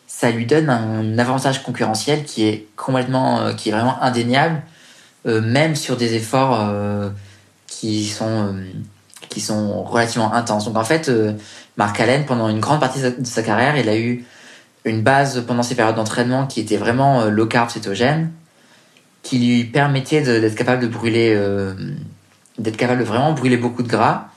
ça 0.07 0.30
lui 0.30 0.46
donne 0.46 0.70
un 0.70 1.18
avantage 1.18 1.64
concurrentiel 1.64 2.24
qui 2.24 2.44
est 2.46 2.68
complètement, 2.76 3.40
euh, 3.40 3.53
qui 3.53 3.70
est 3.70 3.72
vraiment 3.72 4.01
indéniable, 4.03 4.62
même 5.24 5.76
sur 5.76 5.98
des 5.98 6.14
efforts 6.14 6.66
qui 7.66 8.07
sont 8.07 8.55
qui 9.28 9.42
sont 9.42 9.82
relativement 9.82 10.32
intenses. 10.32 10.64
Donc 10.64 10.78
en 10.78 10.84
fait, 10.84 11.12
Mark 11.76 12.01
Allen, 12.01 12.24
pendant 12.24 12.48
une 12.48 12.59
grande 12.59 12.80
partie 12.80 13.03
de 13.03 13.26
sa 13.26 13.42
carrière, 13.42 13.76
il 13.76 13.90
a 13.90 13.98
eu 13.98 14.24
une 14.85 15.03
base 15.03 15.45
pendant 15.47 15.62
ces 15.62 15.74
périodes 15.74 15.97
d'entraînement 15.97 16.47
qui 16.47 16.61
était 16.61 16.76
vraiment 16.76 17.22
euh, 17.22 17.31
low 17.31 17.47
carb 17.47 17.70
cétogène, 17.70 18.33
qui 19.22 19.39
lui 19.39 19.64
permettait 19.64 20.22
d'être 20.22 20.55
capable 20.55 20.83
de 20.83 20.89
brûler, 20.89 21.35
euh, 21.35 21.74
d'être 22.59 22.76
capable 22.76 23.01
de 23.01 23.05
vraiment 23.05 23.33
brûler 23.33 23.57
beaucoup 23.57 23.83
de 23.83 23.89
gras. 23.89 24.28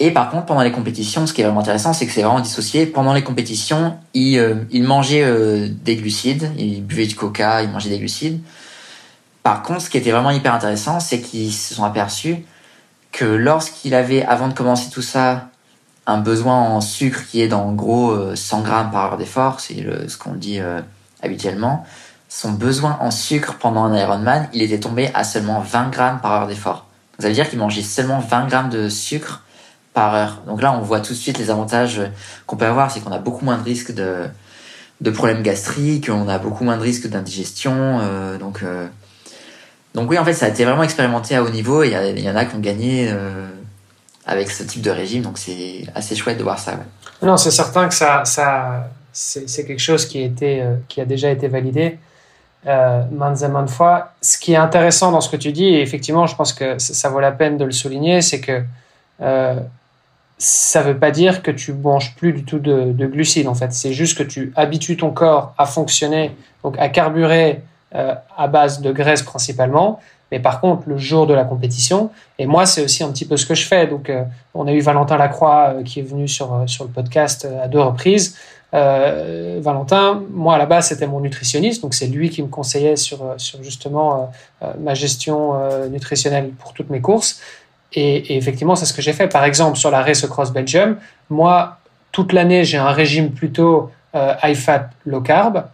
Et 0.00 0.10
par 0.10 0.30
contre, 0.30 0.46
pendant 0.46 0.62
les 0.62 0.72
compétitions, 0.72 1.26
ce 1.26 1.32
qui 1.32 1.42
est 1.42 1.44
vraiment 1.44 1.60
intéressant, 1.60 1.92
c'est 1.92 2.06
que 2.06 2.12
c'est 2.12 2.22
vraiment 2.22 2.40
dissocié. 2.40 2.86
Pendant 2.86 3.12
les 3.12 3.22
compétitions, 3.22 3.96
il, 4.12 4.38
euh, 4.38 4.56
il 4.70 4.82
mangeait 4.82 5.24
des 5.68 5.96
glucides, 5.96 6.50
il 6.58 6.82
buvait 6.82 7.06
du 7.06 7.14
coca, 7.14 7.62
il 7.62 7.70
mangeait 7.70 7.90
des 7.90 7.98
glucides. 7.98 8.40
Par 9.42 9.62
contre, 9.62 9.82
ce 9.82 9.90
qui 9.90 9.98
était 9.98 10.10
vraiment 10.10 10.30
hyper 10.30 10.54
intéressant, 10.54 11.00
c'est 11.00 11.20
qu'ils 11.20 11.52
se 11.52 11.74
sont 11.74 11.84
aperçus 11.84 12.38
que 13.12 13.24
lorsqu'il 13.24 13.94
avait, 13.94 14.24
avant 14.24 14.48
de 14.48 14.54
commencer 14.54 14.90
tout 14.90 15.02
ça, 15.02 15.50
un 16.06 16.18
besoin 16.18 16.60
en 16.60 16.80
sucre 16.80 17.24
qui 17.30 17.40
est 17.40 17.48
dans 17.48 17.72
gros 17.72 18.34
100 18.34 18.58
euh, 18.58 18.62
grammes 18.62 18.90
par 18.90 19.12
heure 19.12 19.18
d'effort, 19.18 19.60
c'est 19.60 19.86
ce 20.08 20.18
qu'on 20.18 20.34
dit 20.34 20.60
euh, 20.60 20.80
habituellement. 21.22 21.84
Son 22.28 22.52
besoin 22.52 22.98
en 23.00 23.10
sucre 23.10 23.54
pendant 23.58 23.84
un 23.84 23.96
Ironman, 23.96 24.48
il 24.52 24.62
était 24.62 24.80
tombé 24.80 25.10
à 25.14 25.24
seulement 25.24 25.60
20 25.60 25.90
grammes 25.90 26.20
par 26.20 26.32
heure 26.32 26.46
d'effort. 26.46 26.86
Ça 27.18 27.28
veut 27.28 27.34
dire 27.34 27.48
qu'il 27.48 27.58
mangeait 27.58 27.82
seulement 27.82 28.18
20 28.18 28.46
grammes 28.48 28.70
de 28.70 28.88
sucre 28.88 29.42
par 29.92 30.14
heure. 30.14 30.42
Donc 30.46 30.60
là, 30.60 30.72
on 30.72 30.80
voit 30.80 31.00
tout 31.00 31.12
de 31.12 31.18
suite 31.18 31.38
les 31.38 31.50
avantages 31.50 32.02
qu'on 32.46 32.56
peut 32.56 32.66
avoir, 32.66 32.90
c'est 32.90 33.00
qu'on 33.00 33.12
a 33.12 33.18
beaucoup 33.18 33.44
moins 33.44 33.56
de 33.56 33.62
risques 33.62 33.94
de, 33.94 34.24
de 35.00 35.10
problèmes 35.10 35.42
gastriques, 35.42 36.10
on 36.12 36.28
a 36.28 36.38
beaucoup 36.38 36.64
moins 36.64 36.76
de 36.76 36.82
risques 36.82 37.06
d'indigestion. 37.06 38.00
Euh, 38.02 38.36
donc, 38.36 38.64
donc 39.94 40.10
oui, 40.10 40.18
en 40.18 40.24
fait, 40.24 40.34
ça 40.34 40.46
a 40.46 40.48
été 40.48 40.64
vraiment 40.64 40.82
expérimenté 40.82 41.36
à 41.36 41.44
haut 41.44 41.50
niveau. 41.50 41.84
Il 41.84 41.90
y, 41.90 42.20
y, 42.20 42.28
en 42.30 42.36
a 42.36 42.44
qui 42.44 42.56
ont 42.56 42.60
gagné 42.60 43.14
avec 44.26 44.50
ce 44.50 44.62
type 44.62 44.82
de 44.82 44.90
régime. 44.90 45.22
Donc 45.22 45.38
c'est 45.38 45.84
assez 45.94 46.14
chouette 46.14 46.38
de 46.38 46.42
voir 46.42 46.58
ça. 46.58 46.78
Non, 47.22 47.36
c'est 47.36 47.50
certain 47.50 47.88
que 47.88 47.94
ça, 47.94 48.24
ça 48.24 48.90
c'est 49.12 49.64
quelque 49.66 49.80
chose 49.80 50.06
qui 50.06 50.18
a, 50.18 50.24
été, 50.24 50.62
euh, 50.62 50.74
qui 50.88 51.00
a 51.00 51.04
déjà 51.04 51.30
été 51.30 51.46
validé 51.48 51.98
euh, 52.66 53.02
maintes 53.12 53.42
et 53.42 53.48
maintes 53.48 53.70
fois. 53.70 54.12
Ce 54.20 54.38
qui 54.38 54.54
est 54.54 54.56
intéressant 54.56 55.12
dans 55.12 55.20
ce 55.20 55.28
que 55.28 55.36
tu 55.36 55.52
dis, 55.52 55.66
et 55.66 55.80
effectivement, 55.82 56.26
je 56.26 56.34
pense 56.34 56.52
que 56.52 56.78
ça, 56.78 57.08
vaut 57.08 57.20
la 57.20 57.32
peine 57.32 57.56
de 57.58 57.64
le 57.64 57.72
souligner, 57.72 58.22
c'est 58.22 58.40
que 58.40 58.62
euh, 59.20 59.60
ça 60.38 60.82
ne 60.82 60.88
veut 60.88 60.98
pas 60.98 61.10
dire 61.10 61.42
que 61.42 61.50
tu 61.50 61.72
manges 61.72 62.14
plus 62.16 62.32
du 62.32 62.44
tout 62.44 62.58
de, 62.58 62.92
de 62.92 63.06
glucides. 63.06 63.46
En 63.46 63.54
fait, 63.54 63.72
c'est 63.72 63.92
juste 63.92 64.18
que 64.18 64.22
tu 64.22 64.52
habitues 64.56 64.96
ton 64.96 65.10
corps 65.10 65.54
à 65.58 65.66
fonctionner, 65.66 66.34
donc 66.62 66.76
à 66.78 66.88
carburer 66.88 67.62
euh, 67.94 68.14
à 68.36 68.48
base 68.48 68.80
de 68.80 68.90
graisse 68.90 69.22
principalement. 69.22 70.00
Mais 70.34 70.40
par 70.40 70.60
contre, 70.60 70.82
le 70.88 70.98
jour 70.98 71.28
de 71.28 71.32
la 71.32 71.44
compétition, 71.44 72.10
et 72.40 72.46
moi, 72.46 72.66
c'est 72.66 72.82
aussi 72.82 73.04
un 73.04 73.12
petit 73.12 73.24
peu 73.24 73.36
ce 73.36 73.46
que 73.46 73.54
je 73.54 73.64
fais. 73.64 73.86
Donc, 73.86 74.10
euh, 74.10 74.24
on 74.52 74.66
a 74.66 74.72
eu 74.72 74.80
Valentin 74.80 75.16
Lacroix 75.16 75.74
euh, 75.76 75.82
qui 75.84 76.00
est 76.00 76.02
venu 76.02 76.26
sur, 76.26 76.52
euh, 76.52 76.66
sur 76.66 76.82
le 76.82 76.90
podcast 76.90 77.46
à 77.62 77.68
deux 77.68 77.78
reprises. 77.78 78.36
Valentin, 78.72 80.24
moi, 80.32 80.56
à 80.56 80.58
la 80.58 80.66
base, 80.66 80.88
c'était 80.88 81.06
mon 81.06 81.20
nutritionniste. 81.20 81.82
Donc, 81.82 81.94
c'est 81.94 82.08
lui 82.08 82.30
qui 82.30 82.42
me 82.42 82.48
conseillait 82.48 82.96
sur, 82.96 83.34
sur 83.36 83.62
justement 83.62 84.32
ma 84.80 84.94
gestion 84.94 85.52
nutritionnelle 85.88 86.50
pour 86.58 86.72
toutes 86.72 86.90
mes 86.90 87.00
courses. 87.00 87.40
Et, 87.92 88.36
effectivement, 88.36 88.74
c'est 88.74 88.86
ce 88.86 88.92
que 88.92 89.00
j'ai 89.00 89.12
fait. 89.12 89.28
Par 89.28 89.44
exemple, 89.44 89.78
sur 89.78 89.92
la 89.92 90.02
Race 90.02 90.26
Cross 90.26 90.50
Belgium, 90.52 90.96
moi, 91.30 91.78
toute 92.10 92.32
l'année, 92.32 92.64
j'ai 92.64 92.78
un 92.78 92.90
régime 92.90 93.30
plutôt 93.30 93.92
high 94.42 94.56
fat, 94.56 94.90
low 95.06 95.20
carb. 95.20 95.66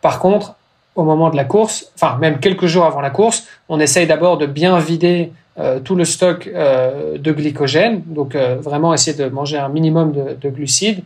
Par 0.00 0.18
contre, 0.18 0.54
au 0.96 1.04
moment 1.04 1.30
de 1.30 1.36
la 1.36 1.44
course, 1.44 1.92
enfin 1.94 2.16
même 2.18 2.40
quelques 2.40 2.66
jours 2.66 2.86
avant 2.86 3.00
la 3.00 3.10
course, 3.10 3.46
on 3.68 3.78
essaye 3.78 4.06
d'abord 4.06 4.38
de 4.38 4.46
bien 4.46 4.78
vider 4.78 5.30
euh, 5.58 5.78
tout 5.78 5.94
le 5.94 6.04
stock 6.04 6.50
euh, 6.52 7.16
de 7.18 7.32
glycogène, 7.32 8.02
donc 8.06 8.34
euh, 8.34 8.56
vraiment 8.60 8.92
essayer 8.92 9.16
de 9.16 9.28
manger 9.28 9.58
un 9.58 9.68
minimum 9.68 10.12
de, 10.12 10.48
glucides 10.50 11.02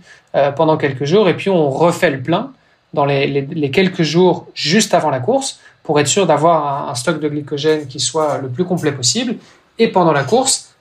pendant 0.56 0.76
quelques 0.76 1.04
jours, 1.04 1.28
et 1.28 1.36
puis 1.36 1.50
on 1.50 1.70
refait 1.70 2.10
le 2.10 2.20
plein 2.20 2.52
dans 2.94 3.04
les, 3.04 3.70
quelques 3.72 4.02
jours 4.02 4.46
juste 4.54 4.94
avant 4.94 5.10
la 5.10 5.18
course 5.18 5.60
pour 5.82 5.98
être 5.98 6.06
sûr 6.06 6.26
d'avoir 6.26 6.88
un, 6.88 6.94
stock 6.94 7.18
de 7.20 7.28
glycogène 7.28 7.86
qui 7.88 7.98
soit 7.98 8.38
le 8.38 8.48
plus 8.48 8.64
complet 8.64 8.92
possible. 8.92 9.36
Et 9.78 9.88
pendant 9.88 10.12
la 10.12 10.22
course, 10.22 10.74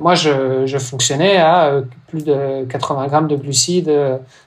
moi 0.00 0.14
je, 0.14 0.64
je, 0.64 0.78
fonctionnais 0.78 1.36
à 1.36 1.82
plus 2.08 2.24
de 2.24 2.64
80 2.68 3.06
grammes 3.08 3.28
de 3.28 3.36
glucides 3.36 3.92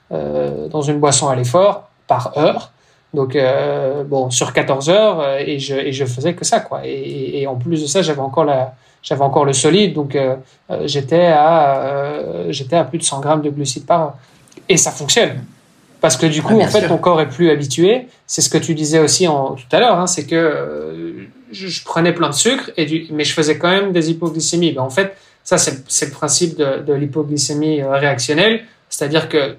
dans 0.09 0.81
une 0.81 0.99
boisson 0.99 1.27
à 1.27 1.35
l'effort 1.35 1.89
par 2.07 2.35
heure. 2.37 2.71
Donc, 3.13 3.35
euh, 3.35 4.03
bon, 4.03 4.29
sur 4.29 4.53
14 4.53 4.89
heures, 4.89 5.21
euh, 5.21 5.37
et 5.39 5.59
je, 5.59 5.75
et 5.75 5.91
je 5.93 6.05
faisais 6.05 6.33
que 6.33 6.43
ça, 6.43 6.59
quoi. 6.59 6.81
Et, 6.85 7.41
et 7.41 7.47
en 7.47 7.55
plus 7.55 7.81
de 7.81 7.87
ça, 7.87 8.01
j'avais 8.01 8.19
encore 8.19 8.43
la, 8.43 8.75
j'avais 9.01 9.21
encore 9.21 9.45
le 9.45 9.53
solide, 9.53 9.93
donc 9.93 10.15
euh, 10.15 10.35
j'étais 10.83 11.27
à, 11.27 12.49
j'étais 12.49 12.75
à 12.75 12.83
plus 12.83 12.97
de 12.97 13.03
100 13.03 13.21
grammes 13.21 13.41
de 13.41 13.49
glucides 13.49 13.85
par 13.85 14.01
heure. 14.01 14.13
Et 14.67 14.75
ça 14.77 14.91
fonctionne. 14.91 15.45
Parce 16.01 16.17
que 16.17 16.25
du 16.25 16.43
coup, 16.43 16.57
ah, 16.61 16.65
en 16.65 16.67
fait, 16.67 16.87
ton 16.87 16.97
corps 16.97 17.21
est 17.21 17.29
plus 17.29 17.49
habitué. 17.49 18.07
C'est 18.27 18.41
ce 18.41 18.49
que 18.49 18.57
tu 18.57 18.75
disais 18.75 18.99
aussi 18.99 19.27
en, 19.27 19.51
tout 19.51 19.63
à 19.71 19.79
l'heure, 19.79 19.97
hein, 19.97 20.07
c'est 20.07 20.25
que 20.25 21.27
je, 21.51 21.83
prenais 21.85 22.13
plein 22.13 22.29
de 22.29 22.35
sucre, 22.35 22.71
et 22.75 22.85
du, 22.85 23.07
mais 23.11 23.23
je 23.23 23.33
faisais 23.33 23.57
quand 23.57 23.69
même 23.69 23.93
des 23.93 24.11
hypoglycémies. 24.11 24.73
Ben, 24.73 24.81
en 24.81 24.89
fait, 24.89 25.15
ça, 25.43 25.57
c'est 25.57 26.05
le 26.05 26.11
principe 26.11 26.57
de, 26.57 26.83
de 26.85 26.93
l'hypoglycémie 26.93 27.81
réactionnelle. 27.83 28.65
C'est-à-dire 28.89 29.29
que 29.29 29.55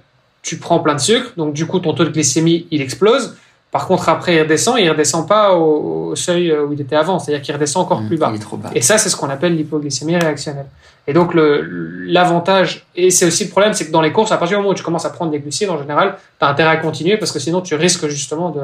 tu 0.49 0.57
prends 0.57 0.79
plein 0.79 0.95
de 0.95 1.01
sucre, 1.01 1.33
donc 1.37 1.53
du 1.53 1.67
coup 1.67 1.79
ton 1.79 1.93
taux 1.93 2.05
de 2.05 2.11
glycémie 2.11 2.67
il 2.71 2.81
explose. 2.81 3.37
Par 3.71 3.87
contre 3.87 4.09
après 4.09 4.37
il 4.37 4.41
redescend, 4.41 4.79
il 4.79 4.89
redescend 4.89 5.29
pas 5.29 5.55
au, 5.55 6.17
seuil 6.17 6.51
où 6.51 6.73
il 6.73 6.81
était 6.81 6.97
avant, 6.97 7.19
c'est-à-dire 7.19 7.43
qu'il 7.43 7.55
redescend 7.55 7.85
encore 7.85 8.01
mmh, 8.01 8.09
plus 8.09 8.17
bas. 8.17 8.33
Et 8.75 8.81
ça 8.81 8.97
c'est 8.97 9.11
ce 9.11 9.17
qu'on 9.17 9.29
appelle 9.29 9.55
l'hypoglycémie 9.55 10.17
réactionnelle. 10.17 10.65
Et 11.07 11.13
donc 11.13 11.33
l'avantage, 11.35 12.87
et 12.97 13.11
c'est 13.11 13.27
aussi 13.27 13.45
le 13.45 13.51
problème, 13.51 13.75
c'est 13.75 13.87
que 13.87 13.91
dans 13.91 14.01
les 14.01 14.11
courses, 14.11 14.33
à 14.33 14.39
partir 14.39 14.57
du 14.57 14.63
moment 14.63 14.73
où 14.73 14.75
tu 14.75 14.83
commences 14.83 15.05
à 15.05 15.11
prendre 15.11 15.31
des 15.31 15.39
glucides, 15.39 15.69
en 15.69 15.79
général, 15.79 16.17
tu 16.39 16.47
as 16.47 16.49
intérêt 16.49 16.71
à 16.71 16.77
continuer 16.77 17.19
parce 17.19 17.31
que 17.31 17.39
sinon 17.39 17.61
tu 17.61 17.75
risques 17.75 18.09
justement 18.09 18.55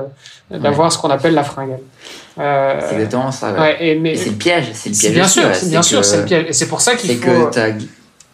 d'avoir 0.50 0.90
ce 0.90 0.96
qu'on 0.96 1.10
appelle 1.10 1.34
la 1.34 1.44
fringale. 1.44 1.80
Euh, 2.38 2.80
c'est 2.80 2.94
exactement 2.94 3.30
ça. 3.30 3.52
Ouais. 3.52 3.98
mais, 4.00 4.16
c'est 4.16 4.30
le 4.30 4.36
piège, 4.36 4.70
c'est 4.72 4.88
le 4.88 4.94
piège. 4.94 5.12
Bien 5.12 5.28
sûr, 5.28 5.48
bien 5.68 5.82
sûr, 5.82 6.02
c'est 6.02 6.18
le 6.18 6.24
piège. 6.24 6.46
Et 6.48 6.52
c'est 6.54 6.68
pour 6.68 6.80
ça 6.80 6.96
qu'il 6.96 7.14
faut 7.18 7.50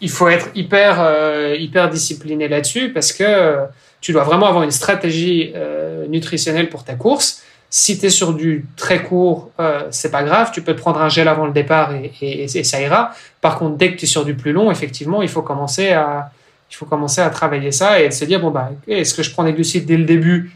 il 0.00 0.10
faut 0.10 0.28
être 0.28 0.48
hyper, 0.54 0.96
euh, 1.00 1.56
hyper 1.58 1.90
discipliné 1.90 2.48
là-dessus 2.48 2.92
parce 2.92 3.12
que 3.12 3.24
euh, 3.24 3.66
tu 4.00 4.12
dois 4.12 4.24
vraiment 4.24 4.46
avoir 4.46 4.64
une 4.64 4.70
stratégie 4.70 5.52
euh, 5.54 6.06
nutritionnelle 6.06 6.68
pour 6.70 6.84
ta 6.84 6.94
course. 6.94 7.42
Si 7.68 7.98
tu 7.98 8.06
es 8.06 8.10
sur 8.10 8.34
du 8.34 8.66
très 8.76 9.04
court, 9.04 9.52
c'est 9.92 10.10
pas 10.10 10.24
grave, 10.24 10.50
tu 10.52 10.60
peux 10.60 10.74
te 10.74 10.80
prendre 10.80 11.00
un 11.00 11.08
gel 11.08 11.28
avant 11.28 11.46
le 11.46 11.52
départ 11.52 11.92
et, 12.20 12.48
ça 12.48 12.80
ira. 12.80 13.12
Par 13.40 13.60
contre, 13.60 13.76
dès 13.76 13.92
que 13.92 13.96
tu 13.96 14.06
es 14.06 14.08
sur 14.08 14.24
du 14.24 14.34
plus 14.34 14.50
long, 14.50 14.72
effectivement, 14.72 15.22
il 15.22 15.28
faut 15.28 15.42
commencer 15.42 15.90
à, 15.90 16.32
il 16.68 16.74
faut 16.74 16.86
commencer 16.86 17.20
à 17.20 17.30
travailler 17.30 17.70
ça 17.70 18.02
et 18.02 18.10
se 18.10 18.24
dire 18.24 18.40
bon 18.40 18.50
bah 18.50 18.72
est-ce 18.88 19.14
que 19.14 19.22
je 19.22 19.30
prends 19.30 19.44
des 19.44 19.52
glucides 19.52 19.86
dès 19.86 19.96
le 19.96 20.04
début 20.04 20.50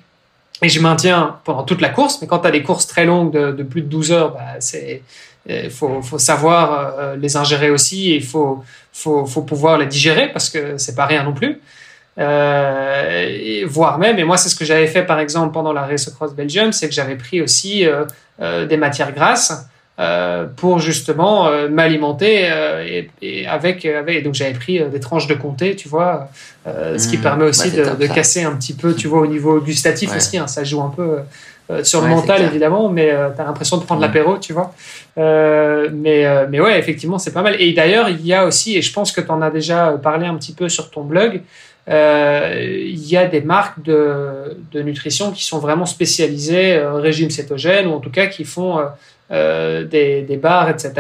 et 0.61 0.69
je 0.69 0.81
maintiens 0.81 1.37
pendant 1.45 1.63
toute 1.63 1.81
la 1.81 1.91
course? 1.91 2.21
Mais 2.21 2.27
quand 2.27 2.41
tu 2.41 2.49
as 2.49 2.51
des 2.51 2.65
courses 2.65 2.89
très 2.89 3.05
longues 3.05 3.33
de, 3.33 3.53
de, 3.53 3.63
plus 3.63 3.83
de 3.83 3.87
12 3.87 4.11
heures 4.11 4.33
bah, 4.33 4.57
c'est 4.59 5.03
il 5.47 5.71
faut, 5.71 6.01
faut, 6.03 6.19
savoir 6.19 6.95
euh, 6.99 7.17
les 7.17 7.37
ingérer 7.37 7.71
aussi 7.71 8.13
et 8.13 8.17
il 8.17 8.25
faut, 8.25 8.65
faut, 8.93 9.27
faut, 9.27 9.43
pouvoir 9.43 9.79
les 9.79 9.87
digérer 9.87 10.33
parce 10.33 10.49
que 10.49 10.79
c'est 10.79 10.95
pas 10.95 11.07
rien 11.07 11.23
non 11.23 11.33
plus 11.33 11.61
euh, 12.19 13.29
et 13.29 13.65
voire 13.65 13.99
même 13.99 14.19
et 14.19 14.25
moi 14.25 14.37
c'est 14.37 14.49
ce 14.49 14.57
que 14.57 14.65
j'avais 14.65 14.87
fait 14.87 15.03
par 15.03 15.19
exemple 15.19 15.53
pendant 15.53 15.73
la 15.73 15.83
Race 15.83 16.09
Cross 16.11 16.35
Belgium 16.35 16.73
c'est 16.73 16.89
que 16.89 16.95
j'avais 16.95 17.17
pris 17.17 17.43
aussi 17.43 17.87
euh, 17.87 18.05
euh 18.41 18.67
des 18.67 18.77
matières 18.77 19.13
grasses 19.13 19.69
euh, 20.01 20.47
pour 20.57 20.81
justement 20.81 21.47
euh, 21.47 21.69
m'alimenter 21.69 22.51
euh, 22.51 22.85
et, 22.85 23.11
et, 23.23 23.47
avec, 23.47 23.85
avec 23.85 24.25
donc 24.25 24.35
j'avais 24.35 24.53
pris 24.53 24.81
des 24.81 24.99
tranches 24.99 25.29
de 25.29 25.35
comté 25.35 25.77
tu 25.77 25.89
vois 25.89 26.31
ce 26.67 27.09
qui 27.09 27.17
mmh, 27.17 27.21
permet 27.21 27.45
aussi 27.45 27.71
de, 27.71 27.85
de, 27.95 28.07
casser 28.09 28.43
un 28.43 28.57
petit 28.57 28.73
peu 28.73 28.97
tu 28.97 29.07
vois 29.07 29.21
au 29.21 29.29
niveau 29.29 29.61
gustatif 29.61 30.11
ouais. 30.11 30.17
aussi 30.17 30.37
hein, 30.37 30.49
ça 30.49 30.65
joue 30.65 30.83
un 30.83 30.89
peu 30.89 31.19
sur 31.83 32.03
le 32.03 32.09
ouais, 32.09 32.15
mental 32.15 32.43
évidemment 32.43 32.91
mais 32.91 33.09
tu 33.35 33.41
as 33.41 33.45
l'impression 33.45 33.79
de 33.79 33.85
prendre 33.85 34.01
l'apéro 34.03 34.37
tu 34.39 34.53
vois 34.53 34.75
mais 35.17 36.27
mais 36.51 36.61
ouais 36.61 36.79
effectivement 36.79 37.19
c'est 37.19 37.33
pas 37.33 37.43
mal 37.43 37.57
et 37.59 37.73
d'ailleurs 37.73 38.11
il 38.11 38.25
y 38.27 38.35
a 38.35 38.45
aussi 38.45 38.77
et 38.77 38.83
je 38.83 38.93
pense 38.93 39.13
que 39.13 39.23
tu 39.23 39.31
en 39.31 39.41
as 39.41 39.51
déjà 39.51 39.93
parlé 39.93 40.27
un 40.27 40.35
petit 40.35 40.53
peu 40.53 40.69
sur 40.69 40.91
ton 40.91 41.05
blog 41.05 41.41
il 41.89 43.07
y 43.07 43.17
a 43.17 43.27
des 43.27 43.41
marques 43.41 43.83
de, 43.83 44.59
de 44.73 44.83
nutrition 44.83 45.33
qui 45.33 45.45
sont 45.45 45.59
vraiment 45.59 45.87
spécialisées 45.87 46.79
régime 46.79 47.31
cétogène 47.31 47.87
ou 47.87 47.93
en 47.93 48.01
tout 48.01 48.11
cas 48.11 48.27
qui 48.27 48.45
font 48.45 48.79
euh, 49.31 49.85
des, 49.87 50.21
des, 50.21 50.37
bars, 50.37 50.69
etc., 50.69 50.93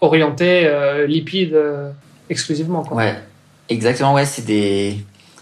orientés 0.00 0.62
euh, 0.64 1.08
lipides 1.08 1.54
euh, 1.54 1.90
exclusivement. 2.30 2.84
Quoi. 2.84 2.96
Ouais, 2.96 3.14
exactement. 3.68 4.14
Ouais, 4.14 4.26
c'est 4.26 4.44
des. 4.44 4.96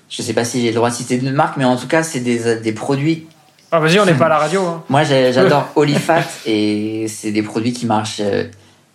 Je 0.08 0.22
sais 0.22 0.32
pas 0.32 0.44
si 0.44 0.62
j'ai 0.62 0.68
le 0.68 0.74
droit 0.74 0.88
de 0.88 0.94
citer 0.94 1.16
une 1.16 1.30
marque, 1.30 1.58
mais 1.58 1.64
en 1.64 1.76
tout 1.76 1.86
cas, 1.86 2.02
c'est 2.02 2.20
des, 2.20 2.60
des 2.60 2.72
produits. 2.72 3.26
Ah, 3.74 3.80
vas-y, 3.80 3.98
on 3.98 4.04
n'est 4.04 4.12
pas 4.12 4.26
à 4.26 4.28
la 4.28 4.36
radio. 4.36 4.60
Hein. 4.66 4.84
Moi, 4.90 5.02
j'adore 5.02 5.70
Olifat 5.76 6.24
et 6.44 7.06
c'est 7.08 7.32
des 7.32 7.42
produits 7.42 7.72
qui 7.72 7.86
marchent 7.86 8.20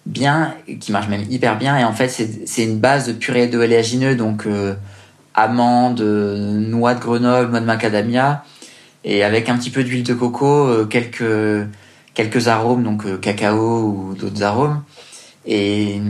bien, 0.06 0.54
qui 0.80 0.92
marchent 0.92 1.08
même 1.08 1.26
hyper 1.32 1.58
bien. 1.58 1.76
Et 1.80 1.84
en 1.84 1.94
fait, 1.94 2.10
c'est 2.10 2.64
une 2.64 2.78
base 2.78 3.08
de 3.08 3.14
purée 3.14 3.48
de 3.48 3.58
oléagineux, 3.58 4.16
donc 4.16 4.46
euh, 4.46 4.76
amandes, 5.34 6.02
noix 6.02 6.94
de 6.94 7.00
Grenoble, 7.00 7.50
noix 7.50 7.60
de 7.60 7.66
macadamia, 7.66 8.44
et 9.04 9.24
avec 9.24 9.50
un 9.50 9.58
petit 9.58 9.72
peu 9.72 9.84
d'huile 9.84 10.04
de 10.04 10.14
coco, 10.14 10.86
quelques 10.86 11.68
quelques 12.14 12.48
arômes, 12.48 12.84
donc 12.84 13.06
euh, 13.06 13.18
cacao 13.18 13.82
ou 13.82 14.16
d'autres 14.16 14.44
arômes. 14.44 14.84
Et, 15.48 16.02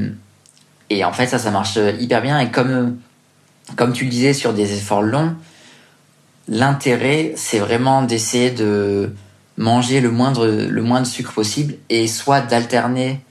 et 0.90 1.06
en 1.06 1.14
fait, 1.14 1.28
ça, 1.28 1.40
ça 1.40 1.52
marche 1.52 1.80
hyper 2.00 2.22
bien. 2.22 2.38
Et 2.40 2.50
comme, 2.50 2.98
comme 3.78 3.94
tu 3.94 4.04
le 4.04 4.10
disais, 4.10 4.34
sur 4.34 4.54
des 4.54 4.74
efforts 4.74 5.04
longs, 5.04 5.36
l'intérêt, 6.48 7.34
c'est 7.36 7.60
vraiment 7.60 8.02
d'essayer 8.04 8.52
de 8.52 9.12
manger 9.58 10.02
le 10.02 10.12
moindre, 10.12 10.48
le 10.48 10.82
moins 10.82 11.02
de 11.02 11.08
sucre 11.08 11.34
possible 11.34 11.76
et 11.90 12.08
soit 12.08 12.42
d'alterner 12.42 13.22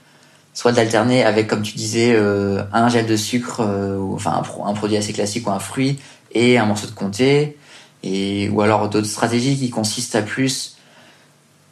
soit 0.57 0.71
d'alterner 0.71 1.23
avec, 1.23 1.45
comme 1.47 1.61
tu 1.61 1.75
disais, 1.75 2.15
euh, 2.15 2.63
un 2.73 2.89
gel 2.89 3.05
de 3.05 3.15
sucre, 3.15 3.61
euh, 3.61 3.99
enfin 4.15 4.41
un, 4.41 4.67
un, 4.67 4.73
produit 4.73 4.97
assez 4.97 5.13
classique 5.13 5.47
ou 5.47 5.51
un 5.51 5.59
fruit, 5.59 5.99
et 6.31 6.57
un 6.57 6.65
morceau 6.65 6.87
de 6.87 6.93
comté, 6.93 7.57
et, 8.01 8.49
ou 8.49 8.61
alors 8.61 8.89
d'autres 8.89 9.05
stratégies 9.05 9.55
qui 9.55 9.69
consistent 9.69 10.15
à 10.15 10.23
plus 10.23 10.77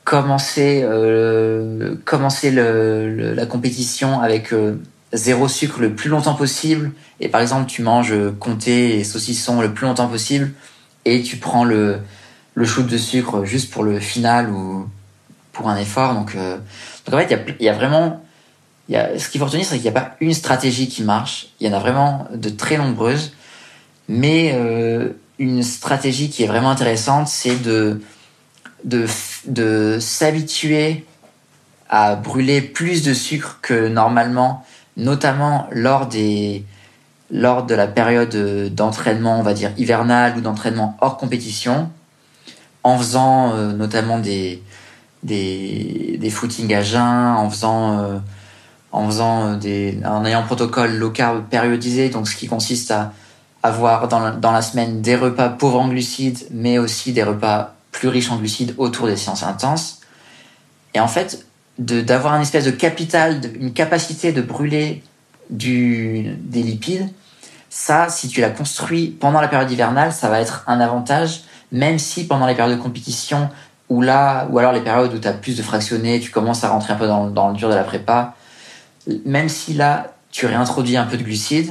commencer 0.03 0.81
euh, 0.83 1.95
commencer 2.05 2.51
le, 2.51 3.09
le, 3.09 3.33
la 3.33 3.47
compétition 3.47 4.19
avec 4.19 4.53
euh, 4.53 4.79
zéro 5.13 5.47
sucre 5.47 5.79
le 5.79 5.95
plus 5.95 6.09
longtemps 6.09 6.35
possible. 6.35 6.91
Et 7.19 7.27
par 7.27 7.41
exemple 7.41 7.65
tu 7.65 7.81
manges 7.81 8.13
comté 8.39 8.99
et 8.99 9.03
saucisson 9.03 9.61
le 9.61 9.73
plus 9.73 9.87
longtemps 9.87 10.07
possible 10.07 10.51
et 11.05 11.21
tu 11.21 11.37
prends 11.37 11.63
le 11.63 11.99
le 12.55 12.65
shoot 12.65 12.87
de 12.87 12.97
sucre 12.97 13.43
juste 13.45 13.71
pour 13.71 13.83
le 13.83 13.99
final 13.99 14.49
ou 14.49 14.89
pour 15.51 15.69
un 15.69 15.77
effort. 15.77 16.13
Donc, 16.13 16.35
euh, 16.35 16.57
en 17.11 17.17
fait 17.17 17.25
il 17.25 17.63
y 17.63 17.67
a, 17.67 17.71
y 17.71 17.75
a, 17.75 17.77
vraiment 17.77 18.23
y 18.89 18.95
a, 18.95 19.17
ce 19.19 19.29
qu'il 19.29 19.39
faut 19.39 19.45
retenir 19.45 19.65
c'est 19.65 19.75
qu'il 19.75 19.83
n'y 19.83 19.97
a 19.97 19.99
pas 19.99 20.15
une 20.21 20.33
stratégie 20.33 20.87
qui 20.87 21.03
marche. 21.03 21.47
Il 21.59 21.67
y 21.67 21.69
en 21.69 21.73
a 21.73 21.79
vraiment 21.79 22.27
de 22.33 22.49
très 22.49 22.77
nombreuses. 22.77 23.33
Mais 24.07 24.51
euh, 24.53 25.09
une 25.39 25.63
stratégie 25.63 26.29
qui 26.29 26.43
est 26.43 26.47
vraiment 26.47 26.69
intéressante 26.69 27.27
c'est 27.27 27.61
de 27.61 28.01
de, 28.83 29.07
de 29.47 29.97
s'habituer 29.99 31.05
à 31.89 32.15
brûler 32.15 32.61
plus 32.61 33.03
de 33.03 33.13
sucre 33.13 33.59
que 33.61 33.87
normalement, 33.87 34.65
notamment 34.97 35.67
lors 35.71 36.07
des 36.07 36.63
lors 37.31 37.65
de 37.65 37.73
la 37.75 37.87
période 37.87 38.35
d'entraînement, 38.73 39.39
on 39.39 39.43
va 39.43 39.53
dire 39.53 39.71
hivernale 39.77 40.37
ou 40.37 40.41
d'entraînement 40.41 40.97
hors 41.01 41.17
compétition, 41.17 41.89
en 42.83 42.97
faisant 42.97 43.53
euh, 43.53 43.73
notamment 43.73 44.19
des, 44.19 44.61
des, 45.23 46.29
footings 46.29 46.73
à 46.73 46.83
jeun, 46.83 47.01
en 47.01 47.49
faisant 47.49 47.99
euh, 47.99 48.17
en 48.91 49.07
faisant 49.07 49.47
euh, 49.47 49.55
des 49.55 49.99
en 50.05 50.23
ayant 50.23 50.41
un 50.41 50.43
protocole 50.43 50.95
low 50.95 51.09
carb 51.09 51.45
périodisé, 51.49 52.09
donc 52.09 52.27
ce 52.27 52.35
qui 52.35 52.47
consiste 52.47 52.91
à 52.91 53.11
avoir 53.63 54.07
dans 54.07 54.19
la, 54.19 54.31
dans 54.31 54.51
la 54.51 54.61
semaine 54.61 55.01
des 55.01 55.15
repas 55.15 55.49
pauvres 55.49 55.79
en 55.79 55.87
glucides, 55.87 56.45
mais 56.51 56.77
aussi 56.77 57.11
des 57.11 57.23
repas 57.23 57.73
plus 57.91 58.07
riche 58.07 58.29
en 58.29 58.37
glucides 58.37 58.75
autour 58.77 59.07
des 59.07 59.17
séances 59.17 59.43
intenses. 59.43 60.01
Et 60.93 60.99
en 60.99 61.07
fait, 61.07 61.45
d'avoir 61.79 62.33
un 62.33 62.41
espèce 62.41 62.65
de 62.65 62.71
capital, 62.71 63.41
une 63.59 63.73
capacité 63.73 64.31
de 64.31 64.41
brûler 64.41 65.03
du, 65.49 66.37
des 66.39 66.63
lipides, 66.63 67.09
ça, 67.69 68.07
si 68.09 68.27
tu 68.29 68.41
l'as 68.41 68.49
construit 68.49 69.07
pendant 69.07 69.41
la 69.41 69.47
période 69.47 69.69
hivernale, 69.69 70.13
ça 70.13 70.29
va 70.29 70.39
être 70.39 70.63
un 70.67 70.79
avantage, 70.79 71.43
même 71.71 71.99
si 71.99 72.25
pendant 72.25 72.47
les 72.47 72.55
périodes 72.55 72.77
de 72.77 72.81
compétition, 72.81 73.49
ou 73.89 74.01
là, 74.01 74.47
ou 74.49 74.59
alors 74.59 74.71
les 74.71 74.81
périodes 74.81 75.13
où 75.13 75.19
tu 75.19 75.27
as 75.27 75.33
plus 75.33 75.57
de 75.57 75.61
fractionnés, 75.61 76.19
tu 76.19 76.31
commences 76.31 76.63
à 76.63 76.69
rentrer 76.69 76.93
un 76.93 76.95
peu 76.95 77.07
dans, 77.07 77.49
le 77.49 77.55
dur 77.55 77.69
de 77.69 77.75
la 77.75 77.83
prépa, 77.83 78.33
même 79.25 79.49
si 79.49 79.73
là, 79.73 80.13
tu 80.31 80.45
réintroduis 80.45 80.97
un 80.97 81.05
peu 81.05 81.17
de 81.17 81.23
glucides, 81.23 81.69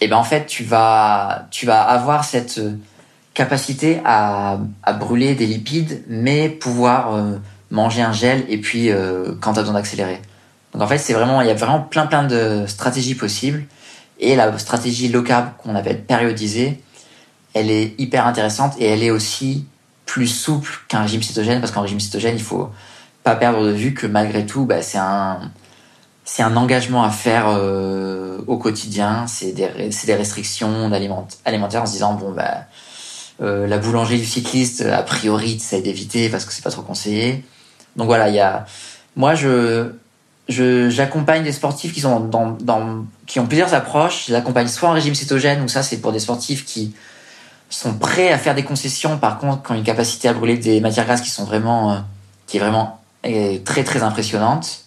et 0.00 0.06
eh 0.06 0.08
ben 0.08 0.16
en 0.16 0.24
fait, 0.24 0.46
tu 0.46 0.64
vas, 0.64 1.46
tu 1.50 1.66
vas 1.66 1.80
avoir 1.82 2.24
cette 2.24 2.60
capacité 3.32 4.00
à, 4.04 4.58
à, 4.82 4.92
brûler 4.92 5.34
des 5.34 5.46
lipides, 5.46 6.04
mais 6.08 6.48
pouvoir 6.48 7.14
euh, 7.14 7.36
manger 7.70 8.02
un 8.02 8.12
gel 8.12 8.44
et 8.48 8.58
puis 8.58 8.90
euh, 8.90 9.34
quand 9.40 9.54
tu 9.54 9.58
as 9.58 9.62
besoin 9.62 9.74
d'accélérer. 9.74 10.20
Donc 10.74 10.82
en 10.82 10.86
fait, 10.88 10.98
c'est 10.98 11.12
vraiment, 11.12 11.40
il 11.40 11.46
y 11.46 11.50
a 11.50 11.54
vraiment 11.54 11.80
plein 11.80 12.06
plein 12.06 12.24
de 12.24 12.64
stratégies 12.66 13.14
possibles. 13.14 13.64
Et 14.20 14.36
la 14.36 14.56
stratégie 14.58 15.08
low 15.08 15.24
qu'on 15.24 15.74
appelle 15.74 16.02
périodisée, 16.02 16.80
elle 17.52 17.70
est 17.70 17.94
hyper 17.98 18.26
intéressante 18.26 18.74
et 18.78 18.86
elle 18.86 19.02
est 19.02 19.10
aussi 19.10 19.66
plus 20.06 20.26
souple 20.26 20.70
qu'un 20.88 21.02
régime 21.02 21.22
cétogène 21.22 21.60
parce 21.60 21.72
qu'en 21.72 21.82
régime 21.82 22.00
cétogène, 22.00 22.36
il 22.36 22.42
faut 22.42 22.70
pas 23.22 23.36
perdre 23.36 23.64
de 23.64 23.70
vue 23.72 23.94
que 23.94 24.06
malgré 24.06 24.46
tout, 24.46 24.64
bah, 24.66 24.82
c'est 24.82 24.98
un 24.98 25.50
c'est 26.24 26.42
un 26.42 26.56
engagement 26.56 27.04
à 27.04 27.10
faire 27.10 27.46
euh, 27.48 28.38
au 28.46 28.56
quotidien. 28.56 29.26
C'est 29.26 29.52
des, 29.52 29.68
des 30.06 30.14
restrictions 30.14 30.90
alimentaires 31.44 31.82
en 31.82 31.86
se 31.86 31.92
disant 31.92 32.14
bon 32.14 32.32
bah 32.32 32.64
euh, 33.42 33.66
la 33.66 33.78
boulangerie 33.78 34.18
du 34.18 34.26
cycliste, 34.26 34.82
a 34.82 35.02
priori, 35.02 35.58
ça 35.58 35.80
d'éviter 35.80 36.28
parce 36.28 36.44
que 36.44 36.52
c'est 36.52 36.62
pas 36.62 36.70
trop 36.70 36.82
conseillé. 36.82 37.44
Donc 37.96 38.06
voilà, 38.06 38.28
il 38.28 38.34
y 38.34 38.40
a. 38.40 38.66
Moi, 39.16 39.34
je 39.34 39.90
j'accompagne 40.48 41.42
des 41.42 41.52
sportifs 41.52 41.92
qui 41.92 42.00
sont 42.00 42.20
dans, 42.20 42.56
qui 43.26 43.40
ont 43.40 43.46
plusieurs 43.46 43.74
approches. 43.74 44.26
Je 44.26 44.32
les 44.32 44.38
accompagne 44.38 44.68
soit 44.68 44.88
en 44.88 44.92
régime 44.92 45.14
cétogène, 45.14 45.62
ou 45.62 45.68
ça 45.68 45.82
c'est 45.82 45.98
pour 45.98 46.12
des 46.12 46.18
sportifs 46.18 46.64
qui 46.64 46.94
sont 47.70 47.94
prêts 47.94 48.30
à 48.30 48.38
faire 48.38 48.54
des 48.54 48.64
concessions. 48.64 49.18
Par 49.18 49.38
contre, 49.38 49.62
qui 49.62 49.72
ont 49.72 49.74
une 49.74 49.84
capacité 49.84 50.28
à 50.28 50.32
brûler 50.32 50.56
des 50.56 50.80
matières 50.80 51.06
grasses 51.06 51.22
qui 51.22 51.30
sont 51.30 51.44
vraiment 51.44 51.92
euh, 51.92 51.96
qui 52.46 52.58
est 52.58 52.60
vraiment 52.60 53.00
euh, 53.26 53.58
très 53.64 53.84
très 53.84 54.02
impressionnante. 54.02 54.84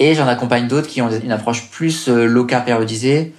Et 0.00 0.14
j'en 0.14 0.26
accompagne 0.26 0.66
d'autres 0.66 0.88
qui 0.88 1.02
ont 1.02 1.10
une 1.10 1.30
approche 1.30 1.68
plus 1.70 2.08
euh, 2.08 2.44
périodisée, 2.64 3.34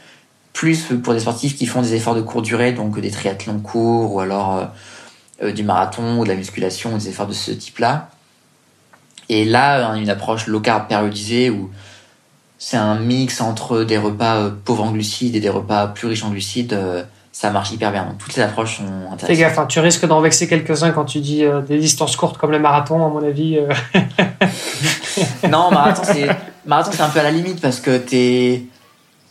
plus 0.53 0.85
pour 1.03 1.13
des 1.13 1.19
sportifs 1.19 1.57
qui 1.57 1.65
font 1.65 1.81
des 1.81 1.95
efforts 1.95 2.13
de 2.13 2.21
courte 2.21 2.45
durée, 2.45 2.71
donc 2.71 2.99
des 2.99 3.09
triathlons 3.09 3.59
courts 3.59 4.13
ou 4.13 4.19
alors 4.19 4.57
euh, 4.57 4.65
euh, 5.41 5.51
du 5.51 5.63
marathon 5.63 6.19
ou 6.19 6.23
de 6.23 6.29
la 6.29 6.35
musculation 6.35 6.93
ou 6.93 6.97
des 6.99 7.09
efforts 7.09 7.25
de 7.25 7.33
ce 7.33 7.49
type-là. 7.49 8.10
Et 9.33 9.45
là, 9.45 9.91
a 9.91 9.95
une 9.95 10.09
approche 10.09 10.47
low 10.47 10.59
carb 10.59 10.87
périodisée 10.89 11.49
où 11.49 11.69
c'est 12.59 12.75
un 12.77 12.95
mix 12.95 13.39
entre 13.39 13.83
des 13.83 13.97
repas 13.97 14.35
euh, 14.35 14.49
pauvres 14.65 14.83
en 14.83 14.91
glucides 14.91 15.35
et 15.37 15.39
des 15.39 15.49
repas 15.49 15.87
plus 15.87 16.07
riches 16.07 16.23
en 16.25 16.29
glucides. 16.31 16.73
Euh, 16.73 17.03
ça 17.31 17.49
marche 17.49 17.71
hyper 17.71 17.93
bien. 17.93 18.03
Donc 18.03 18.17
toutes 18.17 18.35
les 18.35 18.41
approches 18.43 18.77
sont 18.77 18.83
intéressantes. 19.13 19.27
Fais 19.27 19.37
gaffe, 19.37 19.57
hein, 19.57 19.65
tu 19.67 19.79
risques 19.79 20.05
d'en 20.05 20.19
vexer 20.19 20.49
quelques-uns 20.49 20.91
quand 20.91 21.05
tu 21.05 21.19
dis 21.21 21.45
euh, 21.45 21.61
des 21.61 21.77
distances 21.79 22.17
courtes 22.17 22.37
comme 22.37 22.51
le 22.51 22.59
marathon, 22.59 23.05
à 23.05 23.09
mon 23.09 23.25
avis. 23.25 23.57
Euh. 23.57 23.69
non, 25.49 25.71
marathon 25.71 26.01
c'est 26.05 26.27
marathon 26.65 26.91
c'est 26.93 27.01
un 27.01 27.09
peu 27.09 27.19
à 27.19 27.23
la 27.23 27.31
limite 27.31 27.61
parce 27.61 27.79
que 27.79 27.97
t'es 27.97 28.63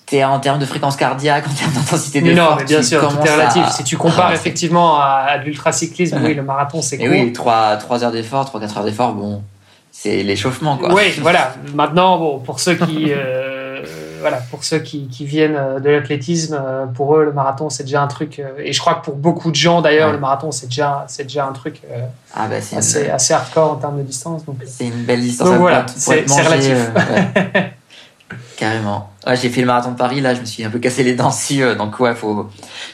t'es 0.07 0.25
en 0.25 0.41
termes 0.41 0.59
de 0.59 0.65
fréquence 0.67 0.97
cardiaque, 0.97 1.45
en 1.47 1.53
termes 1.53 1.73
d'intensité 1.73 2.21
d'effort. 2.23 2.53
non, 2.53 2.57
mais 2.57 2.65
bien 2.65 2.83
sûr, 2.83 3.07
tout 3.07 3.19
est 3.25 3.33
relatif. 3.33 3.63
à- 3.65 3.71
Si 3.71 3.85
tu 3.85 3.97
compares 3.97 4.33
effectivement 4.33 4.97
à, 4.99 5.05
à 5.29 5.37
l'ultracyclisme, 5.37 6.19
oui, 6.25 6.35
le 6.35 6.43
marathon, 6.43 6.81
c'est 6.83 6.97
Et 6.97 7.01
court. 7.07 7.09
oui, 7.11 7.33
3, 7.33 7.77
trois 7.77 8.03
heures 8.03 8.11
d'effort, 8.11 8.45
3-4 8.51 8.79
heures 8.79 8.85
d'effort, 8.85 9.13
bon, 9.13 9.43
c'est 10.03 10.23
l'échauffement, 10.23 10.79
quoi. 10.79 10.95
Oui, 10.95 11.13
voilà. 11.21 11.55
Maintenant, 11.75 12.19
bon, 12.19 12.39
pour 12.39 12.59
ceux 12.59 12.75
qui, 12.75 13.07
euh, 13.11 13.83
voilà, 14.21 14.39
pour 14.51 14.65
ceux 14.65 14.79
qui, 14.79 15.09
qui 15.09 15.27
viennent 15.27 15.57
euh, 15.57 15.79
de 15.79 15.91
l'athlétisme, 15.91 16.59
euh, 16.59 16.87
pour 16.87 17.17
eux, 17.17 17.25
le 17.25 17.33
marathon, 17.33 17.69
c'est 17.69 17.83
déjà 17.85 18.01
un 18.03 18.07
truc. 18.07 18.41
et 18.59 18.73
je 18.73 18.81
crois 18.81 18.95
que 18.95 19.05
pour 19.05 19.17
beaucoup 19.17 19.51
de 19.51 19.57
gens, 19.57 19.83
d'ailleurs, 19.83 20.07
Ouais. 20.09 20.15
le 20.15 20.21
marathon, 20.21 20.51
c'est 20.53 20.67
déjà, 20.69 21.05
c'est 21.07 21.25
déjà 21.25 21.47
un 21.47 21.53
truc 21.53 21.83
euh, 21.91 22.01
Ah 22.35 22.47
bah 22.49 22.57
assez, 22.57 22.77
une, 23.05 23.11
assez 23.11 23.35
hardcore 23.35 23.73
en 23.73 23.77
termes 23.77 23.99
de 23.99 24.03
distance. 24.03 24.45
Donc, 24.47 24.57
c'est 24.67 24.87
une 24.87 25.05
belle 25.05 25.21
distance. 25.21 25.49
Donc 25.49 25.59
voilà, 25.59 25.85
c'est- 25.95 26.25
relatif. 26.27 26.73
euh, 26.73 27.53
ouais. 27.55 27.73
Carrément. 28.57 29.11
Ouais, 29.27 29.37
j'ai 29.37 29.49
fait 29.49 29.61
le 29.63 29.67
marathon 29.67 29.93
de 29.93 29.97
Paris, 29.97 30.21
là, 30.21 30.35
je 30.35 30.41
me 30.41 30.45
suis 30.47 30.63
un 30.65 30.71
peu 30.71 30.79
cassé 30.79 31.03
les 31.03 31.15
dents 31.15 31.31
dessus, 31.31 31.63
euh, 31.63 31.75
donc 31.75 31.99
ouais, 31.99 32.15
faut, 32.15 32.49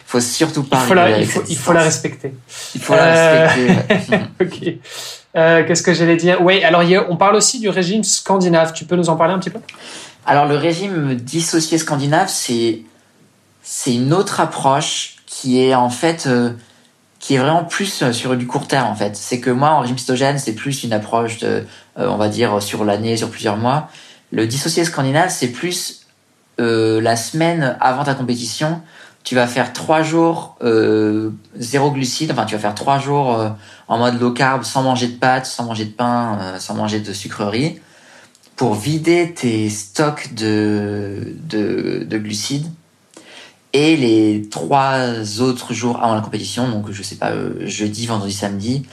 faut 0.06 0.20
surtout 0.20 0.62
pas 0.62 0.78
il 0.82 0.86
faut, 0.88 0.94
la, 0.94 1.18
il, 1.18 1.26
faut, 1.26 1.42
il 1.48 1.56
faut 1.58 1.72
la 1.72 1.82
respecter. 1.82 2.32
Il 2.74 2.80
faut 2.80 2.94
la 2.94 3.48
respecter. 3.48 4.16
Ok. 4.40 4.74
Euh, 5.36 5.64
Qu'est-ce 5.66 5.82
que 5.82 5.92
j'allais 5.92 6.16
dire? 6.16 6.40
Oui, 6.40 6.62
alors 6.64 6.82
on 7.10 7.16
parle 7.16 7.36
aussi 7.36 7.60
du 7.60 7.68
régime 7.68 8.04
scandinave. 8.04 8.72
Tu 8.72 8.84
peux 8.84 8.96
nous 8.96 9.10
en 9.10 9.16
parler 9.16 9.34
un 9.34 9.38
petit 9.38 9.50
peu? 9.50 9.60
Alors 10.24 10.46
le 10.46 10.56
régime 10.56 11.14
dissocié 11.14 11.78
scandinave, 11.78 12.28
c'est 12.28 12.82
c'est 13.62 13.94
une 13.94 14.12
autre 14.12 14.40
approche 14.40 15.16
qui 15.26 15.60
est 15.60 15.74
en 15.74 15.90
fait 15.90 16.26
euh, 16.26 16.50
qui 17.18 17.34
est 17.34 17.38
vraiment 17.38 17.64
plus 17.64 18.02
euh, 18.02 18.12
sur 18.12 18.36
du 18.36 18.46
court 18.46 18.66
terme 18.66 18.88
en 18.88 18.94
fait. 18.94 19.16
C'est 19.16 19.40
que 19.40 19.50
moi 19.50 19.70
en 19.70 19.80
régime 19.80 19.98
cétogène, 19.98 20.38
c'est 20.38 20.54
plus 20.54 20.84
une 20.84 20.92
approche 20.92 21.38
de 21.38 21.64
on 21.96 22.16
va 22.16 22.28
dire 22.28 22.62
sur 22.62 22.84
l'année, 22.84 23.16
sur 23.16 23.30
plusieurs 23.30 23.56
mois. 23.56 23.88
Le 24.32 24.46
dissocié 24.46 24.84
scandinave, 24.84 25.30
c'est 25.30 25.48
plus 25.48 26.06
la 26.58 27.16
semaine 27.16 27.76
avant 27.80 28.04
ta 28.04 28.14
compétition. 28.14 28.80
Tu 29.26 29.34
vas 29.34 29.48
faire 29.48 29.72
trois 29.72 30.04
jours 30.04 30.54
euh, 30.62 31.30
zéro 31.56 31.90
glucide, 31.90 32.30
enfin 32.30 32.44
tu 32.44 32.54
vas 32.54 32.60
faire 32.60 32.76
trois 32.76 33.00
jours 33.00 33.34
euh, 33.34 33.48
en 33.88 33.98
mode 33.98 34.20
low 34.20 34.30
carb, 34.30 34.62
sans 34.62 34.84
manger 34.84 35.08
de 35.08 35.16
pâtes, 35.18 35.46
sans 35.46 35.64
manger 35.64 35.84
de 35.86 35.90
pain, 35.90 36.38
euh, 36.40 36.58
sans 36.60 36.74
manger 36.74 37.00
de 37.00 37.12
sucreries 37.12 37.80
pour 38.54 38.74
vider 38.74 39.34
tes 39.34 39.68
stocks 39.68 40.32
de, 40.34 41.34
de, 41.42 42.04
de 42.08 42.18
glucides. 42.18 42.70
Et 43.72 43.96
les 43.96 44.48
trois 44.48 45.40
autres 45.40 45.74
jours 45.74 46.00
avant 46.04 46.14
la 46.14 46.20
compétition, 46.20 46.68
donc 46.68 46.92
je 46.92 47.02
sais 47.02 47.16
pas, 47.16 47.32
euh, 47.32 47.66
jeudi, 47.66 48.06
vendredi, 48.06 48.32
samedi, 48.32 48.86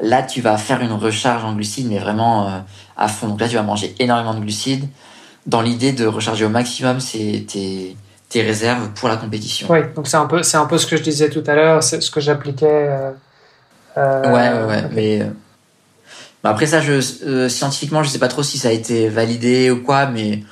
là 0.00 0.22
tu 0.22 0.40
vas 0.40 0.56
faire 0.56 0.80
une 0.80 0.92
recharge 0.92 1.44
en 1.44 1.52
glucides, 1.52 1.88
mais 1.90 1.98
vraiment 1.98 2.48
euh, 2.48 2.58
à 2.96 3.08
fond. 3.08 3.28
Donc 3.28 3.38
là 3.38 3.50
tu 3.50 3.56
vas 3.56 3.62
manger 3.62 3.94
énormément 3.98 4.32
de 4.32 4.40
glucides 4.40 4.88
dans 5.46 5.60
l'idée 5.60 5.92
de 5.92 6.06
recharger 6.06 6.46
au 6.46 6.48
maximum 6.48 7.00
ces- 7.00 7.44
tes, 7.44 7.98
tes 8.34 8.42
réserves 8.42 8.88
pour 8.96 9.08
la 9.08 9.16
compétition. 9.16 9.68
Oui, 9.70 9.78
donc 9.94 10.08
c'est 10.08 10.16
un, 10.16 10.26
peu- 10.26 10.42
c'est 10.42 10.56
un 10.56 10.66
peu 10.66 10.76
ce 10.76 10.88
que 10.88 10.96
je 10.96 11.02
disais 11.04 11.30
tout 11.30 11.44
à 11.46 11.54
l'heure, 11.54 11.82
c'est 11.84 12.00
ce 12.00 12.10
que 12.10 12.18
j'appliquais. 12.20 12.66
euh, 12.66 13.10
euh, 13.96 14.32
Ouais, 14.32 14.66
ouais. 14.68 14.82
Mais 14.92 15.20
euh, 15.22 15.26
bah 16.42 16.50
après 16.50 16.66
ça, 16.66 16.80
je, 16.80 16.94
euh, 17.26 17.48
scientifiquement, 17.48 18.02
je 18.02 18.08
sais 18.08 18.18
pas 18.18 18.26
trop 18.26 18.42
si 18.42 18.58
ça 18.58 18.68
a 18.68 18.72
été 18.72 19.08
validé 19.08 19.70
ou 19.70 19.82
quoi, 19.84 20.06
mais 20.06 20.42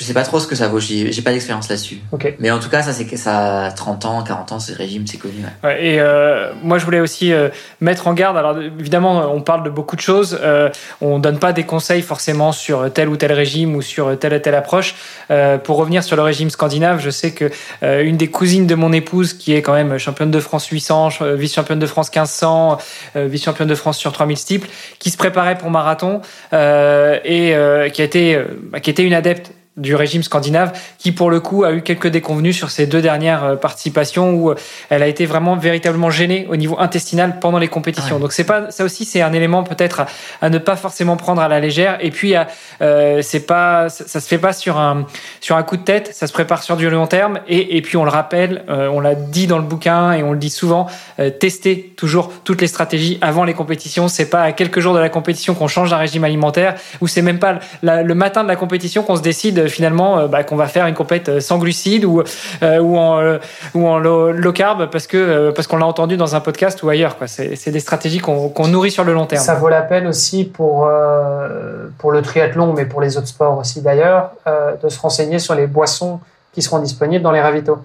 je 0.00 0.04
sais 0.06 0.14
pas 0.14 0.22
trop 0.22 0.40
ce 0.40 0.46
que 0.46 0.54
ça 0.54 0.66
vaut. 0.68 0.80
J'ai 0.80 1.20
pas 1.20 1.30
d'expérience 1.30 1.68
là-dessus. 1.68 1.98
Mais 2.38 2.50
en 2.50 2.58
tout 2.58 2.70
cas, 2.70 2.80
ça 2.82 2.94
c'est 2.94 3.16
ça 3.18 3.66
a 3.66 3.70
30 3.70 4.06
ans, 4.06 4.22
40 4.22 4.52
ans, 4.52 4.58
ce 4.58 4.72
régime, 4.72 5.06
c'est 5.06 5.18
connu. 5.18 5.34
ouais. 5.42 5.68
Ouais, 5.68 5.84
et 5.84 6.00
euh, 6.00 6.52
moi, 6.62 6.78
je 6.78 6.86
voulais 6.86 7.00
aussi 7.00 7.34
euh, 7.34 7.50
mettre 7.82 8.08
en 8.08 8.14
garde. 8.14 8.38
Alors, 8.38 8.56
évidemment, 8.58 9.30
on 9.30 9.42
parle 9.42 9.62
de 9.62 9.68
beaucoup 9.68 9.96
de 9.96 10.00
choses. 10.00 10.38
Euh, 10.40 10.70
on 11.02 11.18
donne 11.18 11.38
pas 11.38 11.52
des 11.52 11.64
conseils 11.64 12.00
forcément 12.00 12.50
sur 12.52 12.90
tel 12.90 13.10
ou 13.10 13.18
tel 13.18 13.30
régime 13.32 13.74
ou 13.76 13.82
sur 13.82 14.18
telle 14.18 14.32
ou 14.32 14.38
telle 14.38 14.54
approche. 14.54 14.94
Euh, 15.30 15.58
pour 15.58 15.76
revenir 15.76 16.02
sur 16.02 16.16
le 16.16 16.22
régime 16.22 16.48
scandinave, 16.48 16.98
je 17.02 17.10
sais 17.10 17.32
que 17.32 17.50
euh, 17.82 18.02
une 18.02 18.16
des 18.16 18.28
cousines 18.28 18.66
de 18.66 18.74
mon 18.74 18.94
épouse, 18.94 19.34
qui 19.34 19.52
est 19.52 19.60
quand 19.60 19.74
même 19.74 19.98
championne 19.98 20.30
de 20.30 20.40
France 20.40 20.66
800, 20.66 21.10
euh, 21.20 21.34
vice-championne 21.34 21.78
de 21.78 21.86
France 21.86 22.08
1500, 22.08 22.78
euh, 23.16 23.26
vice-championne 23.26 23.68
de 23.68 23.74
France 23.74 23.98
sur 23.98 24.12
3000 24.12 24.38
steeples, 24.38 24.68
qui 24.98 25.10
se 25.10 25.18
préparait 25.18 25.58
pour 25.58 25.70
marathon 25.70 26.22
euh, 26.54 27.18
et 27.22 27.54
euh, 27.54 27.90
qui 27.90 28.00
a 28.00 28.04
été, 28.06 28.34
euh, 28.34 28.44
bah, 28.72 28.80
qui 28.80 28.88
était 28.88 29.04
une 29.04 29.12
adepte 29.12 29.52
du 29.80 29.94
régime 29.96 30.22
scandinave, 30.22 30.72
qui 30.98 31.10
pour 31.12 31.30
le 31.30 31.40
coup 31.40 31.64
a 31.64 31.72
eu 31.72 31.82
quelques 31.82 32.06
déconvenues 32.08 32.52
sur 32.52 32.70
ses 32.70 32.86
deux 32.86 33.02
dernières 33.02 33.44
euh, 33.44 33.56
participations 33.56 34.30
où 34.32 34.50
euh, 34.50 34.54
elle 34.90 35.02
a 35.02 35.06
été 35.08 35.26
vraiment 35.26 35.56
véritablement 35.56 36.10
gênée 36.10 36.46
au 36.50 36.56
niveau 36.56 36.76
intestinal 36.78 37.38
pendant 37.40 37.58
les 37.58 37.68
compétitions. 37.68 38.16
Ouais. 38.16 38.22
Donc 38.22 38.32
c'est 38.32 38.44
pas 38.44 38.70
ça 38.70 38.84
aussi 38.84 39.04
c'est 39.04 39.22
un 39.22 39.32
élément 39.32 39.62
peut-être 39.64 40.00
à, 40.00 40.06
à 40.40 40.50
ne 40.50 40.58
pas 40.58 40.76
forcément 40.76 41.16
prendre 41.16 41.40
à 41.42 41.48
la 41.48 41.58
légère. 41.60 41.98
Et 42.00 42.10
puis 42.10 42.34
euh, 42.80 43.22
c'est 43.22 43.46
pas 43.46 43.88
ça, 43.88 44.04
ça 44.06 44.20
se 44.20 44.28
fait 44.28 44.38
pas 44.38 44.52
sur 44.52 44.78
un 44.78 45.06
sur 45.40 45.56
un 45.56 45.62
coup 45.62 45.76
de 45.76 45.82
tête, 45.82 46.10
ça 46.14 46.26
se 46.26 46.32
prépare 46.32 46.62
sur 46.62 46.76
du 46.76 46.88
long 46.90 47.06
terme. 47.06 47.40
Et, 47.48 47.76
et 47.76 47.82
puis 47.82 47.96
on 47.96 48.04
le 48.04 48.10
rappelle, 48.10 48.64
euh, 48.68 48.88
on 48.88 49.00
l'a 49.00 49.14
dit 49.14 49.46
dans 49.46 49.58
le 49.58 49.64
bouquin 49.64 50.12
et 50.12 50.22
on 50.22 50.32
le 50.32 50.38
dit 50.38 50.50
souvent, 50.50 50.86
euh, 51.18 51.30
tester 51.30 51.94
toujours 51.96 52.32
toutes 52.44 52.60
les 52.60 52.68
stratégies 52.68 53.18
avant 53.20 53.44
les 53.44 53.54
compétitions. 53.54 54.08
C'est 54.08 54.26
pas 54.30 54.42
à 54.42 54.52
quelques 54.52 54.80
jours 54.80 54.94
de 54.94 54.98
la 55.00 55.08
compétition 55.08 55.54
qu'on 55.54 55.68
change 55.68 55.90
d'un 55.90 55.96
régime 55.96 56.24
alimentaire 56.24 56.74
ou 57.00 57.08
c'est 57.08 57.22
même 57.22 57.38
pas 57.38 57.58
la- 57.82 58.02
le 58.02 58.14
matin 58.14 58.42
de 58.42 58.48
la 58.48 58.56
compétition 58.56 59.02
qu'on 59.02 59.16
se 59.16 59.22
décide 59.22 59.66
finalement 59.70 60.18
euh, 60.18 60.26
bah, 60.26 60.44
qu'on 60.44 60.56
va 60.56 60.66
faire 60.66 60.86
une 60.86 60.94
compète 60.94 61.28
euh, 61.28 61.40
sans 61.40 61.58
glucides 61.58 62.04
ou 62.04 62.22
euh, 62.62 62.78
ou 62.78 62.98
en 62.98 63.38
ou 63.74 63.86
en 63.86 63.98
low, 63.98 64.32
low 64.32 64.52
carb 64.52 64.90
parce 64.90 65.06
que 65.06 65.50
parce 65.50 65.66
qu'on 65.66 65.76
l'a 65.78 65.86
entendu 65.86 66.16
dans 66.16 66.34
un 66.34 66.40
podcast 66.40 66.82
ou 66.82 66.88
ailleurs 66.88 67.16
quoi. 67.16 67.26
C'est 67.26 67.56
c'est 67.56 67.70
des 67.70 67.80
stratégies 67.80 68.18
qu'on 68.18 68.48
qu'on 68.50 68.68
nourrit 68.68 68.90
sur 68.90 69.04
le 69.04 69.12
long 69.12 69.26
terme. 69.26 69.42
Ça 69.42 69.54
vaut 69.54 69.68
la 69.68 69.82
peine 69.82 70.06
aussi 70.06 70.44
pour, 70.44 70.86
euh, 70.86 71.88
pour 71.98 72.12
le 72.12 72.22
triathlon, 72.22 72.72
mais 72.72 72.84
pour 72.84 73.00
les 73.00 73.16
autres 73.16 73.28
sports 73.28 73.56
aussi 73.58 73.80
d'ailleurs, 73.80 74.32
euh, 74.46 74.74
de 74.82 74.88
se 74.88 75.00
renseigner 75.00 75.38
sur 75.38 75.54
les 75.54 75.66
boissons 75.66 76.20
qui 76.52 76.62
seront 76.62 76.78
disponibles 76.80 77.22
dans 77.22 77.32
les 77.32 77.40
ravitaux. 77.40 77.78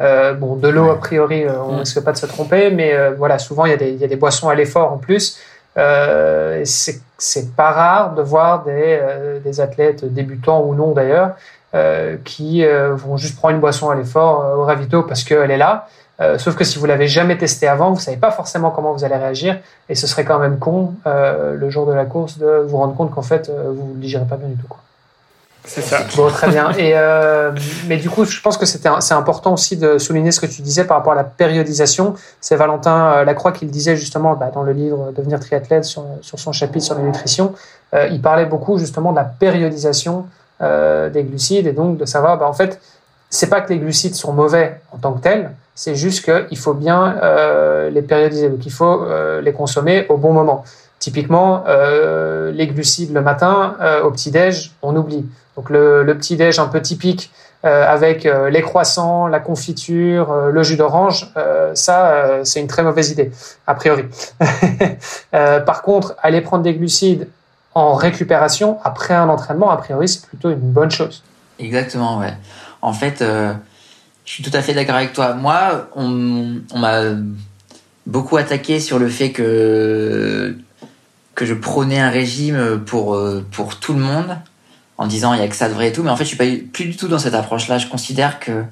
Euh, 0.00 0.34
bon, 0.34 0.56
de 0.56 0.68
l'eau, 0.68 0.90
a 0.90 0.98
priori, 0.98 1.44
on 1.48 1.74
Mm. 1.74 1.78
risque 1.78 2.00
pas 2.02 2.12
de 2.12 2.16
se 2.16 2.26
tromper, 2.26 2.70
mais 2.70 2.94
voilà, 3.18 3.38
souvent 3.38 3.66
il 3.66 3.70
y, 3.70 3.74
a 3.74 3.76
des, 3.76 3.90
il 3.90 3.98
y 3.98 4.04
a 4.04 4.08
des 4.08 4.16
boissons 4.16 4.48
à 4.48 4.54
l'effort 4.54 4.92
en 4.92 4.98
plus. 4.98 5.38
Et 5.76 6.62
c'est 6.64 7.00
c'est 7.20 7.54
pas 7.54 7.70
rare 7.70 8.14
de 8.14 8.22
voir 8.22 8.64
des, 8.64 8.72
euh, 9.00 9.38
des 9.40 9.60
athlètes 9.60 10.04
débutants 10.04 10.64
ou 10.64 10.74
non 10.74 10.92
d'ailleurs 10.92 11.36
euh, 11.74 12.16
qui 12.24 12.64
euh, 12.64 12.94
vont 12.94 13.16
juste 13.16 13.36
prendre 13.36 13.54
une 13.54 13.60
boisson 13.60 13.90
à 13.90 13.94
l'effort 13.94 14.58
au 14.58 14.64
ravito 14.64 15.02
parce 15.02 15.22
qu'elle 15.22 15.50
est 15.50 15.58
là. 15.58 15.86
Sauf 16.36 16.54
que 16.54 16.64
si 16.64 16.78
vous 16.78 16.84
l'avez 16.84 17.08
jamais 17.08 17.38
testé 17.38 17.66
avant, 17.66 17.92
vous 17.92 17.98
savez 17.98 18.18
pas 18.18 18.30
forcément 18.30 18.70
comment 18.70 18.92
vous 18.92 19.04
allez 19.04 19.16
réagir 19.16 19.58
et 19.88 19.94
ce 19.94 20.06
serait 20.06 20.26
quand 20.26 20.38
même 20.38 20.58
con 20.58 20.92
le 21.06 21.70
jour 21.70 21.86
de 21.86 21.94
la 21.94 22.04
course 22.04 22.36
de 22.36 22.62
vous 22.68 22.76
rendre 22.76 22.94
compte 22.94 23.10
qu'en 23.10 23.22
fait 23.22 23.50
vous 23.50 23.94
ne 23.94 24.00
digérez 24.02 24.26
pas 24.26 24.36
bien 24.36 24.48
du 24.48 24.56
tout. 24.56 24.68
C'est 25.64 25.82
ça. 25.82 26.00
Très 26.00 26.48
bien. 26.48 26.72
Euh, 26.78 27.52
mais 27.86 27.96
du 27.96 28.08
coup, 28.08 28.24
je 28.24 28.40
pense 28.40 28.56
que 28.56 28.66
c'est 28.66 29.12
important 29.12 29.52
aussi 29.52 29.76
de 29.76 29.98
souligner 29.98 30.32
ce 30.32 30.40
que 30.40 30.46
tu 30.46 30.62
disais 30.62 30.84
par 30.84 30.96
rapport 30.96 31.12
à 31.12 31.16
la 31.16 31.24
périodisation. 31.24 32.14
C'est 32.40 32.56
Valentin 32.56 33.12
euh, 33.12 33.24
Lacroix 33.24 33.52
qui 33.52 33.66
le 33.66 33.70
disait 33.70 33.96
justement 33.96 34.34
bah, 34.34 34.50
dans 34.52 34.62
le 34.62 34.72
livre 34.72 35.12
Devenir 35.16 35.38
triathlète 35.38 35.84
sur, 35.84 36.04
sur 36.22 36.38
son 36.38 36.52
chapitre 36.52 36.84
sur 36.86 36.94
la 36.94 37.02
nutrition. 37.02 37.54
Euh, 37.94 38.08
il 38.10 38.22
parlait 38.22 38.46
beaucoup 38.46 38.78
justement 38.78 39.10
de 39.12 39.16
la 39.16 39.24
périodisation 39.24 40.26
des 40.60 41.22
glucides 41.22 41.66
et 41.66 41.72
donc 41.72 41.96
de 41.96 42.04
savoir, 42.04 42.36
bah, 42.36 42.46
en 42.46 42.52
fait, 42.52 42.78
c'est 43.30 43.48
pas 43.48 43.62
que 43.62 43.72
les 43.72 43.78
glucides 43.78 44.14
sont 44.14 44.34
mauvais 44.34 44.78
en 44.92 44.98
tant 44.98 45.12
que 45.14 45.22
tels, 45.22 45.52
c'est 45.74 45.94
juste 45.94 46.22
qu'il 46.22 46.58
faut 46.58 46.74
bien 46.74 47.14
les 47.90 48.02
périodiser. 48.02 48.50
Donc 48.50 48.66
il 48.66 48.72
faut 48.72 49.06
les 49.40 49.52
consommer 49.54 50.04
au 50.10 50.18
bon 50.18 50.34
moment. 50.34 50.64
Typiquement, 50.98 51.64
les 51.66 52.66
glucides 52.66 53.14
le 53.14 53.22
matin, 53.22 53.74
au 54.04 54.10
petit-déj, 54.10 54.72
on 54.82 54.94
oublie. 54.96 55.24
Donc 55.56 55.70
le, 55.70 56.02
le 56.02 56.16
petit-déj 56.16 56.58
un 56.58 56.66
peu 56.66 56.80
typique 56.80 57.30
euh, 57.66 57.86
avec 57.86 58.24
euh, 58.24 58.48
les 58.48 58.62
croissants, 58.62 59.26
la 59.26 59.38
confiture, 59.38 60.32
euh, 60.32 60.50
le 60.50 60.62
jus 60.62 60.78
d'orange, 60.78 61.30
ça, 61.74 62.40
c'est 62.42 62.58
une 62.58 62.66
très 62.66 62.82
mauvaise 62.82 63.10
idée, 63.10 63.30
a 63.66 63.74
priori. 63.74 64.04
Par 65.30 65.82
contre, 65.82 66.14
aller 66.22 66.40
prendre 66.40 66.62
des 66.62 66.74
glucides 66.74 67.28
en 67.74 67.94
récupération 67.94 68.78
après 68.82 69.14
un 69.14 69.28
entraînement, 69.28 69.70
a 69.70 69.76
priori, 69.76 70.08
c'est 70.08 70.26
plutôt 70.26 70.50
une 70.50 70.58
bonne 70.58 70.90
chose. 70.90 71.22
Exactement, 71.58 72.18
ouais. 72.18 72.32
En 72.80 72.94
fait, 72.94 73.22
je 73.22 73.54
suis 74.24 74.42
tout 74.42 74.50
à 74.54 74.62
fait 74.62 74.72
d'accord 74.72 74.96
avec 74.96 75.12
toi. 75.12 75.34
Moi, 75.34 75.88
on, 75.94 76.60
on 76.72 76.78
m'a 76.78 77.02
beaucoup 78.06 78.38
attaqué 78.38 78.80
sur 78.80 78.98
le 78.98 79.08
fait 79.08 79.32
que 79.32 80.56
que 81.34 81.46
je 81.46 81.54
prônais 81.54 82.00
un 82.00 82.10
régime 82.10 82.80
pour 82.84 83.18
pour 83.52 83.78
tout 83.78 83.92
le 83.92 84.00
monde 84.00 84.36
en 85.00 85.06
disant 85.06 85.32
il 85.32 85.40
y 85.40 85.42
a 85.42 85.48
que 85.48 85.56
ça 85.56 85.70
de 85.70 85.74
vrai 85.74 85.88
et 85.88 85.92
tout. 85.92 86.02
Mais 86.02 86.10
en 86.10 86.16
fait 86.16 86.24
je 86.24 86.28
suis 86.28 86.36
pas 86.36 86.44
plus 86.72 86.84
du 86.84 86.96
tout 86.96 87.08
dans 87.08 87.18
cette 87.18 87.34
approche 87.34 87.68
là 87.68 87.78
je 87.78 87.86
considère 87.86 88.38
que 88.38 88.64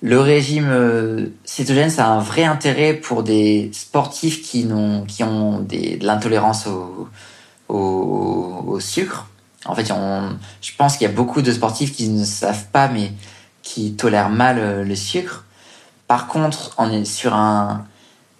le 0.00 0.20
régime 0.20 0.68
euh, 0.70 1.26
cétogène 1.44 1.90
ça 1.90 2.06
a 2.06 2.10
un 2.10 2.20
vrai 2.20 2.44
intérêt 2.44 2.94
pour 2.94 3.24
des 3.24 3.68
sportifs 3.72 4.42
qui 4.42 4.64
n'ont 4.64 5.04
qui 5.04 5.24
ont 5.24 5.58
des, 5.58 5.96
de 5.96 6.06
l'intolérance 6.06 6.68
au, 6.68 7.08
au, 7.68 8.64
au 8.64 8.80
sucre. 8.80 9.26
En 9.66 9.74
fait 9.74 9.90
on, 9.90 10.36
je 10.62 10.70
pense 10.78 10.96
qu'il 10.96 11.08
y 11.08 11.10
a 11.10 11.12
beaucoup 11.12 11.42
de 11.42 11.50
sportifs 11.50 11.92
qui 11.92 12.08
ne 12.08 12.24
savent 12.24 12.68
pas 12.68 12.86
mais 12.86 13.10
qui 13.64 13.94
tolèrent 13.94 14.30
mal 14.30 14.58
euh, 14.60 14.84
le 14.84 14.94
sucre. 14.94 15.44
Par 16.06 16.28
contre 16.28 16.74
on 16.78 16.92
est 16.92 17.04
sur 17.04 17.34
un 17.34 17.84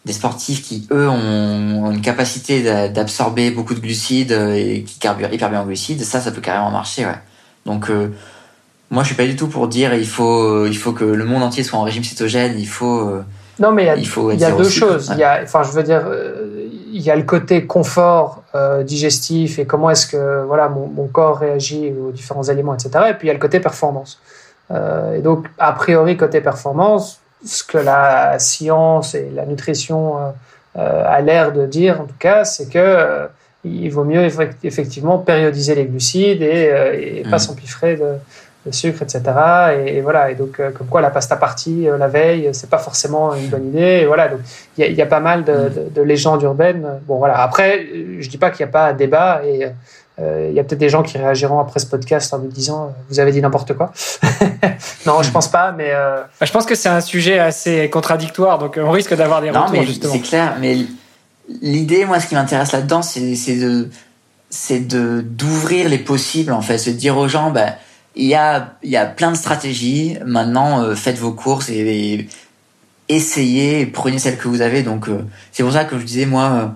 des 0.05 0.13
sportifs 0.13 0.63
qui, 0.63 0.87
eux, 0.91 1.09
ont 1.09 1.91
une 1.91 2.03
capacité 2.03 2.63
d'a- 2.63 2.89
d'absorber 2.89 3.51
beaucoup 3.51 3.75
de 3.75 3.81
glucides 3.81 4.33
euh, 4.33 4.55
et 4.55 4.83
qui 4.83 4.99
carburent 4.99 5.33
hyper 5.33 5.49
bien 5.49 5.63
en 5.63 5.65
glucides, 5.65 6.03
ça, 6.03 6.21
ça 6.21 6.31
peut 6.31 6.43
carrément 6.43 6.71
marcher, 6.71 7.07
ouais. 7.07 7.19
Donc, 7.65 7.89
euh, 7.89 8.09
moi, 8.91 9.03
je 9.03 9.09
suis 9.09 9.17
pas 9.17 9.25
du 9.25 9.35
tout 9.35 9.49
pour 9.49 9.67
dire 9.67 9.95
il 9.95 10.07
faut, 10.07 10.67
il 10.67 10.77
faut 10.77 10.93
que 10.93 11.05
le 11.05 11.25
monde 11.25 11.43
entier 11.43 11.63
soit 11.63 11.79
en 11.79 11.83
régime 11.83 12.05
cétogène. 12.05 12.59
Il 12.59 12.69
faut. 12.69 13.19
Non, 13.59 13.73
mais 13.73 13.91
il, 13.97 14.07
faut 14.07 14.31
il 14.31 14.39
y 14.39 14.45
a 14.45 14.53
deux 14.53 14.69
choses. 14.69 15.11
Il 15.13 15.19
y 15.19 15.25
a, 15.25 15.41
enfin, 15.43 15.63
je 15.63 15.71
veux 15.71 15.83
dire, 15.83 16.07
il 16.93 17.01
y 17.01 17.11
a 17.11 17.17
le 17.17 17.23
côté 17.23 17.67
confort 17.67 18.43
digestif 18.85 19.59
et 19.59 19.65
comment 19.65 19.89
est-ce 19.89 20.07
que 20.07 20.45
voilà 20.45 20.69
mon, 20.69 20.87
mon, 20.87 21.07
corps 21.07 21.39
réagit 21.39 21.93
aux 21.93 22.13
différents 22.13 22.51
aliments, 22.51 22.75
etc. 22.75 22.91
Et 23.09 23.15
puis 23.15 23.27
il 23.27 23.29
y 23.29 23.31
a 23.31 23.35
le 23.35 23.41
côté 23.41 23.59
performance. 23.59 24.21
et 24.71 25.23
donc, 25.23 25.47
a 25.59 25.73
priori, 25.73 26.19
côté 26.19 26.43
performance, 26.43 27.21
ce 27.45 27.63
que 27.65 27.79
la 27.79 28.39
science 28.39 29.15
et 29.15 29.31
la 29.35 29.45
nutrition 29.45 30.17
a 30.75 31.21
l'air 31.21 31.53
de 31.53 31.67
dire, 31.67 32.01
en 32.01 32.05
tout 32.05 32.19
cas, 32.19 32.45
c'est 32.45 32.69
que 32.69 33.29
il 33.65 33.89
vaut 33.91 34.05
mieux 34.05 34.29
effectivement 34.63 35.19
périodiser 35.19 35.75
les 35.75 35.87
glucides 35.87 36.43
et, 36.43 36.69
euh, 36.71 37.23
pas 37.31 37.37
mm. 37.37 37.39
s'empiffrer 37.39 37.97
de, 37.97 38.71
sucre, 38.71 39.03
etc. 39.03 39.23
Et, 39.87 40.01
voilà. 40.01 40.31
Et 40.31 40.35
donc, 40.35 40.59
euh, 40.59 40.71
comme 40.71 40.87
quoi 40.87 41.01
la 41.01 41.11
pasta 41.11 41.37
partie 41.37 41.89
euh, 41.89 41.99
la 41.99 42.09
veille, 42.09 42.49
c'est 42.53 42.71
pas 42.71 42.79
forcément 42.79 43.35
une 43.35 43.49
bonne 43.49 43.69
idée. 43.69 44.01
Et 44.03 44.07
voilà. 44.07 44.29
Donc, 44.29 44.41
il 44.79 44.93
y, 44.93 45.03
a 45.03 45.07
pas 45.07 45.21
mal 45.21 45.41
mm. 45.41 45.93
de, 45.95 46.03
légendes 46.03 46.43
urbaines. 46.43 46.87
Bon, 47.07 47.19
voilà. 47.19 47.39
Après, 47.41 47.87
je 48.21 48.29
dis 48.29 48.39
pas 48.39 48.51
qu'il 48.51 48.65
n'y 48.65 48.71
a 48.71 48.73
pas 48.73 48.93
de 48.93 48.99
débat 48.99 49.43
et 49.45 49.69
il 50.19 50.53
y 50.55 50.61
a 50.61 50.65
peut-être 50.65 50.79
des 50.79 50.89
gens 50.89 51.03
qui 51.03 51.19
réagiront 51.19 51.59
après 51.59 51.81
ce 51.81 51.87
podcast 51.87 52.33
en 52.33 52.39
me 52.39 52.49
disant 52.49 52.95
vous 53.11 53.19
avez 53.19 53.33
dit 53.33 53.41
n'importe 53.41 53.75
quoi. 53.75 53.93
non, 55.07 55.23
je 55.23 55.31
pense 55.31 55.49
pas, 55.49 55.73
mais 55.73 55.93
bah, 55.93 56.47
je 56.47 56.53
pense 56.53 56.67
que 56.67 56.75
c'est 56.75 56.89
un 56.89 57.01
sujet 57.01 57.39
assez 57.39 57.91
contradictoire, 57.91 58.59
donc 58.59 58.79
on 58.81 58.91
risque 58.91 59.15
d'avoir 59.15 59.41
des 59.41 59.51
non, 59.51 59.67
retours 59.67 60.13
C'est 60.13 60.21
clair, 60.21 60.57
mais 60.61 60.77
l'idée, 61.49 62.05
moi, 62.05 62.21
ce 62.21 62.27
qui 62.27 62.35
m'intéresse 62.35 62.73
là-dedans, 62.73 63.03
c'est 63.03 63.21
de 63.21 63.89
c'est 64.51 64.81
de 64.81 65.21
d'ouvrir 65.21 65.89
les 65.89 65.99
possibles 65.99 66.53
en 66.53 66.61
fait, 66.61 66.79
se 66.79 66.91
dire 66.91 67.19
aux 67.19 67.29
gens, 67.29 67.51
bah 67.51 67.75
il 68.15 68.27
y 68.27 68.35
a 68.35 68.75
il 68.83 68.91
y 68.91 68.97
a 68.97 69.07
plein 69.07 69.33
de 69.33 69.37
stratégies. 69.37 70.17
Maintenant, 70.25 70.83
euh, 70.83 70.95
faites 70.95 71.19
vos 71.19 71.33
courses 71.33 71.69
et, 71.71 72.29
essayez, 73.09 73.81
et 73.81 73.87
prenez 73.87 74.19
celles 74.19 74.39
que 74.39 74.49
vous 74.49 74.61
avez. 74.61 74.83
Donc 74.83 75.09
euh, 75.09 75.25
c'est 75.53 75.63
pour 75.63 75.73
ça 75.73 75.85
que 75.85 75.99
je 75.99 76.05
disais 76.05 76.27
moi. 76.27 76.75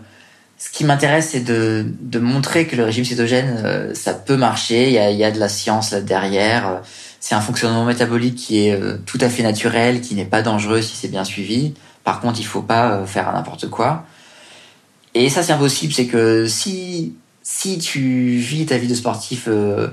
Euh, 0.58 0.64
ce 0.64 0.70
qui 0.70 0.84
m'intéresse, 0.84 1.30
c'est 1.30 1.40
de, 1.40 1.86
de 2.00 2.18
montrer 2.18 2.66
que 2.66 2.76
le 2.76 2.84
régime 2.84 3.04
cétogène, 3.04 3.94
ça 3.94 4.14
peut 4.14 4.36
marcher. 4.36 4.88
Il 4.88 4.92
y 4.92 4.98
a, 4.98 5.10
y 5.10 5.24
a 5.24 5.30
de 5.30 5.38
la 5.38 5.48
science 5.48 5.92
là 5.92 6.00
derrière. 6.00 6.82
C'est 7.20 7.34
un 7.34 7.40
fonctionnement 7.40 7.84
métabolique 7.84 8.36
qui 8.36 8.66
est 8.66 8.80
tout 9.06 9.18
à 9.20 9.28
fait 9.28 9.42
naturel, 9.42 10.00
qui 10.00 10.14
n'est 10.14 10.24
pas 10.24 10.42
dangereux 10.42 10.82
si 10.82 10.96
c'est 10.96 11.08
bien 11.08 11.24
suivi. 11.24 11.74
Par 12.04 12.20
contre, 12.20 12.40
il 12.40 12.46
faut 12.46 12.62
pas 12.62 13.04
faire 13.06 13.32
n'importe 13.32 13.68
quoi. 13.68 14.04
Et 15.14 15.28
ça, 15.28 15.42
c'est 15.42 15.52
impossible. 15.52 15.92
C'est 15.92 16.06
que 16.06 16.46
si, 16.46 17.14
si 17.42 17.78
tu 17.78 18.36
vis 18.36 18.66
ta 18.66 18.78
vie 18.78 18.88
de 18.88 18.94
sportif 18.94 19.44
euh, 19.48 19.88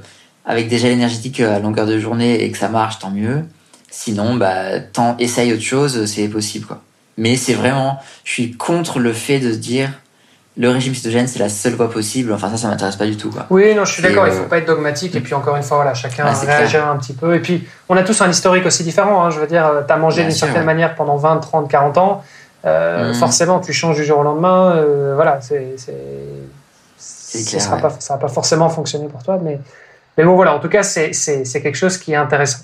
avec 0.45 0.67
des 0.67 0.77
gels 0.77 0.91
énergétiques 0.91 1.39
à 1.39 1.59
longueur 1.59 1.85
de 1.85 1.99
journée 1.99 2.43
et 2.43 2.51
que 2.51 2.57
ça 2.57 2.69
marche, 2.69 2.99
tant 2.99 3.11
mieux. 3.11 3.43
Sinon, 3.89 4.35
bah, 4.35 4.79
tant 4.79 5.15
essaye 5.17 5.53
autre 5.53 5.63
chose, 5.63 6.05
c'est 6.05 6.27
possible, 6.27 6.65
quoi. 6.65 6.83
Mais 7.17 7.37
c'est 7.37 7.53
vraiment, 7.53 7.97
je 8.25 8.31
suis 8.33 8.51
contre 8.51 8.99
le 8.99 9.13
fait 9.13 9.39
de 9.39 9.53
se 9.53 9.57
dire, 9.57 9.89
le 10.57 10.69
régime 10.69 10.95
cétogène, 10.95 11.27
c'est 11.27 11.39
la 11.39 11.49
seule 11.49 11.73
voie 11.73 11.89
possible. 11.89 12.31
Enfin, 12.31 12.49
ça, 12.49 12.57
ça 12.57 12.67
m'intéresse 12.69 12.95
pas 12.95 13.05
du 13.05 13.17
tout, 13.17 13.29
quoi. 13.29 13.45
Oui, 13.49 13.75
non, 13.75 13.83
je 13.83 13.91
suis 13.91 14.01
d'accord, 14.01 14.25
il 14.25 14.31
faut 14.33 14.43
euh, 14.43 14.47
pas 14.47 14.59
être 14.59 14.67
dogmatique. 14.67 15.13
Et 15.15 15.19
puis, 15.19 15.33
encore 15.33 15.57
une 15.57 15.63
fois, 15.63 15.77
voilà, 15.77 15.93
chacun 15.93 16.31
réagira 16.31 16.89
un 16.89 16.95
petit 16.97 17.13
peu. 17.13 17.35
Et 17.35 17.39
puis, 17.39 17.67
on 17.89 17.97
a 17.97 18.03
tous 18.03 18.21
un 18.21 18.29
historique 18.29 18.65
aussi 18.65 18.83
différent. 18.83 19.25
Hein. 19.25 19.31
Je 19.31 19.39
veux 19.39 19.47
dire, 19.47 19.83
tu 19.85 19.91
as 19.91 19.97
mangé 19.97 20.23
d'une 20.23 20.31
certaine 20.31 20.63
manière 20.63 20.95
pendant 20.95 21.17
20, 21.17 21.37
30, 21.37 21.69
40 21.69 21.97
ans. 21.97 22.23
Euh, 22.65 23.11
mm. 23.11 23.15
Forcément, 23.15 23.59
tu 23.59 23.73
changes 23.73 23.97
du 23.97 24.05
jour 24.05 24.19
au 24.19 24.23
lendemain. 24.23 24.75
Euh, 24.77 25.13
voilà, 25.15 25.39
c'est, 25.41 25.75
ça 26.97 27.75
ne 27.75 27.81
va 27.81 28.17
pas 28.17 28.27
forcément 28.29 28.69
fonctionner 28.69 29.07
pour 29.07 29.23
toi. 29.23 29.37
Mais, 29.43 29.59
mais 30.17 30.23
bon, 30.23 30.35
voilà, 30.35 30.55
en 30.55 30.59
tout 30.59 30.69
cas, 30.69 30.83
c'est 30.83 31.11
quelque 31.61 31.77
chose 31.77 31.97
qui 31.97 32.13
est 32.13 32.17
intéressant. 32.17 32.59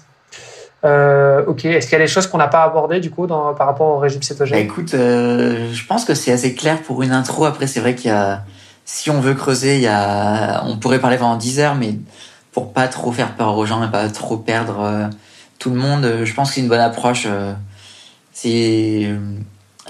Euh, 0.83 1.45
ok, 1.45 1.65
est-ce 1.65 1.87
qu'il 1.87 1.93
y 1.93 2.01
a 2.01 2.03
des 2.03 2.07
choses 2.07 2.27
qu'on 2.27 2.37
n'a 2.37 2.47
pas 2.47 2.63
abordées 2.63 2.99
du 2.99 3.11
coup 3.11 3.27
dans, 3.27 3.53
par 3.53 3.67
rapport 3.67 3.87
au 3.87 3.99
régime 3.99 4.21
cétogène? 4.21 4.57
Bah, 4.57 4.63
Écoute, 4.63 4.91
je 4.91 5.85
pense 5.87 6.05
que 6.05 6.13
c'est 6.15 6.31
assez 6.31 6.55
clair 6.55 6.81
pour 6.81 7.03
une 7.03 7.11
intro. 7.11 7.45
Après, 7.45 7.67
c'est 7.67 7.79
vrai 7.79 7.95
qu'il 7.95 8.09
y 8.09 8.13
a, 8.13 8.43
si 8.85 9.09
on 9.09 9.19
veut 9.19 9.33
creuser, 9.33 9.75
il 9.75 9.81
y 9.81 9.87
a, 9.87 10.63
on 10.65 10.77
pourrait 10.77 10.99
parler 10.99 11.17
pendant 11.17 11.37
10 11.37 11.59
heures, 11.59 11.75
mais 11.75 11.95
pour 12.51 12.73
pas 12.73 12.87
trop 12.87 13.11
faire 13.11 13.35
peur 13.35 13.57
aux 13.57 13.65
gens 13.65 13.83
et 13.87 13.91
pas 13.91 14.09
trop 14.09 14.37
perdre 14.37 15.09
tout 15.59 15.69
le 15.69 15.77
monde, 15.77 16.23
je 16.23 16.33
pense 16.33 16.49
que 16.49 16.55
c'est 16.55 16.61
une 16.61 16.67
bonne 16.67 16.79
approche. 16.79 17.27
c'est 18.33 19.07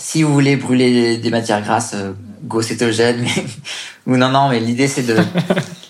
si 0.02 0.24
vous 0.24 0.34
voulez 0.34 0.56
brûler 0.56 1.18
des 1.18 1.30
matières 1.30 1.62
grasses, 1.62 1.94
euh, 1.94 2.14
go 2.44 2.62
cétogène. 2.62 3.26
ou 4.08 4.18
non, 4.18 4.30
non, 4.30 4.50
mais 4.50 4.60
l'idée 4.60 4.88
c'est 4.88 5.04
de. 5.04 5.16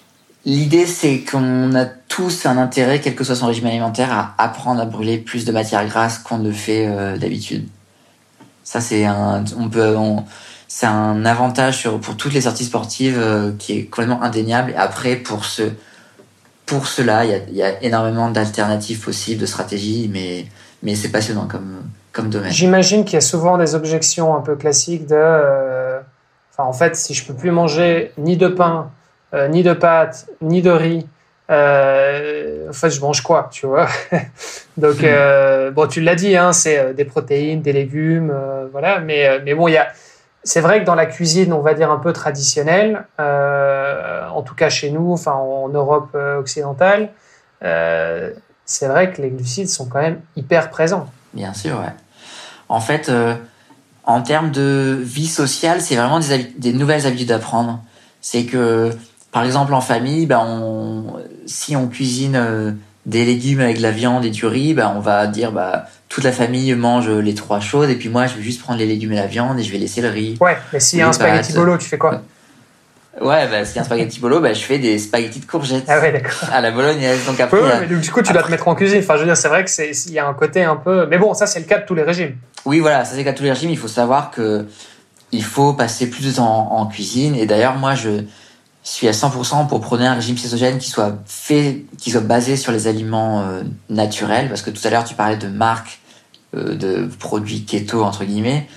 l'idée 0.45 0.85
c'est 0.85 1.19
qu'on 1.19 1.75
a 1.75 1.85
tous 1.85 2.45
un 2.45 2.57
intérêt, 2.57 2.99
quel 2.99 3.15
que 3.15 3.23
soit 3.23 3.35
son 3.35 3.47
régime 3.47 3.67
alimentaire, 3.67 4.11
à 4.11 4.35
apprendre 4.37 4.81
à 4.81 4.85
brûler 4.85 5.17
plus 5.17 5.45
de 5.45 5.51
matières 5.51 5.85
grasses 5.87 6.19
qu'on 6.19 6.39
ne 6.39 6.51
fait 6.51 6.87
euh, 6.87 7.17
d'habitude. 7.17 7.67
Ça 8.63 8.81
c'est 8.81 9.05
un, 9.05 9.43
c'est 10.67 10.85
un 10.85 11.25
avantage 11.25 11.89
pour 12.01 12.15
toutes 12.15 12.33
les 12.33 12.41
sorties 12.41 12.65
sportives 12.65 13.19
euh, 13.19 13.51
qui 13.59 13.77
est 13.77 13.83
complètement 13.85 14.23
indéniable. 14.23 14.71
Et 14.71 14.75
après, 14.75 15.17
pour 15.17 15.43
ce, 15.43 15.63
pour 16.65 16.87
cela, 16.87 17.25
il 17.25 17.53
y 17.53 17.61
a, 17.61 17.83
énormément 17.83 18.29
d'alternatives 18.31 19.01
possibles, 19.01 19.41
de 19.41 19.45
stratégies, 19.45 20.09
mais, 20.13 20.45
mais 20.81 20.95
c'est 20.95 21.09
passionnant 21.09 21.45
comme, 21.45 21.81
J'imagine 22.49 23.05
qu'il 23.05 23.13
y 23.13 23.17
a 23.17 23.21
souvent 23.21 23.57
des 23.57 23.75
objections 23.75 24.35
un 24.35 24.41
peu 24.41 24.55
classiques 24.55 25.07
de. 25.07 25.15
Euh, 25.15 25.99
enfin, 26.51 26.67
en 26.67 26.73
fait, 26.73 26.95
si 26.95 27.13
je 27.13 27.25
peux 27.25 27.33
plus 27.33 27.51
manger 27.51 28.11
ni 28.17 28.35
de 28.35 28.47
pain, 28.47 28.89
euh, 29.33 29.47
ni 29.47 29.63
de 29.63 29.73
pâtes, 29.73 30.27
ni 30.41 30.61
de 30.61 30.71
riz, 30.71 31.07
euh, 31.49 32.69
en 32.69 32.73
fait, 32.73 32.89
je 32.89 33.01
mange 33.01 33.21
quoi, 33.21 33.49
tu 33.51 33.65
vois? 33.65 33.87
Donc, 34.77 35.01
hmm. 35.01 35.71
bon, 35.71 35.87
tu 35.87 36.01
l'as 36.01 36.15
dit, 36.15 36.35
hein, 36.37 36.53
c'est 36.53 36.93
des 36.93 37.05
protéines, 37.05 37.61
des 37.61 37.73
légumes, 37.73 38.33
voilà. 38.71 38.99
Mais, 38.99 39.39
mais 39.43 39.53
bon, 39.53 39.67
il 39.67 39.73
y 39.73 39.77
a. 39.77 39.87
C'est 40.43 40.61
vrai 40.61 40.79
que 40.79 40.85
dans 40.85 40.95
la 40.95 41.05
cuisine, 41.05 41.53
on 41.53 41.59
va 41.59 41.75
dire 41.75 41.91
un 41.91 41.99
peu 41.99 42.13
traditionnelle, 42.13 43.05
en 43.19 44.41
tout 44.41 44.55
cas 44.55 44.69
chez 44.69 44.89
nous, 44.89 45.11
enfin 45.11 45.33
en 45.33 45.69
Europe 45.69 46.15
occidentale, 46.15 47.09
c'est 48.71 48.87
vrai 48.87 49.11
que 49.11 49.21
les 49.21 49.29
glucides 49.29 49.69
sont 49.69 49.85
quand 49.85 50.01
même 50.01 50.21
hyper 50.35 50.69
présents. 50.69 51.07
Bien 51.33 51.53
sûr, 51.53 51.77
ouais. 51.77 51.93
En 52.69 52.79
fait, 52.79 53.09
euh, 53.09 53.35
en 54.05 54.21
termes 54.21 54.51
de 54.51 54.97
vie 55.01 55.27
sociale, 55.27 55.81
c'est 55.81 55.97
vraiment 55.97 56.19
des, 56.19 56.37
des 56.57 56.71
nouvelles 56.71 57.05
habitudes 57.05 57.33
à 57.33 57.39
prendre. 57.39 57.83
C'est 58.21 58.45
que, 58.45 58.91
par 59.31 59.43
exemple, 59.43 59.73
en 59.73 59.81
famille, 59.81 60.25
ben 60.25 60.39
on, 60.39 61.15
si 61.45 61.75
on 61.75 61.87
cuisine 61.87 62.35
euh, 62.35 62.71
des 63.05 63.25
légumes 63.25 63.61
avec 63.61 63.77
de 63.77 63.81
la 63.81 63.91
viande 63.91 64.25
et 64.25 64.29
du 64.29 64.45
riz, 64.45 64.73
ben 64.73 64.93
on 64.95 64.99
va 64.99 65.27
dire 65.27 65.51
bah 65.51 65.85
toute 66.09 66.23
la 66.23 66.31
famille 66.31 66.73
mange 66.75 67.09
les 67.09 67.33
trois 67.33 67.59
choses 67.59 67.89
et 67.89 67.95
puis 67.95 68.09
moi 68.09 68.27
je 68.27 68.35
vais 68.35 68.41
juste 68.41 68.61
prendre 68.61 68.79
les 68.79 68.85
légumes 68.85 69.13
et 69.13 69.15
la 69.15 69.27
viande 69.27 69.57
et 69.59 69.63
je 69.63 69.71
vais 69.71 69.77
laisser 69.77 70.01
le 70.01 70.09
riz. 70.09 70.37
Ouais, 70.41 70.57
mais 70.73 70.79
s'il 70.79 70.99
y 70.99 71.01
a 71.01 71.07
un 71.07 71.13
spaghetti 71.13 71.53
bolo, 71.53 71.77
tu 71.77 71.87
fais 71.87 71.97
quoi 71.97 72.21
Ouais, 73.19 73.47
bah, 73.49 73.65
s'il 73.65 73.75
y 73.75 73.79
a 73.79 73.81
un 73.81 73.85
spaghetti 73.85 74.19
bolo, 74.21 74.39
bah, 74.39 74.53
je 74.53 74.61
fais 74.61 74.79
des 74.79 74.97
spaghettis 74.97 75.41
de 75.41 75.45
courgettes. 75.45 75.83
Ah 75.89 75.99
ouais, 75.99 76.13
d'accord. 76.13 76.49
À 76.51 76.61
la 76.61 76.71
bolognaise. 76.71 77.25
Donc 77.25 77.39
après. 77.41 77.59
mais 77.81 77.87
du 77.87 78.11
coup, 78.11 78.21
tu 78.21 78.31
dois 78.31 78.43
te 78.43 78.49
mettre 78.49 78.67
en 78.67 78.75
cuisine. 78.75 78.99
Enfin, 78.99 79.15
je 79.15 79.19
veux 79.19 79.25
dire, 79.25 79.35
c'est 79.35 79.49
vrai 79.49 79.65
que 79.65 79.69
c'est, 79.69 79.91
il 80.07 80.13
y 80.13 80.19
a 80.19 80.27
un 80.27 80.33
côté 80.33 80.63
un 80.63 80.77
peu, 80.77 81.05
mais 81.07 81.17
bon, 81.17 81.33
ça, 81.33 81.45
c'est 81.45 81.59
le 81.59 81.65
cas 81.65 81.79
de 81.79 81.85
tous 81.85 81.95
les 81.95 82.03
régimes. 82.03 82.37
Oui, 82.65 82.79
voilà, 82.79 83.03
ça, 83.03 83.11
c'est 83.11 83.17
le 83.17 83.23
cas 83.23 83.33
de 83.33 83.37
tous 83.37 83.43
les 83.43 83.51
régimes. 83.51 83.69
Il 83.69 83.77
faut 83.77 83.89
savoir 83.89 84.31
que 84.31 84.65
il 85.33 85.43
faut 85.43 85.73
passer 85.73 86.09
plus 86.09 86.25
de 86.25 86.31
temps 86.31 86.71
en, 86.71 86.85
cuisine. 86.85 87.35
Et 87.35 87.45
d'ailleurs, 87.45 87.75
moi, 87.75 87.95
je 87.95 88.23
suis 88.83 89.07
à 89.07 89.11
100% 89.11 89.67
pour 89.67 89.79
prôner 89.81 90.07
un 90.07 90.15
régime 90.15 90.37
cétogène 90.37 90.77
qui 90.77 90.89
soit 90.89 91.17
fait, 91.25 91.85
qui 91.97 92.11
soit 92.11 92.21
basé 92.21 92.57
sur 92.57 92.71
les 92.71 92.87
aliments 92.87 93.41
euh, 93.41 93.63
naturels. 93.89 94.49
Parce 94.49 94.61
que 94.61 94.69
tout 94.69 94.81
à 94.85 94.89
l'heure, 94.89 95.03
tu 95.03 95.15
parlais 95.15 95.37
de 95.37 95.47
marques, 95.47 95.99
euh, 96.55 96.75
de 96.75 97.09
produits 97.19 97.63
keto, 97.65 98.03
entre 98.03 98.25
guillemets. 98.25 98.67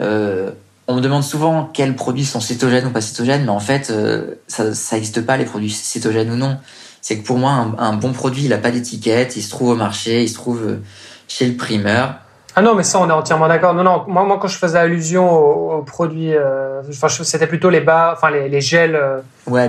Euh, 0.00 0.50
on 0.90 0.96
me 0.96 1.00
demande 1.00 1.22
souvent 1.22 1.70
quels 1.72 1.94
produits 1.94 2.24
sont 2.24 2.40
cétogènes 2.40 2.86
ou 2.86 2.90
pas 2.90 3.00
cétogènes, 3.00 3.44
mais 3.44 3.50
en 3.50 3.60
fait, 3.60 3.90
euh, 3.90 4.34
ça 4.48 4.64
n'existe 4.92 5.20
pas 5.24 5.36
les 5.36 5.44
produits 5.44 5.70
cétogènes 5.70 6.32
ou 6.32 6.36
non. 6.36 6.58
C'est 7.00 7.18
que 7.18 7.24
pour 7.24 7.38
moi, 7.38 7.52
un, 7.78 7.94
bon 7.94 8.12
produit, 8.12 8.42
il 8.42 8.48
n'a 8.50 8.58
pas 8.58 8.72
d'étiquette, 8.72 9.36
il 9.36 9.42
se 9.42 9.50
trouve 9.50 9.70
au 9.70 9.76
marché, 9.76 10.24
il 10.24 10.28
se 10.28 10.34
trouve 10.34 10.62
euh, 10.66 10.82
chez 11.28 11.46
le 11.46 11.56
primeur. 11.56 12.16
Ah 12.56 12.62
non, 12.62 12.74
mais 12.74 12.82
ça, 12.82 12.98
on 13.00 13.08
est 13.08 13.12
entièrement 13.12 13.48
d'accord. 13.48 13.74
Non, 13.74 13.84
non, 13.84 14.04
moi, 14.08 14.24
moi, 14.24 14.38
quand 14.40 14.48
je 14.48 14.58
faisais 14.58 14.78
allusion 14.78 15.30
aux, 15.30 15.82
produits, 15.82 16.34
euh, 16.34 16.82
c'était 17.22 17.46
plutôt 17.46 17.70
les 17.70 17.80
bas, 17.80 18.12
enfin 18.16 18.30
les, 18.30 18.48
les 18.48 18.60
gels, 18.60 18.98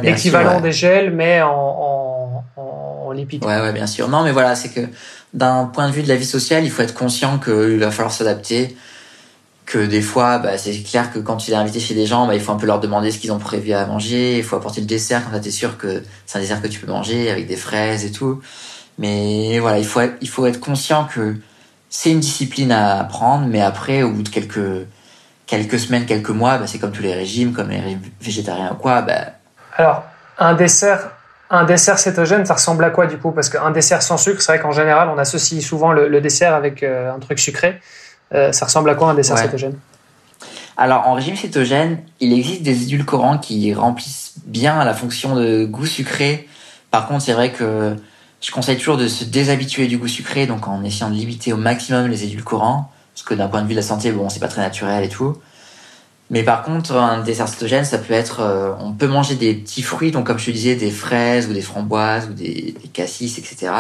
l'équivalent 0.02 0.60
des 0.60 0.72
gels, 0.72 1.12
mais 1.12 1.42
en, 1.42 1.50
en, 1.50 2.44
en, 2.58 3.12
lipides. 3.12 3.46
Ouais, 3.46 3.62
ouais, 3.62 3.74
bien 3.74 3.88
sûr. 3.88 4.08
Non, 4.08 4.24
mais 4.24 4.32
voilà, 4.32 4.56
c'est 4.56 4.70
que 4.70 4.82
d'un 5.34 5.66
point 5.66 5.88
de 5.88 5.94
vue 5.94 6.04
de 6.04 6.08
la 6.08 6.16
vie 6.16 6.26
sociale, 6.26 6.64
il 6.64 6.72
faut 6.72 6.82
être 6.82 6.94
conscient 6.94 7.38
qu'il 7.38 7.80
va 7.80 7.92
falloir 7.92 8.12
s'adapter 8.12 8.76
que 9.72 9.86
des 9.86 10.02
fois, 10.02 10.38
bah, 10.40 10.58
c'est 10.58 10.74
clair 10.84 11.14
que 11.14 11.20
quand 11.20 11.38
tu 11.38 11.52
es 11.52 11.56
invité 11.56 11.80
chez 11.80 11.94
des 11.94 12.06
gens, 12.06 12.28
bah, 12.28 12.36
il 12.36 12.42
faut 12.42 12.52
un 12.52 12.58
peu 12.58 12.66
leur 12.66 12.82
demander 12.82 13.10
ce 13.10 13.20
qu'ils 13.20 13.32
ont 13.32 13.40
prévu 13.40 13.72
à 13.72 13.86
manger. 13.86 14.38
Il 14.38 14.44
faut 14.44 14.58
apporter 14.58 14.82
le 14.82 14.88
dessert 14.88 15.24
quand 15.32 15.40
tu 15.40 15.48
es 15.48 15.52
sûr 15.52 15.78
que 15.78 16.04
c'est 16.26 16.38
un 16.38 16.42
dessert 16.42 16.62
que 16.62 16.68
tu 16.68 16.80
peux 16.80 16.92
manger 16.92 17.32
avec 17.32 17.48
des 17.48 17.56
fraises 17.56 18.04
et 18.04 18.12
tout. 18.12 18.42
Mais 18.98 19.60
voilà, 19.60 19.80
il 19.80 19.86
faut 19.86 20.02
être, 20.02 20.16
il 20.22 20.28
faut 20.28 20.46
être 20.46 20.60
conscient 20.60 21.06
que 21.06 21.36
c'est 21.92 22.10
une 22.10 22.22
discipline 22.22 22.72
à 22.72 23.02
apprendre, 23.02 23.46
mais 23.48 23.62
après, 23.62 24.02
au 24.02 24.12
bout 24.12 24.24
de 24.24 24.30
quelques, 24.30 24.88
quelques 25.46 25.78
semaines, 25.78 26.06
quelques 26.06 26.30
mois, 26.30 26.58
bah, 26.58 26.66
c'est 26.66 26.80
comme 26.80 26.94
tous 26.94 27.04
les 27.04 27.14
régimes, 27.14 27.52
comme 27.52 27.70
les 27.70 27.82
régimes 27.82 28.02
végétariens 28.22 28.72
ou 28.72 28.76
quoi. 28.76 29.02
Bah... 29.02 29.34
Alors, 29.78 30.04
un 30.40 30.56
dessert 30.56 31.12
un 31.54 31.66
dessert 31.66 32.00
cétogène, 32.00 32.46
ça 32.46 32.54
ressemble 32.54 32.86
à 32.86 32.92
quoi 32.92 33.08
du 33.08 33.18
coup? 33.18 33.32
Parce 33.32 33.50
qu'un 33.50 33.72
dessert 33.72 34.02
sans 34.02 34.16
sucre, 34.16 34.42
c'est 34.42 34.54
vrai 34.54 34.62
qu'en 34.62 34.72
général, 34.72 35.10
on 35.10 35.18
associe 35.18 35.62
souvent 35.62 35.92
le, 35.92 36.22
dessert 36.22 36.56
avec 36.56 36.82
un 36.82 37.20
truc 37.20 37.40
sucré. 37.40 37.82
ça 38.32 38.66
ressemble 38.66 38.90
à 38.90 38.96
quoi 38.96 39.10
un 39.10 39.16
dessert 39.16 39.38
cétogène? 39.38 39.78
Alors, 40.78 41.06
en 41.10 41.14
régime 41.14 41.36
cétogène, 41.36 42.00
il 42.22 42.32
existe 42.32 42.64
des 42.64 42.84
édulcorants 42.84 43.38
qui 43.38 43.74
remplissent 43.74 44.36
bien 44.46 44.82
la 44.86 44.94
fonction 44.94 45.36
de 45.36 45.66
goût 45.66 45.86
sucré. 45.86 46.48
Par 46.90 47.10
contre, 47.10 47.24
c'est 47.24 47.34
vrai 47.34 47.52
que 47.52 47.98
je 48.42 48.52
conseille 48.52 48.78
toujours 48.78 48.98
de 48.98 49.08
se 49.08 49.24
déshabituer 49.24 49.88
du 49.88 49.98
goût 49.98 50.08
sucré, 50.08 50.48
donc 50.48 50.68
en 50.68 50.84
essayant 50.84 51.10
de 51.10 51.16
limiter 51.16 51.54
au 51.54 51.58
maximum 51.58 52.08
les 52.08 52.24
édulcorants, 52.24 52.92
parce 53.14 53.24
que 53.24 53.34
d'un 53.34 53.48
point 53.48 53.62
de 53.62 53.68
vue 53.68 53.74
de 53.74 53.80
la 53.80 53.86
santé, 53.86 54.12
bon, 54.12 54.30
c'est 54.30 54.40
pas 54.40 54.48
très 54.48 54.62
naturel 54.62 55.04
et 55.04 55.10
tout. 55.10 55.38
Mais 56.32 56.44
par 56.44 56.64
contre, 56.64 56.96
un 56.96 57.22
dessert 57.22 57.48
cétogène, 57.48 57.86
ça 57.86 57.98
peut 57.98 58.14
être, 58.14 58.40
euh, 58.40 58.74
on 58.80 58.94
peut 58.94 59.08
manger 59.08 59.36
des 59.36 59.54
petits 59.54 59.82
fruits, 59.82 60.12
donc 60.12 60.28
comme 60.28 60.40
je 60.40 60.46
te 60.46 60.52
disais, 60.52 60.76
des 60.76 60.92
fraises 60.92 61.48
ou 61.48 61.54
des 61.54 61.62
framboises 61.62 62.30
ou 62.30 62.34
des, 62.34 62.76
des 62.82 62.88
cassis, 62.88 63.38
etc. 63.38 63.72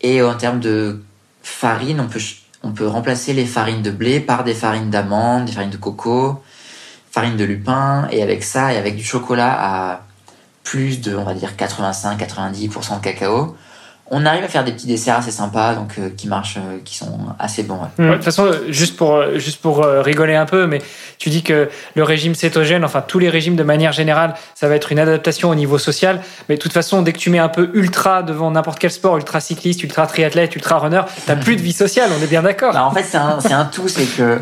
Et 0.00 0.22
en 0.22 0.34
termes 0.34 0.60
de 0.60 1.00
farine, 1.42 2.00
on 2.00 2.08
peut 2.08 2.20
on 2.64 2.72
peut 2.72 2.86
remplacer 2.86 3.32
les 3.32 3.44
farines 3.44 3.82
de 3.82 3.90
blé 3.90 4.20
par 4.20 4.44
des 4.44 4.54
farines 4.54 4.90
d'amande, 4.90 5.46
des 5.46 5.52
farines 5.52 5.70
de 5.70 5.76
coco, 5.76 6.40
farine 7.10 7.36
de 7.36 7.44
lupin, 7.44 8.06
et 8.10 8.22
avec 8.22 8.44
ça 8.44 8.72
et 8.72 8.76
avec 8.76 8.96
du 8.96 9.04
chocolat 9.04 9.52
à 9.58 10.00
plus 10.62 11.00
de, 11.00 11.16
on 11.16 11.24
va 11.24 11.34
dire, 11.34 11.50
85-90% 11.58 12.98
de 12.98 13.02
cacao, 13.02 13.56
on 14.14 14.26
arrive 14.26 14.44
à 14.44 14.48
faire 14.48 14.62
des 14.62 14.72
petits 14.72 14.86
desserts 14.86 15.16
assez 15.16 15.30
sympas, 15.30 15.74
donc 15.74 15.94
euh, 15.98 16.10
qui 16.14 16.28
marchent, 16.28 16.58
euh, 16.58 16.78
qui 16.84 16.96
sont 16.98 17.18
assez 17.38 17.62
bons. 17.62 17.78
de 17.98 18.12
toute 18.12 18.24
façon, 18.24 18.50
juste 18.68 18.98
pour 18.98 19.14
euh, 19.14 19.38
juste 19.38 19.62
pour 19.62 19.86
rigoler 19.86 20.34
un 20.34 20.44
peu, 20.44 20.66
mais 20.66 20.82
tu 21.18 21.30
dis 21.30 21.42
que 21.42 21.70
le 21.94 22.02
régime 22.02 22.34
cétogène, 22.34 22.84
enfin 22.84 23.00
tous 23.00 23.18
les 23.18 23.30
régimes 23.30 23.56
de 23.56 23.62
manière 23.62 23.92
générale, 23.92 24.34
ça 24.54 24.68
va 24.68 24.74
être 24.74 24.92
une 24.92 24.98
adaptation 24.98 25.48
au 25.48 25.54
niveau 25.54 25.78
social. 25.78 26.20
Mais 26.48 26.56
de 26.56 26.60
toute 26.60 26.74
façon, 26.74 27.00
dès 27.00 27.14
que 27.14 27.18
tu 27.18 27.30
mets 27.30 27.38
un 27.38 27.48
peu 27.48 27.70
ultra 27.72 28.22
devant 28.22 28.50
n'importe 28.50 28.78
quel 28.78 28.90
sport, 28.90 29.16
ultra 29.16 29.40
cycliste, 29.40 29.82
ultra 29.82 30.06
triathlète, 30.06 30.54
ultra 30.56 30.78
runner, 30.78 31.02
t'as 31.24 31.36
plus 31.36 31.56
de 31.56 31.62
vie 31.62 31.72
sociale. 31.72 32.10
On 32.18 32.22
est 32.22 32.28
bien 32.28 32.42
d'accord. 32.42 32.74
Bah, 32.74 32.84
en 32.84 32.90
fait, 32.90 33.04
c'est 33.04 33.16
un, 33.16 33.38
un 33.50 33.64
tout, 33.64 33.88
c'est 33.88 34.04
que 34.04 34.40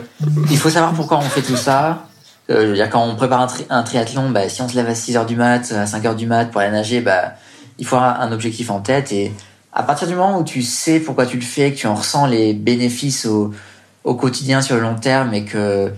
il 0.51 0.59
faut 0.59 0.71
savoir 0.71 0.95
pourquoi 0.95 1.19
on 1.19 1.23
fait 1.23 1.43
tout 1.43 1.57
ça. 1.57 2.10
Euh, 2.51 2.87
quand 2.91 3.05
on 3.07 3.15
prépare 3.15 3.49
un, 3.69 3.83
triathlon, 3.83 4.31
bah, 4.31 4.49
si 4.49 4.61
on 4.63 4.69
se 4.69 4.75
lève 4.75 4.89
à 4.89 4.95
6 4.95 5.15
h 5.15 5.27
du 5.27 5.37
mat, 5.37 5.73
à 5.73 5.87
5 5.87 6.03
h 6.03 6.17
du 6.17 6.27
mat 6.27 6.47
pour 6.47 6.61
aller 6.61 6.73
nager, 6.73 7.01
bah, 7.01 7.35
il 7.79 7.87
faut 7.87 7.97
avoir 7.97 8.21
un 8.21 8.33
objectif 8.33 8.71
en 8.71 8.81
tête 8.81 9.13
et 9.13 9.33
à 9.73 9.83
partir 9.83 10.09
du 10.09 10.15
moment 10.15 10.39
où 10.39 10.45
tu 10.45 10.63
sais 10.63 11.01
pourquoi 11.01 11.27
tu 11.27 11.37
le 11.37 11.43
fais, 11.43 11.73
que 11.73 11.79
tu 11.79 11.87
en 11.87 11.95
ressens 11.95 12.27
les 12.27 12.55
bénéfices 12.55 13.27
au, 13.27 13.53
quotidien 14.03 14.61
sur 14.61 14.75
le 14.75 14.83
long 14.83 14.97
terme 14.97 15.33
et 15.35 15.45
que 15.45 15.93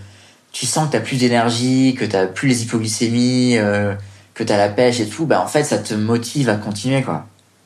tu 0.53 0.67
sens 0.67 0.87
que 0.87 0.93
tu 0.93 0.97
as 0.99 1.01
plus 1.01 1.17
d'énergie, 1.17 1.95
que 1.99 2.05
tu 2.05 2.15
as 2.15 2.27
plus 2.27 2.49
les 2.49 2.63
hypoglycémies, 2.63 3.57
euh, 3.57 3.95
que 4.35 4.45
tu 4.45 4.53
as 4.53 4.59
la 4.59 4.69
pêche 4.69 5.01
et 5.01 5.07
tout, 5.07 5.25
bah 5.25 5.41
en 5.41 5.47
fait 5.47 5.65
ça 5.65 5.79
te 5.79 5.95
motive 5.95 6.51
à 6.51 6.57
continuer. 6.57 7.03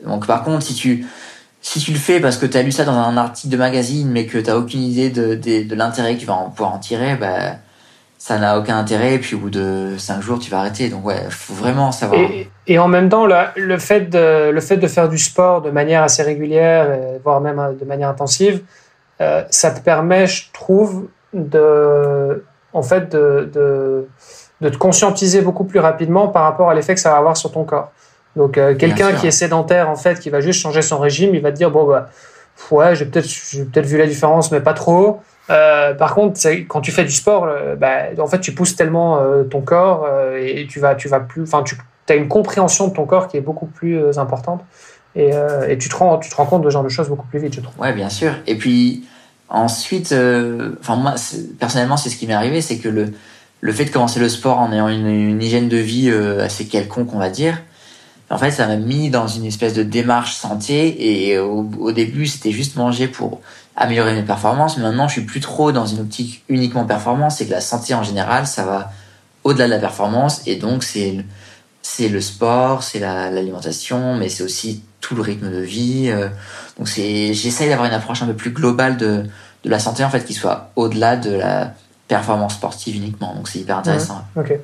Donc 0.05 0.27
par 0.27 0.45
contre 0.45 0.65
si 0.65 0.75
tu 0.75 1.05
si 1.61 1.81
tu 1.81 1.91
le 1.91 1.99
fais 1.99 2.21
parce 2.21 2.37
que 2.37 2.47
tu 2.47 2.57
as 2.57 2.63
lu 2.63 2.71
ça 2.71 2.85
dans 2.85 2.93
un 2.93 3.17
article 3.17 3.49
de 3.49 3.57
magazine 3.57 4.09
mais 4.09 4.27
que 4.27 4.39
tu 4.39 4.51
aucune 4.53 4.83
idée 4.83 5.11
de, 5.11 5.75
l'intérêt 5.75 6.15
que 6.15 6.21
tu 6.21 6.27
vas 6.27 6.35
pouvoir 6.55 6.75
en 6.75 6.79
tirer, 6.79 7.17
ça 8.19 8.39
n'a 8.39 8.59
aucun 8.59 8.79
intérêt. 8.79 9.15
Et 9.15 9.19
puis 9.19 9.37
au 9.37 9.39
bout 9.39 9.51
de 9.51 9.95
cinq 9.99 10.21
jours, 10.23 10.39
tu 10.39 10.51
vas 10.51 10.61
arrêter. 10.61 10.89
Donc 10.89 11.05
ouais, 11.05 11.23
faut 11.31 11.55
vraiment 11.55 11.93
savoir. 11.93 12.21
Et, 12.67 12.79
en 12.79 12.89
même 12.89 13.09
temps, 13.09 13.27
le, 13.27 13.35
le, 13.57 13.79
fait 13.79 14.11
de, 14.11 14.51
le 14.51 14.61
fait 14.61 14.77
de 14.77 14.87
faire 14.87 15.09
du 15.09 15.19
sport 15.19 15.63
de 15.63 15.71
manière 15.71 16.03
assez 16.03 16.23
régulière, 16.23 16.89
voire 17.23 17.41
même 17.41 17.77
de 17.79 17.85
manière 17.85 18.09
intensive, 18.09 18.63
euh, 19.21 19.45
ça 19.51 19.71
te 19.71 19.81
permet, 19.81 20.27
je 20.27 20.45
trouve, 20.53 21.09
de, 21.33 22.45
en 22.73 22.83
fait, 22.83 23.13
de, 23.13 23.51
de, 23.53 24.07
de, 24.61 24.69
te 24.69 24.77
conscientiser 24.77 25.41
beaucoup 25.41 25.65
plus 25.65 25.81
rapidement 25.81 26.29
par 26.29 26.43
rapport 26.43 26.69
à 26.69 26.75
l'effet 26.75 26.95
que 26.95 27.01
ça 27.01 27.11
va 27.11 27.17
avoir 27.17 27.37
sur 27.37 27.51
ton 27.51 27.65
corps. 27.65 27.93
Donc 28.37 28.59
euh, 28.59 28.75
quelqu'un 28.75 29.13
qui 29.13 29.27
est 29.27 29.31
sédentaire, 29.31 29.89
en 29.89 29.97
fait, 29.97 30.21
qui 30.21 30.29
va 30.29 30.41
juste 30.41 30.61
changer 30.61 30.83
son 30.83 30.99
régime, 30.99 31.35
il 31.35 31.41
va 31.41 31.51
te 31.51 31.57
dire 31.57 31.71
bon 31.71 31.87
bah 31.87 32.11
ouais, 32.71 32.95
j'ai 32.95 33.07
peut-être 33.07 33.27
peut-être 33.73 33.87
vu 33.87 33.97
la 33.97 34.07
différence, 34.07 34.53
mais 34.53 34.61
pas 34.61 34.75
trop. 34.75 35.21
Euh, 35.51 35.95
par 35.95 36.15
contre, 36.15 36.41
quand 36.69 36.81
tu 36.81 36.93
fais 36.93 37.05
du 37.05 37.13
sport, 37.13 37.49
bah, 37.79 38.07
en 38.19 38.27
fait, 38.27 38.41
tu 38.41 38.53
pousses 38.53 38.77
tellement 38.77 39.21
euh, 39.21 39.45
ton 39.45 39.61
corps 39.61 40.07
euh, 40.09 40.39
et 40.39 40.67
tu 40.67 40.81
vas, 40.81 40.95
tu 40.95 41.09
vas 41.09 41.21
plus, 41.21 41.43
enfin, 41.43 41.63
tu 41.63 41.77
as 42.09 42.17
une 42.17 42.29
compréhension 42.29 42.89
de 42.89 42.93
ton 42.93 43.05
corps 43.05 43.29
qui 43.29 43.37
est 43.37 43.43
beaucoup 43.43 43.67
plus 43.67 44.19
importante 44.19 44.65
et, 45.15 45.31
tu 45.79 45.89
te 45.89 45.97
rends, 45.97 46.19
compte 46.49 46.63
de 46.63 46.69
ce 46.69 46.75
genre 46.75 46.85
de 46.85 46.89
choses 46.89 47.09
beaucoup 47.09 47.27
plus 47.27 47.39
vite, 47.39 47.55
je 47.55 47.61
trouve. 47.61 47.79
Ouais, 47.81 47.93
bien 47.93 48.11
sûr. 48.11 48.33
Et 48.47 48.57
puis 48.57 49.05
ensuite, 49.49 50.15
enfin 50.81 50.97
moi, 50.97 51.15
personnellement, 51.59 51.97
c'est 51.97 52.11
ce 52.11 52.17
qui 52.17 52.27
m'est 52.27 52.35
arrivé, 52.35 52.61
c'est 52.61 52.79
que 52.79 52.89
le 52.89 53.13
le 53.63 53.73
fait 53.73 53.87
de 53.87 53.91
commencer 53.91 54.21
le 54.21 54.29
sport 54.29 54.59
en 54.59 54.71
ayant 54.71 54.89
une, 54.89 55.43
hygiène 55.43 55.69
de 55.69 55.79
vie 55.79 56.11
assez 56.11 56.67
quelconque, 56.67 57.15
on 57.15 57.19
va 57.19 57.31
dire, 57.31 57.63
en 58.29 58.37
fait, 58.37 58.51
ça 58.51 58.67
m'a 58.67 58.77
mis 58.77 59.09
dans 59.09 59.27
une 59.27 59.47
espèce 59.47 59.73
de 59.73 59.83
démarche 59.83 60.35
santé 60.35 61.31
et 61.31 61.39
au 61.39 61.93
début, 61.93 62.27
c'était 62.27 62.53
juste 62.53 62.77
manger 62.77 63.09
pour 63.09 63.41
améliorer 63.77 64.15
mes 64.15 64.23
performances. 64.23 64.77
Mais 64.77 64.83
maintenant, 64.83 65.09
je 65.09 65.15
suis 65.15 65.23
plus 65.25 65.41
trop 65.41 65.73
dans 65.73 65.87
une 65.87 66.01
optique 66.01 66.45
uniquement 66.49 66.85
performance. 66.85 67.37
C'est 67.39 67.47
que 67.47 67.53
la 67.53 67.61
santé 67.61 67.95
en 67.95 68.03
général, 68.03 68.47
ça 68.47 68.65
va 68.65 68.91
au-delà 69.45 69.67
de 69.67 69.71
la 69.71 69.79
performance. 69.79 70.43
Et 70.47 70.57
donc, 70.57 70.83
c'est 70.83 71.25
c'est 71.83 72.09
le 72.09 72.21
sport, 72.21 72.83
c'est 72.83 72.99
l'alimentation, 72.99 74.17
mais 74.17 74.29
c'est 74.29 74.43
aussi 74.43 74.83
tout 75.01 75.15
le 75.15 75.23
rythme 75.23 75.51
de 75.51 75.61
vie. 75.61 76.09
Euh. 76.11 76.29
Donc, 76.79 76.89
c'est 76.89 77.33
j'essaye 77.33 77.69
d'avoir 77.69 77.87
une 77.87 77.95
approche 77.95 78.23
un 78.23 78.27
peu 78.27 78.35
plus 78.35 78.51
globale 78.51 78.97
de 78.97 79.25
de 79.65 79.71
la 79.71 79.79
santé 79.79 80.05
en 80.05 80.11
fait, 80.11 80.25
qui 80.25 80.35
soit 80.35 80.71
au-delà 80.77 81.17
de 81.17 81.31
la 81.31 81.75
performance 82.09 82.55
sportive 82.55 82.97
uniquement. 82.97 83.35
Donc, 83.35 83.49
c'est 83.49 83.59
hyper 83.59 83.79
intéressant. 83.79 84.25
ok. 84.37 84.59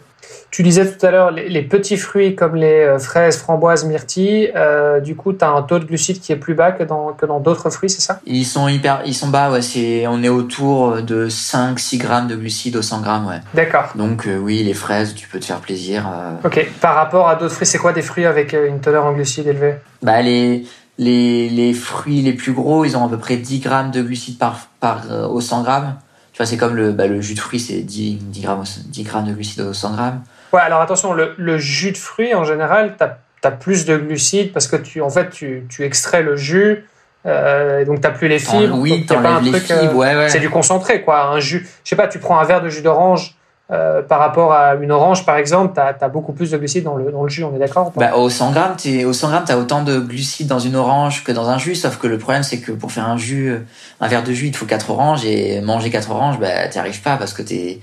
Tu 0.50 0.62
disais 0.62 0.90
tout 0.90 1.04
à 1.04 1.10
l'heure, 1.10 1.30
les, 1.30 1.62
petits 1.62 1.96
fruits 1.96 2.34
comme 2.34 2.54
les 2.56 2.84
euh, 2.84 2.98
fraises, 2.98 3.38
framboises, 3.38 3.84
myrtilles, 3.84 4.52
euh, 4.54 5.00
du 5.00 5.16
coup, 5.16 5.32
tu 5.32 5.44
as 5.44 5.50
un 5.50 5.62
taux 5.62 5.78
de 5.78 5.84
glucides 5.84 6.20
qui 6.20 6.32
est 6.32 6.36
plus 6.36 6.54
bas 6.54 6.72
que 6.72 6.82
dans 6.82 7.12
que 7.12 7.24
dans 7.24 7.40
d'autres 7.40 7.70
fruits, 7.70 7.90
c'est 7.90 8.02
ça? 8.02 8.20
Ils 8.26 8.44
sont 8.44 8.68
hyper, 8.68 9.02
ils 9.06 9.14
sont 9.14 9.28
bas, 9.28 9.50
ouais. 9.50 9.62
C'est, 9.62 10.06
on 10.06 10.22
est 10.22 10.28
autour 10.28 11.02
de 11.02 11.28
5-6 11.28 11.98
grammes 11.98 12.28
de 12.28 12.36
glucides 12.36 12.76
au 12.76 12.82
100 12.82 13.00
grammes, 13.00 13.26
ouais. 13.26 13.40
D'accord. 13.54 13.92
Donc 13.94 14.26
euh, 14.26 14.36
oui, 14.36 14.62
les 14.62 14.74
fraises, 14.74 15.14
tu 15.14 15.26
peux 15.26 15.40
te 15.40 15.46
faire 15.46 15.60
plaisir. 15.60 16.06
Ok. 16.44 16.66
Par 16.80 16.94
rapport 16.94 17.28
à 17.28 17.36
d'autres 17.36 17.54
fruits, 17.54 17.66
c'est 17.66 17.78
quoi 17.78 17.92
des 17.92 18.02
fruits 18.02 18.26
avec 18.26 18.52
une 18.52 18.80
teneur 18.80 19.06
en 19.06 19.12
glucides 19.12 19.46
élevée? 19.46 19.76
Bah 20.02 20.20
les 20.20 20.66
les 20.98 21.48
les 21.48 21.72
fruits 21.72 22.20
les 22.20 22.34
plus 22.34 22.52
gros, 22.52 22.84
ils 22.84 22.96
ont 22.96 23.06
à 23.06 23.08
peu 23.08 23.18
près 23.18 23.36
10 23.36 23.60
grammes 23.60 23.90
de 23.90 24.02
glucides 24.02 24.38
par 24.38 24.68
par 24.80 25.04
au 25.30 25.40
100 25.40 25.62
grammes. 25.62 25.96
Tu 26.32 26.38
vois, 26.38 26.46
c'est 26.46 26.56
comme 26.56 26.74
le, 26.74 26.92
bah, 26.92 27.06
le 27.06 27.20
jus 27.20 27.34
de 27.34 27.40
fruits, 27.40 27.60
c'est 27.60 27.80
10, 27.80 28.16
10, 28.16 28.42
grammes, 28.42 28.64
10 28.86 29.02
grammes 29.04 29.26
de 29.26 29.32
glucides 29.34 29.60
au 29.60 29.72
100 29.72 29.92
grammes. 29.92 30.22
Ouais, 30.52 30.60
alors 30.60 30.80
attention, 30.80 31.12
le, 31.12 31.34
le 31.36 31.58
jus 31.58 31.92
de 31.92 31.98
fruits, 31.98 32.34
en 32.34 32.44
général, 32.44 32.96
tu 32.98 33.04
as, 33.46 33.50
plus 33.50 33.84
de 33.84 33.96
glucides 33.96 34.52
parce 34.52 34.66
que 34.66 34.76
tu, 34.76 35.00
en 35.00 35.10
fait, 35.10 35.30
tu, 35.30 35.66
tu 35.68 35.84
extrais 35.84 36.22
le 36.22 36.36
jus. 36.36 36.86
Euh, 37.26 37.84
donc, 37.84 38.00
tu 38.00 38.06
n'as 38.06 38.14
plus 38.14 38.28
les 38.28 38.38
fibres. 38.38 38.78
oui, 38.78 39.04
tu 39.06 39.14
pas 39.14 39.28
un 39.28 39.44
truc. 39.44 39.62
Fibres, 39.62 39.94
ouais, 39.94 40.16
ouais. 40.16 40.28
C'est 40.28 40.40
du 40.40 40.50
concentré, 40.50 41.02
quoi. 41.02 41.26
Un 41.26 41.40
jus. 41.40 41.68
Je 41.84 41.90
sais 41.90 41.96
pas, 41.96 42.08
tu 42.08 42.18
prends 42.18 42.38
un 42.38 42.44
verre 42.44 42.62
de 42.62 42.68
jus 42.68 42.82
d'orange. 42.82 43.34
Euh, 43.72 44.02
par 44.02 44.18
rapport 44.18 44.52
à 44.52 44.74
une 44.74 44.92
orange, 44.92 45.24
par 45.24 45.36
exemple, 45.36 45.72
tu 45.74 46.04
as, 46.04 46.08
beaucoup 46.08 46.32
plus 46.32 46.50
de 46.50 46.58
glucides 46.58 46.84
dans 46.84 46.96
le, 46.96 47.10
dans 47.10 47.22
le 47.22 47.28
jus, 47.30 47.42
on 47.42 47.54
est 47.56 47.58
d'accord 47.58 47.90
bah, 47.96 48.16
Au 48.16 48.28
100 48.28 48.52
grammes, 48.52 48.76
au 49.06 49.12
100 49.14 49.28
grammes, 49.30 49.44
tu 49.46 49.52
as 49.52 49.58
autant 49.58 49.82
de 49.82 49.98
glucides 49.98 50.46
dans 50.46 50.58
une 50.58 50.76
orange 50.76 51.24
que 51.24 51.32
dans 51.32 51.48
un 51.48 51.56
jus, 51.56 51.74
sauf 51.74 51.96
que 51.96 52.06
le 52.06 52.18
problème, 52.18 52.42
c'est 52.42 52.60
que 52.60 52.72
pour 52.72 52.92
faire 52.92 53.08
un 53.08 53.16
jus, 53.16 53.56
un 54.00 54.08
verre 54.08 54.24
de 54.24 54.32
jus, 54.32 54.46
il 54.46 54.52
te 54.52 54.58
faut 54.58 54.66
4 54.66 54.90
oranges, 54.90 55.24
et 55.24 55.62
manger 55.62 55.88
4 55.88 56.10
oranges, 56.10 56.38
bah, 56.38 56.68
tu 56.70 56.78
arrives 56.78 57.00
pas 57.00 57.16
parce 57.16 57.32
que 57.32 57.42
tu 57.42 57.54
es 57.54 57.80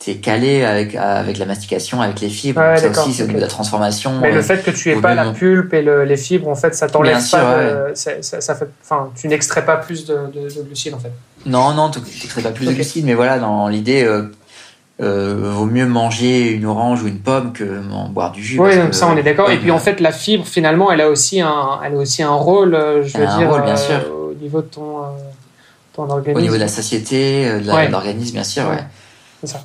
t'es 0.00 0.14
calé 0.16 0.64
avec 0.64 0.94
avec 0.96 1.36
la 1.36 1.44
mastication, 1.44 2.00
avec 2.00 2.20
les 2.20 2.30
fibres. 2.30 2.60
Ouais, 2.60 2.76
ça 2.78 2.88
aussi, 2.88 3.12
c'est 3.12 3.24
okay. 3.24 3.34
de 3.34 3.38
la 3.38 3.46
transformation. 3.46 4.18
Mais 4.20 4.32
le 4.32 4.38
euh, 4.38 4.42
fait 4.42 4.64
que 4.64 4.70
tu 4.70 4.90
aies 4.90 5.00
pas 5.00 5.14
la 5.14 5.30
pulpe 5.30 5.74
et 5.74 5.82
le, 5.82 6.04
les 6.04 6.16
fibres, 6.16 6.48
en 6.48 6.54
fait, 6.54 6.74
ça 6.74 6.88
t'enlève 6.88 7.16
pas. 7.30 7.94
ça, 7.94 8.12
ça, 8.22 8.54
fait, 8.54 8.68
enfin, 8.82 9.10
tu 9.14 9.28
n'extrais 9.28 9.64
pas 9.64 9.76
plus 9.76 10.06
de, 10.06 10.14
de, 10.32 10.48
de, 10.48 10.62
glucides, 10.62 10.94
en 10.94 10.98
fait. 10.98 11.12
Non, 11.46 11.74
non, 11.74 11.90
tu 11.90 12.00
n'extrais 12.00 12.42
pas 12.42 12.50
plus 12.50 12.66
de 12.66 12.72
glucides, 12.72 13.04
mais 13.04 13.14
voilà, 13.14 13.38
dans 13.38 13.68
l'idée. 13.68 14.02
Euh, 14.02 14.32
euh, 15.00 15.50
vaut 15.52 15.66
mieux 15.66 15.86
manger 15.86 16.50
une 16.50 16.66
orange 16.66 17.02
ou 17.02 17.08
une 17.08 17.20
pomme 17.20 17.52
que 17.52 17.80
boire 18.10 18.32
du 18.32 18.42
jus. 18.42 18.58
Oui, 18.58 18.72
ça 18.92 19.08
on 19.08 19.16
est 19.16 19.22
d'accord. 19.22 19.50
et 19.50 19.58
puis 19.58 19.70
en 19.70 19.78
fait, 19.78 20.00
la 20.00 20.12
fibre 20.12 20.46
finalement, 20.46 20.90
elle 20.92 21.00
a 21.00 21.08
aussi 21.08 21.40
un, 21.40 21.80
elle 21.84 21.94
a 21.94 21.96
aussi 21.96 22.22
un 22.22 22.34
rôle, 22.34 22.74
euh, 22.74 23.02
je 23.04 23.16
veux 23.16 23.26
dire, 23.26 23.50
rôle, 23.50 23.62
bien 23.62 23.76
sûr. 23.76 24.00
au 24.12 24.34
niveau 24.34 24.60
de 24.60 24.66
ton, 24.66 24.98
ton 25.94 26.08
organisme. 26.08 26.38
Au 26.38 26.40
niveau 26.40 26.54
de 26.54 26.60
la 26.60 26.68
satiété, 26.68 27.44
de 27.60 27.90
l'organisme, 27.90 28.34
bien 28.34 28.44
sûr, 28.44 28.68
ouais. 28.68 28.84
C'est 29.40 29.52
ça. 29.52 29.60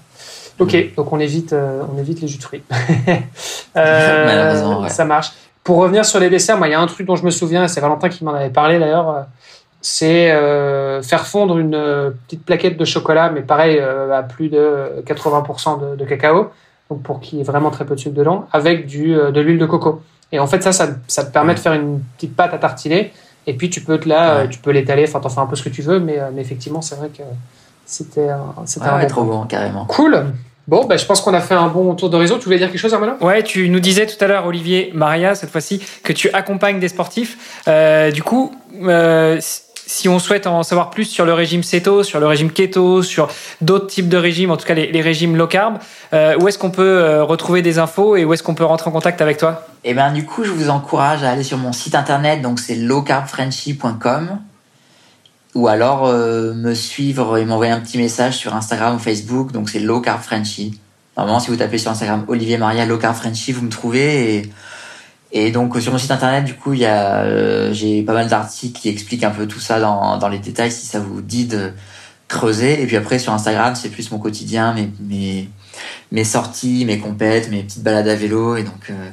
Ok, 0.60 0.74
mm. 0.74 0.96
donc 0.96 1.12
on 1.12 1.20
évite, 1.20 1.54
euh, 1.54 1.82
on 1.94 2.00
évite 2.00 2.22
les 2.22 2.28
jus 2.28 2.38
de 2.38 2.44
fruits. 2.44 2.64
euh, 3.78 4.88
Ça 4.88 5.06
marche. 5.06 5.32
Pour 5.64 5.78
revenir 5.78 6.06
sur 6.06 6.20
les 6.20 6.30
desserts, 6.30 6.58
moi, 6.58 6.68
il 6.68 6.72
y 6.72 6.76
a 6.76 6.80
un 6.80 6.88
truc 6.88 7.08
dont 7.08 7.16
je 7.16 7.24
me 7.24 7.32
souviens, 7.32 7.68
c'est 7.68 7.82
Valentin 7.82 8.10
qui 8.10 8.24
m'en 8.24 8.34
avait 8.34 8.50
parlé 8.50 8.80
d'ailleurs, 8.80 9.10
euh, 9.10 9.22
c'est 9.88 10.32
euh, 10.32 11.04
faire 11.04 11.28
fondre 11.28 11.60
une 11.60 12.12
petite 12.26 12.44
plaquette 12.44 12.76
de 12.76 12.86
chocolat, 12.86 13.30
mais 13.30 13.42
pareil, 13.42 13.80
à 13.80 14.24
plus 14.24 14.50
de 14.50 15.04
80% 15.06 15.92
de, 15.92 15.96
de, 15.96 16.06
cacao, 16.06 16.50
donc 16.90 17.04
pour 17.04 17.20
qu'il 17.20 17.38
y 17.38 17.42
ait 17.42 17.44
vraiment 17.44 17.70
très 17.70 17.86
peu 17.86 17.94
de 17.94 18.00
sucre 18.00 18.16
dedans, 18.16 18.48
avec 18.52 18.88
du, 18.88 19.14
de 19.14 19.42
l'huile 19.42 19.60
de 19.60 19.66
coco. 19.68 20.02
Et 20.32 20.40
en 20.40 20.48
fait, 20.48 20.64
ça, 20.64 20.72
ça, 20.72 20.88
ça 21.08 21.24
te 21.24 21.32
permet 21.32 21.54
de 21.54 21.60
faire 21.60 21.74
une 21.74 22.02
petite 22.18 22.36
pâte 22.36 22.54
à 22.56 22.58
tartiner, 22.58 23.14
et 23.46 23.54
puis 23.54 23.70
tu 23.70 23.82
peux 23.82 24.00
te 24.00 24.10
là, 24.10 24.48
tu 24.48 24.58
peux 24.58 24.72
l'étaler, 24.72 25.06
enfin, 25.08 25.20
t'en 25.20 25.30
fais 25.30 25.42
un 25.42 25.46
peu 25.46 25.56
ce 25.56 25.64
que 25.64 25.70
tu 25.70 25.84
veux, 25.84 26.00
mais, 26.00 26.20
mais 26.34 26.42
effectivement, 26.42 26.82
c'est 26.82 26.96
vrai 26.96 27.10
que 27.10 27.22
c'était 27.86 28.30
un, 28.30 28.66
c'était 28.66 29.06
trop 29.06 29.24
bon, 29.24 29.44
carrément. 29.44 29.86
Cool. 29.86 30.26
Bon, 30.68 30.86
bah, 30.86 30.98
je 30.98 31.06
pense 31.06 31.22
qu'on 31.22 31.34
a 31.34 31.42
fait 31.42 31.54
un 31.54 31.68
bon 31.68 31.94
tour 31.94 32.10
d'horizon. 32.10 32.40
Tu 32.40 32.46
voulais 32.46 32.58
dire 32.58 32.72
quelque 32.72 32.80
chose, 32.80 32.94
Armand 32.94 33.18
Ouais, 33.22 33.44
tu 33.44 33.70
nous 33.70 33.80
disais 33.80 34.08
tout 34.08 34.24
à 34.24 34.28
l'heure, 34.28 34.48
Olivier, 34.48 34.92
Maria, 34.96 35.36
cette 35.36 35.52
fois-ci, 35.52 35.82
que 36.04 36.12
tu 36.12 36.30
accompagnes 36.32 36.80
des 36.80 36.88
sportifs. 36.88 37.62
Euh, 37.68 38.10
du 38.10 38.24
coup, 38.24 38.52
euh, 38.82 39.40
si 39.88 40.10
on 40.10 40.20
souhaite 40.20 40.48
en 40.48 40.64
savoir 40.64 40.90
plus 40.90 41.06
sur 41.06 41.26
le 41.26 41.34
régime 41.34 41.64
céto, 41.64 42.04
sur 42.04 42.20
le 42.20 42.28
régime 42.28 42.52
keto, 42.52 43.04
sur 43.04 43.28
d'autres 43.62 43.88
types 43.88 44.10
de 44.10 44.18
régimes, 44.18 44.52
en 44.52 44.58
tout 44.58 44.66
cas 44.66 44.74
les, 44.74 45.02
régimes 45.02 45.36
low 45.36 45.48
carb, 45.48 45.78
euh, 46.14 46.36
où 46.40 46.48
est-ce 46.48 46.58
qu'on 46.58 46.72
peut 46.72 46.84
euh, 46.84 47.24
retrouver 47.24 47.62
des 47.62 47.80
infos 47.80 48.16
et 48.16 48.26
où 48.26 48.34
est-ce 48.34 48.44
qu'on 48.44 48.56
peut 48.56 48.66
rentrer 48.66 48.90
en 48.90 48.94
contact 48.94 49.22
avec 49.22 49.38
toi? 49.38 49.68
Eh 49.84 49.94
bien, 49.94 50.12
du 50.12 50.26
coup, 50.26 50.44
je 50.44 50.52
vous 50.52 50.70
encourage 50.70 51.24
à 51.24 51.30
aller 51.30 51.44
sur 51.44 51.58
mon 51.58 51.74
site 51.74 51.96
internet, 51.96 52.42
donc 52.42 52.60
c'est 52.60 52.76
lowcarbfrenchy.com 52.76 54.40
ou 55.54 55.70
alors 55.70 56.06
euh, 56.06 56.54
me 56.54 56.74
suivre 56.74 57.38
et 57.38 57.46
m'envoyer 57.46 57.72
un 57.72 57.80
petit 57.80 57.98
message 57.98 58.36
sur 58.36 58.54
Instagram 58.54 58.96
ou 58.96 59.00
Facebook, 59.00 59.52
donc 59.52 59.70
c'est 59.70 59.80
lowcarbfrenchy. 59.80 60.80
Normalement, 61.16 61.40
si 61.40 61.50
vous 61.50 61.56
tapez 61.56 61.78
sur 61.78 61.92
Instagram 61.92 62.26
Olivier 62.28 62.58
Maria 62.58 62.86
Low 62.86 63.00
vous 63.00 63.62
me 63.62 63.70
trouvez 63.70 64.36
et 64.36 64.50
et 65.38 65.52
donc 65.52 65.78
sur 65.82 65.92
mon 65.92 65.98
site 65.98 66.12
internet, 66.12 66.46
du 66.46 66.54
coup, 66.54 66.72
il 66.72 66.80
y 66.80 66.86
a, 66.86 67.24
euh, 67.24 67.74
j'ai 67.74 68.02
pas 68.04 68.14
mal 68.14 68.30
d'articles 68.30 68.80
qui 68.80 68.88
expliquent 68.88 69.26
un 69.26 69.32
peu 69.32 69.46
tout 69.48 69.60
ça 69.60 69.82
dans, 69.82 70.18
dans 70.18 70.30
les 70.30 70.40
détails 70.40 70.72
si 70.72 70.86
ça 70.86 71.02
vous 71.02 71.22
dit 71.22 71.46
de 71.46 71.74
creuser. 72.30 72.82
Et 72.82 72.88
puis 72.88 72.96
après 72.96 73.20
sur 73.20 73.34
Instagram, 73.34 73.76
c'est 73.76 73.90
plus 73.90 74.12
mon 74.12 74.18
quotidien, 74.18 74.74
mes, 74.74 75.50
mes, 76.10 76.24
sorties, 76.24 76.86
mes 76.86 77.00
compètes, 77.00 77.52
mes 77.52 77.64
petites 77.64 77.84
balades 77.84 78.08
à 78.08 78.16
vélo. 78.16 78.56
Et 78.56 78.64
donc 78.64 78.90
euh, 78.90 79.10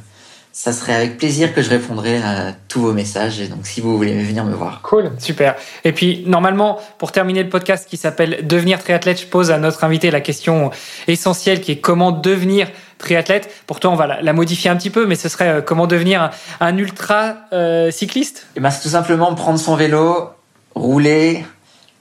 ça 0.52 0.72
serait 0.72 0.94
avec 0.94 1.16
plaisir 1.16 1.54
que 1.54 1.62
je 1.62 1.70
répondrai 1.70 2.18
à 2.18 2.52
tous 2.68 2.82
vos 2.82 2.92
messages. 2.92 3.40
Et 3.40 3.48
donc, 3.48 3.66
si 3.66 3.80
vous 3.80 3.96
voulez 3.96 4.22
venir 4.22 4.44
me 4.44 4.52
voir. 4.52 4.82
Cool, 4.82 5.10
super. 5.18 5.56
Et 5.84 5.92
puis, 5.92 6.24
normalement, 6.26 6.78
pour 6.98 7.10
terminer 7.10 7.42
le 7.42 7.48
podcast 7.48 7.88
qui 7.88 7.96
s'appelle 7.96 8.46
Devenir 8.46 8.78
triathlète, 8.78 9.22
je 9.22 9.26
pose 9.26 9.50
à 9.50 9.56
notre 9.56 9.82
invité 9.82 10.10
la 10.10 10.20
question 10.20 10.70
essentielle 11.08 11.62
qui 11.62 11.72
est 11.72 11.78
comment 11.78 12.12
devenir 12.12 12.68
triathlète. 12.98 13.50
Pourtant, 13.66 13.94
on 13.94 13.96
va 13.96 14.20
la, 14.20 14.32
modifier 14.34 14.68
un 14.68 14.76
petit 14.76 14.90
peu, 14.90 15.06
mais 15.06 15.14
ce 15.14 15.30
serait 15.30 15.48
euh, 15.48 15.60
comment 15.62 15.86
devenir 15.86 16.30
un, 16.60 16.76
ultra 16.76 17.36
euh, 17.54 17.90
cycliste? 17.90 18.46
Et 18.54 18.58
eh 18.58 18.60
ben, 18.60 18.70
C'est 18.70 18.82
tout 18.82 18.90
simplement 18.90 19.34
prendre 19.34 19.58
son 19.58 19.74
vélo, 19.74 20.28
rouler, 20.74 21.44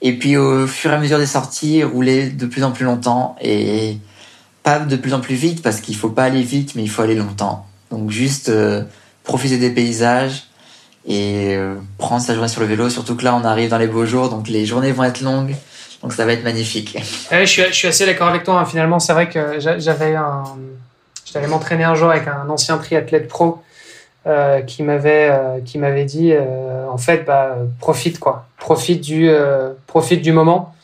et 0.02 0.14
puis 0.18 0.36
au 0.36 0.68
fur 0.68 0.92
et 0.92 0.96
à 0.96 1.00
mesure 1.00 1.20
des 1.20 1.26
sorties, 1.26 1.84
rouler 1.84 2.30
de 2.30 2.46
plus 2.46 2.66
en 2.66 2.72
plus 2.72 2.86
longtemps 2.86 3.36
et 3.42 3.98
pas 4.64 4.80
de 4.80 4.96
plus 4.96 5.14
en 5.14 5.22
plus 5.22 5.36
vite 5.36 5.62
parce 5.64 5.80
qu'il 5.80 5.96
faut 5.96 6.10
pas 6.10 6.24
aller 6.24 6.42
vite, 6.42 6.76
mais 6.76 6.84
il 6.84 6.90
faut 6.90 7.02
aller 7.02 7.16
longtemps. 7.16 7.66
Donc 7.92 8.10
juste 8.10 8.50
euh, 8.50 8.84
profiter 9.24 9.58
des 9.58 9.70
paysages 9.70 10.44
et 11.06 11.56
euh, 11.56 11.76
prendre 11.98 12.22
sa 12.22 12.34
journée 12.34 12.48
sur 12.48 12.62
le 12.62 12.68
vélo. 12.68 12.90
Surtout 12.90 13.16
que 13.16 13.24
là, 13.24 13.36
on 13.36 13.44
arrive 13.44 13.70
dans 13.70 13.78
les 13.78 13.88
beaux 13.88 14.06
jours, 14.06 14.30
donc 14.30 14.48
les 14.48 14.66
journées 14.66 14.92
vont 14.92 15.04
être 15.04 15.22
longues. 15.22 15.56
Donc 16.02 16.14
ça 16.14 16.26
va 16.26 16.34
être 16.34 16.44
magnifique. 16.44 16.98
je, 17.32 17.46
suis, 17.46 17.64
je 17.64 17.74
suis 17.74 17.88
assez 17.88 18.06
d'accord 18.06 18.30
avec 18.30 18.44
toi. 18.44 18.60
Hein. 18.60 18.66
Finalement, 18.66 19.00
c'est 19.00 19.14
vrai 19.14 19.30
que 19.30 19.60
j'avais 19.60 20.16
un... 20.16 20.44
J'allais 21.32 21.48
m'entraîner 21.48 21.86
un 21.86 21.96
jour 21.96 22.10
avec 22.10 22.28
un 22.28 22.50
ancien 22.50 22.78
triathlète 22.78 23.30
pro 23.30 23.62
euh, 24.28 24.62
qui 24.62 24.84
m'avait 24.84 25.32
qui 25.64 25.78
m'avait 25.78 26.04
dit 26.04 26.34
en 26.90 26.98
fait 26.98 27.24
bah 27.26 27.56
profite 27.80 28.20
quoi 28.20 28.48
profite 28.58 29.00
du 29.00 29.32
profite 29.88 30.22
du 30.22 30.34
moment 30.34 30.76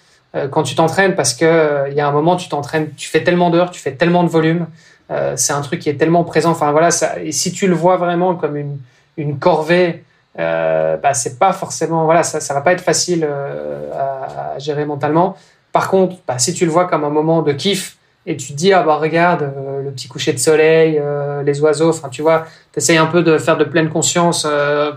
quand 0.52 0.64
tu 0.64 0.76
t'entraînes 0.76 1.16
parce 1.16 1.34
que 1.34 1.90
il 1.90 1.98
y 1.98 2.00
a 2.00 2.08
un 2.08 2.14
moment 2.14 2.38
tu 2.38 2.48
t'entraînes 2.48 2.94
tu 2.96 3.10
fais 3.10 3.26
tellement 3.26 3.50
d'heures 3.50 3.72
tu 3.72 3.82
fais 3.82 3.92
tellement 3.92 4.24
de 4.24 4.30
volume 4.30 4.68
euh, 5.12 5.34
c'est 5.36 5.54
un 5.54 5.62
truc 5.62 5.80
qui 5.80 5.90
est 5.90 5.96
tellement 5.96 6.24
présent. 6.24 6.52
Enfin 6.52 6.72
voilà, 6.72 6.92
ça, 6.92 7.20
et 7.20 7.32
si 7.32 7.52
tu 7.52 7.68
le 7.68 7.76
vois 7.76 7.98
vraiment 7.98 8.36
comme 8.36 8.58
une, 8.58 8.78
une 9.18 9.40
corvée, 9.40 10.04
euh, 10.40 10.98
bah, 10.98 11.14
c'est 11.14 11.40
pas 11.40 11.52
forcément 11.52 12.06
voilà, 12.06 12.22
ça, 12.22 12.40
ça 12.40 12.54
va 12.54 12.62
pas 12.62 12.72
être 12.74 12.82
facile 12.82 13.28
euh, 13.28 13.92
à, 13.94 14.60
gérer 14.60 14.86
mentalement. 14.86 15.36
Par 15.72 15.90
contre, 15.90 16.18
bah, 16.28 16.38
si 16.38 16.54
tu 16.54 16.66
le 16.66 16.72
vois 16.72 16.86
comme 16.86 17.04
un 17.04 17.10
moment 17.10 17.42
de 17.42 17.52
kiff 17.54 17.98
et 18.28 18.38
tu 18.38 18.52
te 18.52 18.58
dis 18.58 18.74
ah 18.74 18.84
bah 18.84 18.98
regarde 18.98 19.44
euh, 19.44 19.84
le 19.84 19.92
petit 19.92 20.08
coucher 20.08 20.34
de 20.34 20.38
soleil, 20.38 21.02
les 21.44 21.62
oiseaux, 21.62 21.90
enfin 21.90 22.10
tu 22.10 22.22
vois, 22.22 22.46
tu 22.74 22.80
essayes 22.80 22.98
un 22.98 23.06
peu 23.08 23.24
de 23.24 23.38
faire 23.38 23.58
de 23.58 23.64
pleine 23.64 23.90
conscience 23.90 24.48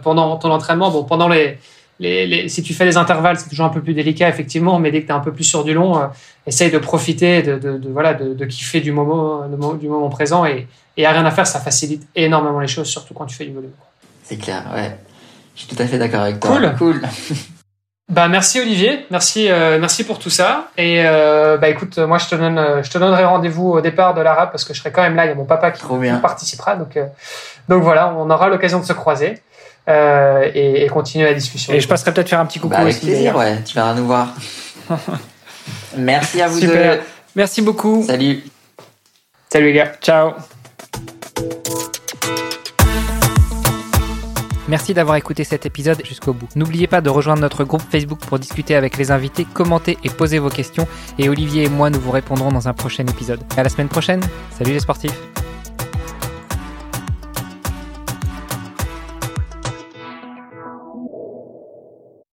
pendant 0.02 0.36
ton 0.36 0.50
entraînement. 0.50 0.90
Bon, 0.90 1.04
pendant 1.04 1.28
les 1.28 1.58
si 2.00 2.62
tu 2.62 2.72
fais 2.72 2.86
les 2.86 2.96
intervalles, 2.96 3.38
c'est 3.38 3.48
toujours 3.48 3.66
un 3.66 3.70
peu 3.70 3.82
plus 3.82 3.94
délicat, 3.94 4.28
effectivement, 4.28 4.78
mais 4.78 4.90
dès 4.90 5.02
que 5.02 5.06
tu 5.06 5.12
es 5.12 5.14
un 5.14 5.20
peu 5.20 5.32
plus 5.32 5.44
sur 5.44 5.64
du 5.64 5.74
long, 5.74 5.98
euh, 5.98 6.06
essaye 6.46 6.70
de 6.70 6.78
profiter, 6.78 7.42
de, 7.42 7.80
voilà, 7.92 8.14
de, 8.14 8.44
kiffer 8.46 8.80
du 8.80 8.92
moment, 8.92 9.46
du 9.74 9.88
moment 9.88 10.08
présent 10.08 10.46
et, 10.46 10.66
et 10.96 11.06
à 11.06 11.12
rien 11.12 11.24
à 11.26 11.30
faire, 11.30 11.46
ça 11.46 11.60
facilite 11.60 12.06
énormément 12.16 12.60
les 12.60 12.68
choses, 12.68 12.88
surtout 12.88 13.12
quand 13.12 13.26
tu 13.26 13.36
fais 13.36 13.44
du 13.44 13.52
volume. 13.52 13.72
C'est 14.24 14.38
clair, 14.38 14.64
ouais. 14.74 14.96
Je 15.54 15.62
suis 15.62 15.76
tout 15.76 15.82
à 15.82 15.86
fait 15.86 15.98
d'accord 15.98 16.22
avec 16.22 16.40
toi. 16.40 16.56
Cool. 16.56 16.74
Cool. 16.78 17.00
Bah 18.10 18.26
merci 18.26 18.58
Olivier, 18.58 19.06
merci 19.12 19.48
euh, 19.48 19.78
merci 19.78 20.02
pour 20.02 20.18
tout 20.18 20.30
ça 20.30 20.70
et 20.76 21.06
euh, 21.06 21.56
bah 21.58 21.68
écoute 21.68 21.96
moi 21.98 22.18
je 22.18 22.26
te 22.26 22.34
donne 22.34 22.82
je 22.82 22.90
te 22.90 22.98
donnerai 22.98 23.24
rendez-vous 23.24 23.70
au 23.70 23.80
départ 23.80 24.14
de 24.14 24.20
l'arabe 24.20 24.50
parce 24.50 24.64
que 24.64 24.74
je 24.74 24.80
serai 24.80 24.90
quand 24.90 25.02
même 25.02 25.14
là 25.14 25.26
il 25.26 25.28
y 25.28 25.30
a 25.30 25.36
mon 25.36 25.44
papa 25.44 25.70
qui, 25.70 25.84
participera 26.20 26.74
donc 26.74 26.98
donc 27.68 27.84
voilà 27.84 28.12
on 28.18 28.28
aura 28.28 28.48
l'occasion 28.48 28.80
de 28.80 28.84
se 28.84 28.92
croiser 28.92 29.40
euh, 29.88 30.50
et, 30.54 30.86
continuer 30.88 31.24
la 31.24 31.34
discussion. 31.34 31.72
Et 31.72 31.80
je 31.80 31.88
passerai 31.88 32.12
peut-être 32.12 32.28
faire 32.28 32.40
un 32.40 32.46
petit 32.46 32.58
coucou 32.58 32.74
bah, 32.74 32.80
avec 32.80 33.00
plaisir, 33.00 33.36
ouais, 33.36 33.62
tu 33.64 33.74
viendras 33.74 33.94
nous 33.94 34.06
voir. 34.06 34.34
Merci 35.96 36.40
à 36.40 36.48
vous 36.48 36.60
Super. 36.60 36.96
deux. 36.96 37.02
Merci 37.34 37.62
beaucoup. 37.62 38.04
Salut. 38.06 38.44
Salut 39.48 39.66
les 39.66 39.72
gars. 39.72 39.92
Ciao. 40.00 40.32
Merci 44.70 44.94
d'avoir 44.94 45.16
écouté 45.16 45.42
cet 45.42 45.66
épisode 45.66 46.00
jusqu'au 46.04 46.32
bout. 46.32 46.46
N'oubliez 46.54 46.86
pas 46.86 47.00
de 47.00 47.10
rejoindre 47.10 47.40
notre 47.40 47.64
groupe 47.64 47.82
Facebook 47.90 48.20
pour 48.20 48.38
discuter 48.38 48.76
avec 48.76 48.96
les 48.98 49.10
invités, 49.10 49.44
commenter 49.44 49.98
et 50.04 50.08
poser 50.08 50.38
vos 50.38 50.48
questions. 50.48 50.86
Et 51.18 51.28
Olivier 51.28 51.64
et 51.64 51.68
moi, 51.68 51.90
nous 51.90 51.98
vous 51.98 52.12
répondrons 52.12 52.52
dans 52.52 52.68
un 52.68 52.72
prochain 52.72 53.04
épisode. 53.04 53.40
À 53.56 53.64
la 53.64 53.68
semaine 53.68 53.88
prochaine. 53.88 54.20
Salut 54.56 54.72
les 54.72 54.78
sportifs. 54.78 55.18